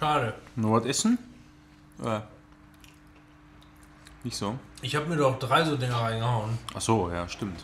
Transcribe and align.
Schade. 0.00 0.32
Nur 0.56 0.80
was 0.80 0.86
essen? 0.86 1.18
Oder? 1.98 2.26
Nicht 4.24 4.34
so. 4.34 4.58
Ich 4.80 4.96
habe 4.96 5.06
mir 5.06 5.16
doch 5.16 5.38
drei 5.38 5.62
so 5.62 5.76
Dinger 5.76 5.96
reingehauen. 5.96 6.56
Ach 6.74 6.80
so, 6.80 7.10
ja, 7.10 7.28
stimmt. 7.28 7.62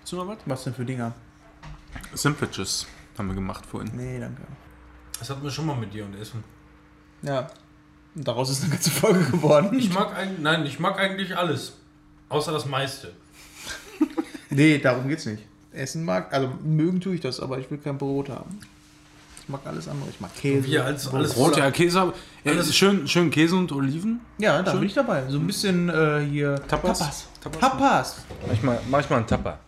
Hast 0.00 0.12
du 0.12 0.16
noch 0.16 0.28
was? 0.28 0.38
Was 0.46 0.62
denn 0.62 0.74
für 0.74 0.84
Dinger? 0.84 1.12
Sandwiches 2.14 2.86
haben 3.18 3.26
wir 3.26 3.34
gemacht 3.34 3.66
vorhin. 3.66 3.90
Nee, 3.96 4.20
danke. 4.20 4.42
Das 5.18 5.28
hatten 5.28 5.42
wir 5.42 5.50
schon 5.50 5.66
mal 5.66 5.76
mit 5.76 5.92
dir 5.92 6.04
und 6.04 6.14
Essen. 6.14 6.44
Ja. 7.22 7.48
Und 8.14 8.28
daraus 8.28 8.50
ist 8.50 8.62
eine 8.62 8.70
ganze 8.70 8.90
Folge 8.90 9.24
geworden. 9.24 9.76
Ich 9.76 9.92
mag 9.92 10.16
eigentlich, 10.16 10.38
nein, 10.38 10.64
ich 10.64 10.78
mag 10.78 10.98
eigentlich 10.98 11.36
alles. 11.36 11.78
Außer 12.28 12.52
das 12.52 12.64
meiste. 12.66 13.12
Nee, 14.50 14.78
darum 14.78 15.08
geht's 15.08 15.26
nicht. 15.26 15.42
Essen 15.72 16.04
mag, 16.04 16.32
also 16.32 16.48
mögen 16.62 17.00
tue 17.00 17.16
ich 17.16 17.20
das, 17.20 17.40
aber 17.40 17.58
ich 17.58 17.68
will 17.72 17.78
kein 17.78 17.98
Brot 17.98 18.28
haben. 18.28 18.60
Ich 19.42 19.48
mag 19.48 19.60
alles 19.64 19.88
andere. 19.88 20.08
Ich 20.08 20.20
mag 20.20 20.32
Käse. 20.36 20.64
Wir 20.68 20.84
als 20.84 21.12
alles 21.12 21.34
Brot, 21.34 21.56
ja, 21.56 21.68
Käse. 21.72 22.12
Ja, 22.44 22.52
Alles- 22.52 22.76
schön, 22.76 23.08
schön 23.08 23.28
Käse 23.28 23.56
und 23.56 23.72
Oliven. 23.72 24.20
Ja, 24.38 24.62
da 24.62 24.72
bin 24.74 24.84
ich 24.84 24.94
dabei. 24.94 25.24
So 25.28 25.38
ein 25.38 25.46
bisschen 25.48 25.88
äh, 25.88 26.24
hier. 26.30 26.54
Tapas? 26.68 26.98
Tapas. 27.00 27.28
Tapas? 27.40 27.60
Tapas. 27.60 28.16
Manchmal, 28.46 28.78
manchmal 28.88 29.18
ein 29.20 29.26
Tapper. 29.26 29.58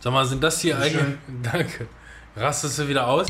Sag 0.00 0.12
mal, 0.12 0.24
sind 0.26 0.42
das 0.42 0.60
hier 0.60 0.78
eigentlich. 0.78 1.18
Danke. 1.42 1.88
Rastest 2.36 2.78
du 2.78 2.88
wieder 2.88 3.06
aus? 3.06 3.26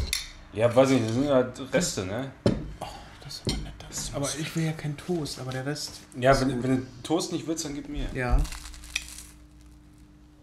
Ja, 0.53 0.75
weiß 0.75 0.91
ich 0.91 0.97
nicht, 1.01 1.09
das 1.09 1.15
sind 1.17 1.29
halt 1.31 1.61
Reste, 1.73 2.05
ne? 2.07 2.31
Ist 4.09 4.15
aber 4.15 4.29
ich 4.39 4.57
will 4.57 4.65
ja 4.65 4.73
kein 4.73 4.97
Toast, 4.97 5.39
aber 5.39 5.53
der 5.53 5.67
Rest. 5.67 6.01
Ja, 6.19 6.39
wenn, 6.41 6.63
wenn 6.63 6.77
du 6.77 6.87
Toast 7.03 7.31
nicht 7.33 7.47
willst, 7.47 7.65
dann 7.65 7.75
gib 7.75 7.89
mir. 7.89 8.09
Ja. 8.15 8.43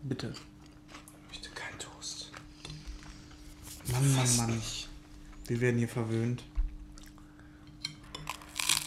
Bitte. 0.03 0.33
Ich 1.31 1.39
möchte 1.39 1.49
keinen 1.49 1.79
Toast. 1.79 2.31
Mann, 3.91 4.15
Mann, 4.15 4.37
Mann. 4.37 4.61
Wir 5.47 5.61
werden 5.61 5.77
hier 5.79 5.89
verwöhnt. 5.89 6.43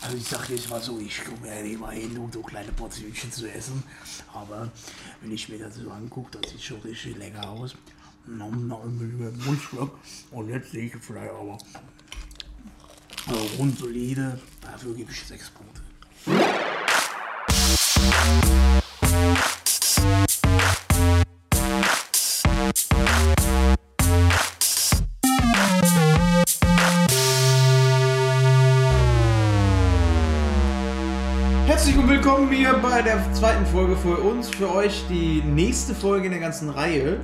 Also 0.00 0.16
ich 0.16 0.28
sag 0.28 0.48
jetzt 0.48 0.70
mal 0.70 0.80
so, 0.80 0.98
ich 1.00 1.24
komme 1.24 1.48
ja 1.48 1.54
immer 1.54 1.90
hin, 1.90 2.16
um 2.16 2.30
so 2.30 2.40
kleine 2.40 2.70
Portionchen 2.70 3.32
zu 3.32 3.50
essen. 3.50 3.82
Aber 4.32 4.70
wenn 5.20 5.32
ich 5.32 5.48
mir 5.48 5.58
das 5.58 5.74
so 5.74 5.90
angucke, 5.90 6.38
das 6.38 6.52
sieht 6.52 6.62
schon 6.62 6.80
richtig 6.82 7.16
lecker 7.16 7.50
aus. 7.50 7.74
Nom, 8.26 8.68
nom, 8.68 8.96
Mundstück. 9.44 9.90
Und 10.30 10.50
jetzt 10.50 10.70
sehe 10.70 10.86
ich 10.86 10.94
vielleicht 11.00 11.32
aber 11.32 11.58
also 13.28 13.56
grundsolide. 13.56 14.38
Dafür 14.60 14.94
gebe 14.94 15.10
ich 15.10 15.22
sechs 15.22 15.50
Punkte. 15.50 15.80
Herzlich 31.66 31.96
willkommen 32.08 32.50
hier 32.50 32.72
bei 32.74 33.02
der 33.02 33.32
zweiten 33.34 33.66
Folge 33.66 33.96
für 33.96 34.16
uns, 34.16 34.48
für 34.48 34.72
euch 34.72 35.04
die 35.08 35.42
nächste 35.42 35.94
Folge 35.94 36.26
in 36.26 36.32
der 36.32 36.40
ganzen 36.40 36.70
Reihe. 36.70 37.20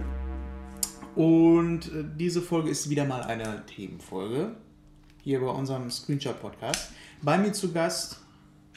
Und 1.14 1.86
äh, 1.86 2.05
diese 2.16 2.42
Folge 2.42 2.70
ist 2.70 2.91
wieder 2.91 3.05
mal 3.05 3.22
eine 3.22 3.64
Themenfolge. 3.66 4.56
Hier 5.25 5.41
bei 5.41 5.47
unserem 5.47 5.91
Screenshot-Podcast. 5.91 6.91
Bei 7.22 7.39
mir 7.39 7.53
zu 7.55 7.72
Gast, 7.72 8.19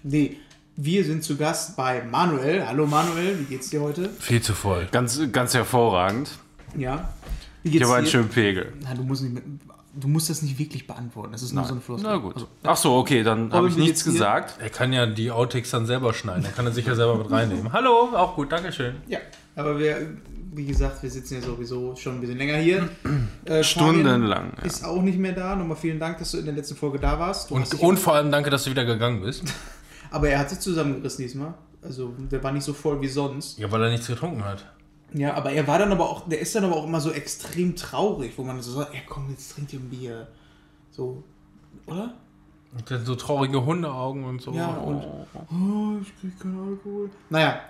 nee, 0.04 0.38
wir 0.78 1.04
sind 1.04 1.22
zu 1.22 1.36
Gast 1.36 1.76
bei 1.76 2.02
Manuel. 2.04 2.66
Hallo 2.66 2.88
Manuel, 2.88 3.38
wie 3.40 3.44
geht's 3.44 3.70
dir 3.70 3.82
heute? 3.82 4.10
Viel 4.20 4.42
zu 4.42 4.54
voll. 4.54 4.88
Ganz, 4.92 5.20
ganz 5.34 5.54
hervorragend. 5.54 6.30
Ja. 6.78 7.14
Wie 7.64 7.68
Ich 7.68 7.74
geht's 7.74 7.86
habe 7.86 7.96
einen 7.98 8.06
dir? 8.06 8.12
schönen 8.12 8.30
Pegel. 8.30 8.72
Na, 8.82 8.94
du 8.94 9.04
musst 9.04 9.24
nicht 9.24 9.34
mit, 9.34 9.44
du 9.94 10.08
musst 10.08 10.30
das 10.30 10.42
nicht 10.42 10.58
wirklich 10.58 10.88
beantworten. 10.88 11.34
Das 11.34 11.42
ist 11.42 11.52
nur 11.52 11.66
so 11.66 11.74
ein 11.74 11.82
Fluss. 11.82 12.02
Na 12.02 12.16
gut. 12.16 12.48
Ach 12.64 12.78
so, 12.78 12.96
okay, 12.96 13.24
dann 13.24 13.52
habe 13.52 13.68
ich 13.68 13.76
nichts 13.76 14.06
gesagt. 14.06 14.62
Er 14.62 14.70
kann 14.70 14.94
ja 14.94 15.06
die 15.06 15.32
Outtakes 15.32 15.72
dann 15.72 15.86
selber 15.86 16.14
schneiden. 16.14 16.46
Er 16.46 16.52
kann 16.52 16.66
er 16.66 16.72
sich 16.72 16.86
ja 16.86 16.96
selber 16.96 17.18
mit 17.18 17.30
reinnehmen. 17.30 17.72
Hallo, 17.74 18.16
auch 18.16 18.36
gut, 18.36 18.54
Dankeschön. 18.54 18.96
Ja, 19.08 19.20
aber 19.58 19.78
wir, 19.80 20.16
wie 20.52 20.66
gesagt, 20.66 21.04
wir 21.04 21.10
sitzen 21.10 21.36
ja 21.36 21.42
sowieso 21.42 21.96
schon 21.96 22.16
ein 22.16 22.22
bisschen 22.22 22.38
länger 22.38 22.58
hier. 22.58 22.90
Äh, 23.46 23.64
Stundenlang, 23.64 24.52
ja. 24.58 24.64
Ist 24.66 24.84
auch 24.84 25.02
nicht 25.02 25.18
mehr 25.18 25.32
da. 25.32 25.56
Nochmal 25.56 25.78
vielen 25.78 26.00
Dank, 26.00 26.18
dass 26.18 26.32
du 26.32 26.40
in 26.40 26.46
der 26.46 26.54
letzten 26.54 26.76
Folge 26.76 27.00
da 27.00 27.18
warst. 27.18 27.50
Du 27.50 27.56
Und, 27.56 27.74
und 27.80 27.98
vor 27.98 28.16
allem 28.16 28.30
danke, 28.30 28.50
dass 28.50 28.66
du 28.66 28.72
wieder 28.72 28.84
gegangen 28.84 29.22
bist. 29.22 29.44
aber 30.12 30.28
er 30.28 30.40
hat 30.40 30.50
sich 30.50 30.60
zusammengerissen 30.60 31.24
diesmal. 31.24 31.54
Also 31.82 32.14
der 32.30 32.44
war 32.44 32.52
nicht 32.52 32.64
so 32.64 32.74
voll 32.74 33.00
wie 33.00 33.08
sonst. 33.08 33.58
Ja, 33.58 33.72
weil 33.72 33.84
er 33.84 33.90
nichts 33.90 34.08
getrunken 34.08 34.44
hat. 34.44 34.66
Ja, 35.14 35.36
aber 35.36 35.52
er 35.52 35.66
war 35.66 35.80
dann 35.80 35.94
aber 35.94 36.10
auch, 36.10 36.28
der 36.28 36.40
ist 36.40 36.54
dann 36.56 36.66
aber 36.66 36.76
auch 36.76 36.86
immer 36.86 37.00
so 37.00 37.12
extrem 37.12 37.78
traurig, 37.78 38.34
wo 38.36 38.44
man 38.44 38.62
so 38.62 38.72
sagt, 38.72 38.94
ja 38.94 39.00
komm, 39.08 39.30
jetzt 39.30 39.54
trink 39.54 39.70
dir 39.70 39.80
ein 39.80 39.90
Bier. 39.90 40.28
So, 40.92 41.24
oder? 41.86 42.16
Und 42.74 42.92
dann 42.92 43.06
so 43.06 43.16
traurige 43.16 43.64
Hundeaugen 43.64 44.26
und 44.26 44.42
so. 44.42 44.52
Ja, 44.52 44.68
und 44.68 45.02
oh, 45.50 46.02
ich 46.02 46.20
krieg 46.20 46.38
keinen 46.40 46.60
Alkohol. 46.60 47.10
Naja, 47.30 47.62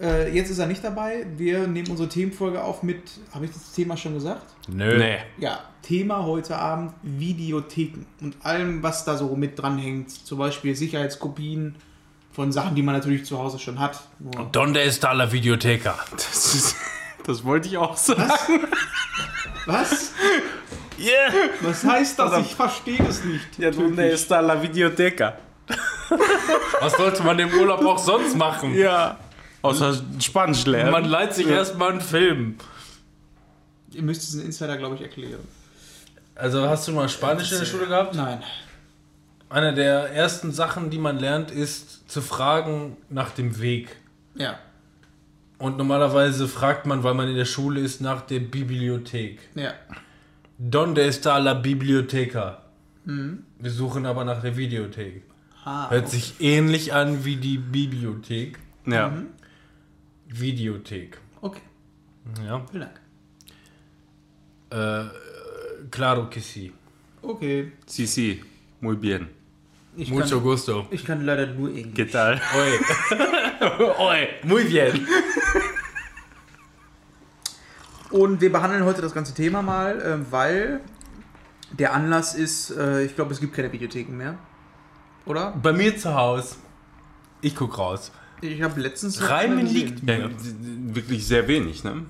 äh, 0.00 0.34
jetzt 0.34 0.50
ist 0.50 0.58
er 0.58 0.66
nicht 0.66 0.82
dabei. 0.82 1.26
Wir 1.36 1.66
nehmen 1.66 1.88
unsere 1.90 2.08
Themenfolge 2.08 2.62
auf 2.62 2.82
mit, 2.82 3.02
habe 3.32 3.44
ich 3.44 3.52
das 3.52 3.72
Thema 3.72 3.96
schon 3.96 4.14
gesagt? 4.14 4.46
Nö. 4.68 4.98
Nee. 4.98 5.18
Ja, 5.38 5.60
Thema 5.82 6.24
heute 6.24 6.56
Abend 6.56 6.92
Videotheken 7.02 8.06
und 8.20 8.36
allem, 8.42 8.82
was 8.82 9.04
da 9.04 9.16
so 9.16 9.34
mit 9.36 9.58
dranhängt. 9.58 10.10
Zum 10.10 10.38
Beispiel 10.38 10.74
Sicherheitskopien 10.74 11.76
von 12.32 12.52
Sachen, 12.52 12.74
die 12.74 12.82
man 12.82 12.94
natürlich 12.94 13.24
zu 13.24 13.38
Hause 13.38 13.58
schon 13.58 13.78
hat. 13.78 14.00
Nur 14.18 14.48
Donde 14.50 14.82
está 14.82 15.12
la 15.12 15.30
Videoteca? 15.30 15.94
Das, 16.12 16.54
ist, 16.54 16.76
das 17.26 17.44
wollte 17.44 17.68
ich 17.68 17.76
auch 17.76 17.96
sagen. 17.96 18.66
was? 19.66 20.12
Yeah. 20.98 21.32
Was 21.60 21.84
heißt 21.84 22.18
das? 22.18 22.38
Ich 22.40 22.54
verstehe 22.54 23.02
es 23.08 23.24
nicht. 23.24 23.58
Ja, 23.58 23.70
donde 23.70 24.10
está 24.10 24.40
la 24.40 24.62
videoteca? 24.62 25.36
Was 26.80 26.92
sollte 26.96 27.22
man 27.22 27.38
im 27.38 27.52
Urlaub 27.52 27.84
auch 27.84 27.98
sonst 27.98 28.36
machen? 28.36 28.74
Ja. 28.74 29.18
Außer 29.62 29.94
Spanisch 30.20 30.66
lernen. 30.66 30.90
Man 30.92 31.04
leiht 31.04 31.34
sich 31.34 31.46
erstmal 31.46 31.92
einen 31.92 32.00
Film. 32.00 32.56
Ihr 33.92 34.02
müsst 34.02 34.22
diesen 34.22 34.44
Insider, 34.44 34.76
glaube 34.76 34.96
ich, 34.96 35.02
erklären. 35.02 35.40
Also 36.34 36.68
hast 36.68 36.88
du 36.88 36.92
mal 36.92 37.08
Spanisch 37.08 37.52
in 37.52 37.58
der 37.58 37.66
Schule 37.66 37.86
gehabt? 37.86 38.14
Nein. 38.14 38.42
Eine 39.48 39.74
der 39.74 40.12
ersten 40.12 40.50
Sachen, 40.50 40.88
die 40.90 40.98
man 40.98 41.18
lernt, 41.18 41.50
ist 41.50 42.10
zu 42.10 42.22
fragen 42.22 42.96
nach 43.10 43.30
dem 43.30 43.60
Weg. 43.60 43.96
Ja. 44.34 44.58
Und 45.58 45.76
normalerweise 45.76 46.48
fragt 46.48 46.86
man, 46.86 47.04
weil 47.04 47.14
man 47.14 47.28
in 47.28 47.36
der 47.36 47.44
Schule 47.44 47.80
ist, 47.80 48.00
nach 48.00 48.22
der 48.22 48.40
Bibliothek. 48.40 49.38
Ja. 49.54 49.74
Donde 50.58 51.04
está 51.06 51.38
la 51.38 51.54
biblioteca? 51.54 52.62
Wir 53.04 53.70
suchen 53.70 54.06
aber 54.06 54.24
nach 54.24 54.40
der 54.42 54.56
Videothek. 54.56 55.22
Ah, 55.64 55.90
Hört 55.90 56.08
sich 56.08 56.34
ähnlich 56.40 56.92
an 56.94 57.24
wie 57.24 57.36
die 57.36 57.58
Bibliothek. 57.58 58.58
ja. 58.86 59.12
Videothek. 60.32 61.18
okay. 61.40 61.62
Ja. 62.46 62.62
Vielen 62.70 62.88
Dank. 62.88 63.00
Äh, 64.70 65.10
claro 65.90 66.30
que 66.30 66.40
sí. 66.40 66.72
Okay. 67.20 67.72
Sí, 67.86 68.06
sí. 68.06 68.42
Muy 68.80 68.96
bien. 68.96 69.28
Ich 69.96 70.10
Mucho 70.10 70.36
kann, 70.36 70.42
gusto. 70.42 70.86
ich 70.90 71.04
kann 71.04 71.26
leider 71.26 71.46
nur 71.48 71.68
Englisch. 71.70 71.94
¿Qué 71.94 72.04
tal? 72.10 72.40
Oye. 72.56 73.94
Oye. 73.98 74.28
Muy 74.44 74.64
bien. 74.64 75.06
Und 78.10 78.40
wir 78.40 78.50
behandeln 78.52 78.84
heute 78.84 79.00
das 79.02 79.12
ganze 79.14 79.34
Thema 79.34 79.62
mal, 79.62 80.00
äh, 80.00 80.32
weil 80.32 80.80
der 81.72 81.92
Anlass 81.94 82.34
ist, 82.34 82.70
äh, 82.70 83.04
ich 83.04 83.14
glaube, 83.14 83.32
es 83.32 83.40
gibt 83.40 83.54
keine 83.54 83.72
Videotheken 83.72 84.12
mehr. 84.16 84.38
Oder? 85.26 85.52
Bei 85.62 85.72
mir 85.72 85.96
zu 85.96 86.14
Hause. 86.14 86.56
Ich 87.40 87.54
guck 87.56 87.78
raus. 87.78 88.12
Ich 88.42 88.60
habe 88.62 88.80
letztens. 88.80 89.28
Reimen 89.28 89.66
liegt. 89.66 90.08
Ja, 90.08 90.28
wirklich 90.94 91.26
sehr 91.26 91.48
wenig, 91.48 91.84
ne? 91.84 92.02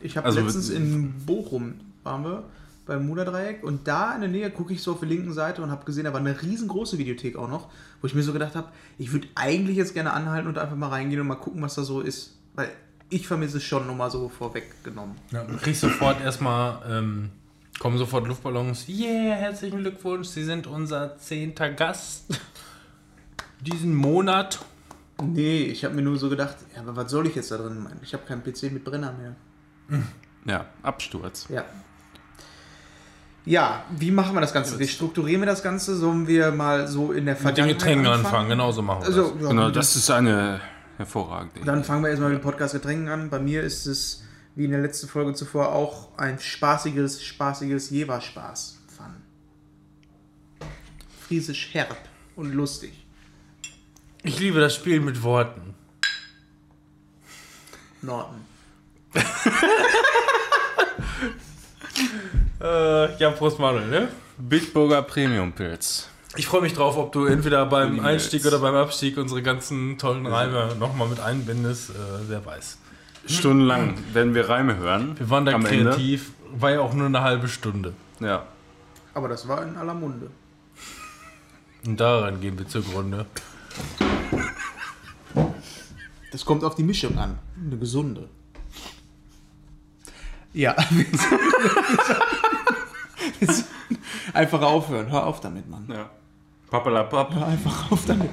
Ich 0.00 0.16
habe 0.16 0.26
Also- 0.26 0.40
letztens 0.40 0.70
in 0.70 1.12
Bochum 1.24 1.74
waren 2.02 2.24
wir 2.24 2.44
beim 2.86 3.06
Muderdreieck 3.06 3.62
und 3.64 3.86
da 3.88 4.14
in 4.14 4.20
der 4.20 4.28
Nähe 4.30 4.50
gucke 4.50 4.74
ich 4.74 4.82
so 4.82 4.92
auf 4.92 5.00
der 5.00 5.08
linken 5.08 5.32
Seite 5.32 5.62
und 5.62 5.70
habe 5.70 5.84
gesehen, 5.86 6.04
da 6.04 6.12
war 6.12 6.20
eine 6.20 6.40
riesengroße 6.42 6.98
Videothek 6.98 7.36
auch 7.36 7.48
noch, 7.48 7.68
wo 8.02 8.06
ich 8.06 8.14
mir 8.14 8.22
so 8.22 8.32
gedacht 8.34 8.54
habe, 8.56 8.68
ich 8.98 9.10
würde 9.12 9.26
eigentlich 9.34 9.76
jetzt 9.78 9.94
gerne 9.94 10.12
anhalten 10.12 10.48
und 10.48 10.58
einfach 10.58 10.76
mal 10.76 10.88
reingehen 10.88 11.20
und 11.22 11.26
mal 11.26 11.36
gucken, 11.36 11.62
was 11.62 11.74
da 11.76 11.82
so 11.82 12.00
ist. 12.02 12.36
Weil 12.54 12.68
ich 13.08 13.26
vermisse 13.26 13.56
es 13.56 13.62
schon 13.64 13.86
nochmal 13.86 14.10
so 14.10 14.28
vorweggenommen. 14.28 15.14
Ja, 15.30 15.44
du 15.44 15.56
kriegst 15.56 15.80
sofort 15.80 16.20
erstmal, 16.20 16.82
ähm, 16.90 17.30
kommen 17.78 17.96
sofort 17.96 18.26
Luftballons. 18.28 18.86
Yeah, 18.88 19.34
herzlichen 19.34 19.78
Glückwunsch, 19.78 20.28
Sie 20.28 20.44
sind 20.44 20.66
unser 20.66 21.16
zehnter 21.18 21.70
Gast 21.70 22.24
diesen 23.60 23.94
Monat. 23.94 24.62
Nee, 25.22 25.62
ich 25.64 25.84
habe 25.84 25.94
mir 25.94 26.02
nur 26.02 26.16
so 26.18 26.28
gedacht, 26.28 26.56
ja, 26.74 26.80
aber 26.82 26.96
was 26.96 27.10
soll 27.10 27.26
ich 27.26 27.34
jetzt 27.36 27.50
da 27.50 27.56
drin 27.56 27.82
meinen? 27.82 28.00
Ich 28.02 28.12
habe 28.14 28.24
keinen 28.26 28.42
PC 28.42 28.72
mit 28.72 28.84
Brenner 28.84 29.12
mehr. 29.12 30.02
Ja, 30.44 30.66
Absturz. 30.82 31.46
Ja. 31.48 31.64
Ja, 33.46 33.84
wie 33.96 34.10
machen 34.10 34.34
wir 34.34 34.40
das 34.40 34.52
Ganze? 34.54 34.78
Wie 34.78 34.88
strukturieren 34.88 35.42
wir 35.42 35.46
das 35.46 35.62
Ganze? 35.62 35.96
Sollen 35.96 36.26
wir 36.26 36.50
mal 36.50 36.88
so 36.88 37.12
in 37.12 37.26
der 37.26 37.34
Mit 37.34 37.40
den 37.40 37.42
Vergangenheit 37.42 37.78
Getränken 37.78 38.06
anfangen, 38.06 38.48
genauso 38.48 38.80
machen 38.82 39.02
wir 39.02 39.06
Also, 39.06 39.36
ja, 39.40 39.48
Genau, 39.48 39.70
das 39.70 39.96
ist 39.96 40.10
eine 40.10 40.60
hervorragend. 40.96 41.52
ey. 41.56 41.64
Dann 41.64 41.84
fangen 41.84 42.02
wir 42.02 42.08
erstmal 42.08 42.30
mit 42.30 42.40
dem 42.40 42.42
Podcast 42.42 42.72
Getränken 42.74 43.08
an. 43.08 43.28
Bei 43.28 43.38
mir 43.38 43.62
ist 43.62 43.86
es, 43.86 44.22
wie 44.54 44.64
in 44.64 44.70
der 44.70 44.80
letzten 44.80 45.08
Folge 45.08 45.34
zuvor, 45.34 45.72
auch 45.72 46.16
ein 46.16 46.38
spaßiges, 46.38 47.22
spaßiges 47.22 47.90
Jever-Spaß. 47.90 48.78
Fun. 48.96 50.66
Friesisch 51.28 51.68
herb 51.74 51.96
und 52.36 52.52
lustig. 52.54 53.03
Ich 54.24 54.40
liebe 54.40 54.58
das 54.58 54.74
Spiel 54.74 55.00
mit 55.00 55.22
Worten. 55.22 55.74
Norton. 58.02 58.44
Äh, 62.60 63.18
ja, 63.18 63.30
Prost 63.30 63.58
Manuel, 63.58 63.86
ne? 63.88 64.08
Bitburger 64.38 65.02
Premium 65.02 65.52
Pilz. 65.52 66.08
Ich 66.34 66.46
freue 66.46 66.62
mich 66.62 66.72
drauf, 66.72 66.96
ob 66.96 67.12
du 67.12 67.26
entweder 67.26 67.66
beim 67.66 67.92
Lieben 67.92 68.06
Einstieg 68.06 68.46
oder 68.46 68.58
beim 68.58 68.74
Abstieg 68.74 69.18
unsere 69.18 69.42
ganzen 69.42 69.98
tollen 69.98 70.24
Reime 70.24 70.74
nochmal 70.80 71.08
mit 71.08 71.20
einbindest. 71.20 71.90
Äh, 71.90 71.92
wer 72.26 72.46
weiß. 72.46 72.78
Stundenlang 73.26 73.98
werden 74.14 74.34
wir 74.34 74.48
Reime 74.48 74.76
hören. 74.76 75.18
Wir 75.18 75.28
waren 75.28 75.44
da 75.44 75.52
Am 75.52 75.64
kreativ. 75.64 76.30
War 76.52 76.70
ja 76.70 76.80
auch 76.80 76.94
nur 76.94 77.06
eine 77.06 77.20
halbe 77.20 77.48
Stunde. 77.48 77.92
Ende. 78.18 78.26
Ja. 78.26 78.46
Aber 79.12 79.28
das 79.28 79.46
war 79.46 79.62
in 79.62 79.76
aller 79.76 79.94
Munde. 79.94 80.30
Und 81.86 82.00
daran 82.00 82.40
gehen 82.40 82.58
wir 82.58 82.66
zugrunde. 82.66 83.26
Das 86.32 86.44
kommt 86.44 86.64
auf 86.64 86.74
die 86.74 86.82
Mischung 86.82 87.16
an. 87.16 87.38
Eine 87.64 87.78
gesunde. 87.78 88.28
Ja. 90.52 90.74
Einfach 94.32 94.62
aufhören. 94.62 95.10
Hör 95.10 95.26
auf 95.26 95.40
damit, 95.40 95.68
Mann. 95.70 95.86
ja. 95.88 96.10
Pappalapapp. 96.70 97.34
Hör 97.34 97.46
einfach 97.46 97.92
auf 97.92 98.04
damit. 98.04 98.30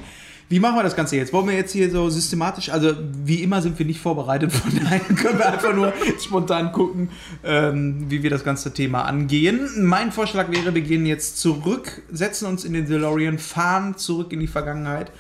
Wie 0.49 0.59
machen 0.59 0.75
wir 0.75 0.83
das 0.83 0.95
Ganze 0.95 1.15
jetzt? 1.15 1.31
Wollen 1.31 1.47
wir 1.47 1.53
jetzt 1.55 1.71
hier 1.71 1.89
so 1.91 2.09
systematisch, 2.09 2.69
also 2.69 2.93
wie 3.23 3.43
immer 3.43 3.61
sind 3.61 3.77
wir 3.79 3.85
nicht 3.85 4.01
vorbereitet, 4.01 4.51
von 4.51 4.73
daher 4.83 4.99
können 5.15 5.37
wir 5.37 5.47
einfach 5.47 5.73
nur 5.73 5.93
spontan 6.19 6.71
gucken, 6.73 7.09
ähm, 7.43 8.09
wie 8.09 8.21
wir 8.21 8.29
das 8.29 8.43
ganze 8.43 8.73
Thema 8.73 9.03
angehen. 9.03 9.69
Mein 9.85 10.11
Vorschlag 10.11 10.51
wäre, 10.51 10.73
wir 10.75 10.81
gehen 10.81 11.05
jetzt 11.05 11.39
zurück, 11.39 12.01
setzen 12.11 12.47
uns 12.47 12.65
in 12.65 12.73
den 12.73 12.85
DeLorean, 12.85 13.37
fahren 13.37 13.95
zurück 13.95 14.33
in 14.33 14.41
die 14.41 14.47
Vergangenheit 14.47 15.11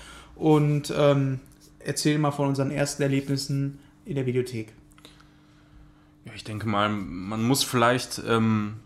und 0.41 0.91
ähm, 0.97 1.39
erzählen 1.79 2.19
mal 2.19 2.31
von 2.31 2.47
unseren 2.47 2.71
ersten 2.71 3.03
Erlebnissen 3.03 3.79
in 4.05 4.15
der 4.15 4.25
Videothek. 4.25 4.73
Ja, 6.25 6.31
ich 6.35 6.43
denke 6.43 6.67
mal, 6.67 6.89
man 6.89 7.43
muss 7.43 7.63
vielleicht 7.63 8.21
ähm, 8.27 8.77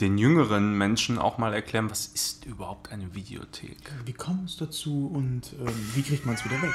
den 0.00 0.18
jüngeren 0.18 0.78
Menschen 0.78 1.18
auch 1.18 1.36
mal 1.36 1.52
erklären, 1.52 1.90
was 1.90 2.06
ist 2.06 2.46
überhaupt 2.46 2.92
eine 2.92 3.12
Videothek? 3.12 3.78
Wie 4.04 4.12
kommt 4.12 4.48
es 4.48 4.56
dazu 4.56 5.10
und 5.12 5.52
ähm, 5.58 5.74
wie 5.94 6.02
kriegt 6.02 6.26
man 6.26 6.36
es 6.36 6.44
wieder 6.44 6.62
weg? 6.62 6.74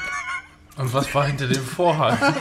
Und 0.76 0.94
was 0.94 1.14
war 1.16 1.26
hinter 1.26 1.48
dem 1.48 1.64
Vorhang? 1.64 2.18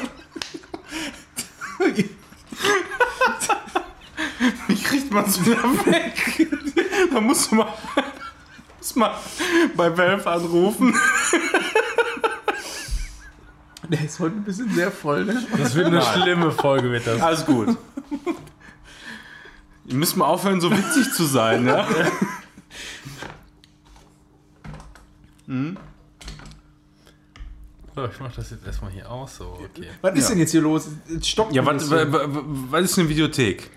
Wie 4.66 4.76
kriegt 4.76 5.12
man 5.12 5.24
es 5.24 5.44
wieder 5.44 5.62
weg? 5.86 6.48
da 7.12 7.20
musst 7.20 7.50
du 7.50 7.56
mal, 7.56 7.72
musst 8.78 8.96
mal 8.96 9.14
bei 9.76 9.96
Valve 9.96 10.30
anrufen. 10.30 10.94
Der 13.88 14.04
ist 14.04 14.18
heute 14.20 14.36
ein 14.36 14.44
bisschen 14.44 14.72
sehr 14.74 14.90
voll, 14.90 15.24
ne? 15.24 15.46
Das 15.56 15.74
wird 15.74 15.86
eine 15.86 16.02
schlimme 16.02 16.52
Folge, 16.52 16.90
wird 16.90 17.06
das. 17.06 17.20
Alles 17.22 17.46
gut. 17.46 17.76
Ihr 19.86 19.94
müsst 19.94 20.16
mal 20.16 20.26
aufhören, 20.26 20.60
so 20.60 20.70
witzig 20.70 21.10
zu 21.14 21.24
sein, 21.24 21.66
ja? 21.66 21.86
So, 27.94 28.04
ich 28.04 28.20
mach 28.20 28.32
das 28.34 28.50
jetzt 28.50 28.66
erstmal 28.66 28.90
hier 28.92 29.10
aus. 29.10 29.36
So, 29.36 29.58
okay. 29.64 29.88
Was 30.02 30.14
ist 30.14 30.24
Ja. 30.24 30.28
denn 30.30 30.38
jetzt 30.38 30.50
hier 30.52 30.60
los? 30.60 30.88
Es 31.18 31.26
stockt 31.26 31.52
Ja, 31.54 31.64
was, 31.64 31.90
was 31.90 32.84
ist 32.84 32.98
eine 32.98 33.08
Videothek? 33.08 33.70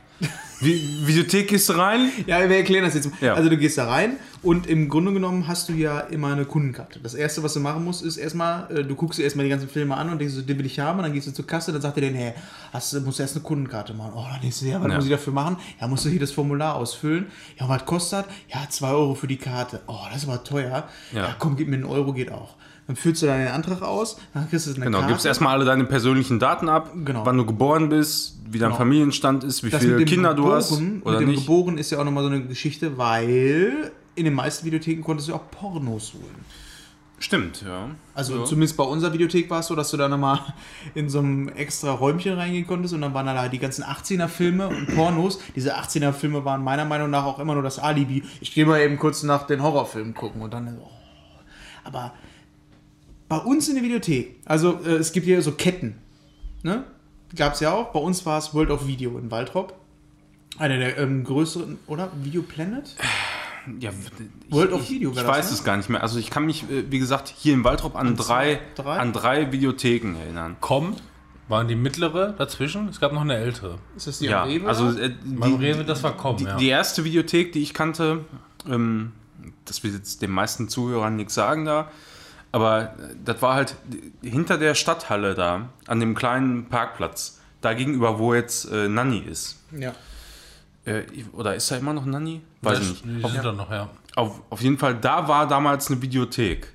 Wie, 0.61 1.07
Videothek 1.07 1.47
gehst 1.47 1.69
du 1.69 1.73
rein? 1.73 2.11
Ja, 2.27 2.47
wir 2.47 2.57
erklären 2.57 2.85
das 2.85 2.93
jetzt. 2.93 3.09
mal. 3.09 3.17
Ja. 3.19 3.33
Also 3.33 3.49
du 3.49 3.57
gehst 3.57 3.77
da 3.77 3.87
rein 3.87 4.17
und 4.43 4.67
im 4.67 4.89
Grunde 4.89 5.11
genommen 5.13 5.47
hast 5.47 5.69
du 5.69 5.73
ja 5.73 5.99
immer 6.01 6.31
eine 6.31 6.45
Kundenkarte. 6.45 6.99
Das 7.01 7.13
erste, 7.15 7.41
was 7.43 7.53
du 7.53 7.59
machen 7.59 7.83
musst, 7.83 8.03
ist 8.03 8.17
erstmal, 8.17 8.69
äh, 8.75 8.83
du 8.83 8.95
guckst 8.95 9.17
dir 9.19 9.23
erstmal 9.23 9.45
die 9.45 9.49
ganzen 9.49 9.67
Filme 9.69 9.97
an 9.97 10.09
und 10.09 10.19
denkst 10.19 10.35
so, 10.35 10.41
den 10.41 10.57
will 10.59 10.65
ich 10.65 10.79
haben. 10.79 10.99
Und 10.99 11.03
dann 11.03 11.13
gehst 11.13 11.27
du 11.27 11.31
zur 11.33 11.47
Kasse, 11.47 11.71
dann 11.71 11.81
sagt 11.81 11.97
er 11.97 12.09
dir, 12.09 12.15
hey, 12.17 12.33
hast, 12.73 12.93
du 12.93 13.01
musst 13.01 13.19
erst 13.19 13.35
eine 13.35 13.43
Kundenkarte 13.43 13.93
machen. 13.93 14.11
Oh, 14.15 14.25
dann 14.31 14.41
denkst 14.41 14.59
du, 14.59 14.65
ja, 14.65 14.79
was 14.81 14.87
Ja. 14.89 14.95
muss 14.95 15.05
ich 15.05 15.11
dafür 15.11 15.33
machen? 15.33 15.57
Ja, 15.79 15.87
musst 15.87 16.05
du 16.05 16.09
hier 16.09 16.19
das 16.19 16.31
Formular 16.31 16.75
ausfüllen. 16.75 17.25
Ja, 17.59 17.67
was 17.67 17.85
kostet? 17.85 18.25
Ja, 18.49 18.65
2 18.69 18.89
Euro 18.91 19.15
für 19.15 19.27
die 19.27 19.37
Karte. 19.37 19.81
Oh, 19.87 19.97
das 20.13 20.23
ist 20.23 20.29
aber 20.29 20.43
teuer. 20.43 20.87
Ja, 21.11 21.17
Ja. 21.21 21.35
komm, 21.39 21.55
gib 21.55 21.67
mir 21.67 21.75
einen 21.75 21.85
Euro, 21.85 22.13
geht 22.13 22.31
auch. 22.31 22.55
Dann 22.91 22.97
füllst 22.97 23.21
du 23.21 23.25
deinen 23.27 23.47
Antrag 23.47 23.83
aus, 23.83 24.17
dann 24.33 24.49
kriegst 24.49 24.67
du 24.67 24.71
eine 24.75 24.83
Genau, 24.83 24.97
Karte. 24.99 25.13
gibst 25.13 25.25
erstmal 25.25 25.53
alle 25.55 25.63
deine 25.63 25.85
persönlichen 25.85 26.39
Daten 26.39 26.67
ab, 26.67 26.91
Genau. 27.05 27.25
wann 27.25 27.37
du 27.37 27.45
geboren 27.45 27.87
bist, 27.87 28.37
wie 28.49 28.59
dein 28.59 28.67
Genau. 28.71 28.79
Familienstand 28.79 29.45
ist, 29.45 29.63
wie 29.63 29.69
Das 29.69 29.81
viele 29.81 30.03
Kinder 30.03 30.33
du 30.33 30.51
hast 30.51 30.71
Geboren- 30.71 31.01
oder 31.03 31.11
mit 31.19 31.21
dem 31.21 31.29
nicht. 31.31 31.45
Geboren 31.47 31.77
ist 31.77 31.89
ja 31.91 31.99
auch 31.99 32.03
nochmal 32.03 32.23
so 32.23 32.29
eine 32.31 32.41
Geschichte, 32.43 32.97
weil 32.97 33.91
in 34.15 34.25
den 34.25 34.33
meisten 34.33 34.65
Videotheken 34.65 35.03
konntest 35.03 35.29
du 35.29 35.35
auch 35.35 35.49
Pornos 35.51 36.15
holen. 36.15 36.43
Stimmt, 37.17 37.61
ja. 37.61 37.91
Also 38.13 38.39
Ja. 38.39 38.43
zumindest 38.43 38.75
bei 38.75 38.83
unserer 38.83 39.13
Videothek 39.13 39.49
war 39.49 39.61
es 39.61 39.67
so, 39.67 39.75
dass 39.77 39.89
du 39.91 39.95
da 39.95 40.09
nochmal 40.09 40.39
in 40.93 41.07
so 41.07 41.19
einem 41.19 41.47
extra 41.47 41.91
Räumchen 41.91 42.33
reingehen 42.33 42.67
konntest 42.67 42.93
und 42.93 42.99
dann 42.99 43.13
waren 43.13 43.25
da 43.27 43.47
die 43.47 43.59
ganzen 43.59 43.85
18er-Filme 43.85 44.67
und 44.67 44.93
Pornos. 44.95 45.39
Diese 45.55 45.77
18er-Filme 45.77 46.43
waren 46.43 46.61
meiner 46.61 46.83
Meinung 46.83 47.09
nach 47.09 47.23
auch 47.23 47.39
immer 47.39 47.53
nur 47.53 47.63
das 47.63 47.79
Alibi. 47.79 48.23
Ich 48.41 48.53
gehe 48.53 48.65
mal 48.65 48.81
eben 48.81 48.97
kurz 48.99 49.23
nach 49.23 49.47
den 49.47 49.63
Horrorfilmen 49.63 50.13
gucken 50.13 50.41
und 50.41 50.53
dann. 50.53 50.77
Oh. 50.81 50.89
Aber 51.83 52.11
bei 53.31 53.37
uns 53.37 53.67
in 53.69 53.75
der 53.75 53.83
Videothek, 53.83 54.35
also 54.45 54.79
äh, 54.85 54.95
es 54.95 55.13
gibt 55.13 55.25
hier 55.25 55.41
so 55.41 55.53
Ketten, 55.53 55.95
ne? 56.63 56.83
Gab 57.35 57.53
es 57.53 57.61
ja 57.61 57.71
auch. 57.73 57.93
Bei 57.93 57.99
uns 57.99 58.25
war 58.25 58.37
es 58.37 58.53
World 58.53 58.71
of 58.71 58.87
Video 58.87 59.17
in 59.17 59.31
Waldrop. 59.31 59.73
Einer 60.57 60.77
der 60.77 60.97
ähm, 60.97 61.23
größeren, 61.23 61.77
oder? 61.87 62.11
Video 62.21 62.41
Planet? 62.41 62.93
ja 63.79 63.91
ich, 63.91 64.51
World 64.53 64.73
of 64.73 64.81
ich, 64.83 64.89
Video 64.89 65.11
Ich 65.11 65.15
war 65.15 65.23
das, 65.23 65.31
weiß 65.37 65.45
ne? 65.51 65.53
es 65.53 65.63
gar 65.63 65.77
nicht 65.77 65.89
mehr. 65.89 66.03
Also 66.03 66.19
ich 66.19 66.29
kann 66.29 66.45
mich, 66.45 66.63
äh, 66.69 66.91
wie 66.91 66.99
gesagt, 66.99 67.33
hier 67.37 67.53
in 67.53 67.63
Waldrop 67.63 67.95
an, 67.95 68.17
drei, 68.17 68.59
zwei- 68.75 68.83
drei? 68.83 68.97
an 68.97 69.13
drei 69.13 69.51
Videotheken 69.53 70.13
erinnern. 70.19 70.57
Komm, 70.59 70.97
waren 71.47 71.69
die 71.69 71.75
mittlere 71.75 72.33
dazwischen? 72.37 72.89
Es 72.89 72.99
gab 72.99 73.13
noch 73.13 73.21
eine 73.21 73.35
ältere. 73.37 73.77
Ist 73.95 74.07
das 74.07 74.19
die 74.19 74.25
Ja, 74.25 74.43
Rewe? 74.43 74.67
also 74.67 74.89
äh, 74.99 75.11
die, 75.23 75.53
Rewe, 75.55 75.85
das 75.85 76.03
war 76.03 76.17
Komm, 76.17 76.35
die, 76.35 76.43
ja. 76.43 76.57
die 76.57 76.67
erste 76.67 77.05
Videothek, 77.05 77.53
die 77.53 77.61
ich 77.61 77.73
kannte, 77.73 78.25
ähm, 78.69 79.13
das 79.63 79.85
wird 79.85 79.93
jetzt 79.93 80.21
den 80.21 80.31
meisten 80.31 80.67
Zuhörern 80.67 81.15
nichts 81.15 81.33
sagen 81.33 81.63
da, 81.63 81.89
aber 82.51 82.83
äh, 82.83 83.15
das 83.23 83.41
war 83.41 83.55
halt 83.55 83.75
hinter 84.21 84.57
der 84.57 84.75
Stadthalle 84.75 85.35
da, 85.35 85.69
an 85.87 85.99
dem 85.99 86.15
kleinen 86.15 86.69
Parkplatz, 86.69 87.39
da 87.61 87.73
gegenüber, 87.73 88.19
wo 88.19 88.33
jetzt 88.33 88.65
äh, 88.71 88.87
Nanny 88.89 89.19
ist. 89.19 89.59
ja. 89.77 89.93
Äh, 90.83 91.03
oder 91.33 91.53
ist 91.55 91.69
da 91.69 91.77
immer 91.77 91.93
noch 91.93 92.05
Nanny? 92.07 92.41
Weiß 92.63 92.79
das, 92.79 93.05
nicht. 93.05 93.23
Auf, 93.23 93.31
sind 93.31 93.45
da 93.45 93.51
noch, 93.51 93.69
ja. 93.69 93.87
auf, 94.15 94.41
auf 94.49 94.61
jeden 94.61 94.79
Fall, 94.79 94.95
da 94.95 95.27
war 95.27 95.47
damals 95.47 95.91
eine 95.91 96.01
Videothek. 96.01 96.73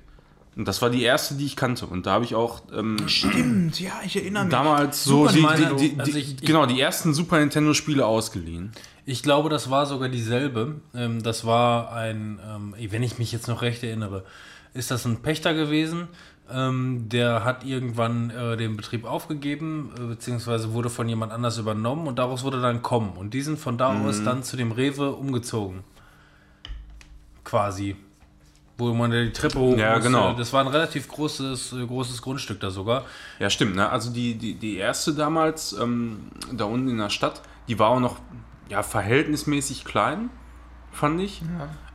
Und 0.55 0.65
das 0.65 0.81
war 0.81 0.89
die 0.89 1.03
erste, 1.03 1.35
die 1.35 1.45
ich 1.45 1.55
kannte. 1.57 1.85
Und 1.85 2.05
da 2.05 2.13
habe 2.13 2.23
ich 2.25 2.33
auch 2.33 2.61
ähm, 2.73 2.97
Stimmt, 3.07 3.79
ja, 3.81 3.91
ich 4.05 4.15
erinnere 4.15 4.45
mich. 4.45 4.51
damals 4.51 5.03
so 5.03 5.27
Super 5.27 5.55
die, 5.55 5.61
Nintendo. 5.61 5.75
die, 5.75 5.89
die, 5.93 5.99
Also 5.99 6.17
ich- 6.17 6.37
genau, 6.37 6.65
die 6.65 6.79
ersten 6.79 7.13
Super 7.13 7.39
Nintendo-Spiele 7.39 8.05
ausgeliehen. 8.05 8.71
Ich 9.05 9.23
glaube, 9.23 9.49
das 9.49 9.69
war 9.69 9.85
sogar 9.85 10.07
dieselbe. 10.09 10.81
Ähm, 10.95 11.21
das 11.21 11.45
war 11.45 11.91
ein, 11.93 12.39
ähm, 12.47 12.75
wenn 12.91 13.03
ich 13.03 13.19
mich 13.19 13.31
jetzt 13.33 13.47
noch 13.49 13.61
recht 13.61 13.83
erinnere, 13.83 14.23
ist 14.77 14.91
das 14.91 15.05
ein 15.05 15.21
Pächter 15.21 15.53
gewesen. 15.53 16.07
Ähm, 16.49 17.09
der 17.09 17.43
hat 17.43 17.65
irgendwann 17.65 18.29
äh, 18.29 18.55
den 18.55 18.77
Betrieb 18.77 19.03
aufgegeben, 19.03 19.91
äh, 19.97 20.03
beziehungsweise 20.05 20.71
wurde 20.73 20.89
von 20.89 21.09
jemand 21.09 21.33
anders 21.33 21.57
übernommen 21.57 22.07
und 22.07 22.19
daraus 22.19 22.43
wurde 22.43 22.61
dann 22.61 22.81
Kommen. 22.81 23.17
Und 23.17 23.33
die 23.33 23.41
sind 23.41 23.59
von 23.59 23.77
da 23.77 23.91
Mhm. 23.91 24.05
aus 24.05 24.23
dann 24.23 24.43
zu 24.43 24.55
dem 24.55 24.71
Rewe 24.71 25.11
umgezogen. 25.11 25.83
Quasi. 27.43 27.95
Wo 28.77 28.93
man 28.93 29.09
die 29.11 29.31
Treppe 29.31 29.59
hoch 29.59 29.75
Ja, 29.75 29.97
genau. 29.97 30.33
Das 30.33 30.53
war 30.53 30.61
ein 30.61 30.67
relativ 30.67 31.07
großes, 31.07 31.73
äh, 31.73 31.85
großes 31.85 32.21
Grundstück 32.21 32.59
da 32.59 32.69
sogar. 32.69 33.05
Ja, 33.39 33.49
stimmt. 33.49 33.75
Ne? 33.75 33.89
Also 33.89 34.11
die, 34.11 34.35
die, 34.35 34.53
die 34.53 34.77
erste 34.77 35.13
damals, 35.13 35.73
ähm, 35.73 36.31
da 36.53 36.65
unten 36.65 36.87
in 36.89 36.97
der 36.97 37.09
Stadt, 37.09 37.41
die 37.67 37.79
war 37.79 37.89
auch 37.89 37.99
noch 37.99 38.17
ja, 38.69 38.83
verhältnismäßig 38.83 39.83
klein, 39.83 40.29
fand 40.91 41.19
ich. 41.21 41.41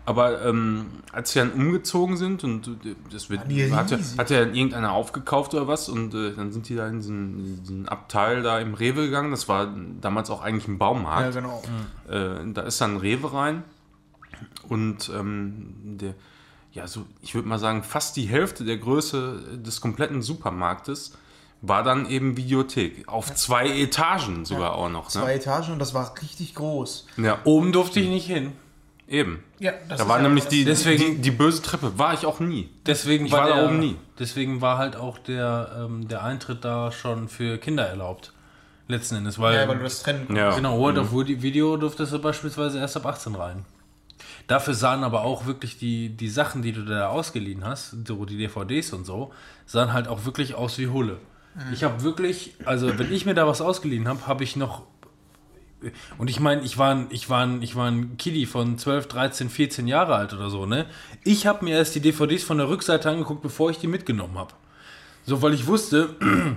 Aber 0.05 0.45
ähm, 0.45 0.87
als 1.13 1.33
wir 1.35 1.45
dann 1.45 1.53
umgezogen 1.53 2.17
sind 2.17 2.43
und 2.43 2.67
äh, 2.85 2.97
das 3.13 3.31
wird, 3.31 3.49
die 3.49 3.73
hat, 3.73 3.91
ja, 3.93 3.99
hat 4.19 4.31
ja 4.31 4.41
irgendeiner 4.41 4.93
aufgekauft 4.93 5.55
oder 5.55 5.69
was 5.69 5.89
und 5.89 6.13
äh, 6.15 6.33
dann 6.35 6.51
sind 6.51 6.69
die 6.69 6.75
da 6.75 6.89
in 6.89 6.97
diesen, 6.99 7.63
diesen 7.63 7.89
Abteil 7.89 8.43
da 8.43 8.59
im 8.59 8.75
Rewe 8.75 9.03
gegangen. 9.07 9.31
Das 9.31 9.49
war 9.49 9.73
damals 10.01 10.29
auch 10.31 10.43
eigentlich 10.43 10.67
ein 10.67 10.73
Ja, 10.73 10.79
Baumarkt. 10.79 11.35
genau. 11.35 11.63
Äh, 12.09 12.53
da 12.53 12.63
ist 12.63 12.81
dann 12.81 12.95
ein 12.95 12.97
Rewe 12.97 13.33
rein 13.33 13.63
und 14.69 15.09
ähm, 15.15 15.75
der, 16.01 16.15
ja, 16.73 16.87
so, 16.89 17.05
ich 17.21 17.35
würde 17.35 17.47
mal 17.49 17.59
sagen, 17.59 17.83
fast 17.85 18.17
die 18.17 18.25
Hälfte 18.25 18.65
der 18.65 18.79
Größe 18.79 19.59
des 19.65 19.81
kompletten 19.81 20.23
Supermarktes 20.23 21.13
war 21.61 21.85
dann 21.85 22.07
eben 22.09 22.37
Videothek. 22.37 23.07
Auf 23.07 23.33
zwei 23.37 23.69
Etagen 23.69 24.45
sogar 24.47 24.73
auch 24.75 24.89
noch. 24.89 25.09
Zwei 25.09 25.27
Ne? 25.27 25.35
Etagen 25.35 25.75
und 25.75 25.79
das 25.79 25.95
war 25.95 26.13
richtig 26.21 26.57
groß. 26.57 27.07
Ja. 27.19 27.39
Oben 27.45 27.71
durfte 27.71 28.01
ich 28.01 28.09
nicht 28.09 28.27
hin. 28.27 28.53
Eben. 29.13 29.45
Ja, 29.59 29.73
das 29.89 29.99
Da 29.99 30.05
ist 30.05 30.09
war 30.09 30.17
ja 30.17 30.23
nämlich 30.23 30.45
die, 30.47 30.65
deswegen- 30.65 31.17
die, 31.17 31.21
die 31.21 31.31
böse 31.31 31.61
Treppe. 31.63 31.99
War 31.99 32.15
ich 32.15 32.25
auch 32.25 32.41
nie. 32.41 32.71
Deswegen 32.87 33.27
Ich 33.27 33.33
war 33.33 33.47
da 33.49 33.57
der, 33.57 33.65
oben 33.67 33.79
nie. 33.79 33.97
Deswegen 34.19 34.61
war 34.63 34.79
halt 34.79 34.97
auch 34.97 35.19
der, 35.19 35.71
ähm, 35.85 36.09
der 36.09 36.25
Eintritt 36.25 36.65
da 36.65 36.91
schon 36.91 37.29
für 37.29 37.59
Kinder 37.59 37.87
erlaubt. 37.87 38.33
Letzten 38.89 39.17
Endes, 39.17 39.39
weil, 39.39 39.55
Ja, 39.55 39.69
weil 39.69 39.77
du 39.77 39.85
das 39.85 40.03
trennen 40.03 40.35
Ja. 40.35 40.55
genau, 40.57 40.79
World 40.79 40.99
of 40.99 41.13
Woody 41.13 41.43
Video 41.43 41.77
durftest 41.77 42.13
du 42.13 42.19
beispielsweise 42.21 42.79
erst 42.79 42.97
ab 42.97 43.05
18 43.07 43.35
rein. 43.35 43.65
Dafür 44.47 44.75
sahen 44.75 45.05
aber 45.05 45.23
auch 45.23 45.47
wirklich 45.47 45.79
die, 45.79 46.09
die 46.09 46.29
Sachen, 46.29 46.63
die 46.63 46.73
du 46.73 46.83
da 46.85 47.09
ausgeliehen 47.09 47.65
hast, 47.65 47.95
so 48.07 48.25
die 48.25 48.39
DVDs 48.39 48.93
und 48.93 49.05
so, 49.05 49.33
sahen 49.67 49.93
halt 49.93 50.09
auch 50.09 50.25
wirklich 50.25 50.55
aus 50.55 50.79
wie 50.79 50.89
Hulle. 50.89 51.19
Ich 51.73 51.85
habe 51.85 52.03
wirklich, 52.03 52.55
also 52.65 52.99
wenn 52.99 53.13
ich 53.13 53.27
mir 53.27 53.35
da 53.35 53.47
was 53.47 53.61
ausgeliehen 53.61 54.09
habe, 54.09 54.27
habe 54.27 54.43
ich 54.43 54.57
noch 54.57 54.83
und 56.19 56.29
ich 56.31 56.41
meine, 56.41 56.63
ich 56.63 56.79
war, 56.79 56.95
ein- 56.95 57.07
ich, 57.11 57.29
war, 57.31 57.45
ein- 57.45 57.63
ich 57.63 57.75
war 57.77 57.91
ein 57.91 58.17
Kiddie 58.17 58.47
von 58.47 58.79
12, 58.79 59.09
13, 59.09 59.51
14 59.51 59.87
Jahre 59.89 60.15
alt 60.17 60.33
oder 60.33 60.51
so, 60.51 60.67
ne? 60.67 60.87
Ich 61.25 61.47
habe 61.47 61.65
mir 61.65 61.77
erst 61.77 61.95
die 61.95 62.01
DVDs 62.01 62.45
von 62.45 62.59
der 62.59 62.69
Rückseite 62.69 63.11
angeguckt, 63.11 63.43
bevor 63.43 63.71
ich 63.71 63.79
die 63.79 63.87
mitgenommen 63.89 64.39
habe. 64.39 64.53
So, 65.27 65.41
weil 65.43 65.55
ich 65.55 65.67
wusste, 65.67 66.17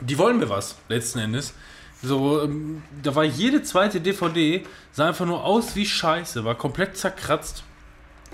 die 0.00 0.18
wollen 0.18 0.38
mir 0.38 0.48
was, 0.48 0.76
letzten 0.88 1.18
Endes. 1.18 1.54
So, 2.02 2.42
ähm, 2.42 2.82
da 3.02 3.14
war 3.14 3.24
jede 3.24 3.62
zweite 3.62 4.00
DVD, 4.00 4.62
sah 4.92 5.08
einfach 5.08 5.26
nur 5.26 5.44
aus 5.44 5.76
wie 5.76 5.84
Scheiße, 5.84 6.44
war 6.44 6.54
komplett 6.54 6.96
zerkratzt 6.96 7.62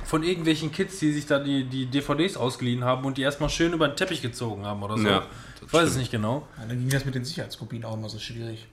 von 0.04 0.22
irgendwelchen 0.22 0.70
Kids, 0.70 1.00
die 1.00 1.12
sich 1.12 1.26
da 1.26 1.40
die, 1.40 1.64
die 1.64 1.86
DVDs 1.86 2.36
ausgeliehen 2.36 2.84
haben 2.84 3.04
und 3.04 3.18
die 3.18 3.22
erstmal 3.22 3.48
schön 3.50 3.72
über 3.72 3.88
den 3.88 3.96
Teppich 3.96 4.22
gezogen 4.22 4.64
haben 4.64 4.82
oder 4.84 4.96
so. 4.96 5.08
Ja, 5.08 5.26
ich 5.66 5.72
weiß 5.72 5.88
es 5.88 5.96
nicht 5.96 6.12
genau. 6.12 6.46
Ja, 6.60 6.66
dann 6.68 6.78
ging 6.78 6.90
das 6.90 7.04
mit 7.04 7.16
den 7.16 7.24
Sicherheitskopien 7.24 7.84
auch 7.84 7.94
immer 7.94 8.08
so 8.08 8.20
schwierig. 8.20 8.68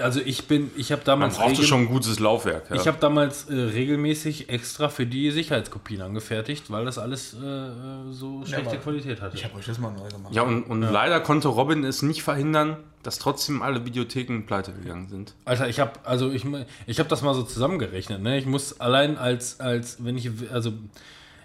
Also 0.00 0.20
ich 0.24 0.46
bin, 0.46 0.70
ich 0.76 0.92
habe 0.92 1.00
Man 1.00 1.06
damals 1.06 1.36
brauchte 1.36 1.52
regel- 1.52 1.64
schon 1.64 1.80
ein 1.82 1.86
gutes 1.86 2.18
Laufwerk. 2.18 2.70
Ja. 2.70 2.76
Ich 2.76 2.86
habe 2.86 2.98
damals 3.00 3.48
äh, 3.48 3.54
regelmäßig 3.54 4.48
extra 4.48 4.88
für 4.88 5.06
die 5.06 5.30
Sicherheitskopien 5.30 6.02
angefertigt, 6.02 6.70
weil 6.70 6.84
das 6.84 6.98
alles 6.98 7.34
äh, 7.34 7.46
äh, 7.46 7.70
so 8.10 8.44
schlechte 8.44 8.70
aber 8.70 8.76
Qualität 8.78 9.20
hatte. 9.20 9.36
Ich 9.36 9.44
habe 9.44 9.56
euch 9.56 9.66
das 9.66 9.78
mal 9.78 9.92
neu 9.92 10.08
gemacht. 10.08 10.32
ja, 10.34 10.42
und, 10.42 10.64
und 10.64 10.82
leider 10.82 11.20
konnte 11.20 11.48
Robin 11.48 11.84
es 11.84 12.02
nicht 12.02 12.22
verhindern, 12.22 12.76
dass 13.02 13.18
trotzdem 13.18 13.62
alle 13.62 13.84
Videotheken 13.84 14.42
pleite 14.46 14.72
gegangen 14.72 15.08
sind. 15.08 15.34
Alter, 15.44 15.68
ich 15.68 15.80
habe 15.80 15.92
also 16.04 16.30
ich 16.30 16.44
ich 16.86 16.98
habe 16.98 17.08
das 17.08 17.22
mal 17.22 17.34
so 17.34 17.42
zusammengerechnet, 17.42 18.22
ne? 18.22 18.38
Ich 18.38 18.46
muss 18.46 18.80
allein 18.80 19.16
als 19.16 19.60
als 19.60 20.04
wenn 20.04 20.18
ich 20.18 20.30
also 20.52 20.72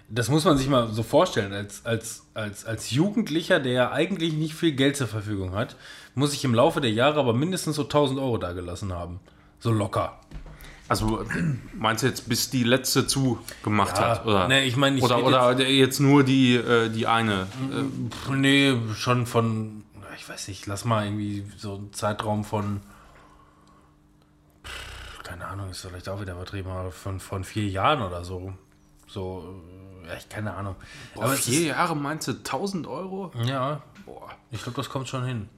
das 0.08 0.28
muss 0.28 0.44
man 0.44 0.56
sich 0.56 0.68
mal 0.68 0.88
so 0.92 1.02
vorstellen, 1.02 1.52
als, 1.52 1.84
als, 1.84 2.22
als, 2.34 2.64
als 2.64 2.90
Jugendlicher, 2.92 3.58
der 3.58 3.72
ja 3.72 3.90
eigentlich 3.92 4.34
nicht 4.34 4.54
viel 4.54 4.72
Geld 4.72 4.96
zur 4.96 5.08
Verfügung 5.08 5.52
hat, 5.54 5.74
muss 6.16 6.32
ich 6.32 6.44
im 6.44 6.54
Laufe 6.54 6.80
der 6.80 6.90
Jahre 6.90 7.20
aber 7.20 7.34
mindestens 7.34 7.76
so 7.76 7.82
1000 7.82 8.18
Euro 8.18 8.38
da 8.38 8.52
gelassen 8.52 8.92
haben. 8.92 9.20
So 9.60 9.70
locker. 9.70 10.18
Also 10.88 11.24
meinst 11.74 12.02
du 12.02 12.06
jetzt, 12.08 12.28
bis 12.28 12.48
die 12.48 12.64
letzte 12.64 13.06
zugemacht 13.06 13.98
Ja, 13.98 14.08
hat? 14.08 14.26
Oder, 14.26 14.48
nee, 14.48 14.64
ich 14.64 14.76
meine, 14.76 14.96
ich 14.96 15.04
oder, 15.04 15.22
oder 15.22 15.68
jetzt 15.68 16.00
nur 16.00 16.24
die, 16.24 16.54
äh, 16.56 16.88
die 16.88 17.06
eine. 17.06 17.46
Pff, 17.46 18.30
Nee, 18.30 18.74
schon 18.94 19.26
von, 19.26 19.84
ich 20.16 20.26
weiß 20.28 20.48
nicht, 20.48 20.66
lass 20.66 20.86
mal 20.86 21.04
irgendwie 21.04 21.44
so 21.58 21.74
einen 21.74 21.92
Zeitraum 21.92 22.44
von, 22.44 22.80
keine 25.22 25.46
Ahnung, 25.46 25.70
ist 25.70 25.80
vielleicht 25.82 26.08
auch 26.08 26.20
wieder 26.20 26.32
übertrieben, 26.32 26.70
aber 26.70 26.92
von, 26.92 27.20
von 27.20 27.44
vier 27.44 27.68
Jahren 27.68 28.00
oder 28.00 28.24
so. 28.24 28.54
So, 29.06 29.60
äh, 30.04 30.08
ja, 30.08 30.14
ich 30.16 30.30
keine 30.30 30.54
Ahnung. 30.54 30.76
Boah, 31.14 31.24
aber 31.24 31.34
vier 31.34 31.60
Jahre 31.66 31.94
meinst 31.94 32.26
du 32.28 32.32
1000 32.32 32.86
Euro? 32.86 33.32
ja, 33.44 33.82
Boah. 34.06 34.30
ich 34.50 34.62
glaube, 34.62 34.76
das 34.76 34.88
kommt 34.88 35.08
schon 35.08 35.24
hin. 35.26 35.48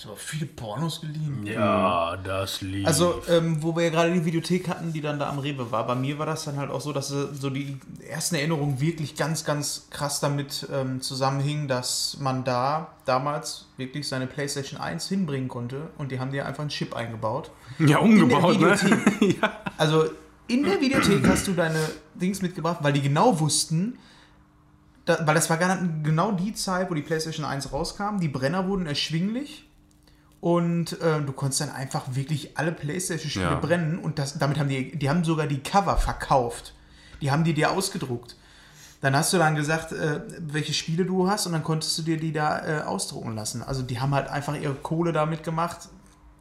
Ich 0.00 0.06
habe 0.06 0.16
viele 0.16 0.46
Pornos 0.46 1.02
geliehen. 1.02 1.44
Ja, 1.44 2.16
das 2.16 2.62
liegt. 2.62 2.86
Also, 2.86 3.22
ähm, 3.28 3.62
wo 3.62 3.76
wir 3.76 3.84
ja 3.84 3.90
gerade 3.90 4.10
die 4.14 4.24
Videothek 4.24 4.66
hatten, 4.66 4.94
die 4.94 5.02
dann 5.02 5.18
da 5.18 5.28
am 5.28 5.38
Rewe 5.38 5.70
war, 5.70 5.86
bei 5.86 5.94
mir 5.94 6.18
war 6.18 6.24
das 6.24 6.44
dann 6.44 6.56
halt 6.56 6.70
auch 6.70 6.80
so, 6.80 6.94
dass 6.94 7.08
so 7.08 7.50
die 7.50 7.78
ersten 8.08 8.36
Erinnerungen 8.36 8.80
wirklich 8.80 9.14
ganz, 9.14 9.44
ganz 9.44 9.88
krass 9.90 10.18
damit 10.20 10.66
ähm, 10.72 11.02
zusammenhingen, 11.02 11.68
dass 11.68 12.16
man 12.18 12.44
da 12.44 12.92
damals 13.04 13.66
wirklich 13.76 14.08
seine 14.08 14.26
PlayStation 14.26 14.80
1 14.80 15.06
hinbringen 15.06 15.48
konnte 15.48 15.90
und 15.98 16.10
die 16.10 16.18
haben 16.18 16.32
dir 16.32 16.46
einfach 16.46 16.62
einen 16.62 16.70
Chip 16.70 16.96
eingebaut. 16.96 17.50
Ja, 17.78 17.98
umgebaut, 17.98 18.58
ne? 18.58 18.80
Videothek. 18.80 19.36
Also 19.76 20.04
in 20.46 20.64
der 20.64 20.80
Videothek 20.80 21.28
hast 21.28 21.46
du 21.46 21.52
deine 21.52 21.78
Dings 22.14 22.40
mitgebracht, 22.40 22.78
weil 22.80 22.94
die 22.94 23.02
genau 23.02 23.38
wussten, 23.38 23.98
da, 25.04 25.26
weil 25.26 25.34
das 25.34 25.48
war 25.50 25.56
genau 25.56 26.32
die 26.32 26.52
Zeit, 26.54 26.90
wo 26.90 26.94
die 26.94 27.02
PlayStation 27.02 27.44
1 27.44 27.72
rauskam. 27.72 28.18
Die 28.20 28.28
Brenner 28.28 28.66
wurden 28.68 28.86
erschwinglich 28.86 29.68
und 30.40 30.96
ähm, 31.02 31.26
du 31.26 31.32
konntest 31.32 31.60
dann 31.60 31.70
einfach 31.70 32.14
wirklich 32.14 32.56
alle 32.58 32.72
PlayStation-Spiele 32.72 33.44
Ja. 33.50 33.60
brennen 33.60 33.98
und 33.98 34.18
das, 34.18 34.38
damit 34.38 34.58
haben 34.58 34.68
die, 34.68 34.96
die 34.96 35.08
haben 35.10 35.24
sogar 35.24 35.46
die 35.46 35.62
Cover 35.62 35.96
verkauft. 35.96 36.74
Die 37.20 37.30
haben 37.30 37.44
die 37.44 37.52
dir 37.54 37.70
ausgedruckt. 37.72 38.36
Dann 39.02 39.16
hast 39.16 39.32
du 39.32 39.38
dann 39.38 39.54
gesagt, 39.54 39.92
äh, 39.92 40.20
welche 40.38 40.74
Spiele 40.74 41.04
du 41.06 41.28
hast 41.28 41.46
und 41.46 41.52
dann 41.52 41.64
konntest 41.64 41.96
du 41.98 42.02
dir 42.02 42.18
die 42.18 42.32
da 42.32 42.66
äh, 42.66 42.82
ausdrucken 42.82 43.34
lassen. 43.34 43.62
Also 43.62 43.82
die 43.82 44.00
haben 44.00 44.14
halt 44.14 44.28
einfach 44.28 44.54
ihre 44.54 44.74
Kohle 44.74 45.12
damit 45.12 45.42
gemacht, 45.42 45.88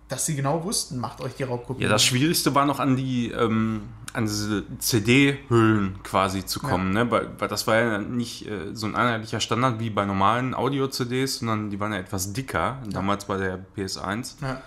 dass 0.10 0.26
sie 0.26 0.36
genau 0.36 0.64
wussten, 0.64 0.98
macht 0.98 1.22
euch 1.22 1.36
die 1.36 1.44
Raubkopie. 1.44 1.84
Ja, 1.84 1.90
das 1.90 2.04
Schwierigste 2.04 2.54
war 2.56 2.66
noch 2.66 2.80
an 2.80 2.98
die 2.98 3.32
ähm, 3.32 3.84
an 4.12 4.26
diese 4.26 4.64
CD-Hüllen 4.80 6.02
quasi 6.04 6.44
zu 6.44 6.60
kommen, 6.60 6.92
ne? 6.92 7.10
Weil, 7.12 7.30
weil 7.38 7.48
das 7.48 7.68
war 7.68 7.76
ja 7.76 7.98
nicht 8.00 8.48
äh, 8.48 8.74
so 8.74 8.88
ein 8.88 8.96
einheitlicher 8.96 9.40
Standard 9.40 9.80
wie 9.80 9.92
bei 9.92 10.06
normalen 10.06 10.56
Audio-CDs, 10.56 11.40
sondern 11.40 11.70
die 11.70 11.80
waren 11.80 11.94
ja 11.94 12.00
etwas 12.00 12.34
dicker, 12.34 12.80
damals 12.90 13.26
bei 13.26 13.38
der 13.38 13.64
PS1. 13.78 14.42
Ja. 14.42 14.62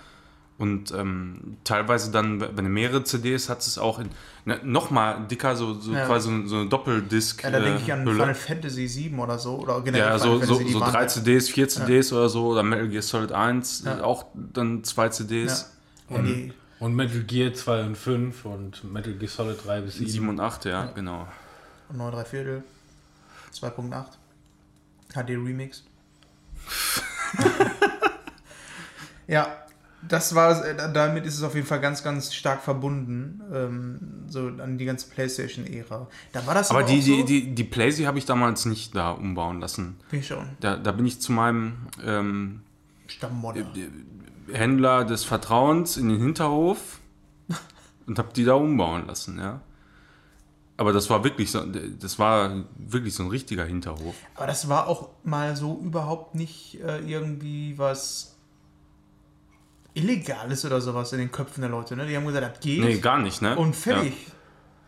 Und 0.63 0.93
ähm, 0.93 1.57
teilweise 1.65 2.09
dann, 2.09 2.39
wenn 2.39 2.55
du 2.63 2.69
mehrere 2.69 3.03
CDs 3.03 3.49
hattest, 3.49 3.67
es 3.67 3.77
auch 3.77 3.99
in, 3.99 4.07
ne, 4.45 4.61
noch 4.63 4.91
mal 4.91 5.27
dicker, 5.29 5.57
so, 5.57 5.73
so 5.73 5.91
Ja. 5.91 6.05
quasi 6.05 6.29
so, 6.29 6.47
so 6.47 6.55
eine 6.55 6.69
Doppeldisk. 6.69 7.43
Ja, 7.43 7.51
da 7.51 7.59
denke 7.59 7.81
ich 7.83 7.91
an 7.91 8.03
äh, 8.03 8.05
Hülle. 8.05 8.19
Final 8.19 8.35
Fantasy 8.35 8.87
7 8.87 9.19
oder 9.19 9.37
so. 9.37 9.57
Oder 9.59 9.81
generell 9.81 10.07
Ja, 10.07 10.17
Final 10.17 10.45
so, 10.47 10.55
so, 10.59 10.67
so 10.69 10.79
drei 10.79 11.05
CDs, 11.07 11.49
vier 11.49 11.67
CDs 11.67 12.13
oder 12.13 12.29
so, 12.29 12.47
oder 12.47 12.63
Metal 12.63 12.87
Gear 12.87 13.01
Solid 13.01 13.33
1, 13.33 13.83
Ja. 13.85 14.03
auch 14.05 14.27
dann 14.33 14.85
zwei 14.85 15.09
CDs, 15.09 15.69
Ja, 16.09 16.21
die, 16.21 16.53
und 16.79 16.95
Metal 16.95 17.21
Gear 17.23 17.53
2 17.53 17.83
und 17.83 17.97
5 17.97 18.45
und 18.45 18.83
Metal 18.85 19.11
Gear 19.13 19.29
Solid 19.29 19.57
3 19.65 19.81
bis 19.81 19.95
7. 19.95 20.09
7 20.09 20.29
und 20.29 20.39
8, 20.39 20.63
ja, 20.65 20.85
genau. 20.95 21.27
9 21.91 22.13
3 22.13 22.23
Viertel, 22.23 22.63
2.8, 23.53 24.05
HD 25.13 25.29
Remix. 25.31 25.83
ja, 29.27 29.62
das 30.07 30.35
war, 30.35 30.65
äh, 30.65 30.75
damit 30.93 31.25
ist 31.25 31.37
es 31.37 31.43
auf 31.43 31.55
jeden 31.55 31.67
Fall 31.67 31.79
ganz, 31.79 32.03
ganz 32.03 32.33
stark 32.33 32.61
verbunden, 32.61 33.41
ähm, 33.53 33.99
so 34.27 34.47
an 34.47 34.77
die 34.77 34.85
ganze 34.85 35.09
Playstation-Ära. 35.09 36.07
Da 36.31 36.45
war 36.45 36.53
das 36.53 36.69
Aber 36.71 36.83
die, 36.83 36.99
auch 36.99 37.03
die, 37.03 37.19
so, 37.19 37.25
die, 37.25 37.55
die 37.55 37.63
Playsee 37.63 38.05
habe 38.05 38.17
ich 38.17 38.25
damals 38.25 38.65
nicht 38.65 38.95
da 38.95 39.11
umbauen 39.11 39.59
lassen. 39.59 39.97
Bin 40.09 40.19
ich 40.19 40.27
schon, 40.27 40.47
Da, 40.59 40.77
da 40.77 40.91
bin 40.91 41.05
ich 41.05 41.21
zu 41.21 41.31
meinem 41.31 41.87
ähm, 42.03 42.61
Stammmodder. 43.07 43.65
Händler 44.51 45.05
des 45.05 45.23
Vertrauens 45.23 45.97
in 45.97 46.09
den 46.09 46.19
Hinterhof 46.19 46.99
und 48.07 48.19
habe 48.19 48.29
die 48.35 48.43
da 48.43 48.53
umbauen 48.53 49.07
lassen, 49.07 49.39
ja. 49.39 49.61
Aber 50.75 50.91
das 50.91 51.09
war 51.09 51.23
wirklich 51.23 51.51
so, 51.51 51.63
das 51.63 52.17
war 52.17 52.63
wirklich 52.75 53.13
so 53.13 53.23
ein 53.23 53.29
richtiger 53.29 53.63
Hinterhof. 53.63 54.15
Aber 54.35 54.47
das 54.47 54.67
war 54.67 54.87
auch 54.87 55.09
mal 55.23 55.55
so 55.55 55.79
überhaupt 55.79 56.33
nicht 56.33 56.81
äh, 56.81 56.97
irgendwie 56.99 57.77
was 57.77 58.32
Illegales 59.93 60.65
oder 60.65 60.81
sowas 60.81 61.13
in 61.13 61.19
den 61.19 61.31
Köpfen 61.31 61.61
der 61.61 61.69
Leute. 61.69 61.95
Ne? 61.95 62.05
Die 62.07 62.15
haben 62.15 62.25
gesagt, 62.25 62.55
das 62.55 62.59
geht. 62.63 62.83
Nee, 62.83 62.97
gar 62.97 63.19
nicht, 63.19 63.41
ne? 63.41 63.55
Und 63.55 63.75
fertig. 63.75 64.13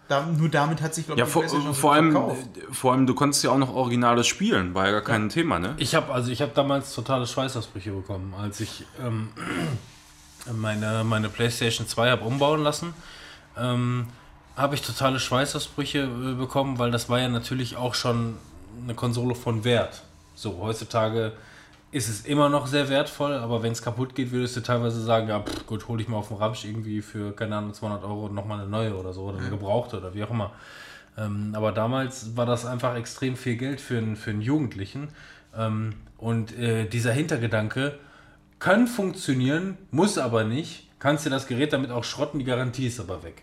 Da, 0.08 0.24
nur 0.26 0.50
damit 0.50 0.82
hat 0.82 0.94
sich, 0.94 1.06
glaube 1.08 1.20
Ja, 1.20 1.26
ich, 1.26 1.32
vor, 1.32 1.44
vor, 1.74 1.94
allem, 1.94 2.12
verkauft. 2.12 2.42
vor 2.72 2.94
allem, 2.94 3.08
du 3.08 3.16
konntest 3.16 3.44
ja 3.44 3.50
auch 3.50 3.58
noch 3.58 3.74
Originales 3.74 4.28
spielen, 4.28 4.76
war 4.76 4.86
ja 4.86 4.92
gar 4.92 5.02
kein 5.02 5.30
Thema, 5.30 5.58
ne? 5.58 5.74
Ich 5.78 5.96
habe 5.96 6.14
also 6.14 6.32
ich 6.32 6.42
habe 6.44 6.52
damals 6.54 6.94
totale 6.94 7.26
Schweißausbrüche 7.26 7.92
bekommen, 7.92 8.34
als 8.40 8.60
ich 8.60 8.86
ähm, 9.04 9.30
meine, 10.54 11.04
meine 11.04 11.30
PlayStation 11.30 11.88
2 11.88 12.12
habe 12.12 12.24
umbauen 12.26 12.62
lassen. 12.62 12.94
Ähm, 13.58 14.08
habe 14.56 14.76
ich 14.76 14.82
totale 14.84 15.20
Schweißausbrüche 15.20 16.00
äh, 16.04 16.34
bekommen, 16.36 16.78
weil 16.78 16.92
das 16.92 17.10
war 17.10 17.20
ja 17.20 17.28
natürlich 17.28 17.76
auch 17.76 17.96
schon 17.96 18.38
eine 18.84 18.94
Konsole 18.94 19.34
von 19.36 19.64
Wert. 19.64 20.04
So, 20.36 20.60
heutzutage 20.62 21.34
ist 21.96 22.10
es 22.10 22.26
immer 22.26 22.50
noch 22.50 22.68
sehr 22.68 22.90
wertvoll, 22.90 23.36
aber 23.36 23.64
wenn 23.64 23.72
es 23.72 23.82
kaputt 23.82 24.16
geht, 24.16 24.34
würdest 24.34 24.58
du 24.58 24.60
teilweise 24.60 25.02
sagen, 25.02 25.30
ja, 25.30 25.40
pff, 25.40 25.66
gut, 25.66 25.88
hol 25.88 26.02
ich 26.02 26.10
mal 26.10 26.18
auf 26.18 26.28
dem 26.28 26.36
Ramsch 26.36 26.66
irgendwie 26.66 27.02
für, 27.02 27.34
keine 27.34 27.56
Ahnung, 27.56 27.74
200 27.74 28.04
Euro 28.04 28.28
nochmal 28.28 28.60
eine 28.60 28.70
neue 28.70 28.98
oder 28.98 29.14
so, 29.14 29.24
oder 29.24 29.38
eine 29.38 29.50
gebrauchte 29.50 29.98
oder 30.00 30.14
wie 30.14 30.22
auch 30.26 30.30
immer. 30.30 30.52
Ähm, 31.18 31.54
aber 31.56 31.72
damals 31.72 32.36
war 32.36 32.46
das 32.46 32.66
einfach 32.66 32.98
extrem 32.98 33.38
viel 33.38 33.56
Geld 33.56 33.80
für 33.80 33.98
einen, 33.98 34.18
für 34.18 34.32
einen 34.32 34.42
Jugendlichen. 34.42 35.08
Ähm, 35.58 35.94
und 36.18 36.58
äh, 36.60 36.86
dieser 36.86 37.14
Hintergedanke 37.14 37.98
kann 38.60 38.88
funktionieren, 38.88 39.78
muss 39.92 40.18
aber 40.18 40.44
nicht. 40.44 40.90
Kannst 41.00 41.26
dir 41.26 41.30
das 41.30 41.48
Gerät 41.48 41.72
damit 41.72 41.92
auch 41.92 42.04
schrotten, 42.04 42.40
die 42.40 42.46
Garantie 42.46 42.88
ist 42.88 43.00
aber 43.00 43.24
weg. 43.24 43.42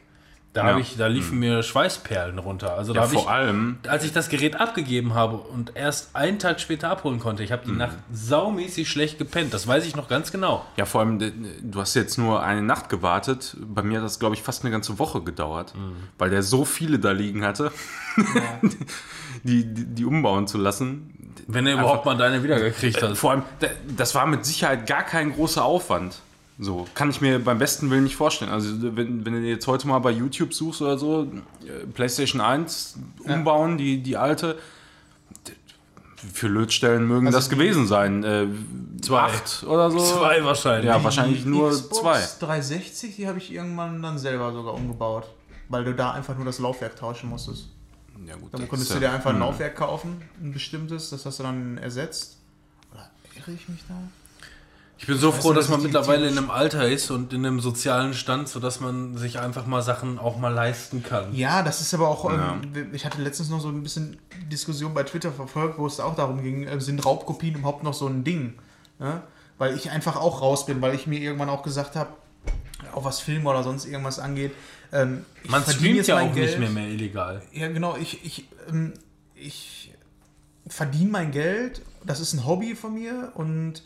Da, 0.55 0.73
Ja. 0.73 0.79
ich, 0.79 0.99
da 0.99 1.07
liefen 1.07 1.39
mir 1.39 1.63
Schweißperlen 1.63 2.39
runter. 2.39 2.77
Also 2.77 2.93
da 2.93 3.01
Ja, 3.03 3.07
vor 3.07 3.23
ich, 3.23 3.29
allem, 3.29 3.79
als 3.89 4.05
ich 4.05 4.13
das 4.13 4.29
Gerät 4.29 4.61
abgegeben 4.61 5.15
habe 5.15 5.39
und 5.39 5.73
erst 5.77 6.15
einen 6.15 6.39
Tag 6.39 6.61
später 6.61 6.91
abholen 6.91 7.21
konnte, 7.21 7.43
ich 7.43 7.53
habe 7.53 7.63
die 7.65 7.73
Nacht 7.73 7.97
saumäßig 8.13 8.91
schlecht 8.91 9.17
gepennt. 9.19 9.55
Das 9.55 9.67
weiß 9.67 9.87
ich 9.87 9.97
noch 9.97 10.09
ganz 10.09 10.31
genau. 10.31 10.67
ja, 10.77 10.85
vor 10.85 11.01
allem, 11.01 11.19
du 11.63 11.81
hast 11.81 11.95
jetzt 11.95 12.19
nur 12.19 12.43
eine 12.43 12.61
Nacht 12.61 12.91
gewartet. 12.91 13.57
Bei 13.63 13.83
mir 13.83 13.99
hat 14.01 14.05
das, 14.05 14.19
glaube 14.19 14.35
ich, 14.35 14.43
fast 14.43 14.63
eine 14.63 14.71
ganze 14.71 14.99
Woche 14.99 15.23
gedauert, 15.23 15.73
weil 16.19 16.29
der 16.29 16.43
so 16.43 16.67
viele 16.67 16.99
da 16.99 17.13
liegen 17.13 17.47
hatte, 17.47 17.73
die, 19.43 19.65
die, 19.73 19.85
die 19.87 20.05
umbauen 20.05 20.47
zu 20.47 20.59
lassen. 20.59 21.33
Wenn 21.47 21.65
du 21.65 21.73
überhaupt 21.73 22.05
mal 22.05 22.17
deine 22.17 22.43
wiedergekriegt 22.43 23.03
hast. 23.03 23.19
Vor 23.19 23.31
allem, 23.33 23.43
da- 23.61 23.69
das 23.97 24.15
war 24.15 24.27
mit 24.27 24.45
Sicherheit 24.45 24.87
gar 24.87 25.03
kein 25.03 25.33
großer 25.33 25.65
Aufwand. 25.65 26.21
So, 26.63 26.87
kann 26.95 27.11
ich 27.11 27.21
mir 27.21 27.41
beim 27.41 27.59
besten 27.59 27.91
Willen 27.91 28.05
nicht 28.05 28.15
vorstellen. 28.15 28.53
Also, 28.53 28.97
wenn, 28.97 29.25
wenn 29.27 29.33
du 29.33 29.41
jetzt 29.41 29.67
heute 29.67 29.89
mal 29.89 29.99
bei 29.99 30.13
YouTube 30.13 30.55
suchst 30.55 30.81
oder 30.81 30.97
so, 30.97 31.25
äh, 31.67 31.87
PlayStation 31.93 32.41
1 32.41 32.99
umbauen, 33.25 33.79
die, 33.79 34.01
die 34.01 34.17
alte, 34.17 34.59
viele 36.33 36.53
Lötstellen 36.53 37.07
mögen 37.09 37.27
Also 37.27 37.39
das 37.39 37.51
gewesen 37.51 37.89
sein? 37.89 38.23
Äh, 38.23 38.47
Zwei. 39.01 39.23
Acht 39.23 39.65
oder 39.65 39.91
so? 39.91 39.99
Zwei 39.99 40.45
wahrscheinlich. 40.45 40.87
Ja, 40.87 41.03
wahrscheinlich 41.03 41.45
nur 41.45 41.71
Xbox 41.71 42.39
zwei. 42.39 42.47
360, 42.47 43.17
die 43.17 43.27
habe 43.27 43.39
ich 43.39 43.53
irgendwann 43.53 44.01
dann 44.01 44.19
selber 44.19 44.53
sogar 44.53 44.75
umgebaut. 44.75 45.29
Weil 45.69 45.83
du 45.85 45.95
da 45.95 46.13
einfach 46.13 46.37
nur 46.37 46.45
das 46.45 46.61
Laufwerk 46.61 46.95
tauschen 46.95 47.29
musstest. 47.29 47.71
Ja, 48.25 48.37
gut, 48.37 48.55
Dann 48.55 48.69
konntest 48.69 48.91
du 48.91 48.95
ja- 48.95 49.01
dir 49.01 49.13
einfach 49.13 49.31
ein 49.31 49.37
hm. 49.37 49.43
Laufwerk 49.43 49.75
kaufen, 49.75 50.23
ein 50.41 50.53
bestimmtes, 50.53 51.11
das 51.11 51.27
hast 51.27 51.41
du 51.41 51.43
dann 51.43 51.79
ersetzt. 51.79 52.39
Oder 52.93 53.11
irre 53.35 53.51
ich 53.53 53.69
mich 53.69 53.81
da? 53.89 53.95
Ich 55.03 55.09
bin 55.09 55.19
so 55.19 55.33
weiß 55.33 55.41
froh, 55.41 55.49
nur, 55.49 55.55
dass 55.57 55.65
dass 55.65 55.71
man 55.71 55.81
ich 55.81 55.87
mittlerweile 55.87 56.29
in 56.29 56.39
einem 56.39 56.51
Alter 56.51 56.89
ist 56.89 57.11
und 57.11 57.33
in 57.33 57.45
einem 57.45 57.59
sozialen 57.59 58.15
Stand, 58.15 58.49
sodass 58.49 58.79
man 58.79 59.17
sich 59.19 59.41
einfach 59.41 59.67
mal 59.67 59.83
Sachen 59.83 60.21
auch 60.21 60.39
mal 60.39 60.51
leisten 60.55 61.03
kann. 61.03 61.35
Ja, 61.35 61.65
das 61.65 61.81
ist 61.81 61.93
aber 61.93 62.07
auch, 62.07 62.31
Ja. 62.31 62.57
ähm, 62.75 62.95
ich 62.95 63.05
hatte 63.05 63.21
letztens 63.21 63.51
noch 63.51 63.61
so 63.61 63.69
ein 63.69 63.83
bisschen 63.83 64.19
Diskussion 64.51 64.95
bei 64.95 65.03
Twitter 65.03 65.33
verfolgt, 65.33 65.77
wo 65.77 65.89
es 65.89 65.99
auch 65.99 66.15
darum 66.15 66.41
ging, 66.41 66.63
äh, 66.69 66.81
sind 66.81 67.05
Raubkopien 67.05 67.57
überhaupt 67.57 67.83
noch 67.83 67.95
so 67.95 68.07
ein 68.07 68.23
Ding? 68.23 68.55
Ne? 69.01 69.23
Weil 69.59 69.75
ich 69.77 69.91
einfach 69.91 70.15
auch 70.15 70.41
raus 70.41 70.67
bin, 70.67 70.81
weil 70.81 70.95
ich 70.95 71.09
mir 71.09 71.19
irgendwann 71.19 71.51
auch 71.51 71.65
gesagt 71.65 71.97
habe, 71.97 72.11
auch 72.95 73.05
was 73.05 73.19
Film 73.19 73.45
oder 73.47 73.65
sonst 73.65 73.87
irgendwas 73.87 74.21
angeht, 74.21 74.53
ähm, 74.93 75.25
ich 75.43 75.51
Man 75.51 75.63
verdiene 75.65 75.81
streamt 75.81 75.97
jetzt 75.97 76.07
ja 76.07 76.21
auch 76.21 76.33
Geld- 76.33 76.47
nicht 76.51 76.59
mehr, 76.61 76.71
mehr 76.71 76.87
illegal. 76.87 77.43
Ja, 77.53 77.67
genau, 77.67 77.97
ich, 77.97 78.25
ich, 78.25 78.47
ähm, 78.69 78.93
ich 79.35 79.93
verdiene 80.69 81.11
mein 81.11 81.33
Geld, 81.33 81.83
das 82.05 82.21
ist 82.21 82.35
ein 82.35 82.47
Hobby 82.47 82.77
von 82.77 82.95
mir 82.95 83.33
und 83.35 83.83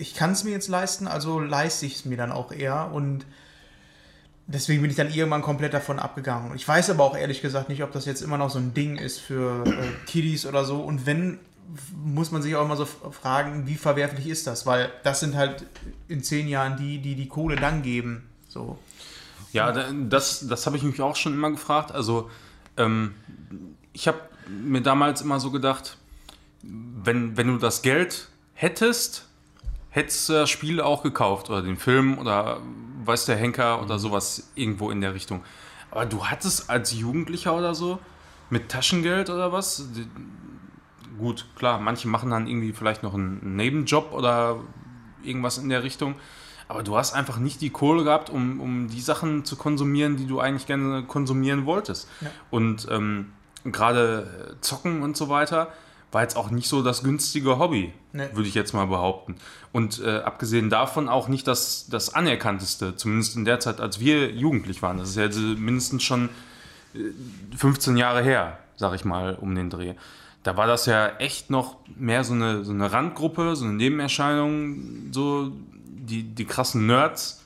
ich 0.00 0.14
kann 0.14 0.32
es 0.32 0.44
mir 0.44 0.50
jetzt 0.50 0.68
leisten, 0.68 1.06
also 1.06 1.38
leiste 1.40 1.86
ich 1.86 1.96
es 1.96 2.04
mir 2.04 2.16
dann 2.16 2.32
auch 2.32 2.52
eher 2.52 2.90
und 2.92 3.24
deswegen 4.46 4.82
bin 4.82 4.90
ich 4.90 4.96
dann 4.96 5.12
irgendwann 5.12 5.42
komplett 5.42 5.74
davon 5.74 5.98
abgegangen. 5.98 6.54
Ich 6.56 6.66
weiß 6.66 6.90
aber 6.90 7.04
auch 7.04 7.16
ehrlich 7.16 7.42
gesagt 7.42 7.68
nicht, 7.68 7.82
ob 7.82 7.92
das 7.92 8.06
jetzt 8.06 8.22
immer 8.22 8.38
noch 8.38 8.50
so 8.50 8.58
ein 8.58 8.74
Ding 8.74 8.96
ist 8.96 9.18
für 9.20 9.64
äh, 9.66 9.72
Kiddies 10.06 10.46
oder 10.46 10.64
so 10.64 10.80
und 10.80 11.06
wenn, 11.06 11.38
muss 12.04 12.30
man 12.32 12.42
sich 12.42 12.56
auch 12.56 12.64
immer 12.64 12.76
so 12.76 12.84
fragen, 12.86 13.66
wie 13.66 13.76
verwerflich 13.76 14.26
ist 14.26 14.46
das, 14.46 14.66
weil 14.66 14.90
das 15.04 15.20
sind 15.20 15.36
halt 15.36 15.64
in 16.08 16.22
zehn 16.22 16.48
Jahren 16.48 16.76
die, 16.76 16.98
die 16.98 17.14
die 17.14 17.28
Kohle 17.28 17.56
dann 17.56 17.82
geben. 17.82 18.24
So. 18.48 18.78
Ja, 19.52 19.70
da- 19.70 19.92
das, 19.92 20.46
das 20.48 20.66
habe 20.66 20.76
ich 20.76 20.82
mich 20.82 21.00
auch 21.00 21.14
schon 21.16 21.32
immer 21.34 21.50
gefragt. 21.50 21.92
Also, 21.92 22.28
ähm, 22.76 23.14
ich 23.92 24.08
habe 24.08 24.18
mir 24.48 24.80
damals 24.80 25.20
immer 25.20 25.38
so 25.38 25.50
gedacht, 25.52 25.96
wenn, 26.62 27.36
wenn 27.36 27.46
du 27.46 27.56
das 27.58 27.82
Geld 27.82 28.28
hättest, 28.54 29.26
hättest 29.90 30.28
du 30.28 30.32
das 30.34 30.50
Spiel 30.50 30.80
auch 30.80 31.02
gekauft 31.02 31.50
oder 31.50 31.62
den 31.62 31.76
Film 31.76 32.18
oder 32.18 32.60
weiß 33.04 33.26
der 33.26 33.36
Henker 33.36 33.82
oder 33.82 33.98
sowas 33.98 34.50
irgendwo 34.54 34.90
in 34.90 35.00
der 35.00 35.14
Richtung. 35.14 35.42
Aber 35.90 36.06
du 36.06 36.26
hattest 36.26 36.70
als 36.70 36.92
Jugendlicher 36.92 37.54
oder 37.56 37.74
so 37.74 37.98
mit 38.48 38.68
Taschengeld 38.68 39.30
oder 39.30 39.52
was? 39.52 39.88
Gut, 41.18 41.46
klar, 41.56 41.80
manche 41.80 42.08
machen 42.08 42.30
dann 42.30 42.46
irgendwie 42.46 42.72
vielleicht 42.72 43.02
noch 43.02 43.14
einen 43.14 43.56
Nebenjob 43.56 44.12
oder 44.12 44.60
irgendwas 45.22 45.58
in 45.58 45.68
der 45.68 45.82
Richtung. 45.82 46.14
Aber 46.68 46.84
du 46.84 46.96
hast 46.96 47.14
einfach 47.14 47.38
nicht 47.38 47.60
die 47.60 47.70
Kohle 47.70 48.04
gehabt, 48.04 48.30
um, 48.30 48.60
um 48.60 48.88
die 48.88 49.00
Sachen 49.00 49.44
zu 49.44 49.56
konsumieren, 49.56 50.16
die 50.16 50.26
du 50.26 50.38
eigentlich 50.38 50.66
gerne 50.66 51.02
konsumieren 51.02 51.66
wolltest. 51.66 52.08
Und 52.50 52.86
ähm, 52.88 53.32
gerade 53.64 54.52
äh, 54.52 54.60
Zocken 54.60 55.02
und 55.02 55.16
so 55.16 55.28
weiter 55.28 55.72
war 56.12 56.22
jetzt 56.22 56.36
auch 56.36 56.50
nicht 56.50 56.68
so 56.68 56.82
das 56.82 57.02
günstige 57.02 57.58
Hobby, 57.58 57.92
Nee. 58.12 58.28
würde 58.32 58.48
ich 58.48 58.54
jetzt 58.54 58.72
mal 58.74 58.86
behaupten. 58.86 59.36
Und 59.72 60.00
äh, 60.00 60.18
abgesehen 60.18 60.68
davon 60.70 61.08
auch 61.08 61.28
nicht 61.28 61.46
das, 61.46 61.86
das 61.88 62.12
anerkannteste, 62.14 62.96
zumindest 62.96 63.36
in 63.36 63.44
der 63.44 63.60
Zeit, 63.60 63.80
als 63.80 64.00
wir 64.00 64.30
jugendlich 64.32 64.82
waren. 64.82 64.98
Das 64.98 65.10
ist 65.10 65.16
ja 65.16 65.24
jetzt 65.24 65.38
mindestens 65.38 66.02
schon 66.02 66.28
äh, 66.94 66.98
15 67.56 67.96
Jahre 67.96 68.22
her, 68.22 68.58
sag 68.76 68.94
ich 68.94 69.04
mal, 69.04 69.36
um 69.40 69.54
den 69.54 69.70
Dreh. 69.70 69.94
Da 70.42 70.56
war 70.56 70.66
das 70.66 70.86
ja 70.86 71.08
echt 71.18 71.50
noch 71.50 71.76
mehr 71.96 72.24
so 72.24 72.32
eine, 72.32 72.64
so 72.64 72.72
eine 72.72 72.90
Randgruppe, 72.90 73.54
so 73.54 73.64
eine 73.66 73.74
Nebenerscheinung, 73.74 75.12
so 75.12 75.52
die, 75.76 76.22
die 76.22 76.44
krassen 76.46 76.86
Nerds. 76.86 77.39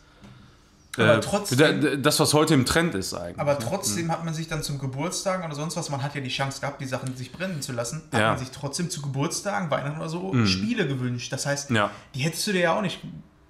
Aber 0.96 1.14
Äh, 1.16 1.20
trotzdem- 1.20 2.02
Das, 2.02 2.20
was 2.20 2.34
heute 2.34 2.54
im 2.54 2.64
Trend 2.64 2.94
ist 2.94 3.14
eigentlich. 3.14 3.38
Aber 3.38 3.58
trotzdem 3.58 4.10
hat 4.12 4.24
man 4.24 4.32
sich 4.34 4.48
dann 4.48 4.62
zum 4.62 4.78
Geburtstagen 4.78 5.44
oder 5.44 5.54
sonst 5.54 5.76
was, 5.76 5.90
man 5.90 6.02
hat 6.02 6.14
ja 6.14 6.20
die 6.20 6.28
Chance 6.28 6.60
gehabt, 6.60 6.80
die 6.80 6.86
Sachen 6.86 7.16
sich 7.16 7.32
brennen 7.32 7.60
zu 7.62 7.72
lassen, 7.72 8.02
hat 8.12 8.20
Ja. 8.20 8.28
man 8.30 8.38
sich 8.38 8.50
trotzdem 8.50 8.90
zu 8.90 9.02
Geburtstagen, 9.02 9.70
Weihnachten 9.70 9.98
oder 9.98 10.08
so 10.08 10.32
Spiele 10.46 10.86
gewünscht. 10.86 11.32
Das 11.32 11.46
heißt, 11.46 11.70
Ja. 11.70 11.90
die 12.14 12.20
hättest 12.20 12.46
du 12.46 12.52
dir 12.52 12.60
ja 12.60 12.76
auch 12.76 12.82
nicht, 12.82 13.00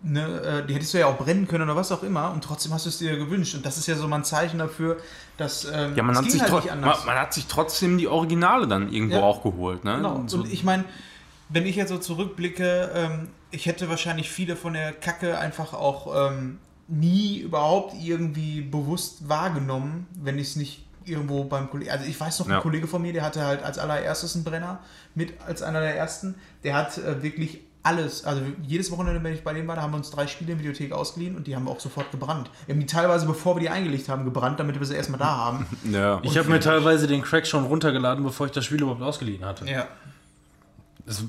ne, 0.02 0.26
äh, 0.62 0.66
die 0.66 0.74
hättest 0.74 0.94
du 0.94 0.98
ja 0.98 1.06
auch 1.06 1.16
brennen 1.18 1.46
können 1.48 1.64
oder 1.64 1.76
was 1.76 1.92
auch 1.92 2.02
immer 2.02 2.30
und 2.32 2.42
trotzdem 2.44 2.72
hast 2.72 2.84
du 2.86 2.88
es 2.90 2.98
dir 2.98 3.16
gewünscht. 3.16 3.54
Und 3.54 3.64
das 3.66 3.76
ist 3.78 3.86
ja 3.86 3.96
so 3.96 4.06
mal 4.08 4.16
ein 4.16 4.24
Zeichen 4.24 4.58
dafür, 4.58 4.96
dass 5.36 5.64
ähm, 5.70 5.94
Ja, 5.96 6.02
man 6.02 6.16
hat, 6.16 6.30
sich 6.30 6.40
halt 6.40 6.52
nicht 6.52 6.64
man, 6.66 6.74
anders. 6.84 7.04
man 7.04 7.16
hat 7.18 7.34
sich 7.34 7.46
trotzdem 7.46 7.98
die 7.98 8.08
Originale 8.08 8.66
dann 8.68 8.92
irgendwo 8.92 9.16
Ja. 9.16 9.22
auch 9.22 9.42
geholt. 9.42 9.84
Ne? 9.84 9.96
Genau. 9.96 10.22
So, 10.26 10.38
Und 10.38 10.52
ich 10.52 10.62
meine, 10.64 10.84
wenn 11.50 11.66
ich 11.66 11.76
jetzt 11.76 11.90
so 11.90 11.98
zurückblicke, 11.98 12.90
ähm, 12.94 13.28
ich 13.50 13.66
hätte 13.66 13.88
wahrscheinlich 13.88 14.30
viele 14.30 14.56
von 14.56 14.72
der 14.72 14.92
Kacke 14.92 15.38
einfach 15.38 15.72
auch 15.74 16.30
ähm, 16.30 16.58
nie 16.88 17.38
überhaupt 17.40 17.94
irgendwie 18.02 18.60
bewusst 18.60 19.28
wahrgenommen, 19.28 20.06
wenn 20.20 20.38
ich 20.38 20.48
es 20.48 20.56
nicht 20.56 20.84
irgendwo 21.06 21.44
beim 21.44 21.70
Kollegen. 21.70 21.90
Also 21.90 22.06
ich 22.06 22.18
weiß 22.18 22.38
noch, 22.40 22.46
ein 22.46 22.52
Ja. 22.52 22.60
Kollege 22.60 22.86
von 22.86 23.02
mir, 23.02 23.12
der 23.12 23.22
hatte 23.22 23.44
halt 23.44 23.62
als 23.62 23.78
allererstes 23.78 24.34
einen 24.34 24.44
Brenner 24.44 24.80
mit 25.14 25.34
als 25.46 25.62
einer 25.62 25.80
der 25.80 25.96
ersten. 25.96 26.34
Der 26.62 26.74
hat 26.74 26.96
äh, 26.98 27.22
wirklich 27.22 27.60
alles, 27.82 28.24
also 28.24 28.40
jedes 28.66 28.90
Wochenende, 28.90 29.22
wenn 29.22 29.34
ich 29.34 29.44
bei 29.44 29.52
dem 29.52 29.68
war, 29.68 29.76
da 29.76 29.82
haben 29.82 29.92
wir 29.92 29.98
uns 29.98 30.10
drei 30.10 30.26
Spiele 30.26 30.52
in 30.52 30.56
der 30.58 30.64
Videothek 30.64 30.92
ausgeliehen 30.92 31.36
und 31.36 31.46
die 31.46 31.54
haben 31.54 31.64
wir 31.66 31.70
auch 31.70 31.80
sofort 31.80 32.10
gebrannt. 32.10 32.48
Wir 32.64 32.74
haben 32.74 32.80
die 32.80 32.86
teilweise, 32.86 33.26
bevor 33.26 33.56
wir 33.56 33.60
die 33.60 33.68
eingelegt 33.68 34.08
haben, 34.08 34.24
gebrannt, 34.24 34.58
damit 34.58 34.78
wir 34.80 34.86
sie 34.86 34.94
erstmal 34.94 35.18
da 35.18 35.36
haben. 35.36 35.66
ja. 35.92 36.18
Ich 36.22 36.38
habe 36.38 36.48
mir 36.48 36.60
teilweise 36.60 37.06
den 37.06 37.20
Crack 37.20 37.46
schon 37.46 37.64
runtergeladen, 37.64 38.24
bevor 38.24 38.46
ich 38.46 38.52
das 38.52 38.64
Spiel 38.64 38.80
überhaupt 38.80 39.02
ausgeliehen 39.02 39.44
hatte. 39.44 39.66
ja. 39.66 39.86
Das 41.06 41.22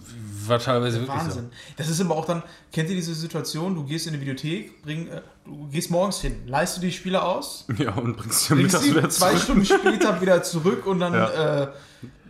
war 0.47 0.57
teilweise 0.59 1.01
wirklich 1.01 1.17
Wahnsinn. 1.19 1.49
Das 1.75 1.89
ist 1.89 1.99
aber 1.99 2.15
auch 2.15 2.25
dann, 2.25 2.41
kennt 2.71 2.89
ihr 2.89 2.95
diese 2.95 3.13
Situation, 3.13 3.75
du 3.75 3.83
gehst 3.83 4.07
in 4.07 4.13
die 4.13 4.21
Videothek, 4.21 4.81
bring, 4.83 5.07
äh, 5.07 5.21
du 5.43 5.67
gehst 5.67 5.91
morgens 5.91 6.21
hin, 6.21 6.47
leist 6.47 6.77
du 6.77 6.81
die 6.81 6.91
Spiele 6.93 7.21
aus, 7.21 7.65
ja, 7.77 7.93
und 7.95 8.15
bringst 8.15 8.47
bringst 8.47 8.51
mittags 8.73 8.83
sie 8.85 8.95
wieder 8.95 9.09
zwei 9.09 9.31
zurück. 9.35 9.41
Stunden 9.43 9.65
später 9.99 10.21
wieder 10.21 10.41
zurück 10.43 10.85
und 10.85 10.99
dann 11.01 11.13
Ja. 11.13 11.63
äh, 11.63 11.67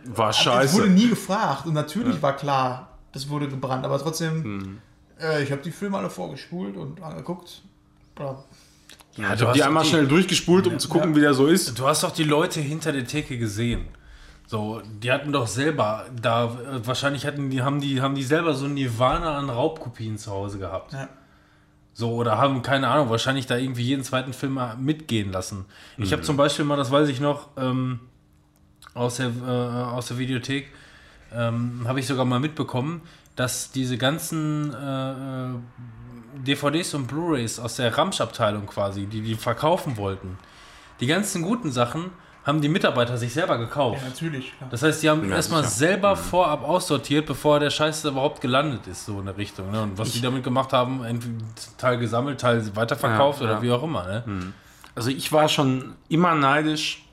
War 0.06 0.30
es 0.30 0.38
scheiße. 0.38 0.74
wurde 0.76 0.88
nie 0.90 1.08
gefragt 1.08 1.66
und 1.66 1.74
natürlich 1.74 2.20
war 2.20 2.34
klar, 2.36 2.98
das 3.12 3.28
wurde 3.28 3.48
gebrannt, 3.48 3.84
aber 3.84 3.98
trotzdem, 4.00 4.42
Mhm. 4.42 4.78
äh, 5.20 5.42
ich 5.44 5.52
habe 5.52 5.62
die 5.62 5.70
Filme 5.70 5.98
alle 5.98 6.10
vorgespult 6.10 6.76
und 6.76 7.00
angeguckt. 7.00 7.62
Oder, 8.18 8.44
Ja, 9.16 9.34
ich 9.34 9.40
habe 9.40 9.52
die 9.52 9.62
einmal 9.62 9.84
schnell 9.84 10.06
durchgespult, 10.08 10.66
um 10.66 10.78
zu 10.80 10.88
gucken, 10.88 11.14
wie 11.14 11.20
der 11.20 11.32
so 11.32 11.46
ist. 11.46 11.78
Du 11.78 11.86
hast 11.86 12.02
doch 12.02 12.10
die 12.12 12.24
Leute 12.24 12.60
hinter 12.60 12.90
der 12.92 13.06
Theke 13.06 13.38
gesehen. 13.38 13.86
So, 14.46 14.80
die 15.02 15.10
hatten 15.10 15.32
doch 15.32 15.46
selber 15.48 16.06
da 16.20 16.56
wahrscheinlich 16.84 17.26
hatten 17.26 17.50
die 17.50 17.62
haben 17.62 17.80
die 17.80 18.00
haben 18.00 18.14
die 18.14 18.22
selber 18.22 18.54
so 18.54 18.66
ein 18.66 18.74
Nirvana 18.74 19.36
an 19.36 19.50
Raubkopien 19.50 20.18
zu 20.18 20.30
Hause 20.30 20.58
gehabt. 20.58 20.92
ja. 20.92 21.08
So 21.98 22.12
oder 22.14 22.36
haben 22.36 22.60
keine 22.60 22.88
Ahnung, 22.88 23.08
wahrscheinlich 23.08 23.46
da 23.46 23.56
irgendwie 23.56 23.82
jeden 23.82 24.04
zweiten 24.04 24.34
Film 24.34 24.52
mal 24.52 24.76
mitgehen 24.76 25.32
lassen. 25.32 25.64
Ich 25.96 26.12
habe 26.12 26.20
zum 26.20 26.36
Beispiel 26.36 26.66
mal, 26.66 26.76
das 26.76 26.90
weiß 26.90 27.08
ich 27.08 27.20
noch 27.20 27.48
ähm, 27.56 28.00
aus 28.92 29.16
der 29.16 29.28
äh, 29.28 29.50
aus 29.50 30.08
der 30.08 30.18
Videothek, 30.18 30.70
ähm, 31.32 31.84
habe 31.88 31.98
ich 31.98 32.06
sogar 32.06 32.26
mal 32.26 32.38
mitbekommen, 32.38 33.00
dass 33.34 33.70
diese 33.70 33.96
ganzen 33.96 34.74
äh, 34.74 35.12
äh, 35.12 35.54
DVDs 36.46 36.92
und 36.92 37.06
Blu-rays 37.06 37.58
aus 37.58 37.76
der 37.76 37.96
Ramsch-Abteilung 37.96 38.66
quasi, 38.66 39.06
die 39.06 39.22
die 39.22 39.34
verkaufen 39.34 39.96
wollten, 39.96 40.36
die 41.00 41.06
ganzen 41.06 41.40
guten 41.40 41.72
Sachen 41.72 42.10
haben 42.46 42.60
die 42.60 42.68
Mitarbeiter 42.68 43.18
sich 43.18 43.32
selber 43.34 43.58
gekauft. 43.58 44.00
ja, 44.00 44.08
natürlich. 44.08 44.56
Klar. 44.56 44.70
Das 44.70 44.82
heißt, 44.82 45.02
die 45.02 45.10
haben 45.10 45.28
Ja, 45.28 45.34
erstmal 45.34 45.64
selber 45.64 46.14
vorab 46.14 46.62
aussortiert, 46.62 47.26
bevor 47.26 47.58
der 47.58 47.70
Scheiß 47.70 48.04
überhaupt 48.04 48.40
gelandet 48.40 48.86
ist, 48.86 49.04
so 49.04 49.18
in 49.18 49.26
der 49.26 49.36
Richtung. 49.36 49.72
Ne? 49.72 49.82
Und 49.82 49.98
was 49.98 50.12
die 50.12 50.20
damit 50.20 50.44
gemacht 50.44 50.72
haben, 50.72 51.04
entweder 51.04 51.34
Teil 51.76 51.98
gesammelt, 51.98 52.40
Teil 52.40 52.64
weiterverkauft 52.76 53.40
Ja, 53.40 53.46
oder 53.46 53.62
wie 53.62 53.72
auch 53.72 53.82
immer. 53.82 54.04
Ne? 54.04 54.52
Also 54.94 55.10
ich 55.10 55.32
war 55.32 55.48
schon 55.48 55.94
immer 56.08 56.36
neidisch 56.36 57.04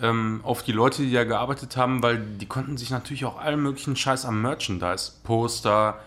ähm, 0.00 0.40
auf 0.42 0.62
die 0.62 0.72
Leute, 0.72 1.02
die 1.02 1.12
da 1.12 1.24
gearbeitet 1.24 1.76
haben, 1.76 2.02
weil 2.02 2.18
die 2.18 2.46
konnten 2.46 2.78
sich 2.78 2.90
natürlich 2.90 3.26
auch 3.26 3.38
allen 3.38 3.62
möglichen 3.62 3.96
Scheiß 3.96 4.24
am 4.24 4.40
Merchandise, 4.40 5.12
Poster, 5.24 5.98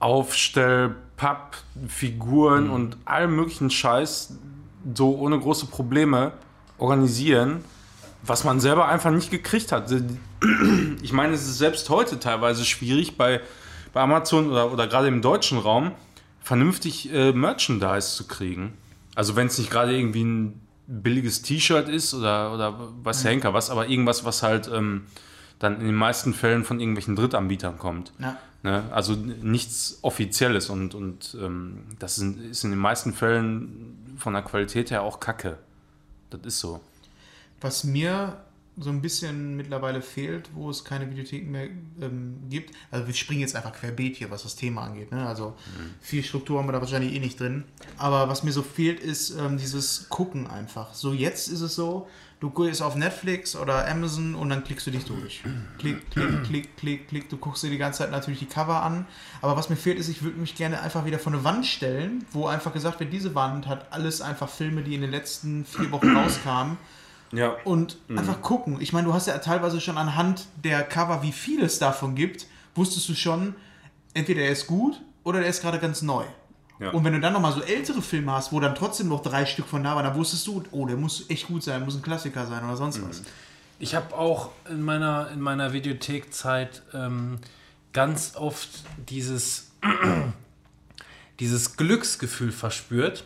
Aufstell, 0.00 0.94
Papp, 1.16 1.56
Figuren 1.86 2.70
und 2.70 2.96
allen 3.04 3.34
möglichen 3.34 3.70
Scheiß 3.70 4.34
so 4.94 5.16
ohne 5.16 5.38
große 5.38 5.66
Probleme 5.66 6.32
organisieren, 6.78 7.64
was 8.22 8.44
man 8.44 8.60
selber 8.60 8.88
einfach 8.88 9.10
nicht 9.10 9.30
gekriegt 9.30 9.72
hat. 9.72 9.92
Ich 11.02 11.12
meine, 11.12 11.34
es 11.34 11.42
ist 11.42 11.58
selbst 11.58 11.88
heute 11.90 12.18
teilweise 12.18 12.64
schwierig 12.64 13.16
bei, 13.16 13.40
bei 13.92 14.00
Amazon 14.00 14.50
oder, 14.50 14.72
oder 14.72 14.86
gerade 14.86 15.08
im 15.08 15.22
deutschen 15.22 15.58
Raum 15.58 15.92
vernünftig 16.42 17.12
äh, 17.12 17.32
Merchandise 17.32 18.16
zu 18.16 18.26
kriegen. 18.26 18.72
Also 19.14 19.36
wenn 19.36 19.48
es 19.48 19.58
nicht 19.58 19.70
gerade 19.70 19.96
irgendwie 19.96 20.24
ein 20.24 20.60
billiges 20.86 21.42
T-Shirt 21.42 21.88
ist 21.88 22.14
oder, 22.14 22.54
oder 22.54 22.78
was 23.02 23.22
Mhm. 23.22 23.28
Henker, 23.28 23.54
was, 23.54 23.70
aber 23.70 23.88
irgendwas, 23.88 24.24
was 24.24 24.42
halt 24.42 24.70
ähm, 24.72 25.06
dann 25.58 25.80
in 25.80 25.86
den 25.86 25.94
meisten 25.94 26.32
Fällen 26.34 26.64
von 26.64 26.80
irgendwelchen 26.80 27.16
Drittanbietern 27.16 27.78
kommt. 27.78 28.12
Ja. 28.18 28.36
Ne? 28.62 28.84
Also 28.90 29.14
nichts 29.14 29.98
Offizielles 30.02 30.70
und, 30.70 30.94
und 30.94 31.36
ähm, 31.40 31.84
das 31.98 32.18
ist 32.18 32.64
in 32.64 32.70
den 32.70 32.78
meisten 32.78 33.12
Fällen 33.12 34.16
von 34.16 34.32
der 34.32 34.42
Qualität 34.42 34.90
her 34.90 35.02
auch 35.02 35.20
Kacke. 35.20 35.58
Das 36.30 36.40
ist 36.42 36.60
so. 36.60 36.80
Was 37.60 37.84
mir 37.84 38.38
so 38.80 38.90
ein 38.90 39.02
bisschen 39.02 39.56
mittlerweile 39.56 40.02
fehlt, 40.02 40.50
wo 40.54 40.70
es 40.70 40.84
keine 40.84 41.10
Videotheken 41.10 41.50
mehr 41.50 41.68
ähm, 42.00 42.38
gibt. 42.48 42.74
Also 42.90 43.06
wir 43.06 43.14
springen 43.14 43.40
jetzt 43.40 43.56
einfach 43.56 43.72
querbeet 43.72 44.16
hier, 44.16 44.30
was 44.30 44.44
das 44.44 44.54
Thema 44.54 44.82
angeht. 44.82 45.10
Ne? 45.10 45.26
Also 45.26 45.56
viel 46.00 46.22
Struktur 46.22 46.58
haben 46.58 46.68
wir 46.68 46.72
da 46.72 46.80
wahrscheinlich 46.80 47.14
eh 47.14 47.18
nicht 47.18 47.40
drin. 47.40 47.64
Aber 47.96 48.28
was 48.28 48.44
mir 48.44 48.52
so 48.52 48.62
fehlt, 48.62 49.00
ist 49.00 49.30
ähm, 49.30 49.58
dieses 49.58 50.08
Gucken 50.08 50.46
einfach. 50.46 50.94
So 50.94 51.12
jetzt 51.12 51.48
ist 51.48 51.60
es 51.60 51.74
so, 51.74 52.08
du 52.40 52.50
gehst 52.50 52.82
auf 52.82 52.94
Netflix 52.94 53.56
oder 53.56 53.88
Amazon 53.88 54.34
und 54.34 54.48
dann 54.50 54.62
klickst 54.64 54.86
du 54.86 54.90
dich 54.90 55.04
durch. 55.04 55.42
Klick, 55.78 56.10
klick, 56.10 56.44
klick, 56.44 56.76
klick, 56.76 57.08
klick. 57.08 57.28
Du 57.28 57.36
guckst 57.36 57.62
dir 57.64 57.70
die 57.70 57.78
ganze 57.78 57.98
Zeit 58.00 58.10
natürlich 58.10 58.38
die 58.38 58.46
Cover 58.46 58.82
an. 58.82 59.06
Aber 59.42 59.56
was 59.56 59.68
mir 59.70 59.76
fehlt, 59.76 59.98
ist, 59.98 60.08
ich 60.08 60.22
würde 60.22 60.38
mich 60.38 60.54
gerne 60.54 60.80
einfach 60.80 61.04
wieder 61.04 61.18
vor 61.18 61.32
eine 61.32 61.42
Wand 61.44 61.66
stellen, 61.66 62.24
wo 62.32 62.46
einfach 62.46 62.72
gesagt 62.72 63.00
wird, 63.00 63.12
diese 63.12 63.34
Wand 63.34 63.66
hat 63.66 63.92
alles 63.92 64.20
einfach 64.20 64.48
Filme, 64.48 64.82
die 64.82 64.94
in 64.94 65.00
den 65.00 65.10
letzten 65.10 65.64
vier 65.64 65.90
Wochen 65.90 66.16
rauskamen 66.16 66.76
Ja. 67.32 67.56
und 67.64 67.98
einfach 68.08 68.40
gucken. 68.40 68.80
Ich 68.80 68.92
meine, 68.92 69.06
du 69.08 69.14
hast 69.14 69.26
ja 69.26 69.36
teilweise 69.38 69.80
schon 69.80 69.98
anhand 69.98 70.46
der 70.62 70.82
Cover, 70.84 71.22
wie 71.22 71.32
viel 71.32 71.62
es 71.62 71.78
davon 71.78 72.14
gibt, 72.14 72.46
wusstest 72.74 73.08
du 73.08 73.14
schon, 73.14 73.54
entweder 74.14 74.42
er 74.42 74.52
ist 74.52 74.66
gut 74.68 75.00
oder 75.24 75.40
der 75.40 75.48
ist 75.48 75.60
gerade 75.60 75.78
ganz 75.80 76.02
neu. 76.02 76.24
Ja. 76.80 76.90
Und 76.90 77.04
wenn 77.04 77.12
du 77.12 77.20
dann 77.20 77.32
nochmal 77.32 77.52
so 77.52 77.60
ältere 77.60 78.02
Filme 78.02 78.32
hast, 78.32 78.52
wo 78.52 78.60
dann 78.60 78.74
trotzdem 78.74 79.08
noch 79.08 79.22
drei 79.22 79.46
Stück 79.46 79.66
von 79.66 79.82
da 79.82 79.96
waren, 79.96 80.04
dann 80.04 80.14
wusstest 80.14 80.46
du, 80.46 80.62
oh, 80.70 80.86
der 80.86 80.96
muss 80.96 81.28
echt 81.28 81.48
gut 81.48 81.62
sein, 81.62 81.84
muss 81.84 81.96
ein 81.96 82.02
Klassiker 82.02 82.46
sein 82.46 82.64
oder 82.64 82.76
sonst 82.76 83.02
was. 83.06 83.22
Ich 83.80 83.94
habe 83.94 84.14
auch 84.16 84.50
in 84.68 84.82
meiner, 84.82 85.30
in 85.32 85.40
meiner 85.40 85.72
Videothekzeit 85.72 86.82
ähm, 86.94 87.38
ganz 87.92 88.34
oft 88.36 88.68
dieses, 89.08 89.70
dieses 91.40 91.76
Glücksgefühl 91.76 92.52
verspürt, 92.52 93.24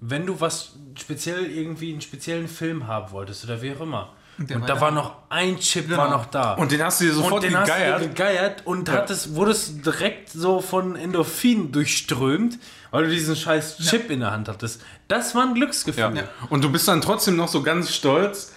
wenn 0.00 0.26
du 0.26 0.40
was 0.40 0.76
speziell 0.98 1.46
irgendwie 1.46 1.92
einen 1.92 2.02
speziellen 2.02 2.48
Film 2.48 2.86
haben 2.86 3.12
wolltest 3.12 3.44
oder 3.44 3.62
wie 3.62 3.72
auch 3.74 3.80
immer. 3.80 4.12
Und, 4.38 4.50
der 4.50 4.60
war 4.60 4.66
da 4.66 4.80
war 4.80 4.90
noch 4.90 5.12
ein 5.30 5.58
Chip 5.60 5.88
war 5.96 6.10
noch 6.10 6.26
da. 6.26 6.54
Und 6.54 6.72
den 6.72 6.82
hast 6.82 7.00
du 7.00 7.04
dir 7.04 7.12
sofort 7.12 7.34
und 7.34 7.42
den 7.44 7.56
hast 7.56 7.66
gegeiert. 7.68 8.00
du 8.00 8.08
gegeiert 8.08 8.62
und 8.66 8.90
hattest, 8.90 9.34
wurdest 9.34 9.84
direkt 9.86 10.30
so 10.30 10.60
von 10.60 10.96
Endorphin 10.96 11.70
durchströmt, 11.72 12.58
weil 12.90 13.04
du 13.04 13.10
diesen 13.10 13.36
scheiß 13.36 13.78
Chip 13.78 14.10
in 14.10 14.20
der 14.20 14.30
Hand 14.32 14.48
hattest. 14.48 14.80
Das 15.08 15.34
war 15.34 15.42
ein 15.44 15.54
Glücksgefühl. 15.54 16.16
Ja. 16.16 16.24
Und 16.50 16.64
du 16.64 16.70
bist 16.72 16.88
dann 16.88 17.00
trotzdem 17.00 17.36
noch 17.36 17.48
so 17.48 17.62
ganz 17.62 17.92
stolz, 17.94 18.52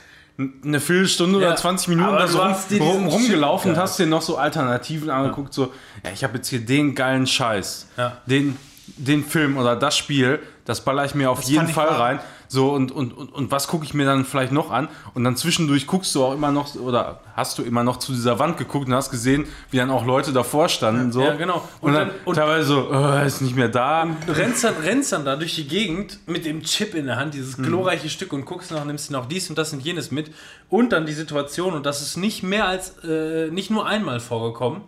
eine 0.63 0.80
Viertelstunde 0.80 1.40
Ja. 1.42 1.48
oder 1.48 1.56
20 1.56 1.88
Minuten 1.90 2.13
da 2.16 2.28
so 2.28 2.40
rum, 2.42 2.56
dir 2.70 2.82
rum, 2.82 3.08
rumgelaufen 3.08 3.72
und 3.72 3.78
hast 3.78 3.98
dir 3.98 4.06
noch 4.06 4.22
so 4.22 4.38
Alternativen 4.38 5.10
angeguckt, 5.10 5.52
so, 5.54 5.74
ja, 6.04 6.12
ich 6.13 6.24
habe 6.24 6.38
jetzt 6.38 6.48
hier 6.50 6.60
den 6.60 6.94
geilen 6.94 7.26
Scheiß, 7.26 7.88
Ja. 7.98 8.18
den, 8.28 8.56
den 8.86 9.26
Film 9.26 9.58
oder 9.58 9.76
das 9.76 9.98
Spiel, 9.98 10.40
das 10.66 10.82
baller 10.82 11.06
ich 11.06 11.16
mir 11.16 11.32
auf 11.32 11.40
Das 11.42 11.50
jeden 11.50 11.68
Fall 11.70 11.88
rein. 11.90 12.20
So, 12.50 12.72
und, 12.72 12.92
und, 12.92 13.12
und, 13.12 13.34
und 13.34 13.52
was 13.52 13.68
gucke 13.68 13.84
ich 13.84 13.94
mir 13.94 14.06
dann 14.06 14.24
vielleicht 14.24 14.52
noch 14.54 14.72
an? 14.72 14.88
Und 15.14 15.24
dann 15.26 15.36
zwischendurch 15.36 15.86
guckst 15.86 16.16
du 16.16 16.24
auch 16.24 16.34
immer 16.34 16.52
noch, 16.52 16.74
oder 16.76 17.20
hast 17.36 17.58
du 17.60 17.64
immer 17.64 17.84
noch 17.84 17.98
zu 17.98 18.14
dieser 18.14 18.40
Wand 18.40 18.58
geguckt 18.58 18.88
und 18.88 18.94
hast 18.94 19.12
gesehen, 19.12 19.46
wie 19.70 19.78
dann 19.78 19.90
auch 19.90 20.06
Leute 20.06 20.32
davor 20.32 20.70
standen. 20.70 21.12
So. 21.12 21.22
Ja, 21.22 21.36
genau. 21.36 21.56
Und, 21.82 21.90
Und 21.90 21.94
dann 21.94 22.08
dann- 22.10 22.18
und- 22.26 22.36
teilweise 22.36 22.68
so, 22.68 22.88
oh, 22.90 22.94
er 22.94 23.26
ist 23.26 23.42
nicht 23.42 23.56
mehr 23.56 23.68
da. 23.68 24.08
Du 24.26 24.32
rennst 24.32 24.64
dann, 24.64 24.76
rennst 24.78 25.12
dann 25.12 25.26
da 25.26 25.36
durch 25.36 25.56
die 25.56 25.68
Gegend 25.68 26.20
mit 26.26 26.46
dem 26.46 26.62
Chip 26.64 26.96
in 26.96 27.06
der 27.06 27.18
Hand, 27.18 27.34
dieses 27.34 27.58
glorreiche 27.58 28.10
Stück 28.10 28.32
und 28.32 28.46
guckst 28.46 28.72
noch, 28.72 28.86
nimmst 28.86 29.12
noch 29.12 29.26
dies 29.26 29.50
und 29.50 29.58
das 29.58 29.74
und 29.74 29.82
jenes 29.84 30.10
mit 30.12 30.32
und 30.70 30.92
dann 30.94 31.06
die 31.06 31.14
Situation 31.14 31.74
und 31.74 31.86
das 31.86 32.02
ist 32.02 32.16
nicht 32.18 32.44
mehr 32.44 32.66
als, 32.68 32.94
äh, 33.04 33.50
nicht 33.52 33.70
nur 33.72 33.86
einmal 33.86 34.20
vorgekommen. 34.20 34.82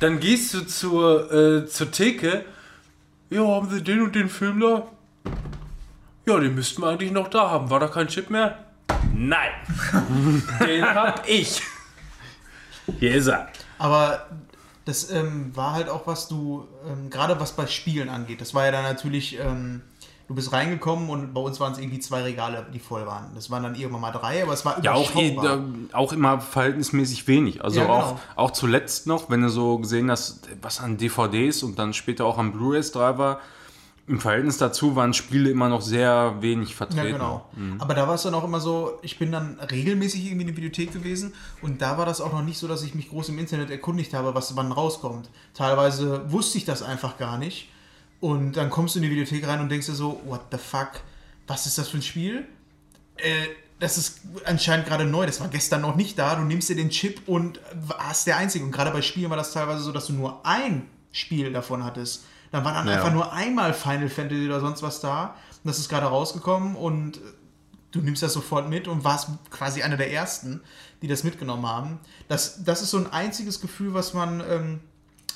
Dann 0.00 0.18
gehst 0.18 0.54
du 0.54 0.60
zur, 0.62 1.30
äh, 1.30 1.66
zur 1.66 1.90
Theke, 1.90 2.44
ja, 3.28 3.46
haben 3.46 3.68
sie 3.68 3.82
den 3.82 4.00
und 4.00 4.14
den 4.14 4.30
Film 4.30 4.60
da? 4.60 4.86
Ja, 6.30 6.38
den 6.38 6.54
müssten 6.54 6.82
wir 6.82 6.88
eigentlich 6.90 7.10
noch 7.10 7.26
da 7.26 7.50
haben. 7.50 7.70
War 7.70 7.80
da 7.80 7.88
kein 7.88 8.06
Chip 8.06 8.30
mehr? 8.30 8.56
Nein. 9.12 9.50
den 10.64 10.84
hab 10.84 11.28
ich. 11.28 11.60
Hier 13.00 13.16
ist 13.16 13.26
er. 13.26 13.48
Aber 13.78 14.28
das 14.84 15.10
ähm, 15.10 15.50
war 15.56 15.72
halt 15.72 15.88
auch 15.88 16.06
was 16.06 16.28
du, 16.28 16.68
ähm, 16.88 17.10
gerade 17.10 17.40
was 17.40 17.50
bei 17.56 17.66
Spielen 17.66 18.08
angeht, 18.08 18.40
das 18.40 18.54
war 18.54 18.64
ja 18.64 18.70
dann 18.70 18.84
natürlich, 18.84 19.40
ähm, 19.40 19.82
du 20.28 20.36
bist 20.36 20.52
reingekommen 20.52 21.10
und 21.10 21.34
bei 21.34 21.40
uns 21.40 21.58
waren 21.58 21.72
es 21.72 21.80
irgendwie 21.80 21.98
zwei 21.98 22.22
Regale, 22.22 22.64
die 22.72 22.78
voll 22.78 23.04
waren. 23.06 23.34
Das 23.34 23.50
waren 23.50 23.64
dann 23.64 23.74
irgendwann 23.74 24.02
mal 24.02 24.12
drei, 24.12 24.44
aber 24.44 24.52
es 24.52 24.64
war 24.64 24.80
Ja, 24.84 24.92
auch, 24.92 25.12
eh, 25.16 25.34
äh, 25.34 25.58
auch 25.90 26.12
immer 26.12 26.40
verhältnismäßig 26.40 27.26
wenig. 27.26 27.64
Also 27.64 27.80
Ja, 27.80 27.86
genau. 27.86 27.98
auch, 27.98 28.18
auch 28.36 28.50
zuletzt 28.52 29.08
noch, 29.08 29.30
wenn 29.30 29.42
du 29.42 29.48
so 29.48 29.78
gesehen 29.78 30.08
hast, 30.12 30.48
was 30.62 30.78
an 30.78 30.96
DVDs 30.96 31.64
und 31.64 31.76
dann 31.76 31.92
später 31.92 32.24
auch 32.24 32.38
am 32.38 32.52
Blu-rays 32.52 32.92
drauf 32.92 33.18
war, 33.18 33.40
im 34.10 34.20
Verhältnis 34.20 34.58
dazu 34.58 34.96
waren 34.96 35.14
Spiele 35.14 35.50
immer 35.50 35.68
noch 35.68 35.80
sehr 35.80 36.36
wenig 36.40 36.74
vertreten. 36.74 37.06
Ja, 37.06 37.12
genau. 37.12 37.48
Aber 37.78 37.94
da 37.94 38.08
war 38.08 38.16
es 38.16 38.22
dann 38.24 38.34
auch 38.34 38.42
immer 38.42 38.58
so, 38.58 38.98
ich 39.02 39.18
bin 39.18 39.30
dann 39.30 39.58
regelmäßig 39.60 40.24
irgendwie 40.24 40.42
in 40.42 40.46
der 40.48 40.54
Bibliothek 40.54 40.92
gewesen 40.92 41.32
und 41.62 41.80
da 41.80 41.96
war 41.96 42.06
das 42.06 42.20
auch 42.20 42.32
noch 42.32 42.42
nicht 42.42 42.58
so, 42.58 42.66
dass 42.66 42.82
ich 42.82 42.96
mich 42.96 43.08
groß 43.08 43.28
im 43.28 43.38
Internet 43.38 43.70
erkundigt 43.70 44.12
habe, 44.12 44.34
was 44.34 44.56
wann 44.56 44.72
rauskommt. 44.72 45.30
Teilweise 45.54 46.30
wusste 46.32 46.58
ich 46.58 46.64
das 46.64 46.82
einfach 46.82 47.18
gar 47.18 47.38
nicht. 47.38 47.68
Und 48.18 48.54
dann 48.56 48.68
kommst 48.68 48.94
du 48.94 48.98
in 48.98 49.04
die 49.04 49.08
Bibliothek 49.08 49.46
rein 49.46 49.60
und 49.60 49.70
denkst 49.70 49.86
dir 49.86 49.94
so, 49.94 50.20
what 50.26 50.40
the 50.50 50.58
fuck, 50.58 51.00
was 51.46 51.66
ist 51.66 51.78
das 51.78 51.88
für 51.88 51.98
ein 51.98 52.02
Spiel? 52.02 52.46
Äh, 53.16 53.46
das 53.78 53.96
ist 53.96 54.20
anscheinend 54.44 54.86
gerade 54.86 55.04
neu, 55.04 55.24
das 55.24 55.40
war 55.40 55.48
gestern 55.48 55.80
noch 55.82 55.96
nicht 55.96 56.18
da. 56.18 56.34
Du 56.34 56.42
nimmst 56.42 56.68
dir 56.68 56.76
den 56.76 56.90
Chip 56.90 57.22
und 57.26 57.60
hast 57.96 58.26
der 58.26 58.36
Einzige. 58.36 58.64
Und 58.64 58.72
gerade 58.72 58.90
bei 58.90 59.02
Spielen 59.02 59.30
war 59.30 59.38
das 59.38 59.52
teilweise 59.52 59.82
so, 59.82 59.92
dass 59.92 60.08
du 60.08 60.12
nur 60.12 60.44
ein 60.44 60.86
Spiel 61.12 61.52
davon 61.52 61.84
hattest. 61.84 62.24
Dann 62.52 62.64
war 62.64 62.72
dann 62.74 62.86
Ja. 62.88 62.94
einfach 62.94 63.12
nur 63.12 63.32
einmal 63.32 63.72
Final 63.74 64.08
Fantasy 64.08 64.46
oder 64.46 64.60
sonst 64.60 64.82
was 64.82 65.00
da. 65.00 65.34
Und 65.62 65.68
das 65.68 65.78
ist 65.78 65.88
gerade 65.88 66.06
rausgekommen 66.06 66.74
und 66.76 67.20
du 67.92 68.00
nimmst 68.00 68.22
das 68.22 68.32
sofort 68.32 68.68
mit 68.68 68.88
und 68.88 69.04
warst 69.04 69.28
quasi 69.50 69.82
einer 69.82 69.96
der 69.96 70.12
ersten, 70.12 70.60
die 71.02 71.08
das 71.08 71.24
mitgenommen 71.24 71.66
haben. 71.66 71.98
Das, 72.28 72.62
das 72.64 72.82
ist 72.82 72.90
so 72.90 72.98
ein 72.98 73.12
einziges 73.12 73.60
Gefühl, 73.60 73.94
was 73.94 74.14
man, 74.14 74.40
ähm, 74.48 74.80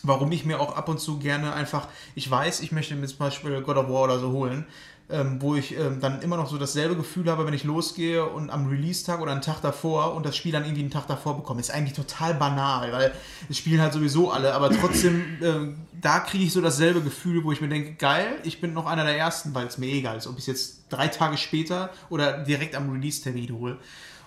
warum 0.02 0.30
ich 0.32 0.44
mir 0.44 0.60
auch 0.60 0.76
ab 0.76 0.88
und 0.88 1.00
zu 1.00 1.18
gerne 1.18 1.52
einfach, 1.52 1.88
ich 2.14 2.30
weiß, 2.30 2.60
ich 2.60 2.72
möchte 2.72 2.94
mir 2.94 3.06
zum 3.06 3.18
Beispiel 3.18 3.60
God 3.62 3.76
of 3.76 3.88
War 3.88 4.02
oder 4.02 4.18
so 4.18 4.30
holen, 4.30 4.66
ähm, 5.10 5.40
wo 5.42 5.54
ich 5.54 5.76
ähm, 5.78 6.00
dann 6.00 6.22
immer 6.22 6.36
noch 6.38 6.48
so 6.48 6.56
dasselbe 6.56 6.96
Gefühl 6.96 7.30
habe, 7.30 7.46
wenn 7.46 7.52
ich 7.52 7.64
losgehe 7.64 8.24
und 8.24 8.48
am 8.50 8.68
Release-Tag 8.68 9.20
oder 9.20 9.32
einen 9.32 9.42
Tag 9.42 9.60
davor 9.60 10.14
und 10.14 10.24
das 10.24 10.34
Spiel 10.36 10.52
dann 10.52 10.64
irgendwie 10.64 10.80
einen 10.80 10.90
Tag 10.90 11.06
davor 11.06 11.36
bekomme. 11.36 11.60
Ist 11.60 11.70
eigentlich 11.70 11.92
total 11.94 12.34
banal, 12.34 12.90
weil 12.92 13.12
es 13.50 13.58
spielen 13.58 13.80
halt 13.82 13.92
sowieso 13.92 14.30
alle, 14.30 14.54
aber 14.54 14.70
trotzdem, 14.70 15.22
ähm, 15.42 15.76
da 16.00 16.20
kriege 16.20 16.44
ich 16.44 16.52
so 16.52 16.60
dasselbe 16.62 17.02
Gefühl, 17.02 17.44
wo 17.44 17.52
ich 17.52 17.60
mir 17.60 17.68
denke, 17.68 17.94
geil, 17.94 18.26
ich 18.44 18.60
bin 18.62 18.72
noch 18.72 18.86
einer 18.86 19.04
der 19.04 19.16
Ersten, 19.18 19.54
weil 19.54 19.66
es 19.66 19.76
mir 19.78 19.86
eh 19.86 19.98
egal 19.98 20.16
ist, 20.16 20.26
ob 20.26 20.34
ich 20.34 20.40
es 20.40 20.46
jetzt 20.46 20.84
drei 20.88 21.08
Tage 21.08 21.36
später 21.36 21.90
oder 22.08 22.38
direkt 22.44 22.74
am 22.74 22.90
Release-Termin 22.90 23.52
hole. 23.52 23.76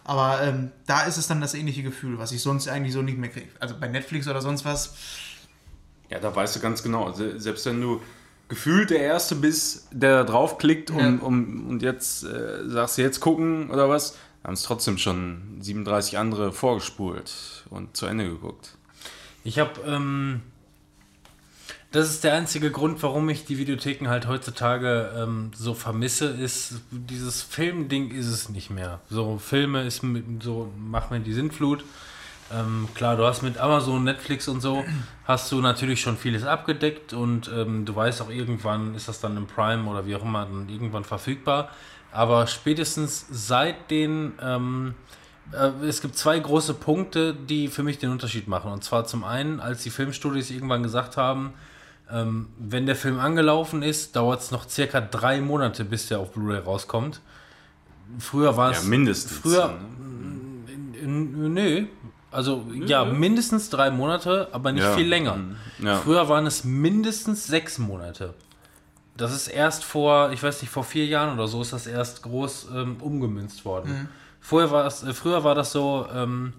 Aber 0.03 0.41
ähm, 0.43 0.71
da 0.85 1.01
ist 1.01 1.17
es 1.17 1.27
dann 1.27 1.41
das 1.41 1.53
ähnliche 1.53 1.83
Gefühl, 1.83 2.17
was 2.19 2.31
ich 2.31 2.41
sonst 2.41 2.67
eigentlich 2.69 2.93
so 2.93 3.01
nicht 3.01 3.17
mehr 3.17 3.29
kriege. 3.29 3.47
Also 3.59 3.75
bei 3.79 3.87
Netflix 3.87 4.27
oder 4.27 4.41
sonst 4.41 4.63
was, 4.63 4.93
Ja, 6.09 6.19
da 6.19 6.33
weißt 6.33 6.55
du 6.55 6.59
ganz 6.61 6.81
genau. 6.81 7.11
Se- 7.11 7.39
Selbst 7.39 7.65
wenn 7.65 7.81
du 7.81 7.99
gefühlt 8.49 8.89
der 8.89 8.99
Erste 8.99 9.35
bist, 9.35 9.87
der 9.91 10.19
da 10.19 10.23
draufklickt 10.23 10.91
um, 10.91 10.99
Ja. 10.99 11.09
um, 11.21 11.67
und 11.69 11.81
jetzt 11.81 12.23
äh, 12.23 12.67
sagst 12.67 12.97
du 12.97 13.01
jetzt 13.01 13.19
gucken 13.19 13.69
oder 13.69 13.89
was, 13.89 14.17
haben 14.43 14.53
es 14.53 14.63
trotzdem 14.63 14.97
schon 14.97 15.57
37 15.59 16.17
andere 16.17 16.51
vorgespult 16.53 17.65
und 17.69 17.97
zu 17.97 18.05
Ende 18.05 18.25
geguckt. 18.29 18.77
Ich 19.43 19.59
habe, 19.59 19.79
ähm, 19.85 20.41
das 21.91 22.09
ist 22.09 22.23
der 22.23 22.33
einzige 22.33 22.71
Grund, 22.71 23.01
warum 23.03 23.27
ich 23.29 23.45
die 23.45 23.57
Videotheken 23.57 24.07
halt 24.09 24.27
heutzutage 24.27 25.11
ähm, 25.17 25.51
so 25.55 25.73
vermisse, 25.73 26.27
ist, 26.27 26.75
dieses 26.91 27.41
Filmding 27.41 28.11
ist 28.11 28.27
es 28.27 28.49
nicht 28.49 28.69
mehr. 28.69 29.01
So, 29.09 29.37
Filme 29.37 29.83
ist 29.85 30.01
so, 30.41 30.71
mach 30.77 31.09
mir 31.09 31.19
die 31.19 31.33
Sintflut. 31.33 31.83
Ähm, 32.53 32.87
klar, 32.95 33.17
du 33.17 33.25
hast 33.25 33.41
mit 33.41 33.57
Amazon, 33.57 34.03
Netflix 34.05 34.47
und 34.47 34.61
so, 34.61 34.85
hast 35.25 35.51
du 35.51 35.59
natürlich 35.59 35.99
schon 36.01 36.15
vieles 36.17 36.45
abgedeckt 36.45 37.11
und 37.13 37.51
ähm, 37.53 37.83
du 37.85 37.93
weißt 37.95 38.21
auch 38.21 38.29
irgendwann 38.29 38.95
ist 38.95 39.07
das 39.09 39.19
dann 39.19 39.35
im 39.35 39.47
Prime 39.47 39.83
oder 39.89 40.05
wie 40.05 40.15
auch 40.15 40.23
immer 40.23 40.45
dann 40.45 40.69
irgendwann 40.69 41.03
verfügbar. 41.03 41.69
Aber 42.13 42.47
spätestens 42.47 43.25
seit 43.29 43.91
den, 43.91 44.31
ähm, 44.41 44.95
äh, 45.51 45.85
es 45.85 46.01
gibt 46.01 46.17
zwei 46.17 46.39
große 46.39 46.73
Punkte, 46.75 47.33
die 47.33 47.67
für 47.67 47.83
mich 47.83 47.97
den 47.99 48.11
Unterschied 48.11 48.47
machen. 48.47 48.71
Und 48.71 48.81
zwar 48.83 49.03
zum 49.05 49.25
einen, 49.25 49.59
als 49.59 49.83
die 49.83 49.89
Filmstudios 49.89 50.49
irgendwann 50.49 50.83
gesagt 50.83 51.17
haben, 51.17 51.53
ähm, 52.09 52.47
wenn 52.57 52.85
der 52.85 52.95
Film 52.95 53.19
angelaufen 53.19 53.83
ist, 53.83 54.15
dauert 54.15 54.39
es 54.39 54.51
noch 54.51 54.69
circa 54.69 55.01
drei 55.01 55.41
Monate, 55.41 55.83
bis 55.83 56.07
der 56.07 56.19
auf 56.19 56.31
Blu-ray 56.31 56.59
rauskommt. 56.59 57.19
früher 58.19 58.55
war 58.55 58.71
es. 58.71 58.83
Ja, 58.83 58.87
mindestens. 58.89 59.37
Früher. 59.39 59.77
n- 61.03 61.53
Nö. 61.53 61.85
Also, 62.31 62.65
ja, 62.85 63.05
mindestens 63.05 63.69
drei 63.69 63.89
Monate, 63.89 64.49
aber 64.51 64.71
nicht 64.71 64.83
Ja. 64.83 64.93
viel 64.93 65.07
länger. 65.07 65.37
Ja. 65.79 65.97
Früher 65.97 66.27
waren 66.29 66.45
es 66.45 66.63
mindestens 66.63 67.47
sechs 67.47 67.77
Monate. 67.79 68.33
Das 69.15 69.33
ist 69.33 69.47
erst 69.47 69.83
vor, 69.83 70.31
ich 70.31 70.43
weiß 70.43 70.61
nicht, 70.61 70.69
vor 70.71 70.83
vier 70.83 71.05
Jahren 71.05 71.33
oder 71.33 71.47
so 71.47 71.61
ist 71.61 71.73
das 71.73 71.87
erst 71.87 72.21
groß 72.23 72.67
ähm, 72.75 72.97
umgemünzt 72.99 73.65
worden. 73.65 74.09
Vorher 74.41 74.69
war 74.71 74.85
es, 74.85 75.03
äh, 75.03 75.13
früher 75.13 75.43
war 75.43 75.55
das 75.55 75.71
so, 75.71 76.05
ähm, 76.13 76.53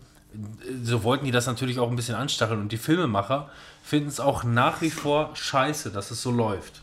so 0.83 1.04
wollten 1.04 1.24
die 1.24 1.31
das 1.31 1.46
natürlich 1.46 1.78
auch 1.78 1.88
ein 1.90 1.96
bisschen 1.96 2.16
anstacheln 2.16 2.61
und 2.61 2.72
die 2.72 2.76
Filmemacher 2.78 3.48
finden 3.83 4.09
es 4.09 4.20
auch 4.20 4.44
nach 4.44 4.81
wie 4.81 4.90
vor 4.90 5.31
scheiße, 5.35 5.90
dass 5.90 6.11
es 6.11 6.20
so 6.22 6.31
läuft. 6.31 6.83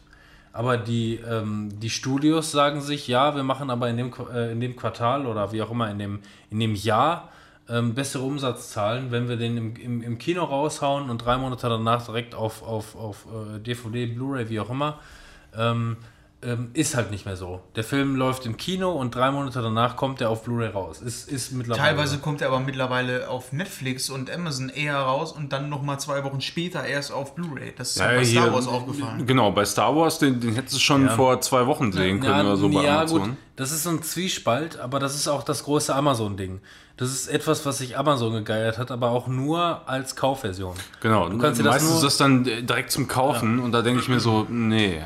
Aber 0.54 0.78
die, 0.78 1.16
ähm, 1.30 1.70
die 1.80 1.90
Studios 1.90 2.52
sagen 2.52 2.82
sich, 2.82 3.08
ja, 3.10 3.36
wir 3.36 3.44
machen 3.44 3.70
aber 3.70 3.90
in 3.90 3.98
dem, 3.98 4.12
Qu- 4.14 4.32
äh, 4.32 4.52
in 4.54 4.62
dem 4.62 4.76
Quartal 4.78 5.26
oder 5.26 5.52
wie 5.52 5.62
auch 5.62 5.72
immer 5.72 5.92
in 5.92 6.00
dem, 6.00 6.20
in 6.50 6.60
dem 6.62 6.76
Jahr 6.76 7.30
ähm, 7.70 7.94
bessere 7.96 8.24
Umsatzzahlen, 8.24 9.12
wenn 9.12 9.28
wir 9.28 9.38
den 9.38 9.58
im, 9.58 9.76
im, 9.76 10.02
im 10.04 10.18
Kino 10.18 10.44
raushauen 10.44 11.10
und 11.10 11.20
drei 11.20 11.38
Monate 11.38 11.68
danach 11.70 12.06
direkt 12.06 12.36
auf, 12.36 12.62
auf, 12.64 12.96
auf 12.96 13.26
äh, 13.56 13.60
DVD, 13.60 14.06
Blu-ray, 14.06 14.50
wie 14.50 14.60
auch 14.60 14.70
immer. 14.70 15.00
Ähm, 15.58 15.98
ähm, 16.46 16.70
ist 16.74 16.96
halt 16.96 17.10
nicht 17.10 17.26
mehr 17.26 17.38
so. 17.38 17.62
Der 17.76 17.84
Film 17.84 18.16
läuft 18.16 18.46
im 18.46 18.56
Kino 18.56 18.92
und 18.92 19.16
drei 19.16 19.32
Monate 19.32 19.62
danach 19.64 19.96
kommt 19.96 20.22
er 20.22 20.30
auf 20.30 20.44
Blu-ray 20.44 20.68
raus. 20.70 21.02
Ist, 21.02 21.28
ist 21.28 21.54
mittlerweile. 21.54 21.82
Teilweise 21.82 22.20
kommt 22.20 22.42
er 22.42 22.50
aber 22.50 22.60
mittlerweile 22.60 23.30
auf 23.30 23.52
Netflix 23.52 24.12
und 24.12 24.30
Amazon 24.30 24.70
eher 24.70 24.98
raus 24.98 25.32
und 25.32 25.54
dann 25.54 25.70
nochmal 25.70 26.00
zwei 26.00 26.24
Wochen 26.24 26.42
später 26.42 26.84
erst 26.86 27.12
auf 27.12 27.34
Bluray. 27.34 27.74
Das 27.76 27.92
ist 27.92 27.98
Ja, 27.98 28.08
bei 28.08 28.24
hier- 28.24 28.42
Star 28.42 28.54
Wars 28.54 28.68
aufgefallen. 28.68 29.26
Genau, 29.26 29.52
bei 29.52 29.66
Star 29.66 29.96
Wars, 29.96 30.20
den, 30.20 30.40
den 30.40 30.54
hättest 30.54 30.76
du 30.76 30.80
schon 30.80 31.10
vor 31.10 31.42
zwei 31.42 31.66
Wochen 31.66 31.92
sehen 31.92 32.20
können 32.20 32.46
oder 32.46 32.58
so 32.58 32.70
bei 32.70 32.84
ja, 32.84 33.00
Amazon. 33.00 33.22
gut, 33.22 33.38
das 33.56 33.72
ist 33.72 33.84
so 33.84 33.90
ein 33.90 34.04
Zwiespalt, 34.04 34.78
aber 34.78 35.00
das 35.00 35.16
ist 35.16 35.28
auch 35.28 35.42
das 35.42 35.64
große 35.64 35.96
Amazon-Ding. 35.96 36.62
Das 36.98 37.10
ist 37.10 37.28
etwas, 37.28 37.66
was 37.66 37.80
sich 37.80 37.98
Amazon 37.98 38.32
gegeiert 38.34 38.78
hat, 38.78 38.90
aber 38.90 39.10
auch 39.10 39.28
nur 39.28 39.82
als 39.88 40.16
Kaufversion. 40.16 40.76
Genau, 41.02 41.28
Du 41.28 41.38
kannst 41.38 41.60
dir 41.60 41.64
das 41.64 41.74
meistens 41.74 41.90
nur- 41.90 41.98
ist 42.00 42.04
das 42.06 42.18
dann 42.18 42.44
direkt 42.46 42.92
zum 42.92 43.08
Kaufen 43.08 43.60
und 43.60 43.74
da 43.74 43.82
denke 43.82 44.00
ich 44.02 44.08
mir 44.08 44.20
so, 44.22 44.46
nee. 44.50 45.02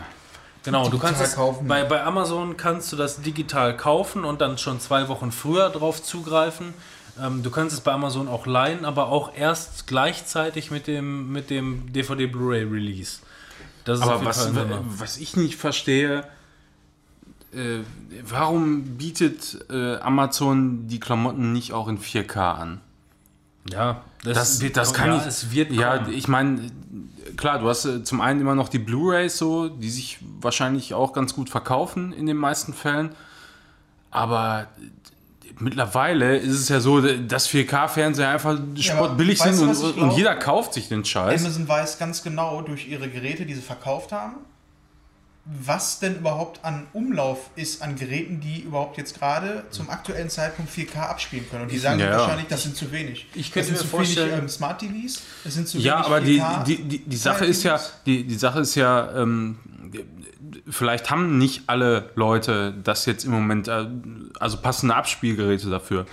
Genau, 0.64 0.88
du 0.90 1.00
kannst 1.00 1.20
es, 1.22 1.36
kaufen. 1.36 1.68
bei, 1.68 1.84
bei 1.86 2.04
Amazon 2.04 2.58
kannst 2.58 2.92
du 2.92 2.96
das 2.96 3.22
digital 3.22 3.76
kaufen 3.76 4.24
und 4.24 4.40
dann 4.42 4.58
schon 4.60 4.80
zwei 4.80 5.08
Wochen 5.08 5.32
früher 5.32 5.70
drauf 5.70 6.04
zugreifen. 6.04 6.74
Ähm, 7.20 7.42
du 7.42 7.50
kannst 7.50 7.74
es 7.74 7.82
bei 7.82 7.92
Amazon 7.92 8.28
auch 8.28 8.46
leihen, 8.46 8.86
aber 8.86 9.08
auch 9.08 9.32
erst 9.36 9.88
gleichzeitig 9.88 10.70
mit 10.70 10.86
dem, 10.86 11.32
mit 11.32 11.50
dem 11.50 11.92
DVD-Blu-ray-Release. 11.92 13.20
Das 13.86 14.00
ist 14.00 14.06
auf 14.06 14.12
Aber 14.12 14.26
was, 14.26 14.50
was 15.00 15.18
ich 15.18 15.36
nicht 15.36 15.56
verstehe, 15.56 16.24
äh, 17.54 17.80
warum 18.28 18.98
bietet 18.98 19.66
äh, 19.70 19.98
Amazon 19.98 20.88
die 20.88 21.00
Klamotten 21.00 21.52
nicht 21.52 21.74
auch 21.74 21.88
in 21.88 22.00
4K 22.00 22.38
an? 22.38 22.82
Ja, 23.72 24.02
Das, 24.24 24.62
wird 24.62 24.78
das 24.78 24.94
kann 24.94 25.10
ja, 25.10 25.18
ich. 25.18 25.26
Es 25.26 25.52
wird 25.52 25.72
ja, 25.72 26.08
ich 26.08 26.28
meine, 26.28 26.72
klar, 27.38 27.60
du 27.60 27.68
hast 27.68 27.86
äh, 27.86 28.04
zum 28.04 28.22
einen 28.22 28.42
immer 28.42 28.56
noch 28.56 28.70
die 28.70 28.80
Blu-rays 28.80 29.38
so, 29.38 29.70
die 29.70 29.90
sich 29.90 30.20
wahrscheinlich 30.42 30.94
auch 30.94 31.14
ganz 31.14 31.34
gut 31.34 31.50
verkaufen 31.50 32.14
in 32.14 32.26
den 32.26 32.38
meisten 32.38 32.74
Fällen. 32.74 33.12
Aber 34.12 34.68
äh, 34.80 35.52
mittlerweile 35.60 36.38
ist 36.38 36.60
es 36.60 36.70
ja 36.70 36.80
so, 36.80 37.02
dass 37.02 37.50
4K-Fernseher 37.50 38.30
einfach 38.30 38.60
spottbillig 38.78 39.40
weißt 39.40 39.58
sind 39.58 39.70
und, 39.70 40.02
und 40.02 40.12
jeder 40.18 40.36
kauft 40.36 40.74
sich 40.74 40.88
den 40.88 41.06
Scheiß. 41.06 41.42
Amazon 41.42 41.68
weiß 41.68 42.00
ganz 42.00 42.24
genau 42.24 42.62
durch 42.62 42.88
ihre 42.88 43.10
Geräte, 43.10 43.46
die 43.46 43.54
sie 43.54 43.62
verkauft 43.62 44.12
haben, 44.12 44.38
was 45.52 46.00
denn 46.00 46.18
überhaupt 46.18 46.64
an 46.64 46.86
Umlauf 46.94 47.50
ist 47.56 47.82
an 47.82 47.96
Geräten, 47.96 48.40
die 48.40 48.62
überhaupt 48.62 48.98
jetzt 48.98 49.18
gerade 49.18 49.64
zum 49.72 49.90
aktuellen 49.90 50.30
Zeitpunkt 50.30 50.72
4K 50.72 51.00
abspielen 51.10 51.50
können. 51.50 51.64
Und 51.64 51.72
die 51.72 51.80
sagen 51.80 52.00
Ja. 52.00 52.12
wahrscheinlich, 52.20 52.48
das 52.48 52.64
sind 52.64 52.76
zu 52.76 52.92
wenig. 52.92 53.26
Ich 53.34 53.52
könnte 53.52 53.72
das 53.72 53.80
sind 53.82 53.92
mir 53.92 53.92
zu 53.92 53.98
wenig 53.98 54.16
vorstellen- 54.16 54.40
ähm, 54.44 54.50
Smart 54.50 54.80
TVs, 54.80 55.22
das 55.44 55.54
sind 55.56 55.68
zu 55.68 55.80
Ja, 55.80 55.96
wenig 55.96 56.06
aber 56.06 56.22
die, 56.22 56.40
4K. 56.40 56.64
die, 56.66 56.84
die, 56.84 56.98
die 57.00 57.18
Sache 57.18 57.46
ist 57.46 57.64
ja, 57.64 57.80
die, 58.06 58.26
die 58.26 58.36
Sache 58.36 58.60
ist 58.60 58.76
ja, 58.76 59.26
vielleicht 60.70 61.10
haben 61.10 61.38
nicht 61.38 61.64
alle 61.68 62.10
Leute 62.16 62.74
das 62.84 63.06
jetzt 63.06 63.26
im 63.26 63.32
Moment, 63.32 63.68
äh, 63.68 63.88
also 64.40 64.58
passende 64.58 64.96
Abspielgeräte 64.96 65.70
dafür. 65.70 66.06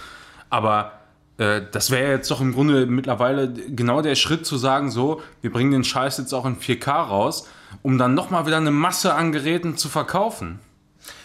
Aber 0.51 0.93
äh, 1.39 1.61
das 1.73 1.91
wäre 1.91 2.11
jetzt 2.13 2.31
doch 2.31 2.41
im 2.41 2.53
Grunde 2.53 2.87
mittlerweile 2.87 3.53
genau 3.53 4.01
der 4.03 4.15
Schritt 4.15 4.47
zu 4.47 4.57
sagen, 4.57 4.91
so, 4.91 5.21
wir 5.43 5.53
bringen 5.53 5.73
den 5.73 5.85
Scheiß 5.85 6.19
jetzt 6.19 6.33
auch 6.33 6.47
in 6.47 6.57
4K 6.59 6.91
raus, 7.09 7.47
um 7.83 7.99
dann 7.99 8.15
nochmal 8.15 8.47
wieder 8.47 8.57
eine 8.57 8.71
Masse 8.71 9.15
an 9.15 9.33
Geräten 9.33 9.77
zu 9.77 9.89
verkaufen. 9.89 10.61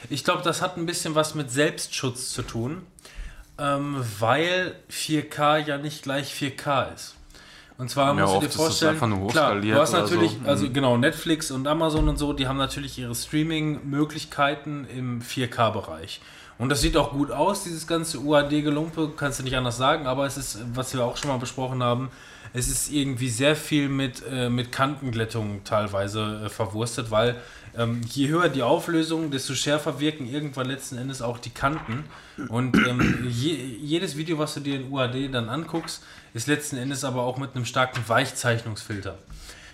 Ich 0.10 0.23
glaube, 0.23 0.43
das 0.43 0.62
hat 0.62 0.77
ein 0.77 0.86
bisschen 0.86 1.15
was 1.15 1.36
mit 1.36 1.51
Selbstschutz 1.51 2.32
zu 2.32 2.43
tun, 2.43 2.84
ähm, 3.58 4.04
weil 4.19 4.75
4K 4.91 5.58
ja 5.58 5.77
nicht 5.77 6.04
gleich 6.04 6.34
4K 6.34 6.93
ist. 6.93 7.15
Und 7.77 7.89
zwar 7.89 8.15
Ja, 8.15 8.25
musst 8.25 8.36
du 8.36 8.39
dir 8.41 8.49
vorstellen, 8.49 9.27
klar, 9.30 9.60
du 9.60 9.73
hast 9.73 9.93
natürlich, 9.93 10.34
so. 10.34 10.38
Mhm. 10.39 10.45
also 10.49 10.69
genau, 10.69 10.97
Netflix 10.97 11.49
und 11.49 11.67
Amazon 11.67 12.08
und 12.10 12.17
so, 12.17 12.32
die 12.32 12.47
haben 12.47 12.58
natürlich 12.58 12.99
ihre 12.99 13.15
Streaming-Möglichkeiten 13.15 14.86
im 14.95 15.21
4K-Bereich. 15.21 16.21
Und 16.60 16.69
das 16.69 16.82
sieht 16.82 16.95
auch 16.95 17.12
gut 17.12 17.32
aus, 17.32 17.63
dieses 17.63 17.88
ganze 17.88 18.19
UAD-Gelumpe, 18.19 19.13
kannst 19.17 19.39
du 19.39 19.43
nicht 19.43 19.58
anders 19.58 19.77
sagen, 19.77 20.06
aber 20.06 20.27
es 20.27 20.38
ist, 20.38 20.60
was 20.75 20.93
wir 20.93 21.04
auch 21.04 21.17
schon 21.17 21.32
mal 21.32 21.38
besprochen 21.38 21.82
haben, 21.82 22.12
es 22.54 22.68
ist 22.68 22.92
irgendwie 22.92 23.30
sehr 23.30 23.56
viel 23.56 23.90
mit, 23.90 24.24
äh, 24.30 24.50
mit 24.50 24.72
Kantenglättung 24.72 25.64
teilweise 25.64 26.44
äh, 26.46 26.50
verwurstet, 26.50 27.12
weil 27.12 27.38
ähm, 27.78 28.02
je 28.10 28.28
höher 28.28 28.50
die 28.50 28.64
Auflösung, 28.64 29.32
desto 29.32 29.54
schärfer 29.54 30.00
wirken 30.00 30.28
irgendwann 30.28 30.68
letzten 30.68 30.98
Endes 30.98 31.22
auch 31.22 31.40
die 31.40 31.52
Kanten. 31.52 32.04
Und 32.50 32.76
ähm, 32.76 33.28
je, 33.30 33.54
jedes 33.54 34.18
Video, 34.18 34.38
was 34.38 34.54
du 34.56 34.60
dir 34.60 34.76
in 34.76 34.92
UAD 34.92 35.34
dann 35.34 35.48
anguckst, 35.48 36.04
ist 36.34 36.48
letzten 36.48 36.78
Endes 36.78 37.04
aber 37.04 37.24
auch 37.24 37.38
mit 37.38 37.56
einem 37.56 37.66
starken 37.66 38.04
Weichzeichnungsfilter. 38.08 39.18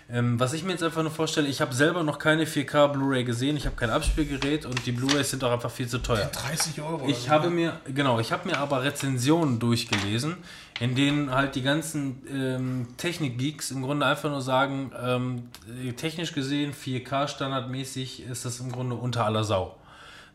Ähm, 0.10 0.40
was 0.40 0.54
ich 0.54 0.64
mir 0.64 0.72
jetzt 0.72 0.84
einfach 0.84 1.02
nur 1.02 1.12
vorstelle, 1.12 1.50
ich 1.50 1.60
habe 1.60 1.74
selber 1.76 2.02
noch 2.02 2.18
keine 2.18 2.46
4K 2.46 2.88
Blu-ray 2.94 3.26
gesehen, 3.26 3.58
ich 3.58 3.66
habe 3.66 3.76
kein 3.76 3.90
Abspielgerät 3.90 4.66
und 4.66 4.86
die 4.86 4.94
Blu-rays 4.94 5.32
sind 5.32 5.44
auch 5.44 5.52
einfach 5.52 5.70
viel 5.70 5.88
zu 5.88 5.98
teuer. 5.98 6.30
30 6.32 6.82
Euro. 6.82 6.96
oder 7.04 7.10
Ich 7.10 7.24
so. 7.24 7.30
habe 7.30 7.50
mir, 7.50 7.82
genau, 7.94 8.18
ich 8.20 8.32
habe 8.32 8.48
mir 8.48 8.58
aber 8.58 8.84
Rezensionen 8.84 9.60
durchgelesen, 9.60 10.38
in 10.80 10.96
denen 10.96 11.32
halt 11.36 11.56
die 11.56 11.62
ganzen 11.62 12.22
ähm, 12.32 12.88
Technik-Geeks 12.96 13.72
im 13.72 13.82
Grunde 13.82 14.06
einfach 14.06 14.30
nur 14.30 14.42
sagen, 14.42 14.92
ähm, 15.04 15.50
technisch 15.98 16.32
gesehen, 16.32 16.74
4K 16.74 17.28
standardmäßig 17.28 18.24
ist 18.24 18.46
das 18.46 18.62
im 18.62 18.72
Grunde 18.72 18.96
unter 18.96 19.26
aller 19.26 19.44
Sau. 19.44 19.76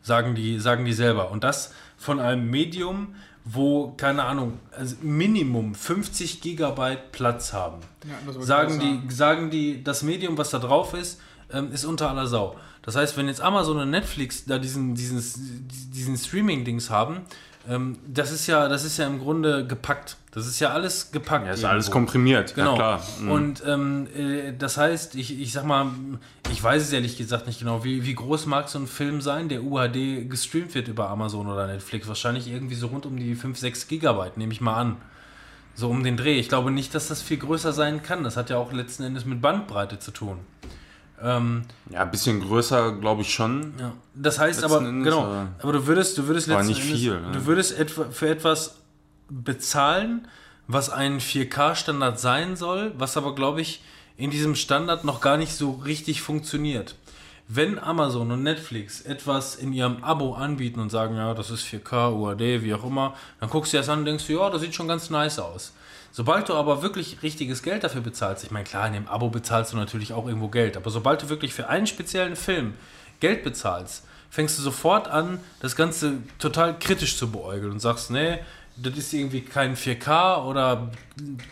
Sagen 0.03 0.35
die, 0.35 0.59
sagen 0.59 0.85
die 0.85 0.93
selber. 0.93 1.31
Und 1.31 1.43
das 1.43 1.73
von 1.97 2.19
einem 2.19 2.47
Medium, 2.49 3.15
wo, 3.45 3.93
keine 3.97 4.23
Ahnung, 4.23 4.59
also 4.71 4.95
Minimum 5.01 5.75
50 5.75 6.41
Gigabyte 6.41 7.11
Platz 7.11 7.53
haben. 7.53 7.79
Ja, 8.05 8.41
sagen, 8.41 8.79
die, 8.79 9.13
sagen 9.13 9.49
die, 9.49 9.83
das 9.83 10.03
Medium, 10.03 10.37
was 10.37 10.49
da 10.51 10.59
drauf 10.59 10.93
ist, 10.93 11.19
ähm, 11.51 11.71
ist 11.71 11.85
unter 11.85 12.09
aller 12.09 12.27
Sau. 12.27 12.55
Das 12.81 12.95
heißt, 12.95 13.15
wenn 13.17 13.27
jetzt 13.27 13.41
Amazon 13.41 13.77
und 13.79 13.89
Netflix 13.89 14.45
da 14.45 14.59
diesen, 14.59 14.95
diesen, 14.95 15.67
diesen 15.67 16.17
Streaming-Dings 16.17 16.89
haben, 16.89 17.21
ähm, 17.69 17.97
das 18.07 18.31
ist 18.31 18.47
ja, 18.47 18.67
das 18.67 18.83
ist 18.83 18.97
ja 18.97 19.07
im 19.07 19.19
Grunde 19.19 19.65
gepackt. 19.65 20.17
Das 20.31 20.47
ist 20.47 20.59
ja 20.59 20.69
alles 20.69 21.11
gepackt. 21.11 21.45
Ja, 21.45 21.51
ist 21.53 21.59
irgendwo. 21.59 21.73
alles 21.73 21.91
komprimiert, 21.91 22.55
Genau. 22.55 22.71
ja 22.71 22.75
klar. 22.75 23.01
Mhm. 23.21 23.31
Und 23.31 23.63
ähm, 23.65 24.07
äh, 24.15 24.53
das 24.57 24.77
heißt, 24.77 25.15
ich, 25.15 25.39
ich 25.39 25.51
sag 25.53 25.63
mal, 25.65 25.87
ich 26.51 26.61
weiß 26.63 26.81
es 26.81 26.91
ehrlich 26.91 27.17
gesagt 27.17 27.45
nicht 27.47 27.59
genau, 27.59 27.83
wie, 27.83 28.05
wie 28.05 28.15
groß 28.15 28.47
mag 28.47 28.67
so 28.69 28.79
ein 28.79 28.87
Film 28.87 29.21
sein, 29.21 29.47
der 29.49 29.63
UHD 29.63 30.29
gestreamt 30.29 30.73
wird 30.75 30.87
über 30.87 31.09
Amazon 31.09 31.47
oder 31.47 31.67
Netflix? 31.67 32.07
Wahrscheinlich 32.07 32.47
irgendwie 32.47 32.75
so 32.75 32.87
rund 32.87 33.05
um 33.05 33.15
die 33.17 33.35
5, 33.35 33.57
6 33.57 33.87
Gigabyte, 33.87 34.37
nehme 34.37 34.51
ich 34.53 34.59
mal 34.61 34.75
an. 34.75 34.97
So 35.75 35.89
um 35.89 36.03
den 36.03 36.17
Dreh. 36.17 36.39
Ich 36.39 36.49
glaube 36.49 36.69
nicht, 36.71 36.93
dass 36.93 37.07
das 37.07 37.21
viel 37.21 37.37
größer 37.37 37.73
sein 37.73 38.03
kann. 38.03 38.23
Das 38.23 38.35
hat 38.37 38.49
ja 38.49 38.57
auch 38.57 38.71
letzten 38.73 39.03
Endes 39.03 39.25
mit 39.25 39.41
Bandbreite 39.41 39.99
zu 39.99 40.11
tun. 40.11 40.39
Ähm, 41.21 41.63
Ja, 41.89 42.01
ein 42.01 42.11
bisschen 42.11 42.41
größer, 42.41 42.93
glaube 42.93 43.21
ich 43.21 43.33
schon. 43.33 43.73
ja. 43.79 43.93
Das 44.15 44.39
heißt 44.39 44.63
aber, 44.63 44.79
Endes, 44.79 45.05
genau, 45.05 45.23
aber- 45.25 45.47
aber 45.61 45.73
du 45.73 45.87
würdest, 45.87 46.17
du 46.17 46.27
würdest 46.27 46.47
letzten 46.47 46.67
nicht 46.67 46.81
Endes, 46.83 46.99
viel, 46.99 47.21
ne? 47.21 47.31
du 47.31 47.45
würdest 47.45 47.77
etwa 47.77 48.05
für 48.11 48.27
etwas 48.29 48.75
bezahlen, 49.29 50.27
was 50.67 50.89
ein 50.89 51.19
4K-Standard 51.19 52.19
sein 52.19 52.55
soll, 52.55 52.93
was 52.97 53.17
aber, 53.17 53.35
glaube 53.35 53.61
ich, 53.61 53.81
in 54.17 54.31
diesem 54.31 54.55
Standard 54.55 55.03
noch 55.03 55.21
gar 55.21 55.37
nicht 55.37 55.53
so 55.53 55.71
richtig 55.71 56.21
funktioniert. 56.21 56.95
Wenn 57.47 57.77
Amazon 57.77 58.31
und 58.31 58.43
Netflix 58.43 59.01
etwas 59.01 59.55
in 59.55 59.73
ihrem 59.73 60.03
Abo 60.03 60.33
anbieten 60.33 60.79
und 60.79 60.89
sagen, 60.89 61.15
ja, 61.17 61.33
das 61.33 61.49
ist 61.49 61.63
4K, 61.63 62.09
UAD, 62.13 62.63
wie 62.63 62.73
auch 62.73 62.85
immer, 62.85 63.15
dann 63.39 63.49
guckst 63.49 63.73
du 63.73 63.77
dir 63.77 63.81
das 63.81 63.89
an 63.89 63.99
und 63.99 64.05
denkst, 64.05 64.25
du, 64.27 64.33
ja, 64.33 64.49
das 64.49 64.61
sieht 64.61 64.73
schon 64.73 64.87
ganz 64.87 65.09
nice 65.09 65.39
aus. 65.39 65.73
Sobald 66.15 66.47
du 66.47 66.53
aber 66.53 66.83
wirklich 66.83 67.23
richtiges 67.23 67.63
Geld 67.63 67.83
dafür 67.83 68.01
bezahlst, 68.01 68.43
ich 68.43 68.51
meine, 68.51 68.65
klar, 68.65 68.85
in 68.85 68.93
dem 68.93 69.07
Abo 69.07 69.29
bezahlst 69.29 69.73
du 69.73 69.77
natürlich 69.77 70.13
auch 70.13 70.27
irgendwo 70.27 70.47
Geld, 70.47 70.77
aber 70.77 70.91
sobald 70.91 71.23
du 71.23 71.29
wirklich 71.29 71.55
für 71.55 71.69
einen 71.69 71.87
speziellen 71.87 72.35
Film 72.35 72.75
Geld 73.19 73.43
bezahlst, 73.43 74.03
fängst 74.29 74.59
du 74.59 74.61
sofort 74.61 75.07
an, 75.07 75.39
das 75.59 75.75
Ganze 75.75 76.19
total 76.37 76.77
kritisch 76.77 77.17
zu 77.17 77.31
beäugeln 77.31 77.71
und 77.71 77.79
sagst, 77.79 78.11
nee, 78.11 78.37
das 78.77 78.95
ist 78.95 79.11
irgendwie 79.11 79.41
kein 79.41 79.75
4K 79.75 80.45
oder 80.45 80.91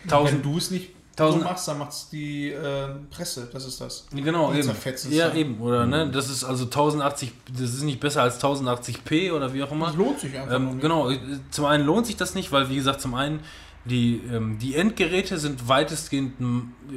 1000 0.04 0.44
Wenn 0.44 0.52
du 0.52 0.58
es 0.58 0.70
nicht 0.70 0.90
so 1.18 1.24
1000 1.24 1.44
machst, 1.44 1.68
dann 1.68 1.78
macht's 1.78 2.08
die 2.10 2.50
äh, 2.50 2.88
Presse, 3.10 3.48
das 3.52 3.66
ist 3.66 3.80
das. 3.80 4.06
Genau, 4.12 4.52
Die 4.52 4.60
eben. 4.60 4.70
es 4.84 5.10
Ja, 5.10 5.28
dann. 5.28 5.36
eben. 5.36 5.60
Oder, 5.60 5.86
ne? 5.86 6.08
Das 6.08 6.30
ist 6.30 6.44
also 6.44 6.64
1080, 6.64 7.32
das 7.52 7.74
ist 7.74 7.82
nicht 7.82 7.98
besser 7.98 8.22
als 8.22 8.40
1080p 8.40 9.32
oder 9.32 9.52
wie 9.52 9.62
auch 9.64 9.72
immer. 9.72 9.86
Das 9.86 9.96
lohnt 9.96 10.20
sich 10.20 10.38
einfach 10.38 10.54
Ähm, 10.54 10.80
genau, 10.80 11.10
zum 11.50 11.64
einen 11.64 11.84
lohnt 11.84 12.06
sich 12.06 12.16
das 12.16 12.34
nicht, 12.34 12.50
weil 12.52 12.68
wie 12.70 12.76
gesagt, 12.76 13.00
zum 13.00 13.14
einen 13.14 13.40
die, 13.84 14.20
ähm, 14.30 14.58
die 14.58 14.74
Endgeräte 14.74 15.38
sind 15.38 15.68
weitestgehend 15.68 16.34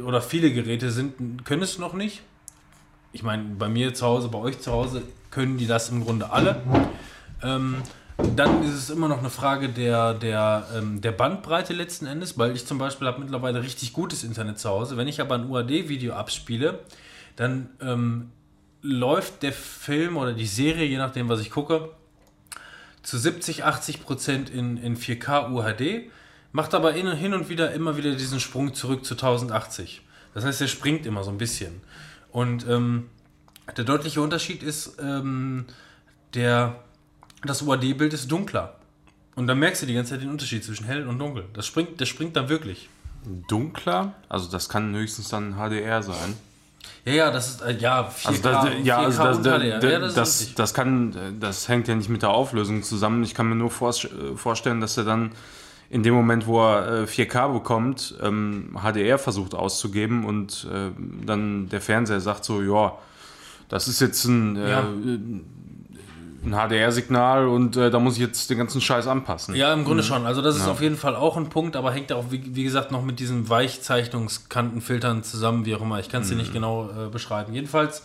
oder 0.04 0.22
viele 0.22 0.52
Geräte 0.52 0.92
sind, 0.92 1.46
können 1.46 1.64
es 1.64 1.80
noch 1.80 1.94
nicht. 1.94 2.22
Ich 3.12 3.24
meine, 3.24 3.44
bei 3.58 3.70
mir 3.70 3.94
zu 3.94 4.06
Hause, 4.06 4.28
bei 4.28 4.40
euch 4.40 4.60
zu 4.60 4.72
Hause 4.72 5.02
können 5.32 5.58
die 5.58 5.68
das 5.68 5.90
im 5.90 6.04
Grunde 6.04 6.32
alle. 6.32 6.62
Ähm, 7.42 7.78
dann 8.36 8.64
ist 8.64 8.74
es 8.74 8.90
immer 8.90 9.08
noch 9.08 9.20
eine 9.20 9.30
Frage 9.30 9.70
der, 9.70 10.14
der, 10.14 10.68
ähm, 10.76 11.02
der 11.02 11.12
Bandbreite 11.12 11.74
letzten 11.74 12.06
Endes, 12.06 12.38
weil 12.38 12.56
ich 12.56 12.66
zum 12.66 12.78
Beispiel 12.78 13.08
habe 13.08 13.20
mittlerweile 13.20 13.62
richtig 13.62 13.92
gutes 13.94 14.24
Internet 14.24 14.60
zu 14.60 14.70
Hause. 14.70 14.96
Wenn 14.96 15.08
ich 15.08 15.20
aber 15.20 15.36
ein 15.36 15.50
UAD-Video 15.50 16.14
abspiele, 16.14 16.80
dann 17.36 17.70
ähm, 17.82 18.32
läuft 18.82 19.44
der 19.44 19.52
Film 19.52 20.16
oder 20.18 20.34
die 20.34 20.46
Serie, 20.46 20.86
je 20.86 20.98
nachdem, 20.98 21.28
was 21.28 21.42
ich 21.42 21.52
gucke, 21.52 21.90
zu 23.02 23.18
70, 23.18 23.66
80 23.66 24.04
Prozent 24.04 24.50
in, 24.50 24.78
in 24.78 24.98
4K 24.98 25.52
UHD, 25.52 26.10
macht 26.56 26.74
aber 26.74 26.94
in, 26.94 27.12
hin 27.12 27.34
und 27.34 27.50
wieder 27.50 27.74
immer 27.74 27.98
wieder 27.98 28.16
diesen 28.16 28.40
Sprung 28.40 28.74
zurück 28.74 29.04
zu 29.04 29.16
1080. 29.16 30.02
Das 30.34 30.46
heißt, 30.46 30.62
er 30.62 30.70
springt 30.70 31.06
immer 31.06 31.22
so 31.22 31.30
ein 31.30 31.38
bisschen. 31.38 31.82
Und 32.32 32.66
ähm, 32.70 33.10
der 33.76 33.84
deutliche 33.84 34.22
Unterschied 34.22 34.64
ist, 34.64 34.98
ähm, 35.02 35.66
der, 36.34 36.78
das 37.44 37.62
UAD-Bild 37.62 38.14
ist 38.14 38.32
dunkler. 38.32 38.78
Und 39.36 39.48
dann 39.48 39.60
merkst 39.60 39.82
du 39.82 39.86
die 39.86 39.94
ganze 39.94 40.12
Zeit 40.12 40.22
den 40.22 40.30
Unterschied 40.30 40.64
zwischen 40.64 40.86
hell 40.86 41.06
und 41.10 41.20
dunkel. 41.20 41.44
Das 41.54 41.68
springt, 41.68 42.00
das 42.00 42.08
springt 42.08 42.38
dann 42.38 42.48
wirklich. 42.48 42.88
Dunkler? 43.50 44.14
Also 44.30 44.50
das 44.50 44.70
kann 44.70 44.96
höchstens 44.96 45.28
dann 45.28 45.56
HDR 45.56 46.04
sein. 46.04 46.38
Ja, 47.04 47.14
ja, 47.14 47.32
das 47.32 47.50
ist, 47.50 47.62
äh, 47.64 47.76
ja, 47.78 48.08
4K, 48.08 48.28
Also 48.28 48.42
das, 48.42 48.70
ja, 48.84 49.00
4K 49.02 49.04
also 49.04 49.24
das, 49.24 49.60
HDR. 49.60 49.80
das, 49.80 49.92
ja, 49.92 50.00
das, 50.00 50.14
das, 50.14 50.54
das 50.56 50.74
kann, 50.74 51.38
das 51.38 51.68
hängt 51.68 51.90
ja 51.90 51.96
nicht 51.96 52.08
mit 52.08 52.22
der 52.22 52.30
Auflösung 52.30 52.82
zusammen. 52.82 53.24
Ich 53.24 53.34
kann 53.34 53.50
mir 53.50 53.56
nur 53.56 53.72
vor, 53.72 53.94
vorstellen, 54.38 54.80
dass 54.80 54.96
er 54.96 55.04
dann 55.04 55.34
in 55.90 56.04
dem 56.04 56.14
Moment, 56.14 56.48
wo 56.48 56.60
er 56.62 57.04
äh, 57.04 57.06
4K 57.06 57.54
bekommt, 57.54 58.16
ähm, 58.22 58.76
HDR 58.82 59.18
versucht 59.20 59.54
auszugeben 59.54 60.26
und 60.26 60.68
äh, 60.72 60.92
dann 61.26 61.70
der 61.70 61.82
Fernseher 61.82 62.20
sagt 62.20 62.44
so, 62.46 62.62
ja, 62.62 62.94
das 63.70 63.88
ist 63.88 64.00
jetzt 64.02 64.26
ein, 64.26 64.56
äh, 64.58 64.70
Ja. 64.70 64.80
ein 64.82 65.46
HDR-Signal 66.52 67.48
und 67.48 67.76
äh, 67.76 67.90
da 67.90 68.00
muss 68.00 68.16
ich 68.16 68.20
jetzt 68.22 68.50
den 68.52 68.58
ganzen 68.60 68.80
Scheiß 68.82 69.08
anpassen. 69.08 69.56
Ja, 69.56 69.74
im 69.74 69.84
Grunde 69.84 70.04
schon. 70.04 70.26
Also 70.28 70.42
das 70.44 70.56
ist 70.56 70.66
Ja. 70.66 70.72
auf 70.72 70.82
jeden 70.82 70.96
Fall 70.98 71.16
auch 71.16 71.38
ein 71.38 71.50
Punkt, 71.50 71.76
aber 71.76 71.92
hängt 71.92 72.12
auch, 72.14 72.26
wie, 72.30 72.56
wie 72.56 72.64
gesagt, 72.64 72.92
noch 72.92 73.04
mit 73.04 73.20
diesen 73.20 73.50
Weichzeichnungskantenfiltern 73.50 75.24
zusammen, 75.24 75.66
wie 75.66 75.76
auch 75.76 75.82
immer. 75.82 76.00
Ich 76.00 76.10
kann 76.10 76.22
es 76.22 76.30
dir 76.30 76.36
nicht 76.36 76.54
genau 76.54 76.90
äh, 76.90 77.10
beschreiben. 77.10 77.54
Jedenfalls 77.54 78.04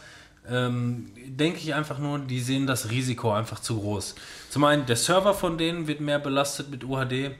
ähm, 0.48 1.06
denke 1.26 1.58
ich 1.58 1.74
einfach 1.74 1.98
nur, 1.98 2.18
die 2.18 2.40
sehen 2.40 2.66
das 2.66 2.90
Risiko 2.90 3.32
einfach 3.32 3.60
zu 3.60 3.78
groß. 3.78 4.14
Zum 4.48 4.64
einen, 4.64 4.86
der 4.86 4.96
Server 4.96 5.34
von 5.34 5.58
denen 5.58 5.86
wird 5.86 6.00
mehr 6.00 6.18
belastet 6.18 6.70
mit 6.70 6.82
UHD. 6.84 7.32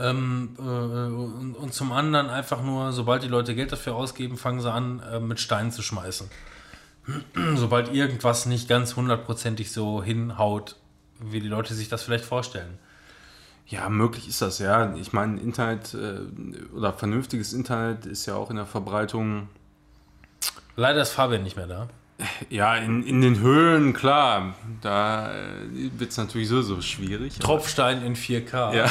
Ähm, 0.00 0.56
äh, 0.58 0.62
und, 0.62 1.54
und 1.54 1.74
zum 1.74 1.92
anderen 1.92 2.28
einfach 2.28 2.62
nur, 2.62 2.92
sobald 2.92 3.22
die 3.22 3.28
Leute 3.28 3.54
Geld 3.54 3.72
dafür 3.72 3.94
ausgeben, 3.94 4.36
fangen 4.36 4.60
sie 4.60 4.72
an, 4.72 5.00
äh, 5.00 5.20
mit 5.20 5.40
Steinen 5.40 5.70
zu 5.70 5.82
schmeißen. 5.82 6.30
Sobald 7.56 7.92
irgendwas 7.92 8.46
nicht 8.46 8.68
ganz 8.68 8.94
hundertprozentig 8.94 9.72
so 9.72 10.02
hinhaut, 10.02 10.76
wie 11.18 11.40
die 11.40 11.48
Leute 11.48 11.74
sich 11.74 11.88
das 11.88 12.02
vielleicht 12.02 12.24
vorstellen. 12.24 12.78
Ja, 13.66 13.88
möglich 13.88 14.28
ist 14.28 14.42
das, 14.42 14.58
ja. 14.58 14.94
Ich 14.96 15.12
meine, 15.12 15.40
Internet 15.40 15.94
äh, 15.94 16.20
oder 16.74 16.92
vernünftiges 16.92 17.52
Internet 17.52 18.06
ist 18.06 18.26
ja 18.26 18.34
auch 18.36 18.50
in 18.50 18.56
der 18.56 18.66
Verbreitung 18.66 19.48
Leider 20.76 21.02
ist 21.02 21.12
Fabian 21.12 21.42
nicht 21.42 21.56
mehr 21.56 21.66
da. 21.66 21.88
Ja, 22.48 22.76
in, 22.76 23.02
in 23.02 23.20
den 23.20 23.40
Höhlen, 23.40 23.92
klar. 23.92 24.54
Da 24.80 25.30
äh, 25.30 25.90
wird 25.98 26.10
es 26.10 26.16
natürlich 26.16 26.48
so, 26.48 26.62
so 26.62 26.80
schwierig. 26.80 27.38
Tropfstein 27.38 28.02
in 28.02 28.14
4K. 28.14 28.74
Ja. 28.74 28.90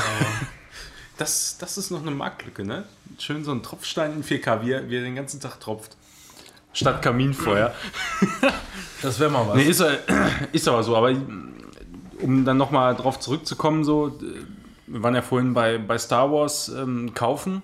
Das, 1.19 1.57
das 1.59 1.77
ist 1.77 1.91
noch 1.91 2.01
eine 2.01 2.11
Marktlücke, 2.11 2.63
ne? 2.63 2.85
Schön 3.17 3.43
so 3.43 3.51
ein 3.51 3.61
Tropfstein 3.61 4.13
in 4.13 4.23
4K, 4.23 4.61
wie 4.61 4.71
er, 4.71 4.89
wie 4.89 4.95
er 4.95 5.01
den 5.01 5.15
ganzen 5.15 5.41
Tag 5.41 5.59
tropft. 5.59 5.97
Statt 6.73 7.01
Kaminfeuer. 7.01 7.73
Das 9.01 9.17
wäre 9.17 9.31
mal 9.31 9.47
was. 9.47 9.55
Nee, 9.55 9.63
ist, 9.63 9.79
äh, 9.79 9.97
ist 10.51 10.67
aber 10.67 10.83
so. 10.83 10.93
Aber 10.97 11.15
um 12.19 12.43
dann 12.43 12.57
nochmal 12.57 12.95
drauf 12.95 13.17
zurückzukommen, 13.17 13.85
so, 13.85 14.19
wir 14.87 15.03
waren 15.03 15.15
ja 15.15 15.21
vorhin 15.21 15.53
bei, 15.53 15.77
bei 15.77 15.97
Star 15.97 16.29
Wars 16.33 16.67
ähm, 16.67 17.13
kaufen. 17.13 17.63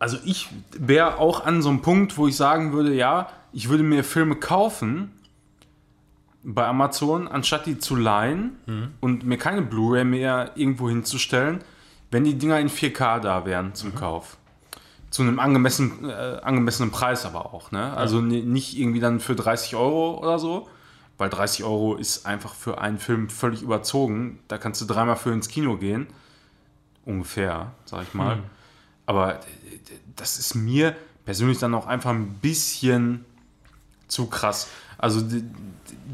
Also 0.00 0.18
ich 0.24 0.48
wäre 0.76 1.18
auch 1.18 1.44
an 1.44 1.62
so 1.62 1.68
einem 1.68 1.82
Punkt, 1.82 2.18
wo 2.18 2.26
ich 2.26 2.36
sagen 2.36 2.72
würde, 2.72 2.94
ja, 2.94 3.30
ich 3.52 3.68
würde 3.68 3.84
mir 3.84 4.02
Filme 4.02 4.34
kaufen 4.34 5.12
bei 6.48 6.64
Amazon, 6.66 7.26
anstatt 7.28 7.66
die 7.66 7.78
zu 7.78 7.96
leihen 7.96 8.52
und 9.00 9.24
mir 9.24 9.36
keine 9.36 9.62
Blu-ray 9.62 10.04
mehr 10.04 10.52
irgendwo 10.54 10.88
hinzustellen, 10.88 11.58
wenn 12.12 12.22
die 12.24 12.38
Dinger 12.38 12.60
in 12.60 12.68
4K 12.70 13.18
da 13.20 13.44
wären 13.44 13.74
zum 13.74 13.94
Kauf. 13.96 14.36
Zu 15.10 15.22
einem 15.22 15.40
angemessenen, 15.40 16.08
äh, 16.08 16.12
angemessenen 16.42 16.90
Preis 16.92 17.26
aber 17.26 17.52
auch. 17.52 17.72
Ne? 17.72 17.92
Also 17.96 18.20
ni- 18.20 18.42
nicht 18.42 18.78
irgendwie 18.78 19.00
dann 19.00 19.18
für 19.18 19.34
30 19.34 19.74
Euro 19.74 20.18
oder 20.20 20.38
so, 20.38 20.68
weil 21.18 21.30
30 21.30 21.64
Euro 21.64 21.96
ist 21.96 22.26
einfach 22.26 22.54
für 22.54 22.80
einen 22.80 22.98
Film 22.98 23.28
völlig 23.28 23.62
überzogen. 23.62 24.38
Da 24.48 24.56
kannst 24.58 24.80
du 24.80 24.84
dreimal 24.84 25.16
für 25.16 25.32
ins 25.32 25.48
Kino 25.48 25.76
gehen. 25.76 26.06
Ungefähr, 27.04 27.72
sag 27.84 28.02
ich 28.02 28.14
mal. 28.14 28.38
Aber 29.06 29.34
äh, 29.36 29.38
das 30.16 30.38
ist 30.38 30.54
mir 30.54 30.94
persönlich 31.24 31.58
dann 31.58 31.74
auch 31.74 31.86
einfach 31.86 32.10
ein 32.10 32.34
bisschen 32.40 33.24
zu 34.08 34.26
krass. 34.26 34.68
Also, 34.98 35.22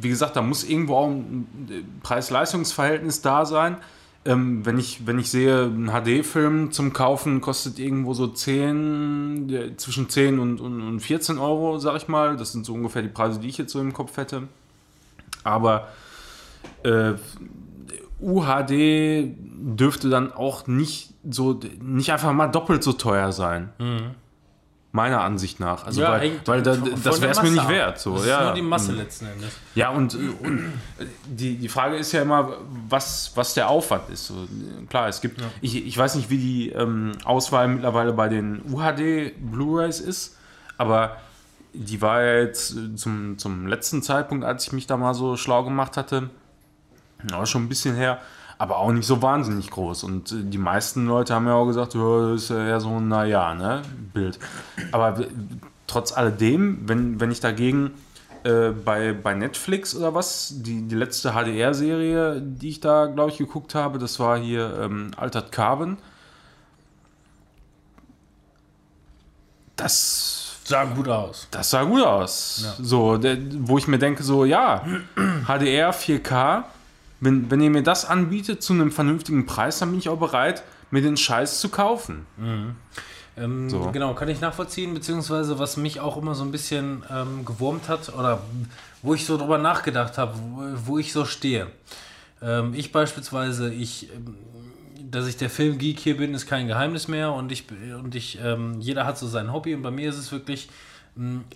wie 0.01 0.09
gesagt, 0.09 0.37
da 0.37 0.43
muss 0.43 0.65
irgendwo 0.65 0.97
auch 0.97 1.09
ein 1.09 1.47
Preis-Leistungs-Verhältnis 2.03 3.23
da 3.23 3.45
sein. 3.45 3.77
Ähm, 4.25 4.65
wenn, 4.65 4.79
ich, 4.79 5.07
wenn 5.07 5.19
ich 5.19 5.31
sehe, 5.31 5.65
ein 5.65 5.91
HD-Film 5.91 6.71
zum 6.71 6.93
Kaufen 6.93 7.41
kostet 7.41 7.81
irgendwo 7.81 8.15
so 8.15 8.29
10, 8.29 9.51
äh, 9.51 9.77
zwischen 9.77 10.09
10 10.09 10.39
und, 10.39 10.61
und, 10.61 10.81
und 10.81 11.01
14 11.01 11.39
Euro, 11.39 11.79
sag 11.79 11.97
ich 11.97 12.07
mal. 12.07 12.37
Das 12.37 12.53
sind 12.53 12.65
so 12.65 12.75
ungefähr 12.75 13.03
die 13.03 13.09
Preise, 13.09 13.41
die 13.41 13.49
ich 13.49 13.59
jetzt 13.59 13.73
so 13.73 13.81
im 13.81 13.93
Kopf 13.93 14.17
hätte. 14.17 14.45
Aber 15.43 15.89
äh, 16.85 17.15
UHD 18.21 19.35
dürfte 19.37 20.09
dann 20.09 20.33
auch 20.33 20.69
nicht 20.69 21.15
so, 21.29 21.59
nicht 21.81 22.13
einfach 22.13 22.33
mal 22.33 22.47
doppelt 22.47 22.85
so 22.85 22.93
teuer 22.93 23.33
sein. 23.33 23.71
Meiner 24.95 25.23
Ansicht 25.23 25.59
nach. 25.59 25.87
Also, 25.87 26.03
weil, 26.03 26.21
hängt 26.21 26.47
weil 26.47 26.63
da, 26.63 26.77
das 26.77 27.23
wäre 27.23 27.33
es 27.33 27.43
mir 27.43 27.51
nicht 27.51 27.69
wert. 27.69 27.99
So. 27.99 28.13
Das 28.13 28.23
ist 28.23 28.29
ja. 28.29 28.45
nur 28.45 28.55
die 28.55 28.61
Masse 28.61 28.93
letzten 28.93 29.27
Endes. 29.27 29.49
Ja, 29.75 29.89
und, 29.89 30.15
und 30.15 30.73
die, 31.25 31.57
die 31.57 31.69
Frage 31.69 31.97
ist 31.97 32.13
ja 32.13 32.21
immer, 32.21 32.59
was, 32.91 33.33
was 33.35 33.55
der 33.55 33.71
Aufwand 33.71 34.11
ist. 34.11 34.27
So, 34.27 34.47
klar, 34.91 35.09
es 35.09 35.23
gibt, 35.23 35.41
ich, 35.63 35.87
ich 35.87 35.97
weiß 35.97 36.17
nicht, 36.17 36.29
wie 36.29 36.37
die 36.37 36.69
ähm, 36.71 37.13
Auswahl 37.25 37.69
mittlerweile 37.69 38.13
bei 38.13 38.29
den 38.29 38.61
UHD 38.71 39.33
Blu-rays 39.41 39.99
ist, 39.99 40.37
aber 40.77 41.17
die 41.73 42.03
war 42.03 42.23
ja 42.23 42.41
jetzt 42.41 42.77
äh, 42.77 42.95
zum, 42.95 43.39
zum 43.39 43.67
letzten 43.67 44.03
Zeitpunkt, 44.03 44.45
als 44.45 44.67
ich 44.67 44.73
mich 44.73 44.87
da 44.87 44.97
mal 44.97 45.15
so 45.15 45.37
schlau 45.37 45.65
gemacht 45.65 45.97
hatte, 45.97 46.29
ja, 47.31 47.47
schon 47.47 47.65
ein 47.65 47.69
bisschen 47.69 47.95
her, 47.95 48.21
aber 48.63 48.79
auch 48.79 48.93
nicht 48.93 49.07
so 49.09 49.21
wahnsinnig 49.23 49.71
groß. 49.73 50.05
Und 50.05 50.31
äh, 50.31 50.37
die 50.45 50.57
meisten 50.57 51.07
Leute 51.07 51.35
haben 51.35 51.49
ja 51.49 51.55
auch 51.55 51.67
gesagt, 51.67 51.95
ja, 51.95 52.31
das 52.31 52.45
ist 52.45 52.51
ja 52.51 52.79
so 52.79 52.91
ein 52.91 53.09
Naja, 53.09 53.55
ne, 53.57 53.83
Bild. 54.15 54.39
Aber 54.93 55.19
trotz 55.89 56.13
alledem, 56.13 56.89
wenn, 56.89 57.19
wenn 57.19 57.33
ich 57.33 57.41
dagegen 57.41 57.91
äh, 58.45 58.69
bei, 58.69 59.15
bei 59.15 59.35
Netflix 59.35 59.97
oder 59.97 60.15
was, 60.15 60.63
die, 60.63 60.87
die 60.87 60.95
letzte 60.95 61.33
HDR-Serie, 61.33 62.41
die 62.41 62.69
ich 62.69 62.79
da, 62.79 63.07
glaube 63.07 63.33
ich, 63.33 63.39
geguckt 63.39 63.75
habe, 63.75 63.99
das 63.99 64.21
war 64.21 64.39
hier 64.39 64.79
ähm, 64.81 65.11
Altered 65.17 65.51
Carbon. 65.51 65.99
Das 69.75 70.61
Sah 70.63 70.85
gut 70.85 71.09
aus. 71.09 71.49
das 71.51 71.71
sah 71.71 71.83
gut 71.83 72.05
aus. 72.05 72.77
So, 72.81 73.17
der, 73.17 73.39
wo 73.59 73.77
ich 73.77 73.89
mir 73.89 73.99
denke, 73.99 74.23
so, 74.23 74.45
ja, 74.45 74.85
HDR 75.49 75.93
4K, 75.93 76.63
wenn, 77.23 77.51
wenn 77.51 77.61
ihr 77.61 77.71
mir 77.71 77.83
das 77.85 78.05
anbietet 78.05 78.63
zu 78.63 78.73
einem 78.73 78.91
vernünftigen 78.91 79.47
Preis, 79.47 79.79
dann 79.79 79.91
bin 79.91 80.01
ich 80.01 80.09
auch 80.09 80.19
bereit, 80.19 80.63
mir 80.91 81.01
den 81.03 81.17
Scheiß 81.17 81.61
zu 81.61 81.69
kaufen. 81.69 82.27
Ähm, 83.37 83.71
So. 83.71 83.91
Genau, 83.93 84.13
kann 84.15 84.29
ich 84.29 84.41
nachvollziehen, 84.41 84.93
beziehungsweise 84.93 85.59
was 85.59 85.77
mich 85.77 86.01
auch 86.01 86.17
immer 86.17 86.35
so 86.35 86.45
ein 86.45 86.51
bisschen 86.51 87.03
ähm, 87.11 87.45
gewurmt 87.47 87.89
hat 87.89 88.13
oder 88.13 88.43
wo 89.03 89.15
ich 89.15 89.25
so 89.25 89.39
drüber 89.39 89.57
nachgedacht 89.57 90.19
habe, 90.19 90.35
wo, 90.37 90.63
wo 90.87 90.99
ich 90.99 91.13
so 91.13 91.25
stehe. 91.25 91.69
Ähm, 92.43 92.75
ich 92.75 92.93
beispielsweise, 92.93 93.73
ich, 93.73 94.11
ähm, 94.13 94.37
dass 95.11 95.27
ich 95.29 95.37
der 95.37 95.49
Filmgeek 95.49 96.01
hier 96.01 96.17
bin, 96.17 96.35
ist 96.35 96.47
kein 96.47 96.67
Geheimnis 96.67 97.07
mehr 97.09 97.33
und 97.33 97.53
ich, 97.53 97.65
und 98.03 98.15
ich 98.15 98.39
ähm, 98.43 98.81
jeder 98.81 99.07
hat 99.07 99.17
so 99.17 99.27
sein 99.29 99.53
Hobby 99.53 99.75
und 99.75 99.83
bei 99.83 99.91
mir 99.91 100.11
ist 100.11 100.19
es 100.19 100.33
wirklich, 100.33 100.69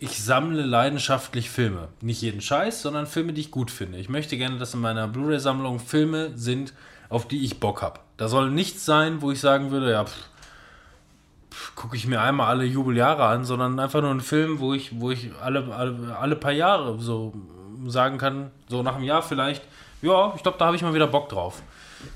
ich 0.00 0.22
sammle 0.22 0.62
leidenschaftlich 0.62 1.48
Filme. 1.48 1.88
Nicht 2.00 2.20
jeden 2.20 2.40
Scheiß, 2.40 2.82
sondern 2.82 3.06
Filme, 3.06 3.32
die 3.32 3.40
ich 3.40 3.50
gut 3.50 3.70
finde. 3.70 3.98
Ich 3.98 4.08
möchte 4.08 4.36
gerne, 4.36 4.58
dass 4.58 4.74
in 4.74 4.80
meiner 4.80 5.08
Blu-ray-Sammlung 5.08 5.80
Filme 5.80 6.36
sind, 6.36 6.74
auf 7.08 7.26
die 7.26 7.44
ich 7.44 7.58
Bock 7.58 7.80
habe. 7.82 8.00
Da 8.16 8.28
soll 8.28 8.50
nichts 8.50 8.84
sein, 8.84 9.22
wo 9.22 9.30
ich 9.30 9.40
sagen 9.40 9.70
würde, 9.70 9.92
ja, 9.92 10.04
gucke 11.74 11.96
ich 11.96 12.06
mir 12.06 12.20
einmal 12.20 12.48
alle 12.48 12.64
Jubeljahre 12.64 13.24
an, 13.24 13.44
sondern 13.44 13.78
einfach 13.80 14.02
nur 14.02 14.10
einen 14.10 14.20
Film, 14.20 14.58
wo 14.58 14.74
ich, 14.74 15.00
wo 15.00 15.10
ich 15.10 15.30
alle, 15.42 15.74
alle, 15.74 16.16
alle 16.18 16.36
paar 16.36 16.52
Jahre 16.52 16.98
so 16.98 17.32
sagen 17.86 18.18
kann, 18.18 18.50
so 18.68 18.82
nach 18.82 18.96
einem 18.96 19.04
Jahr 19.04 19.22
vielleicht, 19.22 19.62
ja, 20.02 20.34
ich 20.36 20.42
glaube, 20.42 20.58
da 20.58 20.66
habe 20.66 20.76
ich 20.76 20.82
mal 20.82 20.94
wieder 20.94 21.06
Bock 21.06 21.28
drauf. 21.28 21.62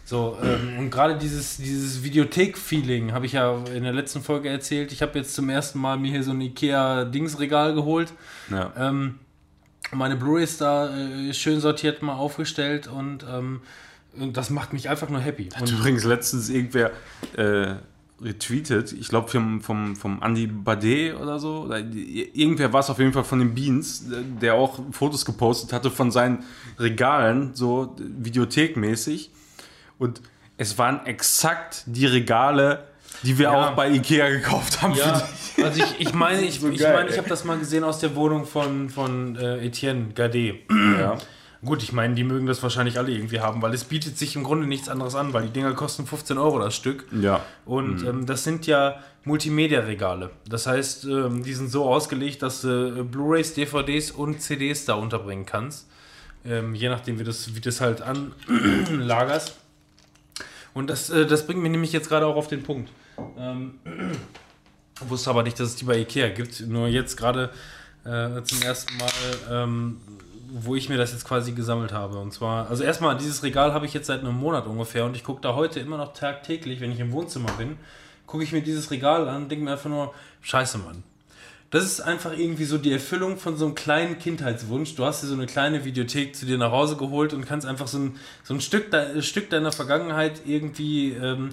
So, 0.05 0.37
ähm, 0.43 0.79
und 0.79 0.91
gerade 0.91 1.17
dieses, 1.17 1.57
dieses 1.57 2.03
Videothek-Feeling 2.03 3.13
habe 3.13 3.27
ich 3.27 3.33
ja 3.33 3.57
in 3.75 3.83
der 3.83 3.93
letzten 3.93 4.23
Folge 4.23 4.49
erzählt. 4.49 4.93
Ich 4.93 5.03
habe 5.03 5.19
jetzt 5.19 5.35
zum 5.35 5.49
ersten 5.49 5.79
Mal 5.79 5.99
mir 5.99 6.11
hier 6.11 6.23
so 6.23 6.31
ein 6.33 6.41
IKEA-Dingsregal 6.41 7.75
geholt. 7.75 8.13
Ja. 8.51 8.73
Ähm, 8.77 9.19
meine 9.93 10.17
Blu-rays 10.17 10.59
da 10.59 10.97
äh, 10.97 11.33
schön 11.35 11.61
sortiert 11.61 12.03
mal 12.03 12.15
aufgestellt 12.15 12.87
und, 12.87 13.25
ähm, 13.31 13.61
und 14.17 14.37
das 14.37 14.51
macht 14.51 14.73
mich 14.73 14.89
einfach 14.89 15.09
nur 15.09 15.21
happy. 15.21 15.49
Hat 15.49 15.63
Und 15.63 15.73
übrigens 15.73 16.05
letztens 16.05 16.49
irgendwer 16.49 16.93
äh, 17.37 17.75
retweetet, 18.23 18.93
ich 18.93 19.09
glaube 19.09 19.29
vom, 19.29 19.61
vom, 19.63 19.97
vom 19.97 20.23
Andy 20.23 20.47
Bade 20.47 21.17
oder 21.21 21.39
so, 21.39 21.63
oder 21.63 21.79
irgendwer 21.79 22.73
war 22.73 22.81
es 22.81 22.91
auf 22.91 22.99
jeden 22.99 23.13
Fall 23.13 23.25
von 23.25 23.39
den 23.39 23.55
Beans, 23.55 24.05
der 24.41 24.55
auch 24.55 24.79
Fotos 24.93 25.25
gepostet 25.25 25.73
hatte 25.73 25.91
von 25.91 26.11
seinen 26.11 26.45
Regalen, 26.79 27.55
so 27.55 27.97
videothekmäßig. 27.99 29.31
Und 30.01 30.21
es 30.57 30.77
waren 30.79 31.07
exakt 31.07 31.85
die 31.87 32.07
Regale, 32.07 32.83
die 33.23 33.39
wir 33.39 33.45
Ja. 33.53 33.71
auch 33.71 33.77
bei 33.77 33.89
Ikea 33.91 34.29
gekauft 34.31 34.83
haben. 34.83 34.95
ja, 34.95 35.23
also 35.63 35.83
ich, 35.83 36.01
ich 36.09 36.13
meine, 36.15 36.41
ich, 36.43 36.59
So 36.61 36.69
ich, 36.71 36.81
meine, 36.81 37.09
ich 37.11 37.19
habe 37.19 37.29
das 37.29 37.45
mal 37.45 37.59
gesehen 37.59 37.85
aus 37.85 38.01
der 38.01 38.17
Wohnung 38.17 38.47
von, 38.47 38.89
von 38.91 39.37
äh, 39.37 39.65
Etienne 39.67 40.09
Gade. 40.15 40.55
Ja. 40.99 41.17
Gut, 41.65 41.83
ich 41.83 41.93
meine, 41.93 42.15
die 42.15 42.25
mögen 42.25 42.47
das 42.47 42.63
wahrscheinlich 42.63 42.97
alle 42.99 43.11
irgendwie 43.13 43.41
haben, 43.41 43.61
weil 43.61 43.75
es 43.75 43.85
bietet 43.85 44.17
sich 44.17 44.35
im 44.35 44.45
Grunde 44.45 44.67
nichts 44.67 44.89
anderes 44.89 45.15
an, 45.15 45.35
weil 45.35 45.43
die 45.43 45.51
Dinger 45.51 45.75
kosten 45.75 46.07
15 46.07 46.39
Euro 46.39 46.59
das 46.59 46.75
Stück. 46.75 47.05
ja. 47.13 47.45
Und 47.67 48.03
ähm, 48.03 48.25
das 48.25 48.45
sind 48.45 48.67
ja 48.67 48.97
Multimedia-Regale. 49.25 50.31
Das 50.49 50.67
heißt, 50.67 51.05
ähm, 51.05 51.43
die 51.43 51.53
sind 51.53 51.69
so 51.71 51.85
ausgelegt, 51.85 52.43
dass 52.43 52.63
du 52.63 53.01
äh, 53.01 53.03
Blu-rays, 53.03 53.53
DVDs 53.53 54.11
und 54.11 54.41
CDs 54.41 54.87
da 54.87 54.95
unterbringen 54.95 55.45
kannst. 55.45 55.87
Ähm, 56.47 56.75
je 56.75 56.89
nachdem, 56.89 57.19
wie 57.19 57.25
das, 57.25 57.55
wie 57.55 57.61
das 57.61 57.83
halt 57.83 58.01
anlagerst. 58.01 59.57
Und 60.81 60.89
das, 60.89 61.11
äh, 61.11 61.27
das 61.27 61.47
bringt 61.47 61.61
mich 61.61 61.71
nämlich 61.71 61.93
jetzt 61.93 62.09
gerade 62.09 62.27
auch 62.27 62.37
auf 62.37 62.49
den 62.49 62.63
Punkt. 62.63 62.91
Ähm, 63.39 63.79
wusste 65.09 65.29
aber 65.29 65.43
nicht, 65.43 65.61
dass 65.61 65.69
es 65.69 65.77
die 65.77 65.85
bei 65.85 65.99
Ikea 65.99 66.31
gibt. 66.31 66.61
Nur 66.67 66.89
jetzt 66.89 67.17
gerade 67.19 67.51
äh, 68.05 68.43
zum 68.43 68.63
ersten 68.63 68.97
Mal, 68.97 69.11
ähm, 69.51 70.01
wo 70.53 70.75
ich 70.75 70.89
mir 70.89 70.97
das 70.97 71.13
jetzt 71.13 71.27
quasi 71.27 71.53
gesammelt 71.53 71.93
habe. 71.93 72.19
Und 72.19 72.33
zwar, 72.33 72.71
also 72.71 72.83
erstmal, 72.83 73.15
dieses 73.19 73.43
Regal 73.43 73.75
habe 73.75 73.85
ich 73.85 73.93
jetzt 73.93 74.07
seit 74.07 74.21
einem 74.21 74.35
Monat 74.35 74.67
ungefähr 74.67 75.05
und 75.05 75.15
ich 75.15 75.23
gucke 75.23 75.43
da 75.43 75.55
heute 75.55 75.81
immer 75.81 75.99
noch 75.99 76.15
tagtäglich, 76.15 76.81
wenn 76.81 76.93
ich 76.93 76.99
im 76.99 77.13
Wohnzimmer 77.13 77.53
bin, 77.59 77.77
gucke 78.27 78.43
ich 78.43 78.53
mir 78.53 78.63
dieses 78.63 78.91
Regal 78.91 79.29
an 79.29 79.43
und 79.43 79.49
denke 79.51 79.65
mir 79.67 79.73
einfach 79.73 79.91
nur, 79.91 80.15
scheiße, 80.41 80.79
Mann. 80.79 81.03
Das 81.71 81.85
ist 81.85 82.01
einfach 82.01 82.37
irgendwie 82.37 82.65
so 82.65 82.79
die 82.79 82.93
Erfüllung 82.93 83.37
von 83.39 83.57
so 83.57 83.65
einem 83.65 83.77
kleinen 83.77 84.19
Kindheitswunsch. 84.19 84.97
Du 84.97 85.05
hast 85.05 85.23
dir 85.23 85.29
so 85.29 85.35
eine 85.35 85.47
kleine 85.47 85.85
Videothek 85.85 86.35
zu 86.35 86.45
dir 86.45 86.59
nach 86.59 86.73
Hause 86.73 86.97
geholt 86.97 87.33
und 87.33 87.47
kannst 87.47 87.65
einfach 87.65 87.87
so 87.87 87.99
ein, 87.99 88.17
so 88.43 88.55
ein 88.55 88.61
Stück, 88.61 88.91
de, 88.91 89.23
Stück 89.23 89.51
deiner 89.51 89.71
Vergangenheit 89.71 90.43
irgendwie 90.47 91.13
ähm, 91.13 91.51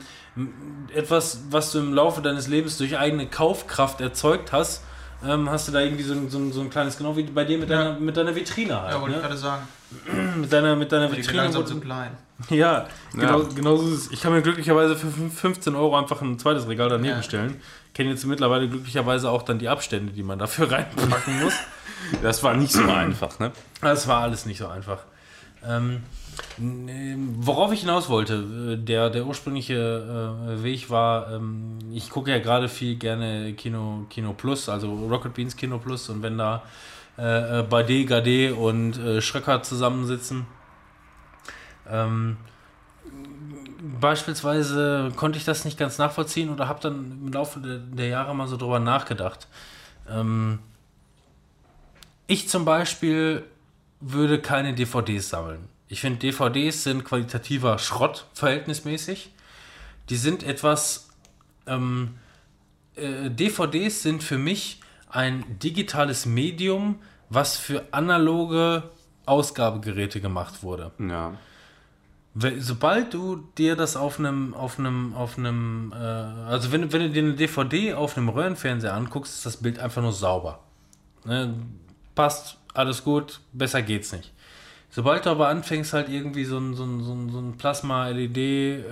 etwas, 0.93 1.41
was 1.51 1.71
du 1.71 1.79
im 1.79 1.93
Laufe 1.93 2.21
deines 2.21 2.47
Lebens 2.47 2.77
durch 2.79 2.97
eigene 2.97 3.27
Kaufkraft 3.27 4.01
erzeugt 4.01 4.51
hast, 4.51 4.83
ähm, 5.23 5.49
hast 5.51 5.67
du 5.67 5.71
da 5.71 5.81
irgendwie 5.81 6.03
so 6.03 6.13
ein, 6.13 6.29
so 6.31 6.39
ein, 6.39 6.51
so 6.51 6.61
ein 6.61 6.69
kleines, 6.71 6.97
genau 6.97 7.15
wie 7.15 7.23
bei 7.23 7.43
dir 7.45 7.59
mit 7.59 7.69
deiner, 7.69 7.99
mit 7.99 8.17
deiner 8.17 8.35
Vitrine 8.35 8.81
halt. 8.81 8.93
Ja, 8.95 9.01
wollte 9.01 9.15
ich 9.15 9.21
ne? 9.21 9.27
gerade 9.27 9.37
sagen. 9.39 9.67
Mit 10.41 10.51
deiner, 10.51 10.75
mit 10.75 10.91
deiner 10.91 11.07
Die 11.07 11.15
Vitrine. 11.15 11.43
langsam 11.43 11.65
zu 11.65 11.79
klein. 11.79 12.11
ja, 12.49 12.87
genau, 13.13 13.41
Ja. 13.43 13.47
genau 13.55 13.77
so 13.77 13.87
ist 13.87 13.93
es. 14.07 14.11
Ich 14.11 14.19
kann 14.19 14.33
mir 14.33 14.41
glücklicherweise 14.41 14.97
für 14.97 15.07
fünf- 15.07 15.39
15 15.39 15.75
Euro 15.75 15.97
einfach 15.97 16.21
ein 16.21 16.37
zweites 16.37 16.67
Regal 16.67 16.89
daneben 16.89 17.15
Ja. 17.15 17.23
stellen. 17.23 17.55
Kenne 17.97 18.11
jetzt 18.11 18.25
mittlerweile 18.25 18.69
glücklicherweise 18.69 19.29
auch 19.29 19.41
dann 19.41 19.59
die 19.59 19.67
Abstände, 19.67 20.13
die 20.13 20.23
man 20.23 20.39
dafür 20.39 20.71
reinpacken 20.71 21.41
muss. 21.43 21.53
Das 22.21 22.43
war 22.43 22.53
nicht 22.55 22.71
so 22.71 22.83
einfach, 22.89 23.39
ne? 23.39 23.51
Das 23.81 24.07
war 24.07 24.21
alles 24.21 24.45
nicht 24.45 24.59
so 24.59 24.67
einfach. 24.67 24.99
Ähm, 25.67 26.03
n- 26.59 27.35
worauf 27.39 27.73
ich 27.73 27.81
hinaus 27.81 28.07
wollte, 28.07 28.35
äh, 28.35 28.77
der, 28.77 29.09
der 29.09 29.25
ursprüngliche 29.25 29.73
äh, 30.59 30.63
Weg 30.63 30.89
war, 30.91 31.31
ähm, 31.33 31.79
ich 31.91 32.11
gucke 32.11 32.29
ja 32.31 32.37
gerade 32.39 32.69
viel 32.69 32.95
gerne 32.95 33.53
Kino, 33.53 34.05
Kino 34.09 34.33
Plus, 34.33 34.69
also 34.69 34.93
Rocket 34.93 35.33
Beans 35.33 35.55
Kino 35.57 35.79
Plus 35.79 36.07
und 36.09 36.21
wenn 36.21 36.37
da 36.37 36.61
äh, 37.17 37.59
äh, 37.59 37.63
Bade, 37.63 38.05
Gade 38.05 38.53
und 38.53 38.97
äh, 38.99 39.19
Schröcker 39.21 39.63
zusammensitzen, 39.63 40.45
ähm, 41.89 42.37
beispielsweise 43.99 45.11
konnte 45.15 45.37
ich 45.37 45.45
das 45.45 45.65
nicht 45.65 45.77
ganz 45.77 45.97
nachvollziehen 45.97 46.49
oder 46.49 46.67
habe 46.67 46.79
dann 46.81 47.19
im 47.25 47.31
Laufe 47.31 47.59
der, 47.59 48.07
Jahre 48.07 48.35
mal 48.35 48.47
so 48.47 48.57
drüber 48.57 48.79
nachgedacht. 48.79 49.47
Ähm, 50.09 50.59
ich 52.27 52.49
zum 52.49 52.65
Beispiel 52.65 53.43
würde 53.99 54.39
keine 54.39 54.73
DVDs 54.73 55.29
sammeln. 55.29 55.69
Ich 55.87 56.01
finde, 56.01 56.19
DVDs 56.19 56.83
sind 56.83 57.05
qualitativer 57.05 57.79
Schrott, 57.79 58.25
verhältnismäßig. 58.33 59.31
Die 60.09 60.17
sind 60.17 60.43
etwas. 60.43 61.09
Ähm, 61.65 62.15
äh, 62.95 63.29
DVDs 63.29 64.01
sind 64.03 64.23
für 64.23 64.37
mich 64.37 64.81
ein 65.09 65.59
digitales 65.59 66.25
Medium, 66.25 66.99
was 67.29 67.57
für 67.57 67.85
analoge 67.91 68.83
Ausgabegeräte 69.25 70.21
gemacht 70.21 70.63
wurde. 70.63 70.91
Ja. 70.99 71.33
Sobald 72.59 73.13
du 73.13 73.37
dir 73.57 73.75
das 73.75 73.95
auf 73.97 74.19
einem, 74.19 74.53
auf 74.53 74.77
einem, 74.77 75.13
auf 75.15 75.37
einem, 75.37 75.91
äh, 75.93 75.97
also 75.97 76.71
wenn, 76.71 76.83
du- 76.83 76.93
wenn 76.93 77.01
du 77.01 77.09
dir 77.09 77.23
eine 77.23 77.33
DVD 77.33 77.93
auf 77.95 78.15
einem 78.17 78.29
Röhrenfernseher 78.29 78.93
anguckst, 78.93 79.33
ist 79.33 79.45
das 79.45 79.57
Bild 79.57 79.79
einfach 79.79 80.01
nur 80.01 80.11
sauber. 80.13 80.59
Ne? 81.25 81.55
Passt, 82.15 82.57
alles 82.73 83.03
gut, 83.03 83.39
besser 83.53 83.81
geht's 83.81 84.11
nicht. 84.11 84.31
Sobald 84.91 85.25
du 85.25 85.29
aber 85.31 85.47
anfängst, 85.49 85.93
halt 85.93 86.09
irgendwie 86.09 86.45
so 86.45 86.57
ein, 86.59 86.75
so 86.75 86.83
ein, 86.83 87.03
so 87.03 87.13
ein, 87.13 87.29
so 87.31 87.39
ein 87.39 87.57
Plasma, 87.57 88.07
LED, 88.09 88.37
äh, 88.37 88.83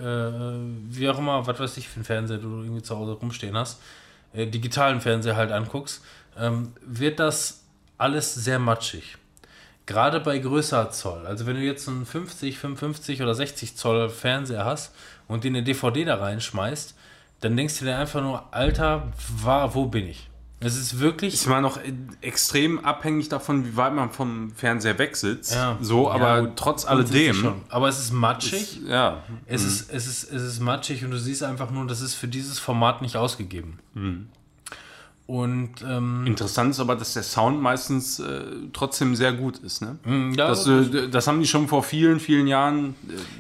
wie 0.90 1.10
auch 1.10 1.20
immer, 1.20 1.46
was 1.46 1.60
weiß 1.60 1.78
ich 1.78 1.88
für 1.88 1.98
einen 1.98 2.06
Fernseher 2.06 2.38
du 2.40 2.62
irgendwie 2.64 2.82
zu 2.84 2.96
Hause 2.98 3.14
rumstehen 3.14 3.56
hast, 3.56 3.80
äh, 4.34 4.48
digitalen 4.48 5.02
Fernseher 5.02 5.36
halt 5.36 5.52
anguckst, 5.52 6.04
ähm, 6.38 6.74
wird 6.82 7.20
das 7.20 7.64
alles 7.98 8.34
sehr 8.36 8.60
matschig. 8.60 9.18
Gerade 9.86 10.20
bei 10.20 10.40
größerer 10.40 10.90
Zoll. 10.92 11.26
Also 11.28 11.46
wenn 11.46 11.56
du 11.56 11.62
jetzt 11.62 11.88
einen 11.88 12.06
50, 12.06 12.58
55 12.58 13.22
oder 13.22 13.36
60 13.36 13.76
Zoll 13.76 14.10
Fernseher 14.10 14.66
hast 14.66 14.94
und 15.28 15.44
dir 15.44 15.50
eine 15.50 15.64
DVD 15.64 16.06
da 16.06 16.16
reinschmeißt, 16.16 16.96
dann 17.42 17.56
denkst 17.56 17.80
du 17.80 17.86
dir 17.86 17.98
einfach 17.98 18.22
nur, 18.22 18.44
Alter, 18.52 19.12
war, 19.44 19.76
wo 19.76 19.86
bin 19.86 20.08
ich? 20.08 20.30
Es 20.62 20.78
ist 20.78 21.00
wirklich. 21.00 21.34
Ist 21.34 21.48
man 21.48 21.62
noch 21.62 21.80
extrem 22.22 22.84
abhängig 22.84 23.30
davon, 23.30 23.66
wie 23.66 23.76
weit 23.76 23.94
man 23.94 24.10
vom 24.10 24.52
Fernseher 24.56 24.98
wegsitzt. 24.98 25.54
Ja. 25.54 25.78
So, 25.82 26.10
aber 26.10 26.42
Ja, 26.42 26.52
trotz 26.56 26.86
alledem. 26.86 27.62
Aber 27.70 27.88
es 27.90 28.00
ist 28.00 28.12
matschig. 28.12 28.80
Ja. 28.88 29.22
Es, 29.46 29.64
ist, 29.64 29.92
es, 29.92 30.08
ist, 30.08 30.32
es 30.32 30.42
ist 30.42 30.60
matschig 30.62 31.04
und 31.04 31.12
du 31.12 31.20
siehst 31.20 31.44
einfach 31.44 31.70
nur, 31.70 31.86
das 31.86 32.02
ist 32.02 32.16
für 32.16 32.28
dieses 32.28 32.58
Format 32.58 33.02
nicht 33.02 33.18
ausgegeben. 33.18 33.80
Und 35.28 35.82
ähm, 35.82 36.24
Interessant 36.28 36.72
ist 36.72 36.80
aber, 36.80 36.96
dass 36.96 37.14
der 37.14 37.24
Sound 37.24 37.60
meistens 37.60 38.20
äh, 38.20 38.44
trotzdem 38.74 39.16
sehr 39.16 39.34
gut 39.34 39.58
ist. 39.58 39.82
Ne? 39.82 39.98
ja, 40.38 40.50
Das, 40.50 40.68
äh, 40.68 41.10
das 41.10 41.26
haben 41.26 41.40
die 41.40 41.48
schon 41.48 41.68
vor 41.68 41.82
vielen, 41.82 42.20
vielen 42.20 42.46
Jahren. 42.46 42.94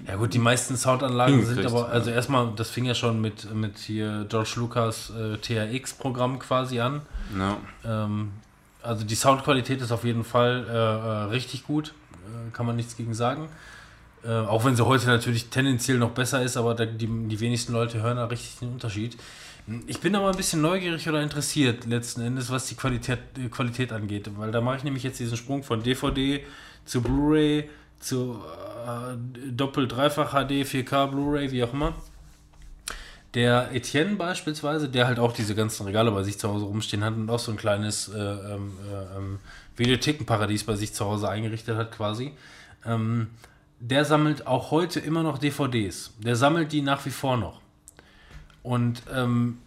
Äh, 0.07 0.09
ja 0.11 0.15
gut, 0.15 0.33
die 0.33 0.39
meisten 0.39 0.77
Soundanlagen 0.77 1.45
sind 1.45 1.63
aber, 1.63 1.81
ja. 1.81 1.85
also 1.85 2.09
erstmal, 2.09 2.51
das 2.55 2.71
fing 2.71 2.85
ja 2.85 2.95
schon 2.95 3.21
mit, 3.21 3.53
mit 3.53 3.77
hier 3.77 4.25
George 4.27 4.53
Lucas 4.55 5.11
äh, 5.11 5.37
TRX-Programm 5.37 6.39
quasi 6.39 6.79
an. 6.79 7.01
ja. 7.37 7.57
Ähm, 7.85 8.31
also 8.81 9.03
die 9.03 9.15
Soundqualität 9.15 9.81
ist 9.81 9.91
auf 9.91 10.03
jeden 10.03 10.23
Fall 10.23 10.63
äh, 10.69 10.73
äh, 10.73 11.23
richtig 11.31 11.65
gut, 11.65 11.95
kann 12.53 12.67
man 12.67 12.75
nichts 12.75 12.95
gegen 12.95 13.15
sagen. 13.15 13.49
Auch 14.47 14.65
wenn 14.65 14.75
sie 14.75 14.85
heute 14.85 15.05
natürlich 15.05 15.49
tendenziell 15.49 15.99
noch 15.99 16.09
besser 16.09 16.41
ist, 16.41 16.57
aber 16.57 16.73
die, 16.73 17.07
die 17.07 17.39
wenigsten 17.39 17.73
Leute 17.73 18.01
hören 18.01 18.17
da 18.17 18.25
richtig 18.25 18.57
den 18.59 18.69
Unterschied. 18.69 19.17
Ich 19.87 19.99
bin 19.99 20.15
aber 20.15 20.29
ein 20.29 20.37
bisschen 20.37 20.61
neugierig 20.61 21.09
oder 21.09 21.23
interessiert 21.23 21.85
letzten 21.85 22.21
Endes, 22.21 22.51
was 22.51 22.67
die 22.67 22.75
Qualität, 22.75 23.19
äh, 23.37 23.49
Qualität 23.49 23.91
angeht, 23.91 24.29
weil 24.37 24.51
da 24.51 24.61
mache 24.61 24.77
ich 24.77 24.83
nämlich 24.83 25.03
jetzt 25.03 25.19
diesen 25.19 25.37
Sprung 25.37 25.63
von 25.63 25.81
DVD 25.81 26.43
zu 26.85 27.01
Blu-ray 27.01 27.67
zu 27.99 28.39
äh, 28.85 29.51
Doppel-, 29.51 29.87
Dreifach 29.87 30.31
HD, 30.31 30.65
4K 30.65 31.07
Blu-ray, 31.07 31.51
wie 31.51 31.63
auch 31.63 31.73
immer. 31.73 31.95
Der 33.33 33.71
Etienne 33.73 34.15
beispielsweise, 34.15 34.87
der 34.87 35.07
halt 35.07 35.19
auch 35.19 35.33
diese 35.33 35.55
ganzen 35.55 35.85
Regale 35.85 36.11
bei 36.11 36.23
sich 36.23 36.37
zu 36.37 36.47
Hause 36.47 36.65
rumstehen 36.65 37.03
hat 37.03 37.15
und 37.15 37.29
auch 37.29 37.39
so 37.39 37.51
ein 37.51 37.57
kleines 37.57 38.07
äh, 38.07 38.17
ähm, 38.17 38.73
äh, 38.89 39.17
ähm, 39.17 39.39
Videothekenparadies 39.75 40.63
bei 40.63 40.75
sich 40.75 40.93
zu 40.93 41.05
Hause 41.05 41.27
eingerichtet 41.27 41.75
hat 41.75 41.91
quasi, 41.91 42.33
ähm, 42.85 43.31
der 43.79 44.05
sammelt 44.05 44.45
auch 44.45 44.71
heute 44.71 44.99
immer 44.99 45.23
noch 45.23 45.39
DVDs. 45.39 46.13
Der 46.19 46.35
sammelt 46.35 46.71
die 46.71 46.81
nach 46.81 47.05
wie 47.05 47.09
vor 47.09 47.35
noch. 47.35 47.64
Und 48.65 49.03
ähm, 49.13 49.59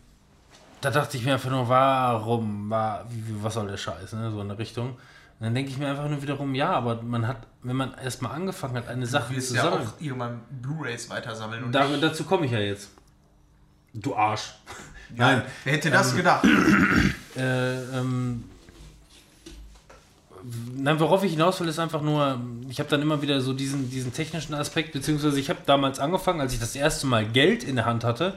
da 0.81 0.91
dachte 0.91 1.17
ich 1.17 1.25
mir 1.25 1.35
einfach 1.35 1.51
nur, 1.51 1.69
warum, 1.69 2.69
war, 2.69 3.07
was 3.41 3.55
soll 3.55 3.69
der 3.69 3.77
Scheiß, 3.77 4.13
ne? 4.15 4.33
so 4.33 4.41
in 4.41 4.49
der 4.49 4.59
Richtung. 4.59 4.91
Und 4.91 4.99
dann 5.39 5.55
denke 5.55 5.71
ich 5.71 5.79
mir 5.79 5.89
einfach 5.89 6.09
nur 6.09 6.21
wiederum, 6.21 6.53
ja, 6.57 6.73
aber 6.73 7.01
man 7.03 7.29
hat, 7.29 7.47
wenn 7.63 7.77
man 7.77 7.95
erstmal 7.95 8.33
angefangen 8.33 8.75
hat, 8.75 8.89
eine 8.89 9.07
Sache 9.07 9.39
zu 9.39 9.55
ja 9.55 9.63
sammeln. 9.63 9.87
auch 9.87 10.01
irgendwann 10.01 10.41
Blu-Rays 10.51 11.09
weitersammeln 11.11 11.63
und 11.63 11.73
Da, 11.73 11.87
dazu 12.01 12.25
komme 12.25 12.47
ich 12.47 12.53
ja 12.53 12.59
jetzt. 12.59 12.91
Du 13.95 14.17
Arsch. 14.17 14.55
Nein. 15.15 15.43
Wer 15.63 15.75
hätte 15.75 15.91
das 15.91 16.15
gedacht? 16.15 16.45
Äh, 17.37 17.83
ähm, 17.97 18.43
nein, 20.75 20.99
worauf 20.99 21.23
ich 21.23 21.31
hinaus 21.31 21.61
will, 21.61 21.69
ist 21.69 21.79
einfach 21.79 22.03
nur, 22.03 22.41
ich 22.69 22.81
habe 22.81 22.89
dann 22.89 23.01
immer 23.01 23.23
wieder 23.23 23.41
so 23.41 23.53
diesen, 23.53 23.91
diesen 23.91 24.13
technischen 24.13 24.55
Aspekt, 24.55 24.93
beziehungsweise 24.93 25.39
ich 25.39 25.49
habe 25.49 25.61
damals 25.65 26.01
angefangen, 26.01 26.41
als 26.41 26.53
ich 26.53 26.59
das 26.59 26.75
erste 26.75 27.07
Mal 27.07 27.27
Geld 27.27 27.63
in 27.63 27.77
der 27.77 27.85
Hand 27.85 28.03
hatte 28.03 28.37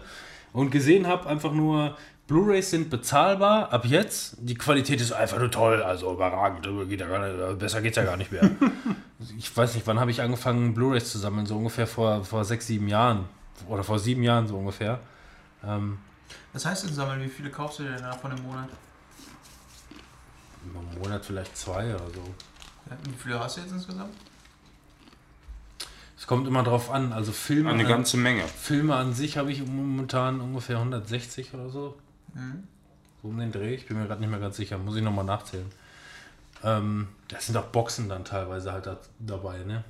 und 0.54 0.72
gesehen 0.72 1.08
habe, 1.08 1.28
einfach 1.28 1.54
nur, 1.54 1.98
Blu-rays 2.28 2.70
sind 2.70 2.90
bezahlbar, 2.90 3.74
ab 3.74 3.86
jetzt, 3.86 4.38
die 4.40 4.56
Qualität 4.56 5.02
ist 5.02 5.12
einfach 5.12 5.40
nur 5.40 5.52
toll, 5.52 5.84
also 5.84 6.14
überragend, 6.14 6.68
geht 6.90 7.02
ja 7.02 7.08
gar 7.08 7.28
nicht, 7.28 7.60
besser 7.60 7.82
geht's 7.82 7.98
ja 7.98 8.04
gar 8.04 8.16
nicht 8.16 8.32
mehr. 8.32 8.50
ich 9.38 9.56
weiß 9.56 9.76
nicht, 9.76 9.86
wann 9.86 10.00
habe 10.00 10.12
ich 10.12 10.22
angefangen, 10.22 10.74
Blu-rays 10.74 11.12
zu 11.12 11.20
sammeln, 11.20 11.46
so 11.46 11.58
ungefähr 11.58 11.88
vor, 11.88 12.24
vor 12.24 12.46
sechs, 12.46 12.68
sieben 12.68 12.88
Jahren 12.88 13.26
oder 13.68 13.84
vor 13.84 14.00
sieben 14.00 14.24
Jahren 14.24 14.48
so 14.48 14.58
ungefähr. 14.58 15.00
Ähm, 15.66 15.98
Was 16.54 16.66
heißt 16.66 16.86
denn 16.86 16.94
sammeln? 16.94 17.22
Wie 17.22 17.30
viele 17.30 17.50
kaufst 17.50 17.80
du 17.80 17.84
denn 17.84 18.02
davon 18.02 18.32
im 18.32 18.44
Monat? 18.44 18.70
im 20.64 21.00
Monat 21.00 21.26
vielleicht 21.26 21.58
zwei 21.58 21.94
oder 21.94 22.10
so. 22.10 22.24
Ja, 22.90 22.98
wie 23.04 23.18
viele 23.18 23.40
hast 23.40 23.58
du 23.58 23.62
jetzt 23.62 23.72
insgesamt? 23.72 24.14
Es 26.22 26.28
kommt 26.28 26.48
immer 26.48 26.62
drauf 26.62 26.92
an, 26.92 27.14
also 27.14 27.32
Filme, 27.32 27.72
Eine 27.72 27.82
an, 27.82 27.90
ganze 27.90 28.16
Menge. 28.16 28.44
Filme 28.44 28.96
an 28.96 29.16
sich 29.16 29.38
habe 29.40 29.52
ich 29.52 29.66
momentan 29.66 30.40
ungefähr 30.40 30.78
160 30.78 31.52
oder 31.56 31.68
so. 31.68 31.98
Mhm. 32.36 32.62
So 33.24 33.30
um 33.30 33.40
den 33.40 33.52
Dreh, 33.52 33.74
ich 33.74 33.88
bin 33.88 33.98
mir 33.98 34.06
gerade 34.06 34.22
nicht 34.22 34.30
mehr 34.30 34.40
ganz 34.40 34.56
sicher, 34.56 34.78
muss 34.78 34.96
ich 34.96 35.02
nochmal 35.02 35.26
nachzählen. 35.26 35.66
Ähm, 36.64 37.08
da 37.28 37.40
sind 37.40 37.58
auch 37.58 37.66
Boxen 37.66 38.08
dann 38.08 38.24
teilweise 38.24 38.72
halt 38.72 38.86
da, 38.86 38.98
dabei, 39.18 39.64
ne? 39.64 39.84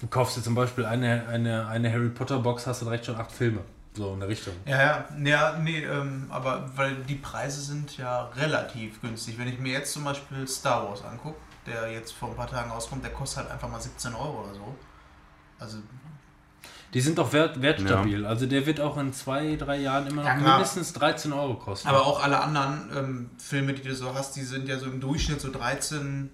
Du 0.00 0.08
kaufst 0.08 0.36
dir 0.36 0.42
zum 0.42 0.56
Beispiel 0.56 0.84
eine, 0.84 1.28
eine, 1.28 1.68
eine 1.68 1.92
Harry 1.92 2.08
Potter 2.08 2.40
Box, 2.40 2.66
hast 2.66 2.82
du 2.82 2.86
direkt 2.86 3.06
schon 3.06 3.14
acht 3.14 3.30
Filme. 3.30 3.60
So 3.94 4.14
in 4.14 4.18
der 4.18 4.28
Richtung. 4.28 4.54
Ja, 4.66 4.82
ja, 4.82 5.04
ja, 5.22 5.58
nee, 5.60 5.84
ähm, 5.84 6.26
aber 6.28 6.68
weil 6.74 6.96
die 7.08 7.14
Preise 7.14 7.60
sind 7.60 7.98
ja 7.98 8.30
relativ 8.36 9.00
günstig. 9.00 9.38
Wenn 9.38 9.46
ich 9.46 9.60
mir 9.60 9.74
jetzt 9.74 9.92
zum 9.92 10.02
Beispiel 10.02 10.48
Star 10.48 10.88
Wars 10.88 11.04
angucke, 11.04 11.38
der 11.68 11.92
jetzt 11.92 12.12
vor 12.12 12.30
ein 12.30 12.36
paar 12.36 12.48
Tagen 12.48 12.70
rauskommt, 12.70 13.04
der 13.04 13.12
kostet 13.12 13.44
halt 13.44 13.50
einfach 13.52 13.68
mal 13.68 13.80
17 13.80 14.14
Euro 14.14 14.42
oder 14.44 14.54
so. 14.54 14.74
Also, 15.58 15.78
Die 16.94 17.00
sind 17.00 17.18
auch 17.20 17.32
wert, 17.32 17.60
wertstabil. 17.60 18.24
Also 18.24 18.46
der 18.46 18.64
wird 18.66 18.80
auch 18.80 18.96
in 18.96 19.12
zwei, 19.12 19.56
drei 19.56 19.76
Jahren 19.78 20.06
immer 20.06 20.22
noch 20.22 20.28
Ja, 20.28 20.34
mindestens 20.36 20.92
13 20.94 21.32
Euro 21.32 21.54
kosten. 21.54 21.86
aber 21.88 22.06
auch 22.06 22.22
alle 22.22 22.40
anderen 22.40 22.90
ähm, 22.96 23.30
Filme, 23.38 23.74
die 23.74 23.82
du 23.82 23.94
so 23.94 24.14
hast, 24.14 24.36
die 24.36 24.42
sind 24.42 24.68
ja 24.68 24.78
so 24.78 24.86
im 24.86 25.00
Durchschnitt 25.00 25.40
so 25.40 25.50
13. 25.50 26.30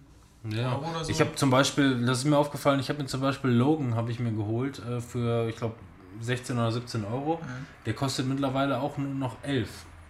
Ja. 0.51 0.73
Euro 0.77 0.91
oder 0.91 1.05
so? 1.05 1.11
Ich 1.11 1.21
habe 1.21 1.35
zum 1.35 1.51
Beispiel, 1.51 2.05
das 2.07 2.19
ist 2.19 2.25
mir 2.25 2.37
aufgefallen, 2.37 2.79
ich 2.79 2.89
habe 2.91 3.01
mir 3.03 3.07
zum 3.09 3.21
Beispiel 3.21 3.51
Logan 3.51 3.95
habe 3.97 4.11
ich 4.11 4.21
mir 4.21 4.31
geholt 4.33 4.79
äh, 4.81 5.01
für, 5.01 5.49
ich 5.49 5.57
glaube, 5.57 5.75
16 6.21 6.57
oder 6.57 6.71
17 6.71 7.05
Euro. 7.05 7.41
Der 7.87 7.95
kostet 7.95 8.27
mittlerweile 8.27 8.81
auch 8.81 8.97
nur 8.99 9.13
noch 9.15 9.37
11. 9.43 9.69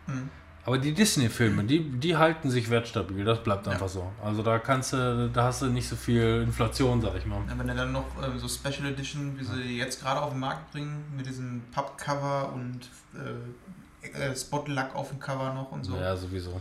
Mhm. 0.09 0.29
Aber 0.66 0.78
die 0.78 0.94
Disney-Filme, 0.94 1.64
die, 1.64 1.80
die 1.80 2.16
halten 2.16 2.48
sich 2.48 2.70
wertstabil, 2.70 3.22
das 3.24 3.42
bleibt 3.42 3.68
einfach 3.68 3.88
so. 3.88 4.10
Also 4.24 4.42
da 4.42 4.58
kannst 4.58 4.94
du, 4.94 5.28
da 5.32 5.44
hast 5.44 5.60
du 5.60 5.66
nicht 5.66 5.86
so 5.86 5.94
viel 5.94 6.42
Inflation, 6.42 7.02
sag 7.02 7.14
ich 7.16 7.26
mal. 7.26 7.40
Ja, 7.48 7.58
Wenn 7.58 7.68
er 7.68 7.74
dann 7.74 7.92
noch 7.92 8.06
ähm, 8.22 8.38
so 8.38 8.48
Special 8.48 8.90
Edition, 8.90 9.38
wie 9.38 9.44
sie 9.44 9.76
jetzt 9.78 10.00
gerade 10.00 10.22
auf 10.22 10.30
den 10.30 10.40
Markt 10.40 10.72
bringen, 10.72 11.04
mit 11.14 11.26
diesem 11.26 11.62
Pappcover 11.70 12.52
und 12.54 12.88
äh, 13.14 14.30
äh, 14.30 14.34
Spotlack 14.34 14.94
auf 14.94 15.10
dem 15.10 15.18
Cover 15.20 15.52
noch 15.52 15.70
und 15.70 15.84
so. 15.84 15.96
Ja, 15.96 16.16
sowieso. 16.16 16.58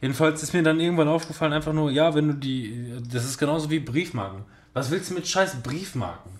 Jedenfalls 0.00 0.42
ist 0.42 0.54
mir 0.54 0.62
dann 0.62 0.80
irgendwann 0.80 1.08
aufgefallen, 1.08 1.52
einfach 1.52 1.74
nur, 1.74 1.90
ja, 1.90 2.14
wenn 2.14 2.28
du 2.28 2.34
die, 2.34 2.94
das 3.10 3.24
ist 3.26 3.36
genauso 3.36 3.68
wie 3.68 3.80
Briefmarken. 3.80 4.44
Was 4.72 4.90
willst 4.90 5.10
du 5.10 5.14
mit 5.14 5.28
scheiß 5.28 5.56
Briefmarken? 5.62 6.32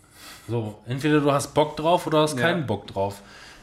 So, 0.48 0.78
entweder 0.86 1.20
du 1.20 1.30
hast 1.30 1.52
Bock 1.52 1.76
drauf 1.76 2.06
oder 2.06 2.22
hast 2.22 2.36
Ja. 2.38 2.46
keinen 2.46 2.66
Bock 2.66 2.86
drauf. 2.86 3.20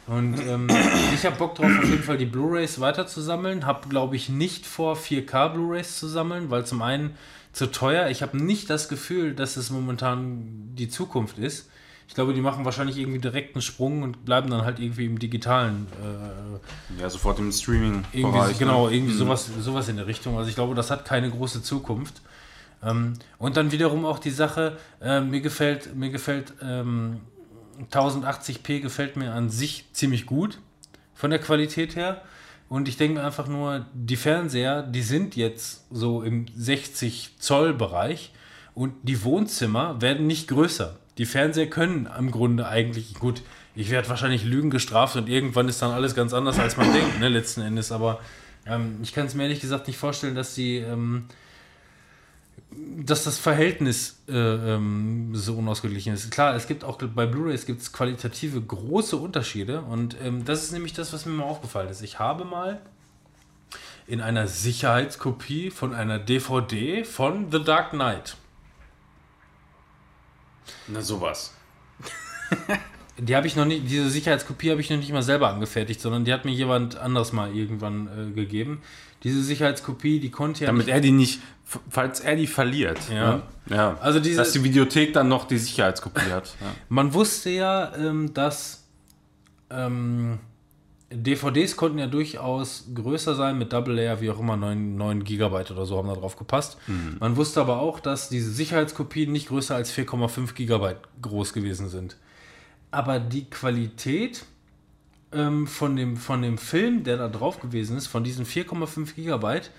Und 0.07 0.39
ähm, 0.47 0.67
ich 1.13 1.25
habe 1.25 1.35
Bock 1.35 1.55
drauf, 1.55 1.69
auf 1.77 1.89
jeden 1.89 2.03
Fall 2.03 2.17
die 2.17 2.25
Blu-Rays 2.25 2.79
weiter 2.79 3.07
zu 3.07 3.21
sammeln. 3.21 3.65
Habe, 3.65 3.87
glaube 3.89 4.15
ich, 4.15 4.29
nicht 4.29 4.65
vor, 4.65 4.95
4K 4.95 5.49
Blu-Rays 5.49 5.99
zu 5.99 6.07
sammeln, 6.07 6.49
weil 6.49 6.65
zum 6.65 6.81
einen 6.81 7.15
zu 7.53 7.67
teuer. 7.71 8.07
Ich 8.09 8.21
habe 8.21 8.37
nicht 8.37 8.69
das 8.69 8.87
Gefühl, 8.87 9.33
dass 9.33 9.57
es 9.57 9.69
momentan 9.69 10.43
die 10.75 10.87
Zukunft 10.89 11.37
ist. 11.37 11.69
Ich 12.07 12.13
glaube, 12.15 12.33
die 12.33 12.39
machen 12.39 12.63
wahrscheinlich 12.63 12.97
irgendwie 12.97 13.19
direkt 13.19 13.53
einen 13.55 13.61
Sprung 13.61 14.01
und 14.01 14.23
bleiben 14.23 14.49
dann 14.49 14.63
halt 14.63 14.79
irgendwie 14.79 15.05
im 15.05 15.19
digitalen 15.19 15.87
äh, 16.01 17.01
Ja, 17.01 17.09
sofort 17.09 17.37
im 17.39 17.51
Streaming. 17.51 18.05
irgendwie, 18.13 18.53
genau, 18.57 18.87
irgendwie 18.87 19.13
Mhm. 19.13 19.17
sowas, 19.17 19.49
sowas 19.59 19.89
in 19.89 19.97
der 19.97 20.07
Richtung. 20.07 20.37
Also 20.37 20.47
ich 20.49 20.55
glaube, 20.55 20.73
das 20.73 20.89
hat 20.89 21.03
keine 21.03 21.29
große 21.29 21.61
Zukunft. 21.63 22.21
Ähm, 22.81 23.13
und 23.39 23.57
dann 23.57 23.71
wiederum 23.73 24.05
auch 24.05 24.19
die 24.19 24.29
Sache, 24.29 24.77
äh, 25.01 25.19
mir 25.19 25.41
gefällt, 25.41 25.95
mir 25.97 26.09
gefällt 26.09 26.53
ähm, 26.61 27.19
1080p 27.91 28.81
gefällt 28.81 29.15
mir 29.15 29.33
an 29.33 29.49
sich 29.49 29.85
ziemlich 29.93 30.25
gut 30.25 30.59
von 31.13 31.29
der 31.29 31.39
Qualität 31.39 31.95
her. 31.95 32.21
Und 32.69 32.87
ich 32.87 32.97
denke 32.97 33.23
einfach 33.23 33.47
nur, 33.47 33.85
die 33.93 34.17
Fernseher, 34.17 34.83
die 34.83 35.01
sind 35.01 35.35
jetzt 35.35 35.85
so 35.89 36.21
im 36.21 36.47
60 36.55 37.35
Zoll 37.39 37.73
Bereich 37.73 38.33
und 38.73 38.93
die 39.03 39.23
Wohnzimmer 39.23 40.01
werden 40.01 40.27
nicht 40.27 40.49
größer. 40.49 40.97
Die 41.17 41.25
Fernseher 41.25 41.69
können 41.69 42.09
im 42.17 42.29
Grunde 42.29 42.67
eigentlich, 42.67 43.15
gut, 43.15 43.41
ich 43.73 43.89
werde 43.89 44.09
wahrscheinlich 44.09 44.43
Lügen 44.43 44.69
gestraft 44.69 45.15
und 45.15 45.29
irgendwann 45.29 45.69
ist 45.69 45.81
dann 45.81 45.91
alles 45.91 46.13
ganz 46.13 46.33
anders, 46.33 46.59
als 46.59 46.77
man 46.77 46.91
denkt, 46.93 47.19
ne, 47.19 47.29
letzten 47.29 47.61
Endes. 47.61 47.91
Aber 47.91 48.19
ähm, 48.65 48.99
ich 49.01 49.13
kann 49.13 49.27
es 49.27 49.33
mir 49.33 49.43
ehrlich 49.43 49.61
gesagt 49.61 49.87
nicht 49.87 49.97
vorstellen, 49.97 50.35
dass 50.35 50.53
die, 50.53 50.77
ähm, 50.77 51.25
dass 52.97 53.23
das 53.23 53.39
Verhältnis 53.39 54.19
äh, 54.27 54.33
ähm, 54.33 55.31
so 55.33 55.55
unausgeglichen 55.55 56.13
ist. 56.13 56.29
Klar, 56.31 56.55
es 56.55 56.67
gibt 56.67 56.83
auch 56.83 56.97
bei 56.97 57.25
Blu-rays 57.25 57.65
gibt 57.65 57.81
es 57.81 57.91
qualitative 57.91 58.61
große 58.61 59.17
Unterschiede 59.17 59.81
und 59.81 60.15
ähm, 60.21 60.45
das 60.45 60.63
ist 60.63 60.73
nämlich 60.73 60.93
das, 60.93 61.13
was 61.13 61.25
mir 61.25 61.33
mal 61.33 61.45
aufgefallen 61.45 61.89
ist. 61.89 62.01
Ich 62.01 62.19
habe 62.19 62.45
mal 62.45 62.81
in 64.05 64.21
einer 64.21 64.47
Sicherheitskopie 64.47 65.69
von 65.71 65.93
einer 65.93 66.19
DVD 66.19 67.03
von 67.03 67.51
The 67.51 67.63
Dark 67.63 67.91
Knight. 67.91 68.37
Na, 70.87 71.01
sowas. 71.01 71.53
Die 73.19 73.35
habe 73.35 73.47
ich 73.47 73.55
noch 73.55 73.65
nicht, 73.65 73.89
diese 73.89 74.09
Sicherheitskopie 74.09 74.69
habe 74.69 74.79
ich 74.79 74.89
noch 74.91 74.97
nicht 74.97 75.11
mal 75.11 75.23
selber 75.23 75.49
angefertigt, 75.49 75.99
sondern 75.99 76.23
die 76.23 76.31
hat 76.31 76.45
mir 76.45 76.51
jemand 76.51 76.97
anders 76.97 77.33
mal 77.33 77.53
irgendwann 77.55 78.07
äh, 78.07 78.31
gegeben. 78.31 78.81
Diese 79.23 79.41
Sicherheitskopie, 79.41 80.19
die 80.19 80.29
konnte 80.29 80.61
ja 80.61 80.67
Damit 80.67 80.85
nicht, 80.85 80.93
er 80.93 81.01
die 81.01 81.11
nicht, 81.11 81.41
falls 81.89 82.19
er 82.21 82.35
die 82.35 82.47
verliert. 82.47 82.99
Ja. 83.13 83.35
ne? 83.35 83.41
ja. 83.69 83.97
Also 83.99 84.19
diese- 84.19 84.37
Dass 84.37 84.51
die 84.53 84.63
Videothek 84.63 85.13
dann 85.13 85.27
noch 85.27 85.45
die 85.45 85.57
Sicherheitskopie 85.57 86.31
hat. 86.31 86.55
Ja. 86.61 86.67
Man 86.89 87.13
wusste 87.13 87.49
ja, 87.49 87.93
ähm, 87.95 88.33
dass 88.33 88.85
ähm, 89.69 90.39
DVDs 91.11 91.75
konnten 91.77 91.99
ja 91.99 92.07
durchaus 92.07 92.85
größer 92.93 93.35
sein 93.35 93.57
mit 93.57 93.71
Double 93.71 93.93
Layer, 93.95 94.19
wie 94.21 94.29
auch 94.29 94.39
immer, 94.39 94.57
9, 94.57 94.95
9 94.97 95.23
Gigabyte 95.23 95.71
oder 95.71 95.85
so 95.85 95.97
haben 95.97 96.07
da 96.09 96.15
drauf 96.15 96.35
gepasst. 96.37 96.77
Man 97.19 97.37
wusste 97.37 97.61
aber 97.61 97.79
auch, 97.79 97.99
dass 98.01 98.27
diese 98.29 98.51
Sicherheitskopien 98.51 99.31
nicht 99.31 99.47
größer 99.47 99.73
als 99.75 99.93
4,5 99.93 100.53
Gigabyte 100.53 100.97
groß 101.21 101.53
gewesen 101.53 101.87
sind. 101.89 102.17
Aber 102.91 103.19
die 103.19 103.45
Qualität 103.49 104.43
ähm, 105.31 105.65
von, 105.67 105.95
dem, 105.95 106.17
von 106.17 106.41
dem 106.41 106.57
Film, 106.57 107.03
der 107.05 107.17
da 107.17 107.27
drauf 107.29 107.59
gewesen 107.61 107.97
ist, 107.97 108.07
von 108.07 108.23
diesen 108.25 108.45
4,5 108.45 109.13
Gigabyte, 109.15 109.71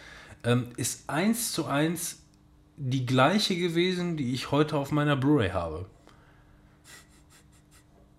ähm, 0.45 0.68
ist 0.76 1.09
eins 1.09 1.53
zu 1.53 1.66
eins 1.66 2.20
die 2.76 3.05
gleiche 3.07 3.57
gewesen, 3.57 4.16
die 4.16 4.32
ich 4.32 4.51
heute 4.51 4.76
auf 4.76 4.93
meiner 4.93 5.16
Blu-ray 5.16 5.51
habe. 5.51 5.86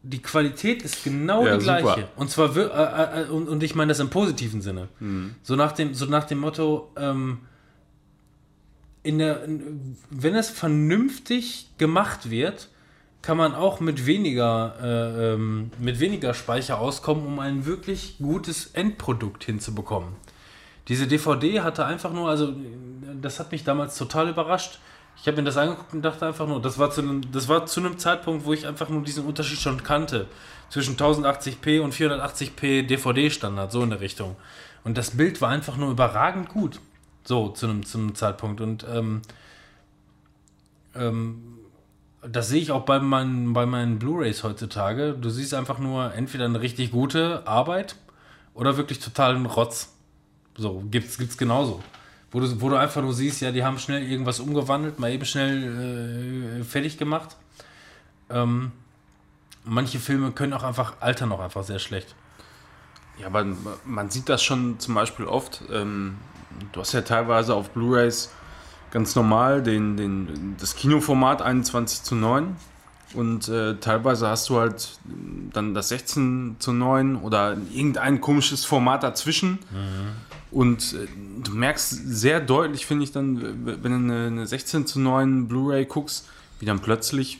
Die 0.01 0.21
Qualität 0.21 0.81
ist 0.83 1.03
genau 1.03 1.45
Ja, 1.45 1.57
die 1.57 1.63
gleiche. 1.63 1.85
super. 1.87 2.07
Und 2.15 2.29
zwar 2.31 2.55
wir- 2.55 2.71
äh, 2.73 3.21
äh, 3.23 3.27
und, 3.29 3.49
und 3.49 3.63
ich 3.63 3.75
meine 3.75 3.89
das 3.89 3.99
im 3.99 4.09
positiven 4.09 4.61
Sinne. 4.61 4.87
So, 5.43 5.55
nach 5.55 5.73
dem, 5.73 5.93
so 5.93 6.05
nach 6.05 6.23
dem 6.23 6.39
Motto, 6.39 6.91
ähm, 6.95 7.39
in 9.03 9.19
der, 9.19 9.43
in, 9.43 9.97
wenn 10.09 10.35
es 10.35 10.49
vernünftig 10.49 11.67
gemacht 11.77 12.29
wird, 12.29 12.69
kann 13.21 13.35
man 13.37 13.53
auch 13.53 13.81
mit 13.81 14.05
weniger, 14.05 14.75
äh, 14.81 15.33
ähm, 15.33 15.71
mit 15.79 15.99
weniger 15.99 16.33
Speicher 16.33 16.79
auskommen, 16.79 17.25
um 17.25 17.39
ein 17.39 17.65
wirklich 17.65 18.15
gutes 18.19 18.67
Endprodukt 18.67 19.43
hinzubekommen. 19.43 20.13
Diese 20.89 21.07
DVD 21.07 21.61
hatte 21.61 21.85
einfach 21.85 22.11
nur, 22.11 22.29
also 22.29 22.53
das 23.21 23.39
hat 23.39 23.51
mich 23.51 23.63
damals 23.63 23.97
total 23.97 24.29
überrascht. 24.29 24.79
Ich 25.21 25.27
habe 25.27 25.37
mir 25.37 25.43
das 25.43 25.57
angeguckt 25.57 25.93
und 25.93 26.01
dachte 26.01 26.25
einfach 26.25 26.47
nur, 26.47 26.61
das 26.61 26.79
war, 26.79 26.91
zu 26.91 27.01
einem, 27.01 27.31
das 27.31 27.47
war 27.47 27.65
zu 27.65 27.79
einem 27.79 27.97
Zeitpunkt, 27.97 28.45
wo 28.45 28.53
ich 28.53 28.65
einfach 28.65 28.89
nur 28.89 29.03
diesen 29.03 29.25
Unterschied 29.25 29.59
schon 29.59 29.83
kannte. 29.83 30.27
Zwischen 30.69 30.97
1080p 30.97 31.81
und 31.81 31.93
480p 31.93 32.83
DVD-Standard, 32.83 33.71
so 33.71 33.83
in 33.83 33.89
der 33.89 34.01
Richtung. 34.01 34.35
Und 34.83 34.97
das 34.97 35.11
Bild 35.11 35.41
war 35.41 35.49
einfach 35.49 35.77
nur 35.77 35.91
überragend 35.91 36.49
gut. 36.49 36.79
So, 37.23 37.49
zu 37.49 37.67
einem, 37.67 37.85
zu 37.85 37.97
einem 37.97 38.15
Zeitpunkt. 38.15 38.61
Und 38.61 38.85
ähm, 38.89 39.21
ähm, 40.95 41.59
das 42.27 42.49
sehe 42.49 42.61
ich 42.61 42.71
auch 42.71 42.85
bei 42.85 42.99
meinen, 42.99 43.53
bei 43.53 43.65
meinen 43.65 43.99
Blu-Rays 43.99 44.43
heutzutage. 44.43 45.13
Du 45.13 45.29
siehst 45.29 45.53
einfach 45.53 45.79
nur 45.79 46.13
entweder 46.13 46.45
eine 46.45 46.61
richtig 46.61 46.91
gute 46.91 47.45
Arbeit 47.45 47.95
oder 48.53 48.77
wirklich 48.77 48.99
totalen 48.99 49.45
Rotz. 49.45 49.93
So, 50.55 50.83
gibt's, 50.89 51.17
gibt's 51.17 51.37
genauso. 51.37 51.81
Wo 52.31 52.39
du, 52.39 52.61
wo 52.61 52.69
du 52.69 52.75
einfach 52.75 53.01
nur 53.01 53.13
siehst, 53.13 53.41
ja, 53.41 53.51
die 53.51 53.63
haben 53.63 53.79
schnell 53.79 54.03
irgendwas 54.03 54.39
umgewandelt, 54.39 54.99
mal 54.99 55.11
eben 55.11 55.25
schnell 55.25 56.59
äh, 56.59 56.63
fertig 56.63 56.97
gemacht. 56.97 57.37
Ähm, 58.29 58.71
manche 59.63 59.99
Filme 59.99 60.31
können 60.31 60.53
auch 60.53 60.63
einfach 60.63 60.93
altern 60.99 61.31
auch 61.31 61.39
einfach 61.39 61.63
sehr 61.63 61.79
schlecht. 61.79 62.15
Ja, 63.17 63.27
aber 63.27 63.45
man 63.83 64.09
sieht 64.09 64.29
das 64.29 64.43
schon 64.43 64.79
zum 64.79 64.93
Beispiel 64.93 65.25
oft. 65.25 65.63
Ähm, 65.71 66.17
du 66.71 66.81
hast 66.81 66.93
ja 66.93 67.01
teilweise 67.01 67.55
auf 67.55 67.71
Blu-rays 67.71 68.31
ganz 68.91 69.15
normal 69.15 69.61
den, 69.61 69.97
den, 69.97 70.55
das 70.59 70.75
Kinoformat 70.75 71.41
21 71.41 72.03
zu 72.03 72.15
9 72.15 72.55
und 73.13 73.47
äh, 73.47 73.75
teilweise 73.75 74.27
hast 74.27 74.49
du 74.49 74.59
halt 74.59 74.99
dann 75.53 75.73
das 75.73 75.89
16 75.89 76.57
zu 76.59 76.73
9 76.73 77.15
oder 77.15 77.57
irgendein 77.73 78.21
komisches 78.21 78.65
Format 78.65 79.03
dazwischen. 79.03 79.59
Und 80.51 80.93
äh, 80.93 81.07
du 81.43 81.51
merkst 81.51 81.89
sehr 81.89 82.39
deutlich, 82.39 82.85
finde 82.85 83.03
ich 83.03 83.11
dann, 83.11 83.65
wenn 83.65 83.91
du 83.91 84.13
eine, 84.13 84.27
eine 84.27 84.47
16 84.47 84.85
zu 84.85 84.99
9 84.99 85.47
Blu-ray 85.47 85.85
guckst, 85.85 86.27
wie 86.59 86.65
dann 86.65 86.79
plötzlich, 86.79 87.39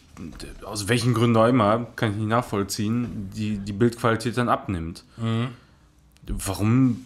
aus 0.63 0.87
welchen 0.87 1.13
Gründen 1.13 1.37
auch 1.37 1.47
immer, 1.47 1.87
kann 1.95 2.11
ich 2.11 2.17
nicht 2.17 2.29
nachvollziehen, 2.29 3.29
die, 3.35 3.57
die 3.57 3.73
Bildqualität 3.73 4.37
dann 4.37 4.49
abnimmt. 4.49 5.03
Warum? 6.27 7.05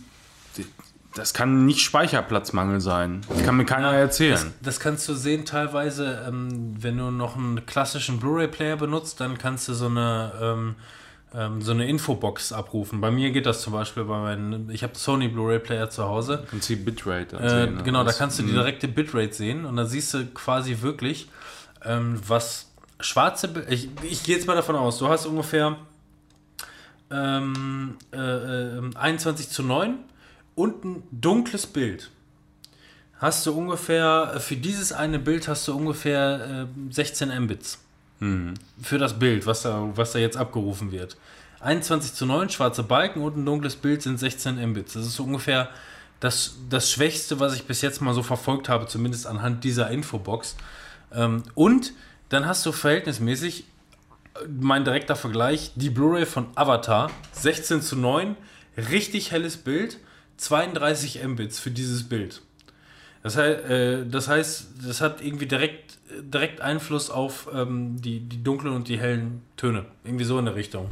Das 1.16 1.34
kann 1.34 1.66
nicht 1.66 1.82
Speicherplatzmangel 1.82 2.82
sein. 2.82 3.22
Das 3.30 3.44
kann 3.44 3.56
mir 3.58 3.66
keiner 3.66 3.92
erzählen. 3.94 4.34
Das, 4.34 4.46
das 4.62 4.80
kannst 4.80 5.08
du 5.08 5.14
sehen 5.14 5.46
teilweise, 5.46 6.24
ähm, 6.28 6.74
wenn 6.82 6.98
du 6.98 7.12
noch 7.12 7.36
einen 7.38 7.66
klassischen 7.66 8.20
Blu-ray-Player 8.20 8.78
benutzt, 8.78 9.20
dann 9.20 9.38
kannst 9.38 9.68
du 9.68 9.74
so 9.76 9.86
eine, 9.86 10.32
ähm, 10.42 10.76
ähm, 11.36 11.62
so 11.62 11.72
eine 11.72 11.88
Infobox 11.88 12.52
abrufen. 12.52 13.00
Bei 13.00 13.12
mir 13.12 13.30
geht 13.32 13.46
das 13.46 13.62
zum 13.62 13.74
Beispiel 13.74 14.06
bei 14.06 14.18
meinen, 14.20 14.70
ich 14.72 14.82
habe 14.82 14.96
Sony 14.98 15.28
Blu-ray-Player 15.28 15.90
zu 15.92 16.04
Hause. 16.06 16.48
kannst 16.50 16.70
du 16.70 16.76
die 16.76 16.82
Bitrate 16.82 17.38
Äh, 17.38 17.50
sehen, 17.50 17.76
ne? 17.76 17.84
genau, 17.84 18.00
da 18.00 18.06
Das- 18.06 18.18
kannst 18.18 18.40
du 18.40 18.44
die 18.44 18.52
direkte 18.52 18.88
Bitrate 18.88 19.34
sehen 19.34 19.66
und 19.66 19.76
dann 19.76 19.88
siehst 19.88 20.14
du 20.16 20.26
quasi 20.28 20.82
wirklich, 20.82 21.30
ähm, 21.86 22.20
was 22.28 22.72
schwarze. 23.00 23.66
Ich, 23.70 23.90
ich 24.02 24.24
gehe 24.24 24.36
jetzt 24.36 24.48
mal 24.48 24.56
davon 24.56 24.76
aus, 24.76 24.98
du 24.98 25.08
hast 25.10 25.28
ungefähr 25.28 25.76
ähm, 27.12 27.98
äh, 28.12 28.18
äh, 28.18 28.82
21 28.96 29.50
zu 29.50 29.62
9 29.64 29.96
und 30.56 30.84
ein 30.86 31.04
dunkles 31.12 31.68
Bild. 31.68 32.10
Hast 33.18 33.46
du 33.46 33.54
ungefähr, 33.54 34.36
für 34.40 34.56
dieses 34.56 34.92
eine 34.92 35.20
Bild 35.20 35.48
hast 35.48 35.68
du 35.68 35.76
ungefähr 35.76 36.68
äh, 36.90 36.94
16 36.94 37.30
Mbits. 37.44 37.80
Für 38.82 38.98
das 38.98 39.18
Bild, 39.18 39.46
was 39.46 39.64
da, 39.64 39.90
was 39.96 40.14
da 40.14 40.20
jetzt 40.20 40.38
abgerufen 40.38 40.92
wird. 40.92 41.18
21 41.60 42.14
zu 42.14 42.26
9, 42.26 42.50
schwarze 42.50 42.84
Balken 42.84 43.22
und 43.22 43.38
ein 43.38 43.46
dunkles 43.46 43.76
Bild 43.76 44.02
sind 44.02 44.18
16 44.18 44.56
Mbits. 44.72 44.94
Das 44.94 45.06
ist 45.06 45.16
so 45.16 45.24
ungefähr 45.24 45.70
das, 46.20 46.56
das 46.70 46.92
Schwächste, 46.92 47.40
was 47.40 47.56
ich 47.56 47.66
bis 47.66 47.82
jetzt 47.82 48.02
mal 48.02 48.14
so 48.14 48.24
verfolgt 48.24 48.70
habe, 48.70 48.88
zumindest 48.88 49.28
anhand 49.28 49.64
dieser 49.64 49.90
Infobox. 49.90 50.56
Ähm, 51.14 51.44
und 51.54 51.94
dann 52.30 52.46
hast 52.46 52.66
du 52.66 52.72
verhältnismäßig, 52.72 53.66
äh, 54.36 54.48
mein 54.60 54.86
direkter 54.86 55.16
Vergleich, 55.16 55.72
die 55.76 55.90
Blu-ray 55.90 56.26
von 56.26 56.48
Avatar, 56.56 57.12
16 57.34 57.82
zu 57.82 57.98
9, 57.98 58.36
richtig 58.90 59.32
helles 59.32 59.58
Bild, 59.58 59.98
32 60.38 61.24
Mbits 61.26 61.60
für 61.60 61.72
dieses 61.72 62.08
Bild. 62.08 62.42
Das 63.22 63.38
heißt, 63.38 63.66
äh, 63.70 64.06
das 64.06 64.28
heißt, 64.28 64.68
das 64.86 65.00
hat 65.02 65.22
irgendwie 65.22 65.46
direkt, 65.46 65.98
direkt 66.22 66.60
Einfluss 66.62 67.10
auf 67.10 67.48
ähm, 67.54 68.02
die, 68.02 68.20
die 68.20 68.44
dunklen 68.44 68.74
und 68.74 68.88
die 68.90 69.00
hellen 69.00 69.42
Töne. 69.56 69.86
Irgendwie 70.04 70.26
so 70.26 70.38
in 70.40 70.46
der 70.46 70.56
Richtung. 70.56 70.90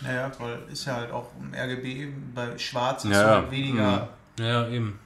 Naja, 0.00 0.32
weil 0.38 0.58
ist 0.72 0.86
ja 0.86 0.96
halt 0.96 1.12
auch 1.12 1.30
im 1.38 1.54
RGB, 1.54 2.08
bei 2.34 2.58
Schwarz 2.58 3.04
ist 3.04 3.12
Ja, 3.12 3.26
halt 3.36 3.44
ja. 3.46 3.50
weniger. 3.50 4.08
Ja, 4.38 4.68
eben. 4.68 4.98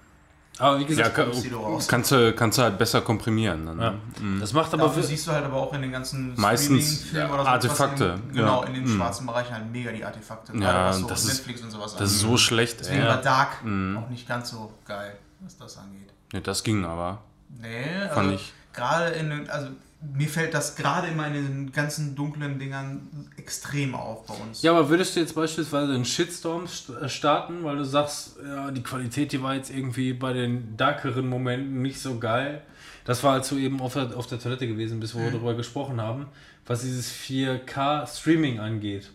Aber 0.58 0.78
wie 0.78 0.82
Ja, 0.82 0.88
gesagt, 0.88 1.14
kann, 1.16 1.30
du 1.32 1.56
raus. 1.56 1.88
kannst, 1.88 2.12
du, 2.12 2.32
kannst 2.32 2.58
du 2.58 2.62
halt 2.62 2.78
besser 2.78 3.00
komprimieren. 3.00 3.66
Dann, 3.66 3.80
ja, 3.80 3.90
ne? 3.90 4.40
das 4.40 4.52
macht 4.52 4.72
aber 4.72 4.84
Dafür 4.84 5.02
siehst 5.02 5.26
du 5.26 5.32
halt 5.32 5.44
aber 5.44 5.56
auch 5.56 5.72
in 5.72 5.82
den 5.82 5.90
ganzen 5.90 6.34
Meistens, 6.40 7.10
ja, 7.12 7.28
oder 7.32 7.42
so, 7.42 7.48
Artefakte, 7.48 8.20
In, 8.28 8.34
genau, 8.36 8.62
ja. 8.62 8.68
in 8.68 8.74
den 8.74 8.84
Mhm. 8.84 8.96
schwarzen 8.96 9.26
Bereichen 9.26 9.52
halt 9.52 9.70
mega 9.72 9.90
die 9.90 10.04
Artefakte. 10.04 10.56
Ja, 10.56 10.92
so 10.92 11.08
das 11.08 11.24
ist- 11.24 11.38
Netflix 11.38 11.62
und 11.62 11.70
sowas 11.72 11.96
Das 11.96 12.12
ist 12.12 12.20
so 12.20 12.36
schlecht. 12.36 12.78
Deswegen 12.80 13.04
war 13.04 13.20
Dark 13.20 13.64
Mhm. 13.64 13.96
auch 13.98 14.08
nicht 14.08 14.28
ganz 14.28 14.50
so 14.50 14.72
geil, 14.86 15.16
was 15.40 15.56
das 15.56 15.76
angeht. 15.78 16.10
Nee, 16.32 16.40
das 16.40 16.62
ging 16.62 16.84
aber. 16.84 17.18
Nee, 17.60 17.84
Fand 18.12 18.16
also 18.18 18.30
ich. 18.34 18.52
gerade 18.72 19.06
in 19.10 19.30
den, 19.30 19.50
also 19.50 19.68
mir 20.12 20.28
fällt 20.28 20.52
das 20.54 20.76
gerade 20.76 21.08
immer 21.08 21.26
in 21.28 21.32
den 21.34 21.72
ganzen 21.72 22.14
dunklen 22.14 22.58
Dingern 22.58 23.28
extrem 23.36 23.94
auf 23.94 24.26
bei 24.26 24.34
uns. 24.34 24.62
Ja, 24.62 24.72
aber 24.72 24.88
würdest 24.88 25.16
du 25.16 25.20
jetzt 25.20 25.34
beispielsweise 25.34 25.94
einen 25.94 26.04
Shitstorm 26.04 26.64
st- 26.66 26.98
äh, 27.00 27.08
starten, 27.08 27.64
weil 27.64 27.76
du 27.76 27.84
sagst, 27.84 28.36
ja, 28.44 28.70
die 28.70 28.82
Qualität, 28.82 29.32
die 29.32 29.42
war 29.42 29.54
jetzt 29.54 29.70
irgendwie 29.70 30.12
bei 30.12 30.32
den 30.32 30.76
darkeren 30.76 31.26
Momenten 31.28 31.82
nicht 31.82 32.00
so 32.00 32.18
geil. 32.18 32.62
Das 33.04 33.22
war, 33.22 33.34
als 33.34 33.48
du 33.48 33.56
eben 33.56 33.80
auf 33.80 33.94
der, 33.94 34.16
auf 34.16 34.26
der 34.26 34.38
Toilette 34.38 34.66
gewesen 34.66 34.98
bist, 35.00 35.14
wo 35.14 35.20
wir 35.20 35.30
darüber 35.30 35.54
gesprochen 35.54 36.00
haben, 36.00 36.26
was 36.66 36.82
dieses 36.82 37.12
4K-Streaming 37.12 38.60
angeht. 38.60 39.10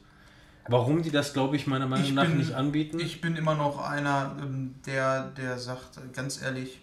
Warum 0.68 1.02
die 1.02 1.10
das, 1.10 1.34
glaube 1.34 1.56
ich, 1.56 1.66
meiner 1.66 1.88
Meinung 1.88 2.06
Ich 2.06 2.14
nach 2.14 2.26
bin- 2.26 2.38
nicht 2.38 2.54
anbieten. 2.54 3.00
Ich 3.00 3.22
bin 3.22 3.36
immer 3.36 3.56
noch 3.56 3.80
einer, 3.90 4.36
ähm, 4.40 4.76
der, 4.86 5.30
der 5.32 5.58
sagt, 5.58 6.00
ganz 6.14 6.42
ehrlich, 6.42 6.80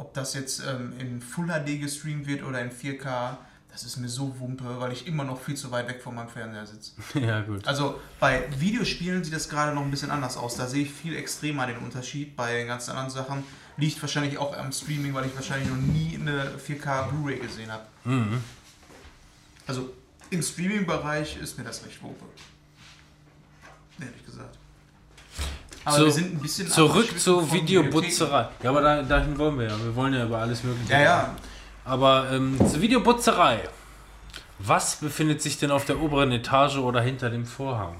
ob 0.00 0.14
das 0.14 0.34
jetzt 0.34 0.62
ähm, 0.66 0.94
in 0.98 1.20
Full 1.20 1.48
HD 1.48 1.78
gestreamt 1.78 2.26
wird 2.26 2.42
oder 2.42 2.60
in 2.62 2.70
4K, 2.70 3.36
das 3.70 3.84
ist 3.84 3.98
mir 3.98 4.08
so 4.08 4.40
Wumpe, 4.40 4.80
weil 4.80 4.92
ich 4.92 5.06
immer 5.06 5.24
noch 5.24 5.40
viel 5.40 5.54
zu 5.54 5.70
weit 5.70 5.88
weg 5.88 6.02
von 6.02 6.14
meinem 6.14 6.28
Fernseher 6.28 6.66
sitze. 6.66 6.92
ja, 7.18 7.42
gut. 7.42 7.66
Also 7.66 8.00
bei 8.18 8.44
Videospielen 8.58 9.22
sieht 9.22 9.34
das 9.34 9.48
gerade 9.48 9.74
noch 9.74 9.82
ein 9.82 9.90
bisschen 9.90 10.10
anders 10.10 10.36
aus. 10.36 10.56
Da 10.56 10.66
sehe 10.66 10.82
ich 10.84 10.90
viel 10.90 11.14
extremer 11.16 11.66
den 11.66 11.76
Unterschied. 11.78 12.34
Bei 12.34 12.54
den 12.54 12.66
ganzen 12.66 12.92
anderen 12.92 13.10
Sachen 13.10 13.44
liegt 13.76 14.00
wahrscheinlich 14.00 14.38
auch 14.38 14.56
am 14.56 14.72
Streaming, 14.72 15.14
weil 15.14 15.26
ich 15.26 15.34
wahrscheinlich 15.36 15.68
noch 15.68 15.76
nie 15.76 16.18
eine 16.18 16.50
4K 16.56 17.08
Blu-ray 17.10 17.38
gesehen 17.38 17.70
habe. 17.70 17.84
Mhm. 18.04 18.42
Also 19.66 19.94
im 20.30 20.42
Streaming-Bereich 20.42 21.36
ist 21.36 21.58
mir 21.58 21.64
das 21.64 21.84
recht 21.84 22.02
Wumpe. 22.02 22.24
Ehrlich 24.00 24.24
gesagt. 24.24 24.59
Aber 25.84 25.96
So, 25.98 26.04
wir 26.04 26.12
sind 26.12 26.34
ein 26.34 26.38
bisschen 26.40 26.68
Zurück 26.68 27.18
zur 27.18 27.50
Videobutzerei. 27.52 28.48
Ja, 28.62 28.70
aber 28.70 28.80
da, 28.82 29.02
dahin 29.02 29.36
wollen 29.38 29.58
wir 29.58 29.66
ja. 29.68 29.78
Wir 29.82 29.94
wollen 29.96 30.12
ja 30.14 30.24
über 30.24 30.38
alles 30.38 30.62
Mögliche. 30.62 30.92
Ja, 30.92 31.00
ja. 31.00 31.34
Aber 31.84 32.30
ähm, 32.32 32.58
zur 32.58 32.80
Videobutzerei. 32.80 33.60
Was 34.58 34.96
befindet 34.96 35.40
sich 35.40 35.58
denn 35.58 35.70
auf 35.70 35.86
der 35.86 35.98
oberen 36.00 36.32
Etage 36.32 36.76
oder 36.76 37.00
hinter 37.00 37.30
dem 37.30 37.46
Vorhang? 37.46 37.96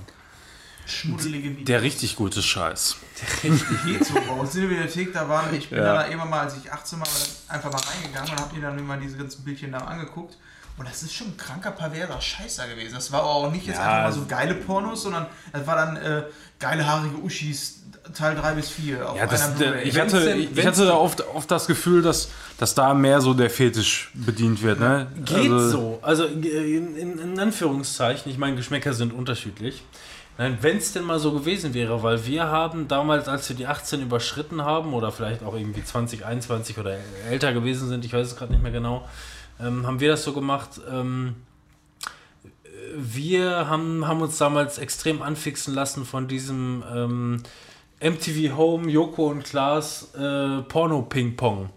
Schmuddelige 0.85 1.51
Videos. 1.51 1.65
Der 1.67 1.83
richtig 1.83 2.17
gute 2.17 2.43
Scheiß. 2.43 2.97
geht 3.43 4.05
so. 4.05 4.15
Bei 4.15 4.35
uns 4.35 4.55
in 4.57 4.63
der 4.63 4.69
Bibliothek, 4.69 5.13
da 5.15 5.29
waren, 5.29 5.55
ich 5.55 5.71
bin 5.71 5.79
Ja. 5.79 5.95
da 5.95 6.03
immer 6.03 6.27
mal, 6.27 6.41
als 6.41 6.57
ich 6.59 6.71
18 6.71 7.01
war, 7.01 7.07
einfach 7.49 7.73
mal 7.73 7.81
reingegangen 7.81 8.31
und 8.33 8.41
hab 8.41 8.53
mir 8.53 8.61
dann 8.61 8.79
immer 8.79 8.97
diese 8.97 9.17
ganzen 9.17 9.43
Bildchen 9.45 9.73
da 9.73 9.79
angeguckt. 9.79 10.37
Und 10.81 10.89
das 10.89 11.03
ist 11.03 11.13
schon 11.13 11.27
ein 11.27 11.37
kranker, 11.37 11.73
perverser 11.73 12.19
Scheißer 12.19 12.67
gewesen. 12.69 12.95
Das 12.95 13.13
war 13.13 13.23
auch 13.23 13.53
nicht 13.53 13.67
jetzt 13.67 13.77
Ja. 13.77 13.83
einfach 13.83 14.03
mal 14.05 14.13
so 14.13 14.25
geile 14.27 14.55
Pornos, 14.55 15.03
sondern 15.03 15.27
das 15.53 15.67
war 15.67 15.77
dann 15.77 15.97
äh, 15.99 16.23
geile 16.59 16.87
haarige 16.87 17.17
Uschis 17.23 17.77
Teil 18.15 18.35
3 18.35 18.55
bis 18.55 18.71
4 18.71 19.11
auf 19.11 19.17
Ja, 19.19 19.27
das, 19.27 19.43
einer 19.43 19.57
der, 19.59 19.85
ich 19.85 19.95
Wenn's 19.95 20.15
hatte, 20.15 20.25
denn- 20.25 20.49
ich 20.57 20.67
hatte 20.67 20.87
da 20.87 20.95
oft, 20.95 21.23
oft 21.35 21.51
das 21.51 21.67
Gefühl, 21.67 22.01
dass, 22.01 22.31
dass 22.57 22.75
da 22.75 22.95
mehr 22.95 23.21
so 23.21 23.35
der 23.35 23.51
Fetisch 23.51 24.11
bedient 24.15 24.63
wird. 24.63 24.81
Ne? 24.81 25.07
Geht 25.27 25.53
Also, 25.53 25.69
so. 25.69 25.99
Also 26.01 26.25
in, 26.25 26.97
in, 26.97 27.19
in 27.19 27.39
Anführungszeichen, 27.39 28.33
ich 28.33 28.39
meine, 28.39 28.57
Geschmäcker 28.57 28.95
sind 28.95 29.13
unterschiedlich. 29.13 29.83
Nein, 30.39 30.57
wenn 30.63 30.79
es 30.79 30.95
denn 30.95 31.05
mal 31.05 31.19
so 31.19 31.33
gewesen 31.33 31.75
wäre, 31.75 32.03
weil 32.03 32.25
wir 32.25 32.45
haben 32.47 32.89
damals, 32.89 33.29
als 33.29 33.47
wir 33.51 33.55
die 33.57 33.67
18 33.67 34.01
überschritten 34.01 34.63
haben 34.65 34.95
oder 34.95 35.13
vielleicht 35.13 35.43
auch 35.43 35.55
irgendwie 35.55 35.85
20, 35.85 36.25
21 36.25 36.79
oder 36.79 36.97
älter 37.31 37.53
gewesen 37.53 37.87
sind, 37.91 38.07
ich 38.07 38.15
weiß 38.15 38.29
es 38.29 38.37
gerade 38.37 38.51
nicht 38.51 38.63
mehr 38.63 38.73
genau, 38.73 39.07
ähm, 39.63 39.87
haben 39.87 40.01
wir 40.01 40.11
das 40.11 40.25
so 40.25 40.33
gemacht. 40.33 40.81
Ähm, 40.91 41.37
wir 42.97 43.69
haben, 43.69 44.07
haben 44.07 44.21
uns 44.21 44.39
damals 44.39 44.79
extrem 44.79 45.23
anfixen 45.23 45.75
lassen 45.75 46.05
von 46.05 46.29
diesem 46.29 46.83
ähm, 46.93 47.43
MTV 48.01 48.57
Home, 48.57 48.91
Joko 48.91 49.29
und 49.29 49.45
Klaas 49.45 50.15
äh, 50.15 50.63
Porno-Ping-Pong. 50.63 51.71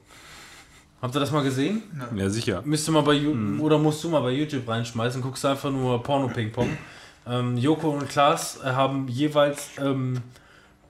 Habt 1.03 1.15
ihr 1.17 1.19
das 1.19 1.33
mal 1.33 1.43
gesehen? 1.43 1.83
Ja, 2.15 2.29
sicher. 2.29 2.61
Müsste 2.63 2.91
mal 2.91 3.01
bei 3.01 3.15
Ju- 3.15 3.59
oder 3.59 3.77
musst 3.77 4.01
du 4.05 4.09
mal 4.09 4.21
bei 4.21 4.31
YouTube 4.31 4.65
reinschmeißen, 4.65 5.21
guckst 5.21 5.45
einfach 5.45 5.69
nur 5.69 6.01
Porno 6.01 6.29
Ping 6.29 6.51
Pong. 6.51 6.69
Ähm, 7.25 7.55
Joko 7.55 7.91
und 7.91 8.09
Klaas 8.09 8.59
äh, 8.61 8.65
haben 8.65 9.07
jeweils 9.07 9.69
ähm, 9.77 10.19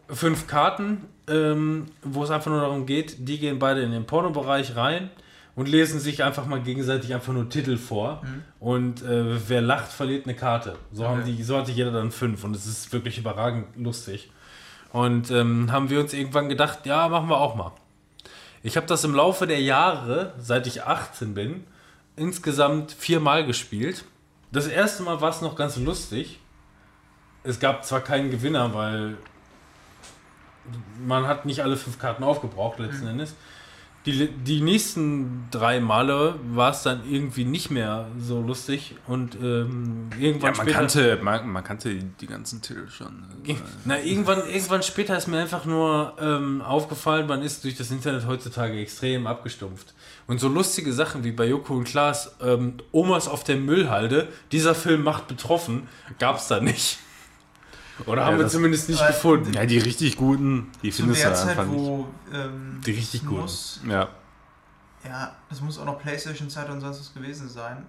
fünf 0.10 0.48
Karten, 0.48 1.04
ähm, 1.28 1.86
wo 2.02 2.24
es 2.24 2.32
einfach 2.32 2.50
nur 2.50 2.60
darum 2.60 2.88
geht, 2.88 3.28
die 3.28 3.38
gehen 3.38 3.60
beide 3.60 3.84
in 3.84 3.92
den 3.92 4.08
Pornobereich 4.08 4.76
rein 4.76 5.12
und 5.56 5.68
lesen 5.68 6.00
sich 6.00 6.24
einfach 6.24 6.46
mal 6.48 6.62
gegenseitig 6.62 7.14
einfach 7.14 7.34
nur 7.34 7.50
Titel 7.50 7.78
vor. 7.78 8.24
Und 8.60 9.04
äh, 9.04 9.48
wer 9.50 9.62
lacht, 9.62 9.92
verliert 9.92 10.26
eine 10.26 10.36
Karte. 10.36 10.76
So, 10.92 11.08
haben 11.08 11.22
Okay. 11.22 11.34
die, 11.38 11.44
so 11.44 11.58
hatte 11.58 11.72
jeder 11.72 11.92
dann 11.92 12.12
fünf 12.12 12.44
und 12.44 12.56
es 12.56 12.66
ist 12.66 12.92
wirklich 12.94 13.18
überragend 13.18 13.68
lustig. 13.78 14.32
Und 14.92 15.32
ähm, 15.32 15.72
haben 15.72 15.90
wir 15.90 16.00
uns 16.00 16.14
irgendwann 16.14 16.50
gedacht, 16.50 16.86
ja, 16.86 17.08
machen 17.08 17.30
wir 17.30 17.38
auch 17.40 17.56
mal. 17.56 17.72
Ich 18.62 18.78
habe 18.78 18.88
das 18.88 19.04
im 19.04 19.14
Laufe 19.14 19.46
der 19.48 19.62
Jahre, 19.62 20.34
seit 20.40 20.68
ich 20.68 20.84
18 20.84 21.34
bin, 21.34 21.64
insgesamt 22.16 22.92
viermal 22.92 23.46
gespielt. 23.46 24.06
Das 24.52 24.68
erste 24.68 25.04
Mal 25.04 25.20
war 25.20 25.30
es 25.32 25.42
noch 25.42 25.56
ganz 25.56 25.78
lustig. 25.78 26.40
Es 27.44 27.60
gab 27.60 27.84
zwar 27.86 28.02
keinen 28.02 28.30
Gewinner, 28.32 28.74
weil 28.74 29.18
man 31.06 31.28
hat 31.28 31.46
nicht 31.46 31.62
alle 31.62 31.76
fünf 31.76 32.00
Karten 32.00 32.24
aufgebraucht 32.24 32.80
letzten 32.80 33.08
Endes. 33.08 33.36
Die, 34.06 34.28
die 34.28 34.60
nächsten 34.60 35.48
drei 35.50 35.80
Male 35.80 36.36
war 36.52 36.72
es 36.72 36.84
dann 36.84 37.10
irgendwie 37.10 37.46
nicht 37.46 37.72
mehr 37.72 38.08
so 38.20 38.42
lustig 38.42 38.96
und 39.08 39.36
ähm, 39.36 40.10
Ja, 40.12 40.26
irgendwann 40.28 40.52
man 40.52 40.56
später. 40.68 40.78
kannte, 40.78 41.20
man, 41.24 41.48
man 41.48 41.64
kannte 41.64 41.96
die 41.96 42.28
ganzen 42.28 42.62
Titel 42.62 42.90
schon. 42.90 43.24
Na, 43.86 43.98
irgendwann, 44.02 44.40
irgendwann 44.50 44.84
später 44.84 45.16
ist 45.16 45.28
mir 45.28 45.40
einfach 45.40 45.64
nur 45.64 46.18
ähm, 46.20 46.62
aufgefallen, 46.62 47.28
man 47.28 47.42
ist 47.44 47.64
durch 47.64 47.76
das 47.78 47.92
Internet 47.92 48.28
heutzutage 48.28 48.78
extrem 48.78 49.26
abgestumpft. 49.26 49.94
Und 50.28 50.42
so 50.42 50.50
lustige 50.50 50.92
Sachen 50.92 51.24
wie 51.24 51.32
bei 51.32 51.46
Joko 51.46 51.74
und 51.74 51.86
Klaas, 51.86 52.36
ähm, 52.42 52.78
Omas 52.92 53.30
auf 53.30 53.46
der 53.46 53.56
Müllhalde, 53.56 54.28
dieser 54.52 54.76
Film 54.76 55.04
macht 55.04 55.30
betroffen, 55.30 55.88
gab 56.20 56.38
es 56.38 56.48
da 56.50 56.60
nicht. 56.60 56.98
Oder 58.06 58.26
haben 58.26 58.40
wir 58.40 58.48
zumindest 58.48 58.90
nicht 58.90 59.06
gefunden. 59.06 59.54
Ja, 59.54 59.66
die 59.66 59.78
richtig 59.78 60.18
guten, 60.18 60.72
die 60.82 60.92
findest 60.92 61.22
du 61.24 61.28
der 61.28 61.36
Zeit, 61.36 61.50
einfach 61.50 61.66
nicht. 61.66 61.80
wo. 61.80 62.08
Ähm, 62.34 62.82
Die 62.86 62.92
richtig 62.92 63.22
guten. 63.26 63.42
Muss, 63.42 63.80
Ja. 63.88 64.10
ja, 65.06 65.36
das 65.50 65.62
muss 65.62 65.78
auch 65.78 65.86
noch 65.86 66.00
Playstation-Zeit 66.00 66.70
und 66.70 66.82
sonst 66.82 67.00
was 67.00 67.14
gewesen 67.14 67.50
sein. 67.50 67.86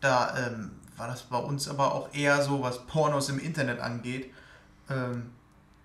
Da 0.00 0.34
ähm, 0.36 0.72
war 0.96 1.06
das 1.08 1.22
bei 1.22 1.38
uns 1.38 1.68
aber 1.68 1.94
auch 1.94 2.12
eher 2.14 2.42
so, 2.42 2.62
was 2.62 2.86
Pornos 2.86 3.28
im 3.28 3.38
Internet 3.38 3.80
angeht. 3.80 4.32
Ähm, 4.90 5.30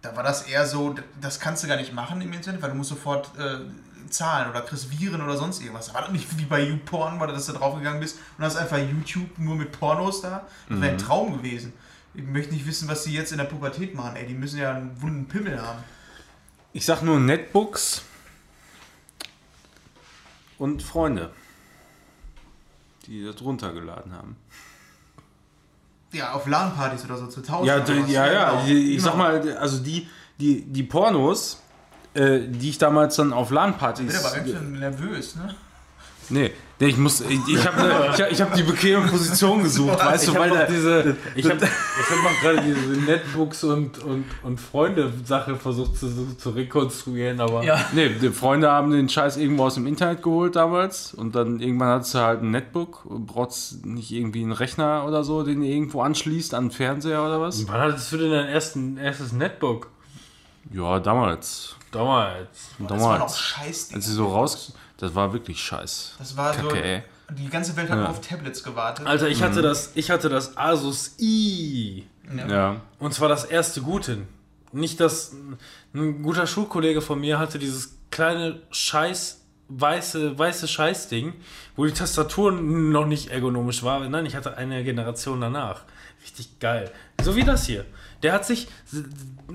da 0.01 0.15
war 0.15 0.23
das 0.23 0.43
eher 0.43 0.65
so, 0.65 0.95
das 1.19 1.39
kannst 1.39 1.63
du 1.63 1.67
gar 1.67 1.77
nicht 1.77 1.93
machen 1.93 2.21
im 2.21 2.33
Internet, 2.33 2.61
weil 2.61 2.71
du 2.71 2.75
musst 2.75 2.89
sofort 2.89 3.29
äh, 3.37 3.59
zahlen 4.09 4.49
oder 4.49 4.61
kriegst 4.61 4.89
Viren 4.99 5.21
oder 5.21 5.37
sonst 5.37 5.61
irgendwas. 5.61 5.87
Da 5.87 5.93
war 5.93 6.01
das 6.01 6.11
nicht 6.11 6.37
wie 6.39 6.45
bei 6.45 6.61
YouPorn, 6.61 7.19
weil 7.19 7.27
du 7.27 7.33
das 7.33 7.45
da 7.45 7.53
draufgegangen 7.53 7.99
bist 7.99 8.17
und 8.37 8.43
hast 8.43 8.55
einfach 8.57 8.79
YouTube 8.79 9.37
nur 9.37 9.55
mit 9.55 9.71
Pornos 9.71 10.21
da. 10.21 10.45
Das 10.69 10.81
wäre 10.81 10.91
ein 10.93 10.97
Traum 10.97 11.37
gewesen. 11.37 11.73
Ich 12.13 12.23
möchte 12.23 12.53
nicht 12.53 12.65
wissen, 12.65 12.87
was 12.87 13.03
die 13.03 13.13
jetzt 13.13 13.31
in 13.31 13.37
der 13.37 13.45
Pubertät 13.45 13.95
machen. 13.95 14.15
Ey, 14.15 14.25
die 14.27 14.33
müssen 14.33 14.59
ja 14.59 14.73
einen 14.75 15.01
wunden 15.01 15.27
Pimmel 15.27 15.61
haben. 15.61 15.83
Ich 16.73 16.85
sag 16.85 17.01
nur 17.01 17.19
Netbooks 17.19 18.03
und 20.57 20.83
Freunde, 20.83 21.31
die 23.07 23.23
das 23.25 23.41
runtergeladen 23.41 24.13
haben. 24.13 24.35
Ja, 26.13 26.33
auf 26.33 26.45
LAN-Partys 26.47 27.05
oder 27.05 27.17
so 27.17 27.27
zu 27.27 27.41
tauschen. 27.41 27.67
Ja, 27.67 27.81
was. 27.87 28.09
ja, 28.09 28.31
ja. 28.31 28.49
genau. 28.51 28.65
Ich, 28.65 28.95
ich 28.95 29.01
sag 29.01 29.15
mal, 29.15 29.57
also 29.57 29.79
die, 29.79 30.07
die, 30.37 30.61
die 30.63 30.83
Pornos, 30.83 31.61
äh, 32.13 32.41
die 32.47 32.69
ich 32.69 32.77
damals 32.77 33.15
dann 33.15 33.31
auf 33.31 33.47
Ich 33.49 33.55
LAN-Partys. 33.55 34.07
bin 34.07 34.15
aber 34.15 34.35
ganz 34.35 34.49
schön 34.49 34.79
nervös, 34.79 35.35
ne? 35.37 35.55
Nee, 36.29 36.53
nee, 36.81 36.87
ich 36.87 36.97
muss. 36.97 37.21
Ich, 37.21 37.39
ich 37.47 37.65
habe 37.65 37.81
ne, 37.81 38.09
ich 38.13 38.21
hab, 38.21 38.31
ich 38.31 38.41
hab 38.41 38.53
die 38.53 38.63
bequeme 38.63 39.07
Position 39.07 39.63
gesucht, 39.63 39.97
weißt 40.05 40.27
du, 40.27 40.31
ich 40.31 40.37
weil 40.37 40.49
habe 40.49 40.59
da. 40.59 40.65
diese, 40.65 41.17
ich 41.35 41.45
habe 41.49 41.65
hab 41.65 42.41
gerade 42.41 42.61
diese 42.61 43.01
Netbooks 43.01 43.63
und, 43.63 43.99
und, 43.99 44.25
und 44.43 44.59
Freunde-Sache 44.59 45.55
versucht 45.55 45.97
zu, 45.97 46.35
zu 46.35 46.49
rekonstruieren, 46.49 47.39
aber 47.39 47.63
Ja. 47.63 47.79
Nee, 47.93 48.09
die 48.09 48.29
Freunde 48.29 48.69
haben 48.69 48.91
den 48.91 49.07
Scheiß 49.07 49.37
irgendwo 49.37 49.65
aus 49.65 49.75
dem 49.75 49.87
Internet 49.87 50.21
geholt 50.23 50.55
damals 50.55 51.13
und 51.13 51.35
dann 51.35 51.59
irgendwann 51.59 51.89
hattest 51.89 52.15
du 52.15 52.19
halt 52.19 52.41
ein 52.41 52.51
Netbook 52.51 53.05
und 53.05 53.27
brauchst 53.27 53.85
nicht 53.85 54.11
irgendwie 54.11 54.41
einen 54.41 54.51
Rechner 54.51 55.05
oder 55.07 55.23
so, 55.23 55.43
den 55.43 55.61
du 55.61 55.67
irgendwo 55.67 56.01
anschließt 56.01 56.53
an 56.53 56.65
den 56.65 56.71
Fernseher 56.71 57.23
oder 57.23 57.39
was? 57.39 57.67
wann 57.67 57.79
hattest 57.79 58.11
du 58.11 58.17
denn 58.17 58.31
dein 58.31 58.47
ersten, 58.47 58.97
erstes 58.97 59.31
Netbook? 59.31 59.87
Ja, 60.71 60.99
damals. 60.99 61.75
Damals. 61.91 62.69
Das 62.79 62.89
war 62.89 62.97
noch 62.97 63.17
Damals. 63.17 63.39
scheiß. 63.39 63.89
Als 63.93 64.05
sie 64.05 64.13
so 64.13 64.27
raus. 64.27 64.73
Das 65.01 65.15
war 65.15 65.33
wirklich 65.33 65.59
scheiß. 65.59 66.13
Das 66.19 66.37
war 66.37 66.53
so. 66.53 66.67
Kacke, 66.67 66.83
ey. 66.83 67.03
Die 67.31 67.49
ganze 67.49 67.75
Welt 67.75 67.89
hat 67.89 67.97
Ja. 67.97 68.03
nur 68.03 68.09
auf 68.11 68.21
Tablets 68.21 68.63
gewartet. 68.63 69.07
Alter, 69.07 69.27
ich 69.29 69.41
hatte 69.41 69.63
das, 69.63 69.93
ich 69.95 70.11
hatte 70.11 70.29
das 70.29 70.55
Asus 70.57 71.15
i. 71.19 72.03
Ja. 72.47 72.81
Und 72.99 73.11
zwar 73.13 73.27
das 73.27 73.45
erste 73.45 73.81
Gute. 73.81 74.19
Nicht 74.71 74.99
das. 74.99 75.33
Ein 75.95 76.21
guter 76.21 76.45
Schulkollege 76.45 77.01
von 77.01 77.19
mir 77.19 77.39
hatte 77.39 77.57
dieses 77.57 77.95
kleine 78.11 78.61
Scheiß, 78.69 79.41
weiße, 79.69 80.37
weiße 80.37 80.67
Scheißding, 80.67 81.33
wo 81.75 81.85
die 81.85 81.93
Tastatur 81.93 82.51
noch 82.51 83.07
nicht 83.07 83.29
ergonomisch 83.31 83.81
war. 83.81 84.07
Nein, 84.07 84.27
ich 84.27 84.35
hatte 84.35 84.55
eine 84.55 84.83
Generation 84.83 85.41
danach. 85.41 85.81
Richtig 86.21 86.59
geil. 86.59 86.91
So 87.23 87.35
wie 87.35 87.43
das 87.43 87.65
hier. 87.65 87.85
Der 88.21 88.33
hat 88.33 88.45
sich, 88.45 88.67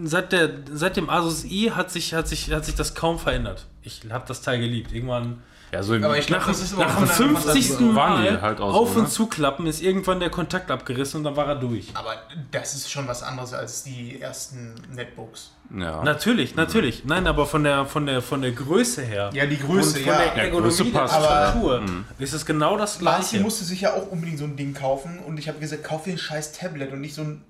seit, 0.02 0.32
der, 0.32 0.50
seit 0.72 0.96
dem 0.96 1.08
Asus 1.08 1.44
i 1.44 1.70
hat 1.70 1.92
sich, 1.92 2.14
hat, 2.14 2.26
sich, 2.26 2.50
hat 2.50 2.64
sich 2.64 2.74
das 2.74 2.96
kaum 2.96 3.20
verändert. 3.20 3.66
Ich 3.86 4.02
habe 4.10 4.24
das 4.26 4.42
Teil 4.42 4.58
geliebt. 4.58 4.92
Irgendwann 4.92 5.42
Ja, 5.72 5.82
so 5.82 5.94
im, 5.94 6.04
Aber 6.04 6.16
ich 6.18 6.28
nach, 6.28 6.46
das 6.46 6.60
ist 6.62 6.76
nach 6.78 6.86
dem 6.96 7.06
von 7.08 7.28
der- 7.28 7.36
50. 7.42 7.68
von 7.72 7.86
der- 7.88 7.94
waren 7.96 8.22
die 8.24 8.30
Mal 8.30 8.42
halt 8.42 8.60
auch 8.60 8.72
auf 8.74 8.92
so, 8.92 8.98
und 9.00 9.04
ne? 9.06 9.10
zuklappen 9.10 9.66
ist 9.66 9.82
irgendwann 9.82 10.20
der 10.20 10.30
Kontakt 10.30 10.70
abgerissen 10.70 11.18
und 11.18 11.24
dann 11.24 11.36
war 11.36 11.46
er 11.48 11.56
durch. 11.56 11.88
Aber 11.94 12.14
das 12.50 12.74
ist 12.74 12.90
schon 12.90 13.06
was 13.08 13.22
anderes 13.22 13.52
als 13.52 13.82
die 13.84 14.20
ersten 14.20 14.74
Netbooks. 14.94 15.50
ja. 15.76 16.02
Natürlich, 16.04 16.54
natürlich. 16.54 17.04
Nein, 17.04 17.26
aber 17.26 17.46
von 17.46 17.64
der, 17.64 17.84
von 17.86 18.06
der, 18.06 18.22
von 18.22 18.42
der 18.42 18.52
Größe 18.52 19.02
her. 19.02 19.30
Ja, 19.34 19.44
die 19.46 19.58
Größe, 19.58 19.98
und 19.98 20.04
von 20.04 20.12
ja. 20.12 20.18
der 20.18 20.26
Ja, 20.28 20.32
Ergonomie 20.44 20.68
Größe 20.68 20.84
der 20.84 20.98
passt, 21.00 21.14
Tastatur 21.14 21.82
ist 22.20 22.32
es 22.32 22.46
genau 22.46 22.76
das 22.78 23.00
Marci 23.00 23.30
gleiche. 23.30 23.42
musste 23.44 23.64
sich 23.64 23.80
ja 23.80 23.92
auch 23.94 24.06
unbedingt 24.10 24.38
so 24.38 24.44
ein 24.44 24.56
Ding 24.56 24.72
kaufen 24.72 25.18
und 25.26 25.36
ich 25.38 25.48
habe 25.48 25.58
gesagt, 25.58 25.82
kauf 25.84 26.04
dir 26.04 26.12
ein 26.12 26.18
scheiß 26.18 26.52
Tablet 26.52 26.92
und 26.92 27.00
nicht 27.00 27.14
so 27.14 27.22
ein 27.22 27.42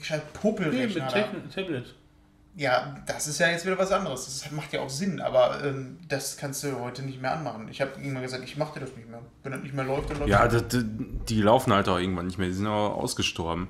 scheiß 0.00 0.22
Popelrechner. 0.32 1.06
da. 1.12 1.24
Tablet. 1.54 1.94
Ja, 2.58 2.96
das 3.06 3.26
ist 3.26 3.38
ja 3.38 3.48
jetzt 3.48 3.66
wieder 3.66 3.78
was 3.78 3.92
anderes. 3.92 4.24
Das 4.24 4.50
macht 4.50 4.72
ja 4.72 4.80
auch 4.80 4.88
Sinn, 4.88 5.20
aber 5.20 5.62
ähm, 5.62 5.98
das 6.08 6.38
kannst 6.38 6.64
du 6.64 6.80
heute 6.80 7.02
nicht 7.02 7.20
mehr 7.20 7.32
anmachen. 7.34 7.68
Ich 7.70 7.82
habe 7.82 7.92
irgendwann 7.98 8.22
gesagt, 8.22 8.42
ich 8.44 8.56
mache 8.56 8.78
dir 8.78 8.86
das 8.86 8.96
nicht 8.96 9.10
mehr. 9.10 9.20
Wenn 9.42 9.52
das 9.52 9.60
nicht 9.62 9.74
mehr 9.74 9.84
läuft, 9.84 10.08
dann 10.10 10.18
läuft 10.20 10.30
Ja, 10.30 10.48
das. 10.48 10.66
das, 10.68 10.82
die 11.28 11.42
laufen 11.42 11.72
halt 11.74 11.86
auch 11.90 11.98
irgendwann 11.98 12.26
nicht 12.26 12.38
mehr, 12.38 12.48
die 12.48 12.54
sind 12.54 12.66
auch 12.66 12.96
ausgestorben. 12.96 13.68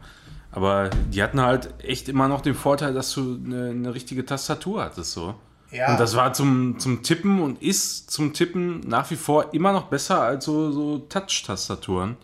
Aber 0.53 0.89
die 1.11 1.21
hatten 1.23 1.41
halt 1.41 1.75
echt 1.83 2.09
immer 2.09 2.29
noch 2.29 2.41
den 2.43 2.55
Vorteil, 2.55 2.95
dass 2.95 3.13
du 3.13 3.41
eine, 3.45 3.71
eine 3.71 3.93
richtige 3.93 4.25
Tastatur 4.25 4.85
hattest. 4.85 5.13
So. 5.13 5.35
Ja. 5.73 5.91
Und 5.91 5.99
das 6.01 6.15
war 6.15 6.33
zum, 6.33 6.79
zum 6.79 7.03
Tippen 7.03 7.43
und 7.43 7.61
ist 7.61 8.11
zum 8.13 8.33
Tippen 8.35 8.81
nach 8.87 9.11
wie 9.11 9.17
vor 9.17 9.53
immer 9.53 9.73
noch 9.73 9.89
besser 9.89 10.23
als 10.23 10.45
so, 10.45 10.71
so 10.71 10.99
Touch-Tastaturen. 11.01 12.17